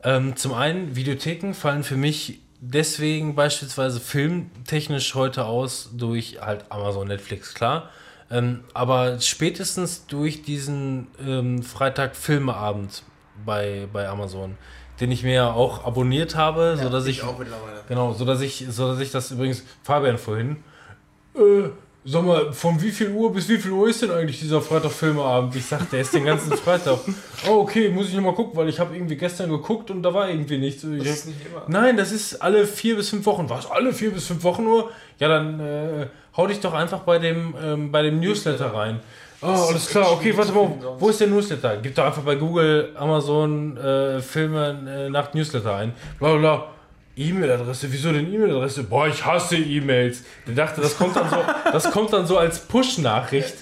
Ähm, 0.05 0.37
zum 0.37 0.53
einen, 0.53 0.97
Videotheken 0.97 1.55
fallen 1.55 1.83
für 1.83 1.97
mich 1.97 2.41
deswegen 2.61 3.35
beispielsweise 3.35 4.01
filmtechnisch 4.01 5.15
heute 5.15 5.45
aus 5.47 5.91
durch 5.95 6.39
halt 6.41 6.67
Amazon, 6.71 7.09
Netflix, 7.09 7.55
klar. 7.55 7.91
Ähm, 8.31 8.65
aber 8.73 9.21
spätestens 9.21 10.07
durch 10.07 10.43
diesen 10.43 11.09
ähm, 11.25 11.63
Freitag-Filmeabend 11.63 13.03
bei, 13.45 13.89
bei 13.93 14.09
Amazon, 14.09 14.57
den 15.01 15.11
ich 15.11 15.23
mir 15.23 15.35
ja 15.35 15.53
auch 15.53 15.85
abonniert 15.85 16.37
habe, 16.37 16.79
sodass 16.81 17.07
ich, 17.07 17.23
auch 17.23 17.39
mittlerweile. 17.39 17.83
genau, 17.89 18.13
sodass 18.13 18.41
ich, 18.41 18.67
sodass 18.71 19.01
ich 19.01 19.11
das 19.11 19.31
übrigens, 19.31 19.65
Fabian 19.83 20.19
vorhin, 20.19 20.57
äh, 21.35 21.69
sag 22.05 22.23
mal, 22.23 22.53
von 22.53 22.81
wie 22.83 22.91
viel 22.91 23.11
Uhr 23.11 23.33
bis 23.33 23.49
wie 23.49 23.57
viel 23.57 23.73
Uhr 23.73 23.89
ist 23.89 24.03
denn 24.03 24.11
eigentlich 24.11 24.39
dieser 24.41 24.61
Freitag-Filmeabend? 24.61 25.57
Ich 25.57 25.65
sag, 25.65 25.89
der 25.91 26.01
ist 26.01 26.13
den 26.13 26.25
ganzen 26.25 26.53
Freitag. 26.57 26.99
Oh, 27.49 27.61
okay, 27.61 27.89
muss 27.89 28.09
ich 28.09 28.15
nochmal 28.15 28.35
gucken, 28.35 28.57
weil 28.57 28.69
ich 28.69 28.79
habe 28.79 28.95
irgendwie 28.95 29.17
gestern 29.17 29.51
geguckt 29.51 29.91
und 29.91 30.03
da 30.03 30.13
war 30.13 30.29
irgendwie 30.29 30.59
nichts. 30.59 30.85
Ich 30.85 30.99
Das 30.99 31.09
ist 31.09 31.27
nicht 31.29 31.47
immer. 31.47 31.63
Nein, 31.67 31.97
das 31.97 32.13
ist 32.13 32.43
alle 32.43 32.67
vier 32.67 32.97
bis 32.97 33.11
fünf 33.11 33.25
Wochen. 33.27 33.49
Was? 33.49 33.71
Alle 33.71 33.93
vier 33.93 34.11
bis 34.11 34.27
fünf 34.27 34.43
Wochen 34.45 34.65
nur? 34.65 34.91
Ja, 35.19 35.29
dann 35.29 35.61
äh, 35.61 36.07
hau 36.37 36.47
dich 36.47 36.61
doch 36.61 36.75
einfach 36.75 37.01
bei 37.01 37.19
dem, 37.19 37.55
ähm, 37.63 37.91
bei 37.91 38.03
dem 38.03 38.21
Newsletter 38.21 38.75
rein. 38.75 39.01
Oh, 39.41 39.47
alles 39.47 39.89
klar, 39.89 40.11
okay, 40.11 40.35
warte 40.37 40.53
mal, 40.53 40.71
wo 40.99 41.11
ist 41.11 41.21
der 41.21 41.27
Newsletter? 41.27 41.77
Gib 41.77 41.95
doch 41.95 42.07
einfach 42.07 42.23
bei 42.23 42.35
Google, 42.35 42.93
Amazon, 42.97 43.77
äh, 43.77 44.21
Filme, 44.21 45.07
äh, 45.07 45.11
Nacht 45.11 45.35
Newsletter 45.35 45.75
ein. 45.75 45.93
Bla 46.19 46.31
bla 46.31 46.39
bla. 46.39 46.74
E-Mail-Adresse, 47.17 47.93
wieso 47.93 48.13
denn 48.13 48.33
E-Mail-Adresse? 48.33 48.85
Boah, 48.85 49.07
ich 49.09 49.25
hasse 49.25 49.57
E-Mails. 49.57 50.23
Der 50.47 50.55
dachte, 50.55 50.81
das 50.81 50.97
kommt 50.99 51.15
dann 51.17 51.31
so, 51.31 51.37
das 51.73 51.91
kommt 51.91 52.13
dann 52.13 52.27
so 52.27 52.39
als 52.39 52.61
Push-Nachricht. 52.67 53.55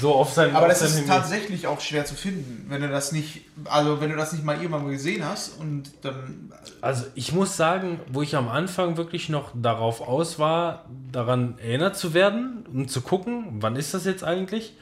so 0.00 0.12
auf 0.14 0.32
sein 0.32 0.56
Aber 0.56 0.66
auf 0.66 0.72
das 0.72 0.82
ist 0.82 0.96
Handy. 0.96 1.08
tatsächlich 1.08 1.66
auch 1.66 1.80
schwer 1.80 2.04
zu 2.04 2.14
finden, 2.16 2.66
wenn 2.68 2.80
du 2.82 2.88
das 2.88 3.12
nicht, 3.12 3.42
also 3.66 4.00
wenn 4.00 4.10
du 4.10 4.16
das 4.16 4.32
nicht 4.32 4.44
mal 4.44 4.56
irgendwann 4.56 4.88
gesehen 4.90 5.24
hast 5.24 5.60
und 5.60 5.84
dann. 6.02 6.50
Also 6.80 7.04
ich 7.14 7.32
muss 7.32 7.56
sagen, 7.56 8.00
wo 8.10 8.22
ich 8.22 8.34
am 8.36 8.48
Anfang 8.48 8.96
wirklich 8.96 9.28
noch 9.28 9.50
darauf 9.54 10.00
aus 10.00 10.38
war, 10.38 10.86
daran 11.12 11.54
erinnert 11.58 11.96
zu 11.96 12.12
werden, 12.14 12.64
um 12.72 12.88
zu 12.88 13.02
gucken, 13.02 13.44
wann 13.60 13.76
ist 13.76 13.94
das 13.94 14.04
jetzt 14.04 14.24
eigentlich, 14.24 14.72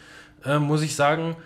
äh, 0.46 0.58
muss 0.58 0.80
ich 0.82 0.96
sagen, 0.96 1.36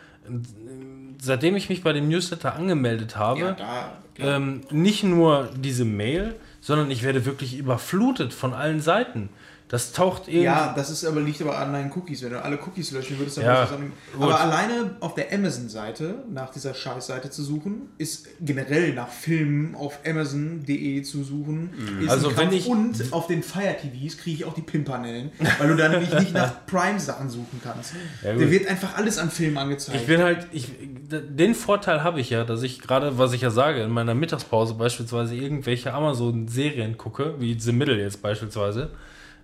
seitdem 1.21 1.57
ich 1.57 1.69
mich 1.69 1.83
bei 1.83 1.93
dem 1.93 2.09
Newsletter 2.09 2.55
angemeldet 2.55 3.17
habe, 3.17 3.57
Ja, 3.59 3.93
da. 4.19 4.37
ähm, 4.37 4.61
nicht 4.71 5.03
nur 5.03 5.49
diese 5.57 5.85
Mail, 5.85 6.37
sondern 6.67 6.91
ich 6.91 7.05
werde 7.05 7.25
wirklich 7.25 7.57
überflutet 7.57 8.35
von 8.35 8.53
allen 8.53 8.81
Seiten. 8.81 9.29
Das 9.69 9.93
taucht 9.93 10.29
irgendwie. 10.29 10.45
Ja, 10.45 10.73
das 10.77 10.91
ist 10.91 11.05
aber 11.05 11.21
liegt 11.21 11.43
aber 11.43 11.59
an 11.59 11.73
deinen 11.73 11.91
Cookies. 11.93 12.23
Wenn 12.23 12.31
du 12.31 12.41
alle 12.43 12.57
Cookies 12.65 12.93
löschen 12.93 13.19
würdest, 13.19 13.39
dann 13.39 13.47
Ja, 13.47 13.69
würdest 13.69 13.91
du. 14.15 14.23
Aber 14.23 14.41
alleine 14.41 14.97
auf 15.01 15.15
der 15.15 15.33
Amazon-Seite 15.33 16.23
nach 16.33 16.51
dieser 16.51 16.73
Scheißseite 16.73 17.31
zu 17.31 17.43
suchen, 17.43 17.89
ist 17.99 18.29
generell 18.41 18.95
nach 18.95 19.09
Filmen 19.09 19.75
auf 19.75 19.99
Amazon.de 20.07 21.03
zu 21.03 21.25
suchen. 21.25 21.71
Ist 22.01 22.11
Also 22.11 22.37
wenn 22.37 22.53
ich- 22.53 22.67
und 22.67 23.13
auf 23.13 23.27
den 23.27 23.43
Fire 23.43 23.75
TVs 23.81 24.19
kriege 24.19 24.37
ich 24.37 24.45
auch 24.45 24.55
die 24.55 24.63
Pimpanellen, 24.63 25.33
weil 25.59 25.69
du 25.69 25.75
dann 25.77 25.91
nämlich 25.91 26.15
nicht 26.15 26.33
nach 26.33 26.65
Prime-Sachen 26.67 27.29
suchen 27.29 27.61
kannst. 27.63 27.95
Ja. 28.23 28.35
Der 28.35 28.51
wird 28.51 28.69
einfach 28.69 28.97
alles 28.97 29.19
an 29.19 29.31
Filmen 29.33 29.59
angezeigt. 29.59 29.99
Ich 30.01 30.07
bin 30.07 30.23
halt, 30.23 30.47
ich, 30.53 30.71
den 31.11 31.57
Vorteil 31.57 32.05
habe 32.05 32.21
ich 32.21 32.31
ja, 32.31 32.45
dass 32.45 32.63
ich 32.63 32.81
gerade, 32.81 33.19
was 33.19 33.33
ich 33.33 33.41
ja 33.41 33.51
sage, 33.51 33.83
in 33.83 33.91
meiner 33.91 34.15
Mittagspause 34.15 34.75
beispielsweise 34.75 35.35
irgendwelche 35.35 35.93
Amazon-Serien 35.93 36.97
gucke, 36.97 37.35
wie 37.41 37.59
The 37.59 37.73
Middle 37.73 37.99
jetzt 38.01 38.23
beispielsweise. 38.23 38.91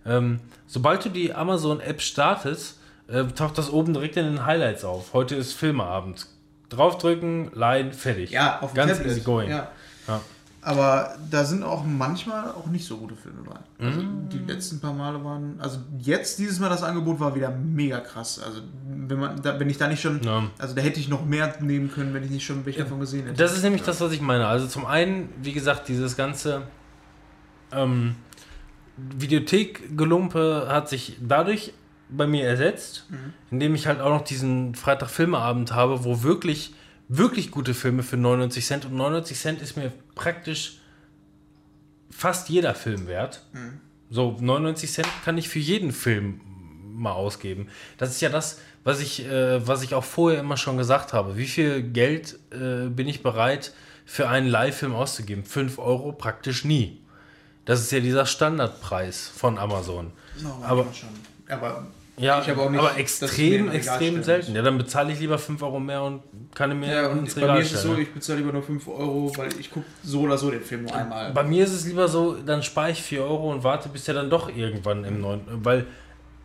Ähm, 0.04 0.40
sobald 0.66 1.04
du 1.04 1.08
die 1.10 1.32
Amazon-App 1.34 2.00
startest, 2.00 2.78
äh, 3.08 3.24
taucht 3.24 3.58
das 3.58 3.70
oben 3.70 3.92
direkt 3.94 4.16
in 4.16 4.24
den 4.24 4.46
Highlights 4.46 4.84
auf. 4.84 5.12
Heute 5.12 5.34
ist 5.36 5.52
Filmeabend. 5.52 6.26
Draufdrücken, 6.70 7.50
leihen, 7.54 7.92
fertig. 7.92 8.30
ja, 8.30 8.60
auf 8.60 8.72
Ganz 8.74 8.92
Tablet. 8.92 9.12
easy 9.12 9.20
going. 9.20 9.50
Ja. 9.50 9.68
Ja. 10.08 10.20
Aber 10.64 11.16
da 11.30 11.44
sind 11.44 11.64
auch 11.64 11.84
manchmal 11.84 12.50
auch 12.52 12.66
nicht 12.66 12.86
so 12.86 12.96
gute 12.96 13.16
Filme 13.16 13.42
bei. 13.42 13.84
Also 13.84 14.00
Mhm. 14.00 14.28
die 14.28 14.38
letzten 14.38 14.80
paar 14.80 14.92
Male 14.92 15.22
waren, 15.24 15.56
also 15.58 15.78
jetzt 15.98 16.38
dieses 16.38 16.60
Mal 16.60 16.68
das 16.68 16.84
Angebot 16.84 17.18
war 17.18 17.34
wieder 17.34 17.50
mega 17.50 17.98
krass. 17.98 18.40
Also 18.40 18.60
wenn 18.86 19.18
man, 19.18 19.42
da, 19.42 19.58
wenn 19.58 19.68
ich 19.68 19.76
da 19.76 19.88
nicht 19.88 20.00
schon, 20.00 20.22
Ja. 20.22 20.44
also 20.58 20.74
da 20.74 20.80
hätte 20.80 21.00
ich 21.00 21.08
noch 21.08 21.24
mehr 21.26 21.52
nehmen 21.60 21.90
können, 21.90 22.14
wenn 22.14 22.22
ich 22.22 22.30
nicht 22.30 22.46
schon 22.46 22.64
welche 22.64 22.84
davon 22.84 23.00
gesehen 23.00 23.24
hätte. 23.26 23.36
Das 23.42 23.52
ist 23.56 23.64
nämlich 23.64 23.82
das, 23.82 24.00
was 24.00 24.12
ich 24.12 24.20
meine. 24.20 24.46
Also 24.46 24.68
zum 24.68 24.86
einen, 24.86 25.28
wie 25.42 25.52
gesagt, 25.52 25.88
dieses 25.88 26.16
ganze 26.16 26.62
ähm, 27.72 28.14
Videothek-Gelumpe 28.96 30.66
hat 30.68 30.88
sich 30.88 31.16
dadurch 31.20 31.72
bei 32.08 32.26
mir 32.26 32.44
ersetzt, 32.46 33.06
indem 33.50 33.74
ich 33.74 33.86
halt 33.86 34.00
auch 34.00 34.10
noch 34.10 34.24
diesen 34.24 34.74
Freitag-Filmeabend 34.74 35.72
habe, 35.72 36.04
wo 36.04 36.22
wirklich, 36.22 36.74
wirklich 37.08 37.50
gute 37.50 37.74
Filme 37.74 38.02
für 38.02 38.16
99 38.16 38.66
Cent 38.66 38.84
und 38.84 38.94
99 38.94 39.38
Cent 39.38 39.62
ist 39.62 39.76
mir 39.76 39.92
praktisch 40.14 40.78
fast 42.10 42.48
jeder 42.50 42.74
Film 42.74 43.06
wert. 43.06 43.46
So 44.10 44.36
99 44.38 44.92
Cent 44.92 45.08
kann 45.24 45.38
ich 45.38 45.48
für 45.48 45.58
jeden 45.58 45.92
Film 45.92 46.40
mal 46.94 47.12
ausgeben. 47.12 47.68
Das 47.96 48.10
ist 48.10 48.20
ja 48.20 48.28
das, 48.28 48.60
was 48.84 49.00
ich, 49.00 49.24
äh, 49.26 49.66
was 49.66 49.82
ich 49.82 49.94
auch 49.94 50.04
vorher 50.04 50.40
immer 50.40 50.56
schon 50.56 50.76
gesagt 50.76 51.12
habe. 51.14 51.36
Wie 51.36 51.46
viel 51.46 51.82
Geld 51.82 52.38
äh, 52.50 52.88
bin 52.88 53.08
ich 53.08 53.22
bereit 53.22 53.72
für 54.04 54.28
einen 54.28 54.48
Live-Film 54.48 54.94
auszugeben? 54.94 55.44
5 55.44 55.78
Euro 55.78 56.12
praktisch 56.12 56.64
nie. 56.64 57.01
Das 57.64 57.80
ist 57.80 57.92
ja 57.92 58.00
dieser 58.00 58.26
Standardpreis 58.26 59.28
von 59.34 59.58
Amazon. 59.58 60.12
No, 60.42 60.62
aber- 60.64 60.86
schon. 60.92 61.08
Aber 61.48 61.86
Ja, 62.18 62.40
Ich 62.42 62.48
habe 62.48 62.60
auch 62.60 62.70
nicht, 62.70 62.78
aber 62.78 62.96
extrem, 62.98 63.68
Regal 63.70 63.74
extrem 63.74 64.22
selten. 64.22 64.54
Ja, 64.54 64.60
dann 64.62 64.76
bezahle 64.76 65.12
ich 65.12 65.18
lieber 65.20 65.38
5 65.38 65.62
Euro 65.62 65.80
mehr 65.80 66.02
und 66.02 66.22
kann 66.54 66.78
mir 66.78 66.92
ja, 66.92 67.08
ins 67.10 67.34
und 67.34 67.34
bei 67.36 67.40
Regal 67.40 67.56
mir 67.56 67.62
ist 67.62 67.72
es 67.72 67.82
so, 67.82 67.94
ne? 67.94 68.02
ich 68.02 68.12
bezahle 68.12 68.40
lieber 68.40 68.52
nur 68.52 68.62
5 68.62 68.86
Euro, 68.86 69.32
weil 69.36 69.48
ich 69.58 69.70
gucke 69.70 69.86
so 70.04 70.20
oder 70.20 70.36
so 70.36 70.50
den 70.50 70.60
Film 70.60 70.82
nur 70.82 70.94
einmal. 70.94 71.32
Bei 71.32 71.42
mir 71.42 71.64
ist 71.64 71.72
es 71.72 71.86
lieber 71.86 72.08
so, 72.08 72.34
dann 72.34 72.62
spare 72.62 72.90
ich 72.90 73.02
4 73.02 73.22
Euro 73.22 73.50
und 73.50 73.64
warte, 73.64 73.88
bis 73.88 74.04
der 74.04 74.14
dann 74.14 74.28
doch 74.28 74.54
irgendwann 74.54 75.04
im 75.04 75.22
neuen. 75.22 75.40
Weil 75.64 75.86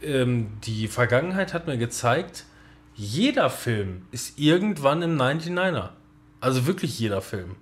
ähm, 0.01 0.51
die 0.63 0.87
Vergangenheit 0.87 1.53
hat 1.53 1.67
mir 1.67 1.77
gezeigt, 1.77 2.45
jeder 2.95 3.49
Film 3.49 4.07
ist 4.11 4.39
irgendwann 4.39 5.01
im 5.01 5.17
99er. 5.21 5.89
Also 6.39 6.65
wirklich 6.65 6.97
jeder 6.97 7.21
Film. 7.21 7.55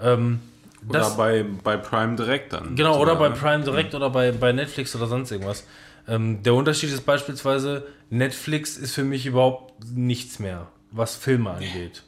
Ähm, 0.00 0.40
Oder 0.88 0.98
das, 1.00 1.16
bei, 1.16 1.44
bei 1.62 1.76
Prime 1.76 2.16
direkt 2.16 2.52
dann. 2.52 2.74
genau, 2.76 2.98
oder 3.00 3.14
bei 3.16 3.28
ne? 3.28 3.34
Prime 3.36 3.62
direkt 3.64 3.94
oder 3.94 4.10
bei, 4.10 4.32
bei 4.32 4.52
Netflix 4.52 4.94
oder 4.96 5.06
sonst 5.06 5.30
irgendwas. 5.30 5.64
Ähm, 6.08 6.42
der 6.42 6.54
Unterschied 6.54 6.90
ist 6.90 7.06
beispielsweise, 7.06 7.86
Netflix 8.10 8.76
ist 8.76 8.94
für 8.94 9.04
mich 9.04 9.24
überhaupt 9.26 9.72
nichts 9.94 10.38
mehr, 10.40 10.66
was 10.90 11.14
Filme 11.14 11.50
angeht. 11.50 12.02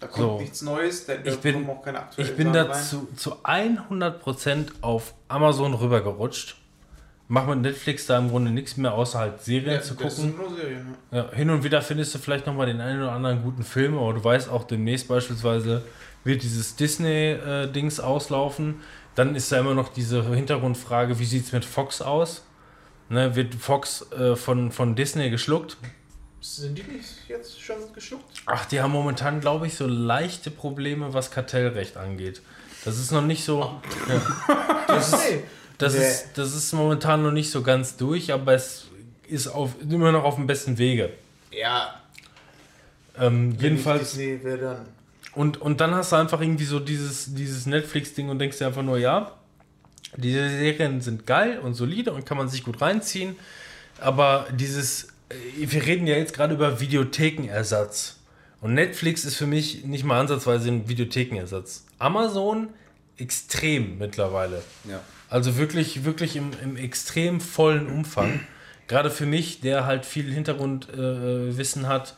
Da 0.00 0.08
kommt 0.08 0.16
So. 0.18 0.40
nichts 0.40 0.62
Neues, 0.62 1.06
da, 1.06 1.14
da 1.14 1.30
Ich 1.30 1.38
bin- 1.38 1.54
kommen 1.54 1.70
auch 1.70 1.82
keine 1.82 2.00
aktuellen 2.00 2.28
Ich 2.30 2.36
bin 2.36 2.52
dazu 2.52 3.08
zu 3.16 3.36
100% 3.44 4.66
auf 4.82 5.14
Amazon 5.28 5.74
rübergerutscht. 5.74 6.56
Mach 7.28 7.46
mit 7.46 7.60
Netflix 7.62 8.06
da 8.06 8.18
im 8.18 8.28
Grunde 8.28 8.50
nichts 8.50 8.76
mehr, 8.76 8.92
außer 8.92 9.18
halt 9.18 9.40
Serien 9.42 9.74
Ja, 9.76 9.80
zu 9.80 9.94
das 9.94 10.16
gucken. 10.16 10.32
sind 10.32 10.38
nur 10.38 10.54
Serien, 10.54 10.94
ja. 11.12 11.18
Ja, 11.18 11.30
hin 11.32 11.48
und 11.48 11.64
wieder 11.64 11.80
findest 11.80 12.14
du 12.14 12.18
vielleicht 12.18 12.46
nochmal 12.46 12.66
den 12.66 12.80
einen 12.80 13.00
oder 13.00 13.12
anderen 13.12 13.42
guten 13.42 13.62
Film, 13.62 13.96
aber 13.96 14.12
du 14.12 14.22
weißt 14.22 14.50
auch 14.50 14.64
demnächst 14.64 15.08
beispielsweise 15.08 15.82
wird 16.24 16.42
dieses 16.42 16.76
Disney-Dings 16.76 18.00
auslaufen. 18.00 18.76
Dann 19.14 19.34
ist 19.34 19.52
da 19.52 19.58
immer 19.58 19.74
noch 19.74 19.88
diese 19.88 20.22
Hintergrundfrage, 20.34 21.18
wie 21.18 21.24
sieht 21.24 21.44
es 21.46 21.52
mit 21.52 21.64
Fox 21.64 22.00
aus? 22.00 22.44
Ne, 23.08 23.36
wird 23.36 23.54
Fox 23.54 24.10
äh, 24.12 24.36
von, 24.36 24.72
von 24.72 24.94
Disney 24.94 25.28
geschluckt? 25.28 25.76
Sind 26.40 26.78
die 26.78 26.82
nicht 26.82 27.08
jetzt 27.28 27.60
schon 27.60 27.76
geschluckt? 27.94 28.42
Ach, 28.46 28.64
die 28.64 28.80
haben 28.80 28.92
momentan, 28.92 29.40
glaube 29.40 29.66
ich, 29.66 29.74
so 29.74 29.86
leichte 29.86 30.50
Probleme, 30.50 31.12
was 31.12 31.30
Kartellrecht 31.30 31.96
angeht. 31.98 32.40
Das 32.84 32.98
ist 32.98 33.12
noch 33.12 33.22
nicht 33.22 33.44
so. 33.44 33.80
Ja. 34.08 34.22
Das 34.88 35.12
ist, 35.12 35.22
Das, 35.78 35.94
Nee. 35.94 36.00
ist, 36.08 36.28
das 36.36 36.54
ist 36.54 36.72
momentan 36.72 37.22
noch 37.22 37.32
nicht 37.32 37.50
so 37.50 37.62
ganz 37.62 37.96
durch, 37.96 38.32
aber 38.32 38.54
es 38.54 38.86
ist 39.28 39.46
auf, 39.48 39.70
immer 39.88 40.10
noch 40.12 40.24
auf 40.24 40.36
dem 40.36 40.46
besten 40.46 40.78
Wege. 40.78 41.10
ja, 41.50 41.94
Ähm, 43.18 43.56
jedenfalls. 43.60 44.10
Disney, 44.12 44.38
wer 44.42 44.56
dann? 44.56 44.86
Und, 45.34 45.60
und 45.60 45.80
dann 45.80 45.94
hast 45.94 46.12
du 46.12 46.16
einfach 46.16 46.40
irgendwie 46.40 46.64
so 46.64 46.78
dieses, 46.78 47.34
dieses 47.34 47.66
Netflix-Ding 47.66 48.28
und 48.28 48.38
denkst 48.38 48.58
dir 48.58 48.66
einfach 48.66 48.82
nur, 48.82 48.98
ja, 48.98 49.32
diese 50.16 50.48
Serien 50.48 51.00
sind 51.00 51.26
geil 51.26 51.58
und 51.58 51.74
solide 51.74 52.12
und 52.12 52.26
kann 52.26 52.36
man 52.36 52.48
sich 52.48 52.64
gut 52.64 52.80
reinziehen. 52.80 53.36
Aber 53.98 54.46
dieses, 54.54 55.04
äh, 55.30 55.34
wir 55.56 55.86
reden 55.86 56.06
ja 56.06 56.16
jetzt 56.16 56.34
gerade 56.34 56.54
über 56.54 56.80
Videothekenersatz. 56.80 58.18
Und 58.60 58.74
Netflix 58.74 59.24
ist 59.24 59.36
für 59.36 59.46
mich 59.46 59.84
nicht 59.84 60.04
mal 60.04 60.20
ansatzweise 60.20 60.68
ein 60.68 60.88
Videothekenersatz. 60.88 61.84
Amazon 61.98 62.68
extrem 63.16 63.98
mittlerweile. 63.98 64.62
Ja. 64.88 65.00
Also 65.28 65.56
wirklich, 65.56 66.04
wirklich 66.04 66.36
im, 66.36 66.50
im 66.62 66.76
extrem 66.76 67.40
vollen 67.40 67.86
Umfang. 67.86 68.40
Gerade 68.86 69.10
für 69.10 69.26
mich, 69.26 69.60
der 69.60 69.86
halt 69.86 70.04
viel 70.04 70.30
Hintergrundwissen 70.30 71.84
äh, 71.84 71.86
hat, 71.86 72.16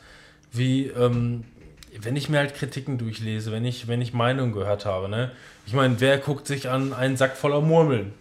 wie, 0.51 0.87
ähm, 0.87 1.45
wenn 2.01 2.15
ich 2.15 2.29
mir 2.29 2.39
halt 2.39 2.53
Kritiken 2.55 2.97
durchlese, 2.97 3.51
wenn 3.51 3.65
ich, 3.65 3.87
wenn 3.87 4.01
ich 4.01 4.13
Meinungen 4.13 4.51
gehört 4.53 4.85
habe, 4.85 5.07
ne? 5.09 5.31
Ich 5.65 5.73
meine, 5.73 5.99
wer 5.99 6.17
guckt 6.17 6.47
sich 6.47 6.69
an 6.69 6.93
einen 6.93 7.17
Sack 7.17 7.37
voller 7.37 7.61
Murmeln? 7.61 8.13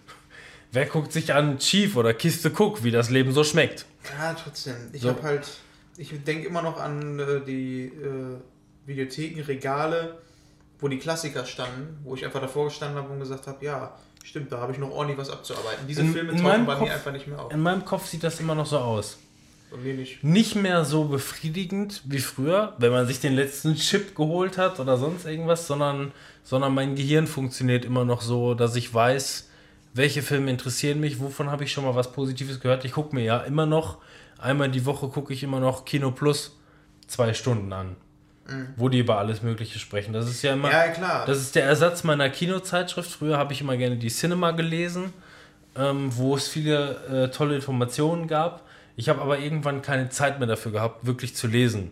Wer 0.72 0.86
guckt 0.86 1.12
sich 1.12 1.32
an 1.34 1.58
Chief 1.58 1.96
oder 1.96 2.14
Kiste 2.14 2.50
Cook, 2.50 2.82
wie 2.82 2.90
das 2.90 3.10
Leben 3.10 3.32
so 3.32 3.44
schmeckt? 3.44 3.86
Ja, 4.18 4.34
trotzdem. 4.34 4.74
Ich 4.92 5.02
So. 5.02 5.10
habe 5.10 5.22
halt, 5.22 5.46
ich 5.96 6.12
denke 6.24 6.48
immer 6.48 6.62
noch 6.62 6.78
an 6.80 7.18
äh, 7.20 7.40
die 7.46 7.84
äh, 7.86 8.36
Videothekenregale, 8.86 10.18
wo 10.80 10.88
die 10.88 10.98
Klassiker 10.98 11.44
standen, 11.44 11.98
wo 12.04 12.14
ich 12.14 12.24
einfach 12.24 12.40
davor 12.40 12.66
gestanden 12.66 12.98
habe 12.98 13.12
und 13.12 13.20
gesagt 13.20 13.46
habe, 13.46 13.64
ja, 13.64 13.94
stimmt, 14.24 14.50
da 14.52 14.58
habe 14.58 14.72
ich 14.72 14.78
noch 14.78 14.90
ordentlich 14.90 15.18
was 15.18 15.30
abzuarbeiten. 15.30 15.86
Diese 15.86 16.00
In- 16.02 16.12
Filme 16.12 16.32
tauchen 16.36 16.66
bei 16.66 16.74
Kopf- 16.74 16.88
mir 16.88 16.94
einfach 16.94 17.12
nicht 17.12 17.26
mehr 17.26 17.38
auf. 17.40 17.52
In 17.52 17.60
meinem 17.60 17.84
Kopf 17.84 18.06
sieht 18.06 18.24
das 18.24 18.40
immer 18.40 18.54
noch 18.54 18.66
so 18.66 18.78
aus. 18.78 19.18
Bei 19.74 19.80
mir 19.80 19.94
nicht. 19.94 20.22
nicht 20.22 20.54
mehr 20.54 20.84
so 20.84 21.04
befriedigend 21.04 22.02
wie 22.04 22.20
früher, 22.20 22.74
wenn 22.78 22.92
man 22.92 23.08
sich 23.08 23.18
den 23.18 23.34
letzten 23.34 23.74
Chip 23.74 24.14
geholt 24.14 24.56
hat 24.56 24.78
oder 24.78 24.96
sonst 24.96 25.26
irgendwas, 25.26 25.66
sondern, 25.66 26.12
sondern 26.44 26.72
mein 26.74 26.94
Gehirn 26.94 27.26
funktioniert 27.26 27.84
immer 27.84 28.04
noch 28.04 28.22
so, 28.22 28.54
dass 28.54 28.76
ich 28.76 28.94
weiß, 28.94 29.48
welche 29.92 30.22
Filme 30.22 30.50
interessieren 30.50 31.00
mich, 31.00 31.18
wovon 31.18 31.50
habe 31.50 31.64
ich 31.64 31.72
schon 31.72 31.84
mal 31.84 31.96
was 31.96 32.12
Positives 32.12 32.60
gehört. 32.60 32.84
Ich 32.84 32.92
gucke 32.92 33.16
mir 33.16 33.24
ja 33.24 33.38
immer 33.38 33.66
noch, 33.66 33.98
einmal 34.38 34.70
die 34.70 34.86
Woche 34.86 35.08
gucke 35.08 35.32
ich 35.32 35.42
immer 35.42 35.58
noch 35.58 35.84
Kino 35.84 36.12
Plus 36.12 36.56
zwei 37.08 37.34
Stunden 37.34 37.72
an, 37.72 37.96
wo 38.76 38.88
die 38.88 39.00
über 39.00 39.18
alles 39.18 39.42
Mögliche 39.42 39.80
sprechen. 39.80 40.12
Das 40.12 40.28
ist 40.28 40.42
ja 40.42 40.52
immer... 40.52 40.70
Ja, 40.70 40.88
klar. 40.88 41.26
Das 41.26 41.38
ist 41.38 41.56
der 41.56 41.64
Ersatz 41.64 42.04
meiner 42.04 42.30
Kinozeitschrift. 42.30 43.10
Früher 43.10 43.38
habe 43.38 43.52
ich 43.52 43.60
immer 43.60 43.76
gerne 43.76 43.96
die 43.96 44.08
Cinema 44.08 44.52
gelesen, 44.52 45.12
ähm, 45.76 46.10
wo 46.14 46.36
es 46.36 46.46
viele 46.46 47.24
äh, 47.24 47.30
tolle 47.30 47.56
Informationen 47.56 48.28
gab. 48.28 48.62
Ich 48.96 49.08
habe 49.08 49.20
aber 49.20 49.38
irgendwann 49.38 49.82
keine 49.82 50.08
Zeit 50.08 50.38
mehr 50.38 50.48
dafür 50.48 50.72
gehabt, 50.72 51.06
wirklich 51.06 51.34
zu 51.34 51.46
lesen. 51.46 51.90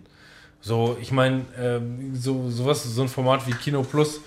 So, 0.61 0.97
ich 1.01 1.11
meine, 1.11 1.45
ähm, 1.59 2.15
so, 2.15 2.49
sowas, 2.49 2.85
so 2.85 3.03
ein 3.03 3.09
Format 3.09 3.47
wie 3.49 3.53
Kino 3.53 3.83
Plus. 3.83 4.21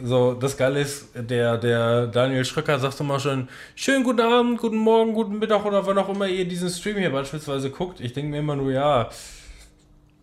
So, 0.00 0.32
das 0.34 0.56
Geile 0.56 0.80
ist, 0.80 1.08
der, 1.14 1.58
der 1.58 2.06
Daniel 2.06 2.44
Schröcker 2.44 2.78
sagt 2.78 3.00
immer 3.00 3.18
schon, 3.18 3.48
schönen 3.74 4.04
guten 4.04 4.20
Abend, 4.20 4.58
guten 4.58 4.78
Morgen, 4.78 5.12
guten 5.12 5.38
Mittag 5.38 5.64
oder 5.64 5.84
wann 5.86 5.98
auch 5.98 6.08
immer 6.08 6.28
ihr 6.28 6.46
diesen 6.46 6.70
Stream 6.70 6.96
hier 6.96 7.10
beispielsweise 7.10 7.70
guckt. 7.70 8.00
Ich 8.00 8.12
denke 8.12 8.30
mir 8.30 8.38
immer 8.38 8.56
nur, 8.56 8.70
ja, 8.70 9.10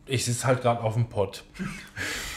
ich 0.08 0.26
sitze 0.26 0.48
halt 0.48 0.62
gerade 0.62 0.82
auf 0.82 0.94
dem 0.94 1.10
Pott. 1.10 1.44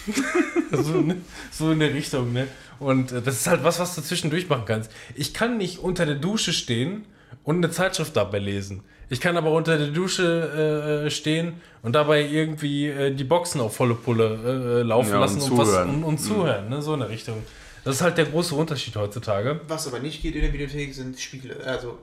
so, 0.72 1.00
ne? 1.00 1.16
so 1.50 1.70
in 1.70 1.78
der 1.78 1.94
Richtung, 1.94 2.32
ne? 2.32 2.48
Und 2.78 3.12
äh, 3.12 3.22
das 3.22 3.36
ist 3.36 3.46
halt 3.46 3.64
was, 3.64 3.78
was 3.78 3.94
du 3.94 4.02
zwischendurch 4.02 4.48
machen 4.48 4.64
kannst. 4.66 4.90
Ich 5.14 5.32
kann 5.32 5.56
nicht 5.56 5.78
unter 5.78 6.06
der 6.06 6.16
Dusche 6.16 6.52
stehen 6.52 7.04
und 7.44 7.56
eine 7.56 7.70
Zeitschrift 7.70 8.16
dabei 8.16 8.38
lesen. 8.38 8.82
Ich 9.10 9.20
kann 9.20 9.36
aber 9.36 9.50
unter 9.52 9.78
der 9.78 9.88
Dusche 9.88 11.04
äh, 11.06 11.10
stehen 11.10 11.54
und 11.82 11.94
dabei 11.94 12.22
irgendwie 12.26 12.88
äh, 12.88 13.14
die 13.14 13.24
Boxen 13.24 13.60
auf 13.60 13.74
volle 13.76 13.94
Pulle 13.94 14.80
äh, 14.80 14.82
laufen 14.82 15.08
Ja, 15.10 15.14
und 15.16 15.20
lassen 15.22 15.40
und, 15.40 15.58
was, 15.58 15.68
zuhören. 15.68 15.88
und, 15.94 16.04
und 16.04 16.18
zuhören, 16.18 16.68
ne? 16.68 16.82
So 16.82 16.94
in 16.94 17.00
der 17.00 17.08
Richtung. 17.08 17.42
Das 17.84 17.96
ist 17.96 18.02
halt 18.02 18.18
der 18.18 18.26
große 18.26 18.54
Unterschied 18.54 18.94
heutzutage. 18.96 19.60
Was 19.68 19.86
aber 19.86 20.00
nicht 20.00 20.20
geht 20.20 20.34
in 20.34 20.42
der 20.42 20.52
Videothek 20.52 20.94
sind 20.94 21.18
Spiele, 21.18 21.56
also 21.64 21.98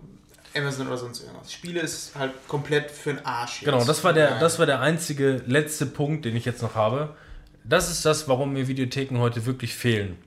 Amazon 0.57 0.88
oder 0.88 0.98
sonst 0.98 1.22
irgendwas. 1.22 1.52
Spiele 1.52 1.82
ist 1.82 2.15
halt 2.15 2.32
komplett 2.48 2.90
für 2.90 3.14
den 3.14 3.26
Arsch. 3.26 3.61
Jetzt. 3.61 3.65
Genau, 3.65 3.84
das 3.84 4.03
war 4.03 4.14
der, 4.14 4.40
das 4.40 4.57
war 4.57 4.65
der 4.65 4.80
einzige 4.82 5.41
letzte 5.45 5.86
Punkt, 5.86 6.26
den 6.26 6.36
ich 6.36 6.45
jetzt 6.45 6.61
noch 6.64 6.73
habe. 6.76 7.10
Das 7.64 7.91
ist 7.91 8.06
das, 8.06 8.27
warum 8.27 8.53
mir 8.53 8.68
Videotheken 8.68 9.18
heute 9.19 9.45
wirklich 9.45 9.76
fehlen. 9.76 10.18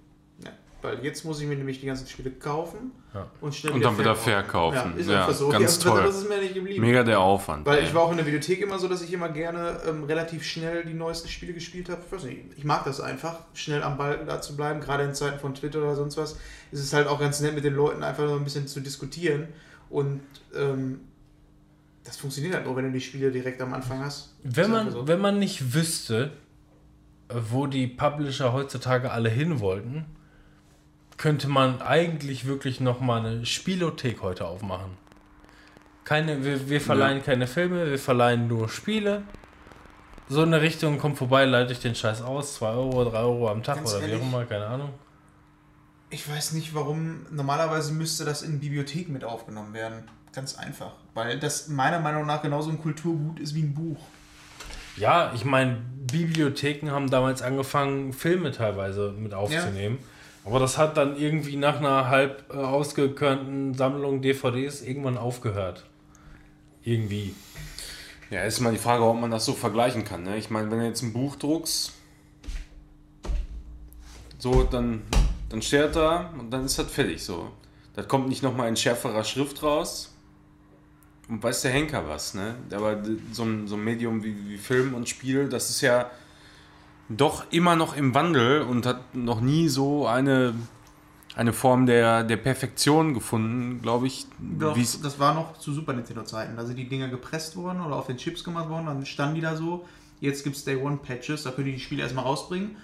Weil 0.89 1.05
jetzt 1.05 1.25
muss 1.25 1.41
ich 1.41 1.47
mir 1.47 1.57
nämlich 1.57 1.81
die 1.81 1.87
ganzen 1.87 2.07
Spiele 2.07 2.31
kaufen 2.31 2.93
Ja. 3.15 3.27
und 3.41 3.55
schnell 3.55 3.73
Und 3.75 3.85
dann 3.85 3.99
wieder 3.99 4.15
verkaufen. 4.17 4.93
Ja, 4.95 5.01
ist 5.01 5.09
Ja, 5.09 5.21
einfach 5.21 5.35
so. 5.35 5.49
ganz 5.49 5.79
toll. 5.79 6.03
Das 6.03 6.17
ist 6.17 6.29
mir 6.29 6.39
nicht 6.39 6.55
geblieben. 6.55 6.81
Mega 6.81 7.03
der 7.05 7.21
Aufwand. 7.21 7.67
Weil 7.67 7.79
ey. 7.79 7.85
ich 7.85 7.95
war 7.95 8.03
auch 8.03 8.11
in 8.11 8.17
der 8.17 8.27
Videothek 8.27 8.61
immer 8.61 8.79
so, 8.79 8.89
dass 8.89 9.03
ich 9.03 9.13
immer 9.13 9.29
gerne 9.29 9.81
ähm, 9.89 10.05
relativ 10.05 10.45
schnell 10.45 10.85
die 10.85 10.95
neuesten 10.95 11.29
Spiele 11.29 11.53
gespielt 11.53 11.89
habe. 11.89 12.01
Ich 12.07 12.13
weiß 12.13 12.25
nicht, 12.25 12.39
ich 12.57 12.65
mag 12.65 12.85
das 12.85 13.01
einfach, 13.01 13.41
schnell 13.55 13.83
am 13.83 13.97
Ball 13.97 14.25
da 14.27 14.41
zu 14.41 14.57
bleiben. 14.57 14.81
Gerade 14.81 15.05
in 15.05 15.15
Zeiten 15.15 15.39
von 15.39 15.55
Twitter 15.55 15.79
oder 15.81 15.95
sonst 15.95 16.17
was 16.17 16.39
ist 16.71 16.81
es 16.81 16.93
halt 16.93 17.07
auch 17.07 17.19
ganz 17.21 17.41
nett, 17.41 17.55
mit 17.55 17.65
den 17.65 17.75
Leuten 17.75 18.03
einfach 18.03 18.29
so 18.29 18.35
ein 18.35 18.45
bisschen 18.45 18.67
zu 18.67 18.81
diskutieren. 18.81 19.49
Und 19.91 20.21
ähm, 20.55 21.01
das 22.05 22.17
funktioniert 22.17 22.55
halt 22.55 22.65
nur, 22.65 22.77
wenn 22.77 22.85
du 22.87 22.93
die 22.93 23.01
Spiele 23.01 23.31
direkt 23.31 23.61
am 23.61 23.75
Anfang 23.75 24.01
hast. 24.05 24.35
Wenn 24.43 24.71
man, 24.71 24.91
so. 24.91 25.07
wenn 25.09 25.21
man 25.21 25.39
nicht 25.39 25.75
wüsste, 25.75 26.33
wo 27.29 27.67
die 27.67 27.87
Publisher 27.87 28.53
heutzutage 28.53 29.11
alle 29.11 29.29
hin 29.29 29.61
wollten, 29.61 30.07
könnte 31.19 31.49
man 31.49 31.83
eigentlich 31.83 32.47
wirklich 32.47 32.81
noch 32.81 33.01
mal 33.01 33.25
eine 33.25 33.45
Spielothek 33.45 34.23
heute 34.23 34.47
aufmachen. 34.47 34.97
Keine, 36.05 36.43
wir, 36.43 36.71
wir 36.71 36.81
verleihen 36.81 37.23
keine 37.23 37.47
Filme, 37.47 37.91
wir 37.91 37.99
verleihen 37.99 38.49
nur 38.49 38.69
Spiele. 38.69 39.23
So 40.29 40.43
in 40.43 40.53
der 40.53 40.63
Richtung, 40.63 40.99
kommt 40.99 41.19
vorbei, 41.19 41.45
leite 41.45 41.73
ich 41.73 41.81
den 41.81 41.95
Scheiß 41.95 42.23
aus, 42.23 42.55
2 42.55 42.69
Euro, 42.69 43.05
3 43.05 43.19
Euro 43.19 43.51
am 43.51 43.63
Tag 43.63 43.77
Ganz 43.77 43.91
oder 43.91 44.01
wie 44.01 44.11
ehrlich, 44.11 44.23
auch 44.23 44.27
immer, 44.27 44.45
keine 44.45 44.67
Ahnung. 44.67 44.91
Ich 46.11 46.29
weiß 46.29 46.53
nicht, 46.53 46.75
warum. 46.75 47.27
Normalerweise 47.31 47.93
müsste 47.93 48.25
das 48.25 48.43
in 48.43 48.61
Bibliotheken 48.61 49.13
mit 49.13 49.25
aufgenommen 49.25 49.75
werden. 49.75 50.05
Ganz 50.33 50.57
einfach. 50.57 50.93
Weil 51.15 51.39
das 51.39 51.69
meiner 51.69 52.01
Meinung 52.01 52.27
nach 52.27 52.43
genauso 52.43 52.71
ein 52.71 52.81
Kulturgut 52.81 53.41
ist 53.41 53.55
wie 53.55 53.63
ein 53.63 53.75
Buch. 53.75 53.99
Ja, 54.97 55.33
ich 55.35 55.45
meine, 55.45 55.79
Bibliotheken 56.11 56.91
haben 56.91 57.11
damals 57.11 57.43
angefangen, 57.43 58.13
Filme 58.13 58.53
teilweise 58.53 59.13
mit 59.13 59.35
aufzunehmen. 59.35 59.99
Aber 60.49 60.61
das 60.61 60.79
hat 60.79 60.97
dann 60.97 61.15
irgendwie 61.15 61.57
nach 61.57 61.77
einer 61.77 62.09
halb 62.09 62.47
äh, 62.51 62.57
ausgekörnten 62.57 63.75
Sammlung 63.75 64.23
DVDs 64.23 64.81
irgendwann 64.81 65.19
aufgehört. 65.19 65.85
Irgendwie. 66.83 67.35
Ja, 68.31 68.41
ist 68.45 68.61
mal 68.61 68.73
die 68.73 68.79
Frage, 68.79 69.05
ob 69.05 69.21
man 69.21 69.31
das 69.31 69.45
so 69.45 69.53
vergleichen 69.53 70.05
kann. 70.05 70.23
Ne? 70.23 70.39
Ich 70.39 70.49
meine, 70.49 70.71
wenn 70.71 70.79
du 70.79 70.87
jetzt 70.87 71.03
ein 71.03 71.13
Buch 71.13 71.37
druckst, 71.37 71.93
so, 74.39 74.63
dann, 74.63 75.03
dann 75.51 75.61
steht 75.61 75.81
er 75.81 75.89
da 75.89 76.33
und 76.39 76.51
dann 76.51 76.65
ist 76.65 76.79
das 76.79 76.91
fertig 76.91 77.23
so. 77.23 77.51
Das 77.95 78.09
kommt 78.09 78.31
nicht 78.31 78.43
nochmal 78.43 78.69
in 78.69 78.77
schärferer 78.77 79.25
Schrift 79.25 79.63
raus. 79.63 80.15
Und 81.29 81.43
weiß 81.43 81.61
der 81.61 81.73
Henker 81.73 82.09
was, 82.09 82.33
ne? 82.33 82.55
Aber 82.71 83.03
so 83.33 83.43
ein, 83.43 83.69
so 83.69 83.75
ein 83.75 83.85
Medium 83.85 84.25
wie, 84.25 84.35
wie 84.49 84.57
Film 84.57 84.95
und 84.95 85.11
Spiel, 85.11 85.51
das 85.51 85.69
ist 85.69 85.83
ja 85.83 86.11
doch 87.09 87.45
immer 87.51 87.77
noch 87.77 87.97
im 87.97 88.15
Wandel 88.15 88.63
und 88.63 88.87
hat 88.87 89.15
noch 89.15 89.41
nie 89.41 89.69
so 89.69 90.07
eine, 90.07 90.55
eine 91.35 91.53
Form 91.53 91.87
der, 91.87 92.25
der 92.25 92.37
Perfektion 92.37 93.15
gefunden, 93.15 93.81
glaube 93.83 94.07
ich. 94.07 94.27
Doch, 94.39 94.77
das 94.77 95.19
war 95.19 95.35
noch 95.35 95.59
zu 95.59 95.73
Super 95.73 95.95
Nintendo-Zeiten. 95.95 96.57
Da 96.57 96.65
sind 96.65 96.77
die 96.77 96.89
Dinger 96.89 97.09
gepresst 97.09 97.57
worden 97.57 97.81
oder 97.81 97.97
auf 97.97 98.07
den 98.07 98.19
Chips 98.19 98.45
gemacht 98.45 98.69
worden, 98.69 98.87
dann 98.87 99.07
standen 99.07 99.37
die 99.37 99.41
da 99.41 99.57
so. 99.57 99.87
Jetzt 100.21 100.43
gibt 100.45 100.57
es 100.57 100.65
Day 100.65 100.77
One 100.77 100.99
Patches, 100.99 101.45
da 101.45 101.51
können 101.51 101.67
die 101.67 101.75
die 101.75 101.81
Spiele 101.81 102.03
erstmal 102.03 102.25
rausbringen. 102.25 102.77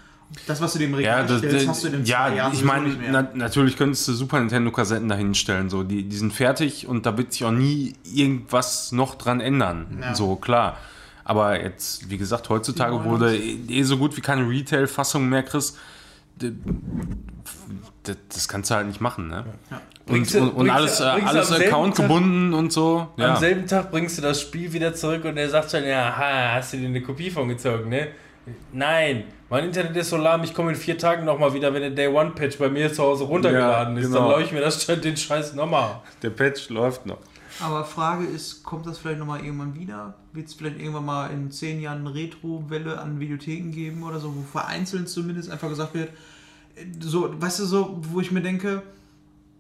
Das, 0.46 0.60
was 0.60 0.72
du 0.72 0.78
dem 0.78 0.94
Regal 0.94 1.22
Ja, 1.22 1.26
das, 1.26 1.38
stellst, 1.38 1.68
hast 1.68 1.84
du 1.84 1.88
in 1.88 2.04
ja 2.04 2.32
Jahren 2.32 2.52
ich 2.54 2.64
meine, 2.64 2.96
na, 3.10 3.28
natürlich 3.34 3.76
könntest 3.76 4.08
du 4.08 4.12
Super 4.12 4.40
Nintendo-Kassetten 4.40 5.08
da 5.08 5.16
hinstellen. 5.16 5.68
So. 5.68 5.82
Die, 5.82 6.04
die 6.04 6.16
sind 6.16 6.32
fertig 6.32 6.86
und 6.86 7.06
da 7.06 7.16
wird 7.18 7.32
sich 7.32 7.44
auch 7.44 7.50
nie 7.50 7.94
irgendwas 8.04 8.92
noch 8.92 9.16
dran 9.16 9.40
ändern. 9.40 9.98
Ja. 10.00 10.14
So, 10.14 10.36
klar. 10.36 10.78
Aber 11.24 11.60
jetzt, 11.62 12.10
wie 12.10 12.18
gesagt, 12.18 12.48
heutzutage 12.50 13.02
wurde 13.04 13.36
eh 13.36 13.82
so 13.82 13.96
gut 13.96 14.16
wie 14.16 14.20
keine 14.20 14.48
Retail-Fassung 14.48 15.28
mehr 15.28 15.42
kriegst. 15.42 15.78
D- 16.40 16.52
Das 18.28 18.48
kannst 18.48 18.70
du 18.70 18.74
halt 18.74 18.86
nicht 18.86 19.00
machen, 19.00 19.28
ne? 19.28 19.44
Und, 19.70 20.06
Bringst 20.06 20.34
du- 20.34 20.40
und, 20.40 20.48
und 20.50 20.66
bringst 20.68 21.00
du- 21.00 21.04
alles, 21.04 21.14
bringst 21.14 21.32
du 21.32 21.38
alles 21.38 21.52
am 21.52 21.62
Account 21.62 21.96
Tag- 21.96 22.06
gebunden 22.08 22.52
und 22.52 22.70
so. 22.72 23.08
Am 23.16 23.22
Ja. 23.22 23.36
selben 23.36 23.66
Tag 23.66 23.90
bringst 23.90 24.18
du 24.18 24.22
das 24.22 24.40
Spiel 24.42 24.70
wieder 24.74 24.92
zurück 24.94 25.24
und 25.24 25.38
er 25.38 25.48
sagt 25.48 25.70
schon, 25.70 25.84
ja, 25.84 26.14
ha, 26.14 26.52
hast 26.56 26.74
du 26.74 26.76
dir 26.76 26.88
eine 26.88 27.00
Kopie 27.00 27.30
von 27.30 27.48
gezogen, 27.48 27.88
ne? 27.88 28.08
Nein, 28.72 29.24
mein 29.48 29.64
Internet 29.64 29.96
ist 29.96 30.10
so 30.10 30.18
lahm, 30.18 30.44
ich 30.44 30.52
komme 30.52 30.70
in 30.72 30.76
vier 30.76 30.98
Tagen 30.98 31.24
nochmal 31.24 31.54
wieder, 31.54 31.72
wenn 31.72 31.80
der 31.80 31.90
Day 31.92 32.08
One 32.08 32.32
Patch 32.32 32.58
bei 32.58 32.68
mir 32.68 32.92
zu 32.92 33.02
Hause 33.02 33.24
runtergeladen 33.24 33.94
Ja, 33.96 34.00
ist. 34.02 34.08
genau. 34.08 34.28
Dann 34.30 34.38
läuft 34.40 34.52
mir 34.52 34.60
das 34.60 34.84
den 34.86 35.16
Scheiß 35.16 35.54
nochmal. 35.54 36.00
Der 36.22 36.28
Patch 36.30 36.68
läuft 36.68 37.06
noch. 37.06 37.16
Aber 37.60 37.84
Frage 37.84 38.24
ist, 38.24 38.64
kommt 38.64 38.86
das 38.86 38.98
vielleicht 38.98 39.18
nochmal 39.20 39.44
irgendwann 39.44 39.74
wieder? 39.76 40.14
Wird 40.32 40.48
es 40.48 40.54
vielleicht 40.54 40.78
irgendwann 40.78 41.04
mal 41.04 41.28
in 41.30 41.50
zehn 41.50 41.80
Jahren 41.80 42.00
eine 42.00 42.14
Retro-Welle 42.14 42.98
an 43.00 43.20
Videotheken 43.20 43.70
geben 43.70 44.02
oder 44.02 44.18
so, 44.18 44.34
wo 44.34 44.42
vereinzelt 44.42 45.08
zumindest 45.08 45.50
einfach 45.50 45.68
gesagt 45.68 45.94
wird, 45.94 46.10
so, 47.00 47.40
weißt 47.40 47.60
du, 47.60 47.64
so, 47.66 48.00
wo 48.10 48.20
ich 48.20 48.32
mir 48.32 48.42
denke, 48.42 48.82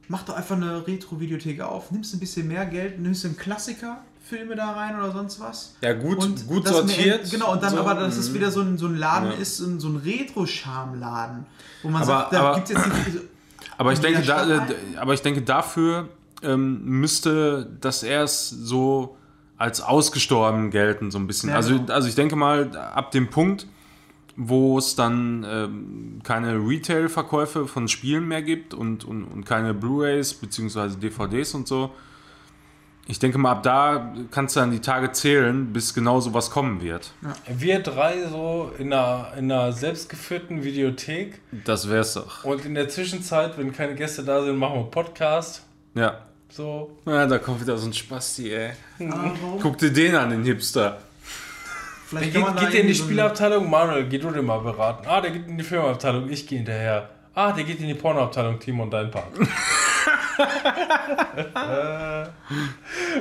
mach 0.08 0.24
doch 0.24 0.34
einfach 0.36 0.56
eine 0.56 0.84
Retro-Videothek 0.86 1.60
auf, 1.60 1.90
nimmst 1.92 2.12
ein 2.14 2.20
bisschen 2.20 2.48
mehr 2.48 2.66
Geld, 2.66 2.98
nimmst 2.98 3.24
einen 3.24 3.36
Klassiker, 3.36 3.98
Filme 4.28 4.56
da 4.56 4.72
rein 4.72 4.96
oder 4.98 5.12
sonst 5.12 5.38
was. 5.38 5.76
Ja, 5.82 5.92
gut, 5.92 6.18
gut 6.48 6.66
das 6.66 6.72
mir- 6.72 6.78
sortiert. 6.94 7.30
Genau, 7.30 7.52
und 7.52 7.62
dann 7.62 7.70
So, 7.72 7.78
aber, 7.80 7.94
dass 7.94 8.16
es 8.16 8.30
mhm. 8.30 8.34
wieder 8.34 8.50
so 8.50 8.62
ein, 8.62 8.76
so 8.78 8.86
ein 8.86 8.96
Laden 8.96 9.30
Ja. 9.30 9.36
ist, 9.36 9.58
so 9.58 9.66
ein, 9.66 9.78
so 9.78 9.90
Retro-Charme-Laden, 9.96 11.46
wo 11.82 11.88
man 11.90 12.02
Aber- 12.02 12.06
sagt, 12.06 12.32
da 12.32 12.54
gibt 12.54 12.70
es 12.70 12.76
jetzt 12.76 12.86
nicht. 13.06 13.20
Aber 13.76 13.92
ich, 13.92 14.00
denke, 14.00 14.22
da, 14.22 14.48
äh, 14.66 14.74
aber 14.96 15.14
ich 15.14 15.22
denke, 15.22 15.42
dafür 15.42 16.08
ähm, 16.44 16.84
müsste 16.84 17.70
das 17.80 18.02
erst 18.02 18.50
so 18.50 19.16
als 19.56 19.80
ausgestorben 19.80 20.70
gelten, 20.70 21.10
so 21.10 21.18
ein 21.18 21.26
bisschen. 21.26 21.50
Ja, 21.50 21.56
also, 21.56 21.78
genau. 21.78 21.92
also 21.92 22.08
ich 22.08 22.14
denke 22.14 22.36
mal, 22.36 22.76
ab 22.76 23.12
dem 23.12 23.30
Punkt, 23.30 23.66
wo 24.36 24.78
es 24.78 24.96
dann 24.96 25.46
ähm, 25.48 26.20
keine 26.24 26.54
Retail-Verkäufe 26.56 27.66
von 27.66 27.88
Spielen 27.88 28.26
mehr 28.26 28.42
gibt 28.42 28.74
und, 28.74 29.04
und, 29.04 29.24
und 29.24 29.44
keine 29.46 29.74
Blu-rays 29.74 30.34
bzw. 30.34 30.96
DVDs 30.96 31.54
und 31.54 31.68
so. 31.68 31.90
Ich 33.06 33.18
denke 33.18 33.36
mal, 33.36 33.52
ab 33.52 33.62
da 33.62 34.14
kannst 34.30 34.56
du 34.56 34.60
dann 34.60 34.70
die 34.70 34.80
Tage 34.80 35.12
zählen, 35.12 35.72
bis 35.74 35.92
genau 35.92 36.20
sowas 36.20 36.50
kommen 36.50 36.80
wird. 36.80 37.12
Wir 37.46 37.80
drei 37.80 38.26
so 38.26 38.72
in 38.78 38.92
einer, 38.94 39.32
in 39.36 39.52
einer 39.52 39.72
selbstgeführten 39.72 40.64
Videothek 40.64 41.40
Das 41.64 41.90
wär's 41.90 42.14
doch. 42.14 42.44
und 42.44 42.64
in 42.64 42.74
der 42.74 42.88
Zwischenzeit, 42.88 43.58
wenn 43.58 43.72
keine 43.72 43.94
Gäste 43.94 44.24
da 44.24 44.42
sind, 44.42 44.56
machen 44.56 44.76
wir 44.76 44.84
Podcast. 44.84 45.66
Ja. 45.94 46.22
So. 46.56 46.96
ja 47.04 47.26
da 47.26 47.38
kommt 47.38 47.60
wieder 47.60 47.76
so 47.76 47.88
ein 47.88 47.92
Spasti, 47.92 48.54
ey. 48.54 48.70
Warum? 49.00 49.58
Guck 49.60 49.76
dir 49.78 49.92
den 49.92 50.14
an, 50.14 50.30
den 50.30 50.44
Hipster. 50.44 50.98
Vielleicht 52.06 52.32
Der 52.32 52.42
geht, 52.42 52.56
geht 52.60 52.72
der 52.74 52.80
in 52.82 52.86
die 52.86 52.94
so 52.94 53.02
Spielabteilung? 53.04 53.68
Manuel, 53.68 54.04
geh 54.04 54.18
du 54.18 54.30
den 54.30 54.44
mal 54.44 54.60
beraten. 54.60 55.04
Ah, 55.08 55.20
der 55.20 55.32
geht 55.32 55.48
in 55.48 55.58
die 55.58 55.64
Filmabteilung, 55.64 56.30
ich 56.30 56.46
gehe 56.46 56.58
hinterher. 56.58 57.08
Ah, 57.34 57.50
der 57.50 57.64
geht 57.64 57.80
in 57.80 57.88
die 57.88 57.94
Pornoabteilung, 57.94 58.60
Timon, 58.60 58.88
dein 58.88 59.10
Part. 59.10 59.34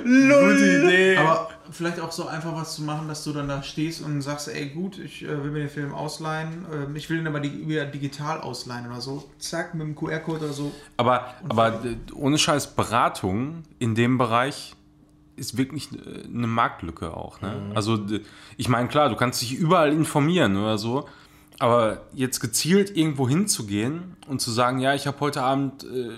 Gute 0.03 0.83
Idee. 0.83 1.17
Aber 1.17 1.49
vielleicht 1.73 1.99
auch 1.99 2.11
so 2.11 2.27
einfach 2.27 2.55
was 2.55 2.75
zu 2.75 2.83
machen, 2.83 3.07
dass 3.07 3.23
du 3.23 3.33
dann 3.33 3.47
da 3.47 3.61
stehst 3.63 4.01
und 4.01 4.21
sagst, 4.21 4.47
ey 4.47 4.69
gut, 4.69 4.97
ich 4.99 5.23
äh, 5.23 5.43
will 5.43 5.51
mir 5.51 5.59
den 5.59 5.69
Film 5.69 5.93
ausleihen, 5.93 6.65
ähm, 6.73 6.95
ich 6.95 7.09
will 7.09 7.17
ihn 7.19 7.27
aber 7.27 7.41
wieder 7.43 7.85
digital 7.85 8.39
ausleihen 8.41 8.87
oder 8.87 9.01
so. 9.01 9.29
Zack, 9.39 9.73
mit 9.73 9.85
dem 9.87 9.95
QR-Code 9.95 10.45
oder 10.45 10.53
so. 10.53 10.71
Aber, 10.97 11.33
aber 11.49 11.83
äh, 11.85 11.95
ohne 12.13 12.37
Scheiß 12.37 12.75
Beratung 12.75 13.63
in 13.79 13.95
dem 13.95 14.17
Bereich 14.17 14.75
ist 15.35 15.57
wirklich 15.57 15.89
äh, 15.93 16.23
eine 16.27 16.47
Marktlücke 16.47 17.15
auch. 17.17 17.41
Ne? 17.41 17.71
Also 17.75 17.97
d- 17.97 18.21
ich 18.57 18.69
meine, 18.69 18.87
klar, 18.87 19.09
du 19.09 19.15
kannst 19.15 19.41
dich 19.41 19.53
überall 19.53 19.91
informieren 19.91 20.55
oder 20.57 20.77
so, 20.77 21.07
aber 21.59 22.01
jetzt 22.13 22.39
gezielt 22.39 22.95
irgendwo 22.95 23.27
hinzugehen 23.27 24.15
und 24.27 24.41
zu 24.41 24.51
sagen, 24.51 24.79
ja, 24.79 24.93
ich 24.93 25.07
habe 25.07 25.19
heute 25.21 25.41
Abend 25.41 25.83
äh, 25.85 26.09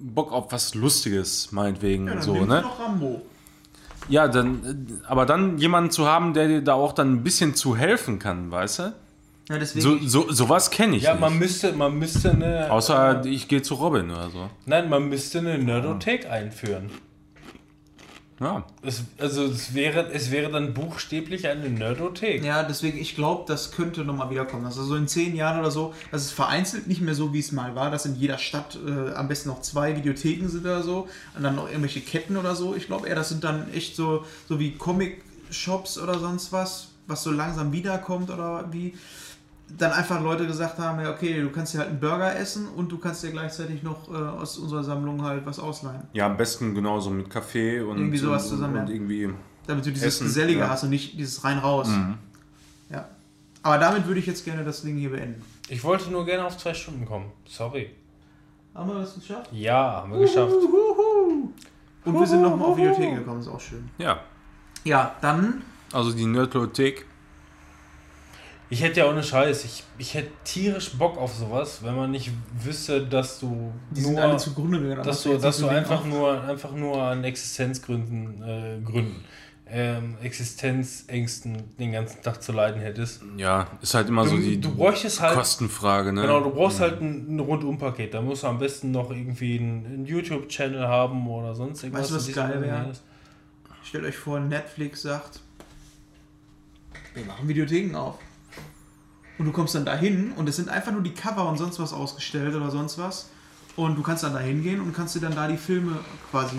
Bock 0.00 0.30
auf 0.30 0.52
was 0.52 0.74
Lustiges, 0.76 1.50
meinetwegen, 1.50 2.06
Ja, 2.06 2.14
dann 2.14 2.22
so, 2.22 2.44
ne? 2.44 2.62
du 2.62 2.68
doch 2.68 2.78
Rambo. 2.80 3.22
Ja, 4.08 4.28
dann, 4.28 4.64
äh, 4.64 5.06
aber 5.06 5.26
dann 5.26 5.58
jemanden 5.58 5.90
zu 5.90 6.06
haben, 6.06 6.34
der 6.34 6.48
dir 6.48 6.62
da 6.62 6.74
auch 6.74 6.92
dann 6.92 7.14
ein 7.14 7.22
bisschen 7.22 7.54
zu 7.54 7.76
helfen 7.76 8.18
kann, 8.18 8.50
weißt 8.50 8.78
du? 8.78 8.92
Ja, 9.48 9.58
deswegen. 9.58 9.82
So, 9.82 9.98
so, 9.98 10.32
sowas 10.32 10.70
kenne 10.70 10.96
ich 10.96 11.04
ja, 11.04 11.12
nicht. 11.12 11.20
man 11.20 11.38
müsste, 11.38 11.72
man 11.72 11.98
müsste 11.98 12.32
eine. 12.32 12.70
Außer 12.70 13.24
ich 13.24 13.48
gehe 13.48 13.62
zu 13.62 13.74
Robin 13.74 14.10
oder 14.10 14.30
so. 14.30 14.50
Nein, 14.66 14.88
man 14.88 15.08
müsste 15.08 15.38
eine 15.38 15.58
Nerdothek 15.58 16.30
einführen. 16.30 16.90
Ja. 18.40 18.64
Es, 18.82 19.02
also 19.18 19.44
es 19.44 19.74
wäre, 19.74 20.12
es 20.12 20.30
wäre 20.30 20.50
dann 20.50 20.72
buchstäblich 20.72 21.48
eine 21.48 21.68
Nerdothek. 21.68 22.44
Ja, 22.44 22.62
deswegen, 22.62 22.98
ich 22.98 23.16
glaube, 23.16 23.44
das 23.48 23.72
könnte 23.72 24.04
nochmal 24.04 24.30
wiederkommen. 24.30 24.64
Also 24.64 24.84
so 24.84 24.94
in 24.94 25.08
zehn 25.08 25.34
Jahren 25.34 25.58
oder 25.58 25.70
so, 25.70 25.92
das 26.12 26.22
ist 26.26 26.32
vereinzelt 26.32 26.86
nicht 26.86 27.00
mehr 27.00 27.14
so, 27.14 27.32
wie 27.32 27.40
es 27.40 27.50
mal 27.52 27.74
war, 27.74 27.90
dass 27.90 28.06
in 28.06 28.14
jeder 28.14 28.38
Stadt 28.38 28.78
äh, 28.86 29.12
am 29.14 29.28
besten 29.28 29.48
noch 29.48 29.62
zwei 29.62 29.96
Videotheken 29.96 30.48
sind 30.48 30.64
oder 30.64 30.82
so 30.82 31.08
und 31.36 31.42
dann 31.42 31.56
noch 31.56 31.66
irgendwelche 31.66 32.00
Ketten 32.00 32.36
oder 32.36 32.54
so. 32.54 32.76
Ich 32.76 32.86
glaube 32.86 33.08
eher, 33.08 33.16
das 33.16 33.28
sind 33.28 33.42
dann 33.42 33.72
echt 33.72 33.96
so, 33.96 34.24
so 34.48 34.60
wie 34.60 34.72
Comic-Shops 34.72 35.98
oder 35.98 36.18
sonst 36.18 36.52
was, 36.52 36.88
was 37.08 37.22
so 37.22 37.32
langsam 37.32 37.72
wiederkommt 37.72 38.30
oder 38.30 38.66
wie. 38.70 38.94
Dann 39.76 39.92
einfach 39.92 40.22
Leute 40.22 40.46
gesagt 40.46 40.78
haben, 40.78 41.00
ja 41.00 41.10
okay, 41.10 41.42
du 41.42 41.50
kannst 41.50 41.74
dir 41.74 41.78
halt 41.78 41.90
einen 41.90 42.00
Burger 42.00 42.34
essen 42.36 42.68
und 42.68 42.90
du 42.90 42.98
kannst 42.98 43.22
dir 43.22 43.30
gleichzeitig 43.30 43.82
noch 43.82 44.08
äh, 44.08 44.16
aus 44.16 44.56
unserer 44.56 44.82
Sammlung 44.82 45.22
halt 45.22 45.44
was 45.44 45.58
ausleihen. 45.58 46.04
Ja, 46.14 46.26
am 46.26 46.36
besten 46.36 46.74
genauso 46.74 47.10
mit 47.10 47.28
Kaffee 47.28 47.80
und, 47.80 47.98
Irgendwie 47.98 48.18
sowas 48.18 48.44
und, 48.44 48.50
zusammen, 48.50 48.80
und 48.80 48.90
irgendwie. 48.90 49.30
Damit 49.66 49.84
du 49.84 49.90
dieses 49.90 50.06
Essen, 50.08 50.26
Gesellige 50.26 50.60
ja. 50.60 50.66
Mhm. 50.66 50.70
hast 50.70 50.84
und 50.84 50.90
nicht 50.90 51.18
dieses 51.18 51.44
rein 51.44 51.58
raus. 51.58 51.88
Ja. 52.90 53.08
Aber 53.62 53.78
damit 53.78 54.06
würde 54.06 54.20
ich 54.20 54.26
jetzt 54.26 54.44
gerne 54.44 54.64
das 54.64 54.80
Ding 54.82 54.96
hier 54.96 55.10
beenden. 55.10 55.42
Ich 55.68 55.84
wollte 55.84 56.10
nur 56.10 56.24
gerne 56.24 56.46
auf 56.46 56.56
zwei 56.56 56.72
Stunden 56.72 57.04
kommen. 57.04 57.26
Sorry. 57.46 57.90
Haben 58.74 58.88
wir 58.88 59.00
das 59.00 59.14
geschafft? 59.14 59.50
Ja, 59.52 60.02
haben 60.02 60.12
wir 60.12 60.20
geschafft. 60.20 60.54
Und 62.04 62.14
wir 62.14 62.26
sind 62.26 62.40
nochmal 62.40 62.70
auf 62.70 62.76
Videotheken 62.76 63.16
gekommen, 63.16 63.40
ist 63.40 63.48
auch 63.48 63.60
schön. 63.60 63.90
Ja. 63.98 64.20
Ja, 64.84 65.16
dann. 65.20 65.62
Also 65.92 66.12
die 66.12 66.24
Nerdlothek. 66.24 67.04
Ich 68.70 68.82
hätte 68.82 69.00
ja 69.00 69.08
ohne 69.08 69.22
Scheiß, 69.22 69.64
ich, 69.64 69.82
ich 69.96 70.12
hätte 70.14 70.30
tierisch 70.44 70.90
Bock 70.92 71.16
auf 71.16 71.34
sowas, 71.34 71.78
wenn 71.82 71.96
man 71.96 72.10
nicht 72.10 72.30
wüsste, 72.62 73.06
dass 73.06 73.40
du 73.40 73.72
Die 73.90 74.02
sind 74.02 74.18
alle 74.18 74.30
nur, 74.30 74.38
zugrunde 74.38 74.78
gegangen. 74.80 75.02
dass 75.02 75.16
hast 75.16 75.24
du, 75.24 75.38
dass 75.38 75.58
du 75.58 75.68
einfach 75.68 76.04
nur, 76.04 76.42
einfach 76.44 76.72
nur 76.72 77.02
an 77.02 77.24
Existenzgründen, 77.24 78.42
äh, 78.42 78.80
Gründen, 78.84 79.24
ähm, 79.70 80.16
Existenzängsten 80.22 81.62
den 81.78 81.92
ganzen 81.92 82.22
Tag 82.22 82.42
zu 82.42 82.52
leiden 82.52 82.80
hättest. 82.80 83.22
Ja, 83.38 83.66
ist 83.80 83.94
halt 83.94 84.08
immer 84.08 84.24
Du, 84.24 84.30
so 84.30 84.36
die 84.36 84.60
du 84.60 84.74
bräuchtest 84.74 85.20
halt, 85.22 85.34
Kostenfrage, 85.34 86.12
ne? 86.12 86.22
genau, 86.22 86.40
du 86.40 86.50
brauchst 86.50 86.80
halt 86.80 87.00
ein, 87.00 87.36
ein 87.36 87.40
Rundumpaket. 87.40 88.12
Da 88.12 88.20
musst 88.20 88.42
du 88.42 88.48
am 88.48 88.58
besten 88.58 88.90
noch 88.90 89.10
irgendwie 89.10 89.58
einen, 89.58 89.86
einen 89.86 90.06
YouTube-Channel 90.06 90.86
haben 90.86 91.26
oder 91.26 91.54
sonst 91.54 91.82
irgendwas. 91.82 92.12
Weißt 92.12 92.28
du, 92.28 92.30
was 92.30 92.36
geil 92.36 92.60
wäre? 92.62 92.92
Stellt 93.82 94.04
euch 94.04 94.16
vor, 94.16 94.40
Netflix 94.40 95.02
sagt, 95.02 95.40
wir 97.14 97.24
machen 97.24 97.48
Videotheken 97.48 97.94
auf. 97.96 98.18
Und 99.38 99.46
du 99.46 99.52
kommst 99.52 99.74
dann 99.74 99.84
dahin 99.84 100.32
und 100.32 100.48
es 100.48 100.56
sind 100.56 100.68
einfach 100.68 100.92
nur 100.92 101.02
die 101.02 101.14
Cover 101.14 101.48
und 101.48 101.58
sonst 101.58 101.78
was 101.78 101.92
ausgestellt 101.92 102.54
oder 102.54 102.70
sonst 102.70 102.98
was. 102.98 103.30
Und 103.76 103.96
du 103.96 104.02
kannst 104.02 104.24
dann 104.24 104.32
da 104.32 104.40
hingehen 104.40 104.80
und 104.80 104.92
kannst 104.92 105.14
dir 105.14 105.20
dann 105.20 105.36
da 105.36 105.46
die 105.46 105.56
Filme 105.56 106.00
quasi 106.32 106.56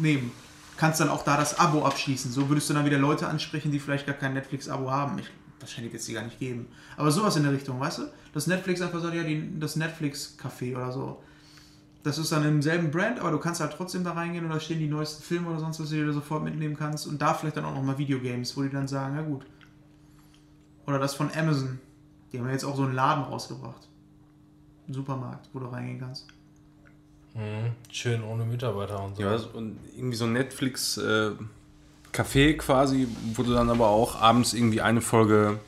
nehmen. 0.00 0.32
Kannst 0.78 1.00
dann 1.00 1.10
auch 1.10 1.22
da 1.22 1.36
das 1.36 1.58
Abo 1.58 1.84
abschließen. 1.84 2.32
So 2.32 2.48
würdest 2.48 2.70
du 2.70 2.74
dann 2.74 2.86
wieder 2.86 2.98
Leute 2.98 3.28
ansprechen, 3.28 3.70
die 3.70 3.78
vielleicht 3.78 4.06
gar 4.06 4.14
kein 4.14 4.32
Netflix-Abo 4.32 4.90
haben. 4.90 5.18
Ich, 5.18 5.28
wahrscheinlich 5.60 5.92
wird 5.92 6.00
es 6.00 6.06
die 6.06 6.14
gar 6.14 6.22
nicht 6.24 6.38
geben. 6.38 6.68
Aber 6.96 7.10
sowas 7.10 7.36
in 7.36 7.42
der 7.42 7.52
Richtung, 7.52 7.78
weißt 7.78 7.98
du? 7.98 8.02
Dass 8.32 8.46
Netflix 8.46 8.80
einfach 8.80 9.02
sagt, 9.02 9.14
ja, 9.14 9.24
die, 9.24 9.60
das 9.60 9.76
Netflix-Café 9.76 10.74
oder 10.76 10.92
so. 10.92 11.22
Das 12.04 12.16
ist 12.16 12.32
dann 12.32 12.44
im 12.46 12.62
selben 12.62 12.90
Brand, 12.90 13.20
aber 13.20 13.32
du 13.32 13.38
kannst 13.38 13.60
halt 13.60 13.74
trotzdem 13.76 14.02
da 14.04 14.12
reingehen 14.12 14.44
und 14.44 14.50
da 14.50 14.60
stehen 14.60 14.78
die 14.78 14.86
neuesten 14.86 15.22
Filme 15.22 15.50
oder 15.50 15.58
sonst 15.58 15.80
was, 15.80 15.90
die 15.90 15.98
du 15.98 16.12
sofort 16.14 16.44
mitnehmen 16.44 16.78
kannst. 16.78 17.06
Und 17.06 17.20
da 17.20 17.34
vielleicht 17.34 17.58
dann 17.58 17.66
auch 17.66 17.74
nochmal 17.74 17.98
Videogames, 17.98 18.56
wo 18.56 18.62
die 18.62 18.70
dann 18.70 18.88
sagen, 18.88 19.16
ja 19.16 19.22
gut. 19.22 19.44
Oder 20.86 20.98
das 20.98 21.14
von 21.14 21.30
Amazon. 21.36 21.80
Die 22.32 22.38
haben 22.38 22.46
ja 22.46 22.52
jetzt 22.52 22.64
auch 22.64 22.76
so 22.76 22.82
einen 22.82 22.94
Laden 22.94 23.24
rausgebracht. 23.24 23.88
Ein 24.86 24.92
Supermarkt, 24.94 25.48
wo 25.52 25.58
du 25.60 25.66
reingehen 25.66 26.00
kannst. 26.00 26.26
Mhm. 27.34 27.72
Schön 27.90 28.22
ohne 28.22 28.44
Mitarbeiter 28.44 29.02
und 29.02 29.16
so. 29.16 29.22
Ja, 29.22 29.36
und 29.54 29.78
irgendwie 29.96 30.16
so 30.16 30.24
ein 30.24 30.32
Netflix-Café 30.32 32.56
quasi, 32.56 33.06
wo 33.34 33.42
du 33.42 33.52
dann 33.52 33.70
aber 33.70 33.88
auch 33.88 34.20
abends 34.20 34.54
irgendwie 34.54 34.80
eine 34.80 35.00
Folge, 35.00 35.58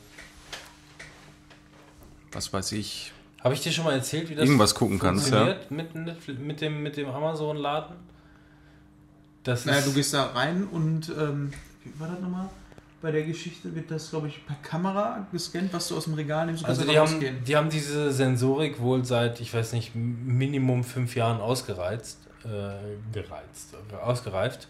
was 2.32 2.53
weiß 2.53 2.73
ich, 2.73 3.12
Habe 3.43 3.55
ich 3.55 3.61
dir 3.61 3.73
schon 3.73 3.85
mal 3.85 3.95
erzählt, 3.95 4.28
wie 4.28 4.35
das 4.35 4.45
irgendwas 4.45 4.74
gucken 4.74 4.99
kannst, 4.99 5.31
ja. 5.31 5.57
mit, 5.70 5.95
Netflix, 5.95 6.41
mit 6.41 6.61
dem, 6.61 6.82
mit 6.82 6.97
dem 6.97 7.09
Amazon-Laden? 7.09 7.97
Das 9.45 9.65
Naja, 9.65 9.78
ist, 9.78 9.87
du 9.87 9.93
gehst 9.95 10.12
da 10.12 10.27
rein 10.27 10.65
und, 10.65 11.09
ähm, 11.11 11.53
wie 11.85 11.99
war 11.99 12.09
das 12.09 12.20
nochmal? 12.20 12.51
Bei 13.02 13.10
der 13.10 13.22
Geschichte 13.22 13.74
wird 13.74 13.90
das, 13.90 14.10
glaube 14.10 14.28
ich, 14.28 14.44
per 14.47 14.56
Kamera 14.56 15.27
gescannt, 15.32 15.72
was 15.72 15.89
du 15.89 15.97
aus 15.97 16.05
dem 16.05 16.14
Regal 16.14 16.47
nimmst. 16.47 16.64
also 16.64 16.82
die 16.82 16.98
haben, 16.98 17.10
rausgehen. 17.10 17.43
die 17.44 17.56
haben 17.56 17.70
diese 17.70 18.12
Sensorik 18.12 18.81
wohl 18.81 19.05
seit, 19.05 19.40
ich 19.40 19.55
weiß 19.55 19.72
nicht, 19.72 19.94
Minimum 19.94 20.85
fünf 20.85 21.16
Jahren 21.16 21.40
ausgereizt, 21.40 22.18
äh, 22.44 22.48
gereizt, 23.12 23.74
ausgereift. 24.05 24.68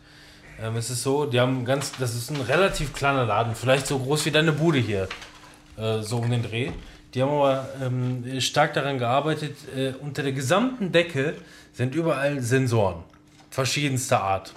Ähm, 0.62 0.76
es 0.76 0.90
ist 0.90 1.02
so, 1.02 1.26
die 1.26 1.40
haben 1.40 1.64
ganz, 1.64 1.92
das 1.98 2.14
ist 2.14 2.30
ein 2.30 2.40
relativ 2.40 2.92
kleiner 2.92 3.24
Laden, 3.24 3.54
vielleicht 3.54 3.88
so 3.88 3.98
groß 3.98 4.26
wie 4.26 4.30
deine 4.30 4.52
Bude 4.52 4.78
hier, 4.78 5.08
äh, 5.76 6.02
so 6.02 6.18
um 6.18 6.30
den 6.30 6.42
Dreh. 6.42 6.70
Die 7.14 7.22
haben 7.22 7.32
aber 7.32 7.68
ähm, 7.82 8.40
stark 8.40 8.74
daran 8.74 8.98
gearbeitet, 8.98 9.56
äh, 9.74 9.92
unter 10.00 10.22
der 10.22 10.32
gesamten 10.32 10.92
Decke 10.92 11.34
sind 11.72 11.96
überall 11.96 12.40
Sensoren 12.40 13.02
verschiedenster 13.50 14.22
Art. 14.22 14.54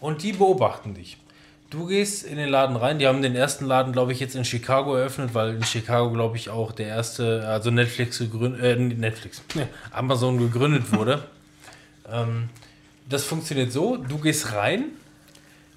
Und 0.00 0.22
die 0.22 0.32
beobachten 0.32 0.94
dich. 0.94 1.18
Du 1.72 1.86
gehst 1.86 2.24
in 2.24 2.36
den 2.36 2.50
Laden 2.50 2.76
rein. 2.76 2.98
Die 2.98 3.06
haben 3.06 3.22
den 3.22 3.34
ersten 3.34 3.64
Laden, 3.64 3.94
glaube 3.94 4.12
ich, 4.12 4.20
jetzt 4.20 4.34
in 4.34 4.44
Chicago 4.44 4.94
eröffnet, 4.94 5.32
weil 5.32 5.54
in 5.54 5.64
Chicago, 5.64 6.10
glaube 6.10 6.36
ich, 6.36 6.50
auch 6.50 6.70
der 6.70 6.88
erste, 6.88 7.48
also 7.48 7.70
Netflix 7.70 8.18
gegründet, 8.18 8.62
äh, 8.62 8.76
Netflix, 8.76 9.42
Amazon 9.90 10.36
gegründet 10.36 10.92
wurde. 10.92 11.24
ähm, 12.12 12.50
das 13.08 13.24
funktioniert 13.24 13.72
so: 13.72 13.96
Du 13.96 14.18
gehst 14.18 14.52
rein, 14.52 14.84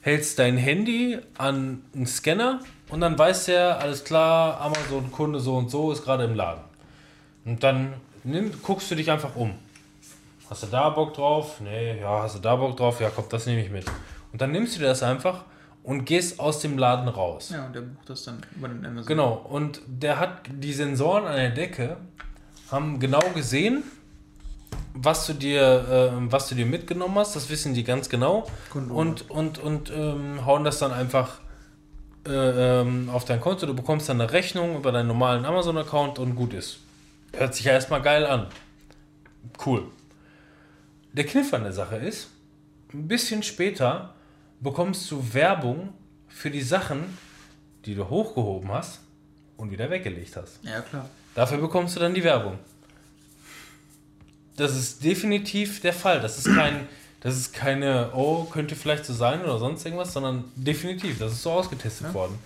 hältst 0.02 0.38
dein 0.38 0.58
Handy 0.58 1.18
an 1.38 1.82
einen 1.96 2.08
Scanner 2.08 2.60
und 2.90 3.00
dann 3.00 3.18
weiß 3.18 3.46
der, 3.46 3.80
alles 3.80 4.04
klar, 4.04 4.60
Amazon-Kunde 4.60 5.40
so 5.40 5.56
und 5.56 5.72
so 5.72 5.94
ist 5.94 6.04
gerade 6.04 6.26
im 6.26 6.36
Laden. 6.36 6.66
Und 7.46 7.64
dann 7.64 7.94
nimm, 8.26 8.52
guckst 8.64 8.92
du 8.92 8.96
dich 8.96 9.10
einfach 9.10 9.38
um. 9.38 9.56
Hast 10.50 10.64
du 10.64 10.68
da 10.68 10.90
Bock 10.90 11.14
drauf? 11.14 11.62
Nee, 11.62 12.02
ja, 12.02 12.24
hast 12.24 12.36
du 12.36 12.40
da 12.40 12.58
Bock 12.58 12.76
drauf? 12.76 13.00
Ja, 13.00 13.10
komm, 13.16 13.24
das 13.30 13.46
nehme 13.46 13.64
ich 13.64 13.72
mit. 13.72 13.86
Und 14.34 14.42
dann 14.42 14.52
nimmst 14.52 14.76
du 14.76 14.80
dir 14.82 14.88
das 14.88 15.02
einfach 15.02 15.46
und 15.86 16.06
gehst 16.06 16.40
aus 16.40 16.60
dem 16.60 16.78
Laden 16.78 17.08
raus. 17.08 17.52
Ja, 17.54 17.68
und 17.68 17.76
der 17.76 17.82
bucht 17.82 18.10
das 18.10 18.24
dann 18.24 18.42
über 18.56 18.68
den 18.68 18.84
Amazon. 18.86 19.06
Genau, 19.06 19.34
und 19.34 19.82
der 19.86 20.20
hat 20.20 20.42
die 20.50 20.74
Sensoren 20.74 21.26
an 21.26 21.36
der 21.36 21.52
Decke, 21.52 21.98
haben 22.72 23.00
genau 23.00 23.22
gesehen, 23.36 23.84
was 24.94 25.28
du 25.28 25.34
dir, 25.34 26.12
äh, 26.18 26.32
was 26.32 26.50
du 26.50 26.56
dir 26.56 26.66
mitgenommen 26.66 27.16
hast, 27.16 27.36
das 27.36 27.50
wissen 27.50 27.74
die 27.74 27.84
ganz 27.84 28.10
genau. 28.10 28.48
Kondome. 28.72 29.00
Und, 29.00 29.30
und, 29.30 29.60
und 29.60 29.92
ähm, 29.96 30.46
hauen 30.46 30.64
das 30.64 30.80
dann 30.80 30.92
einfach 30.92 31.40
äh, 32.26 32.32
ähm, 32.82 33.10
auf 33.12 33.26
dein 33.26 33.40
Konto. 33.40 33.68
Du 33.68 33.76
bekommst 33.76 34.10
dann 34.10 34.20
eine 34.20 34.32
Rechnung 34.32 34.78
über 34.78 34.92
deinen 34.92 35.08
normalen 35.08 35.46
Amazon-Account 35.46 36.18
und 36.18 36.36
gut 36.36 36.54
ist. 36.54 36.80
Hört 37.34 37.54
sich 37.54 37.66
ja 37.66 37.74
erstmal 37.74 38.02
geil 38.02 38.26
an. 38.26 38.48
Cool. 39.64 39.84
Der 41.14 41.26
Kniff 41.26 41.54
an 41.54 41.64
der 41.64 41.74
Sache 41.74 41.98
ist, 41.98 42.30
ein 42.94 43.08
bisschen 43.08 43.44
später 43.44 44.16
bekommst 44.60 45.10
du 45.12 45.34
Werbung 45.34 45.94
für 46.28 46.52
die 46.52 46.62
Sachen, 46.62 47.18
die 47.86 47.96
du 47.96 48.10
hochgehoben 48.10 48.72
hast 48.72 49.00
und 49.58 49.72
wieder 49.72 49.90
weggelegt 49.90 50.36
hast. 50.36 50.60
Ja, 50.64 50.82
klar. 50.82 51.10
Dafür 51.34 51.58
bekommst 51.58 51.96
du 51.96 52.00
dann 52.00 52.14
die 52.14 52.24
Werbung. 52.24 52.58
Das 54.58 54.76
ist 54.76 55.04
definitiv 55.04 55.82
der 55.82 55.94
Fall. 55.94 56.22
Das 56.22 56.38
ist 56.38 56.54
kein, 56.56 56.88
das 57.22 57.36
ist 57.36 57.54
keine, 57.54 58.12
oh, 58.14 58.46
könnte 58.46 58.76
vielleicht 58.76 59.06
so 59.06 59.14
sein 59.14 59.44
oder 59.44 59.60
sonst 59.60 59.86
irgendwas, 59.86 60.14
sondern 60.14 60.46
definitiv, 60.56 61.20
das 61.20 61.34
ist 61.34 61.44
so 61.44 61.52
ausgetestet 61.52 62.14
worden. 62.14 62.40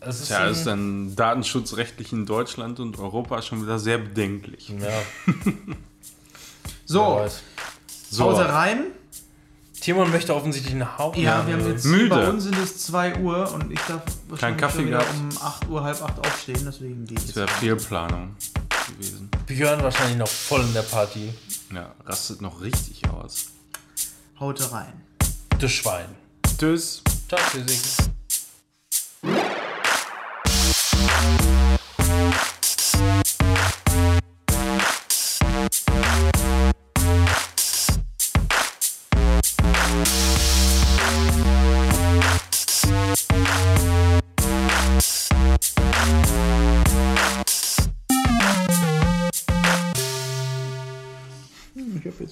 Es 0.00 0.20
ist 0.20 0.32
das 0.32 0.58
ist 0.58 0.66
dann 0.66 1.14
datenschutzrechtlich 1.14 2.12
in 2.12 2.26
Deutschland 2.26 2.80
und 2.80 2.98
Europa 2.98 3.40
schon 3.40 3.62
wieder 3.62 3.78
sehr 3.78 3.98
bedenklich. 3.98 4.68
ja, 4.68 5.02
So. 6.86 7.24
So, 8.10 8.24
Pause 8.24 8.48
rein. 8.48 8.86
Timon 9.82 10.12
möchte 10.12 10.32
offensichtlich 10.34 10.74
nach 10.74 10.96
Hause. 10.96 11.18
Ja, 11.20 11.44
wir 11.44 11.54
haben 11.54 11.66
jetzt 11.66 11.84
Müde. 11.84 12.08
bei 12.08 12.28
uns 12.28 12.44
sind 12.44 12.56
es 12.56 12.78
2 12.84 13.16
Uhr 13.18 13.52
und 13.52 13.72
ich 13.72 13.80
darf 13.80 14.02
wahrscheinlich 14.28 14.60
Kaffee 14.60 14.86
wieder 14.86 14.98
gehabt. 14.98 15.14
um 15.18 15.42
8 15.42 15.68
Uhr, 15.68 15.82
halb 15.82 16.00
8 16.00 16.18
aufstehen, 16.24 16.62
deswegen 16.64 17.04
gehe 17.04 17.18
ich 17.18 17.26
das 17.26 17.34
wäre 17.34 17.48
Fehlplanung 17.48 18.36
gewesen. 18.96 19.28
Björn 19.46 19.82
wahrscheinlich 19.82 20.18
noch 20.18 20.28
voll 20.28 20.60
in 20.60 20.72
der 20.72 20.82
Party. 20.82 21.34
Ja, 21.74 21.92
rastet 22.06 22.40
noch 22.40 22.60
richtig 22.60 23.08
aus. 23.10 23.46
Haute 24.38 24.70
rein. 24.70 24.92
Das 25.58 25.72
Schwein. 25.72 26.14
Tschüss. 26.58 27.02
Ciao, 27.28 27.40
Tschüssi. 27.50 28.04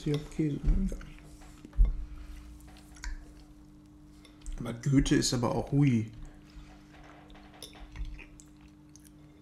Ich 0.02 0.06
habe 0.06 0.18
jetzt 0.18 0.34
hier 0.34 0.58
Käse. 0.58 0.96
Aber 4.58 4.72
Goethe 4.72 5.16
ist 5.16 5.34
aber 5.34 5.54
auch 5.54 5.70
hui. 5.72 6.10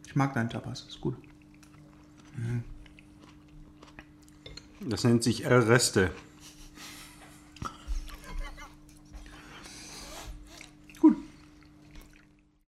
Ich 0.06 0.16
mag 0.16 0.34
deinen 0.34 0.50
Tapas, 0.50 0.86
ist 0.88 1.00
gut. 1.00 1.16
Das 4.80 5.04
nennt 5.04 5.22
sich 5.22 5.44
El 5.44 5.60
Reste. 5.60 6.10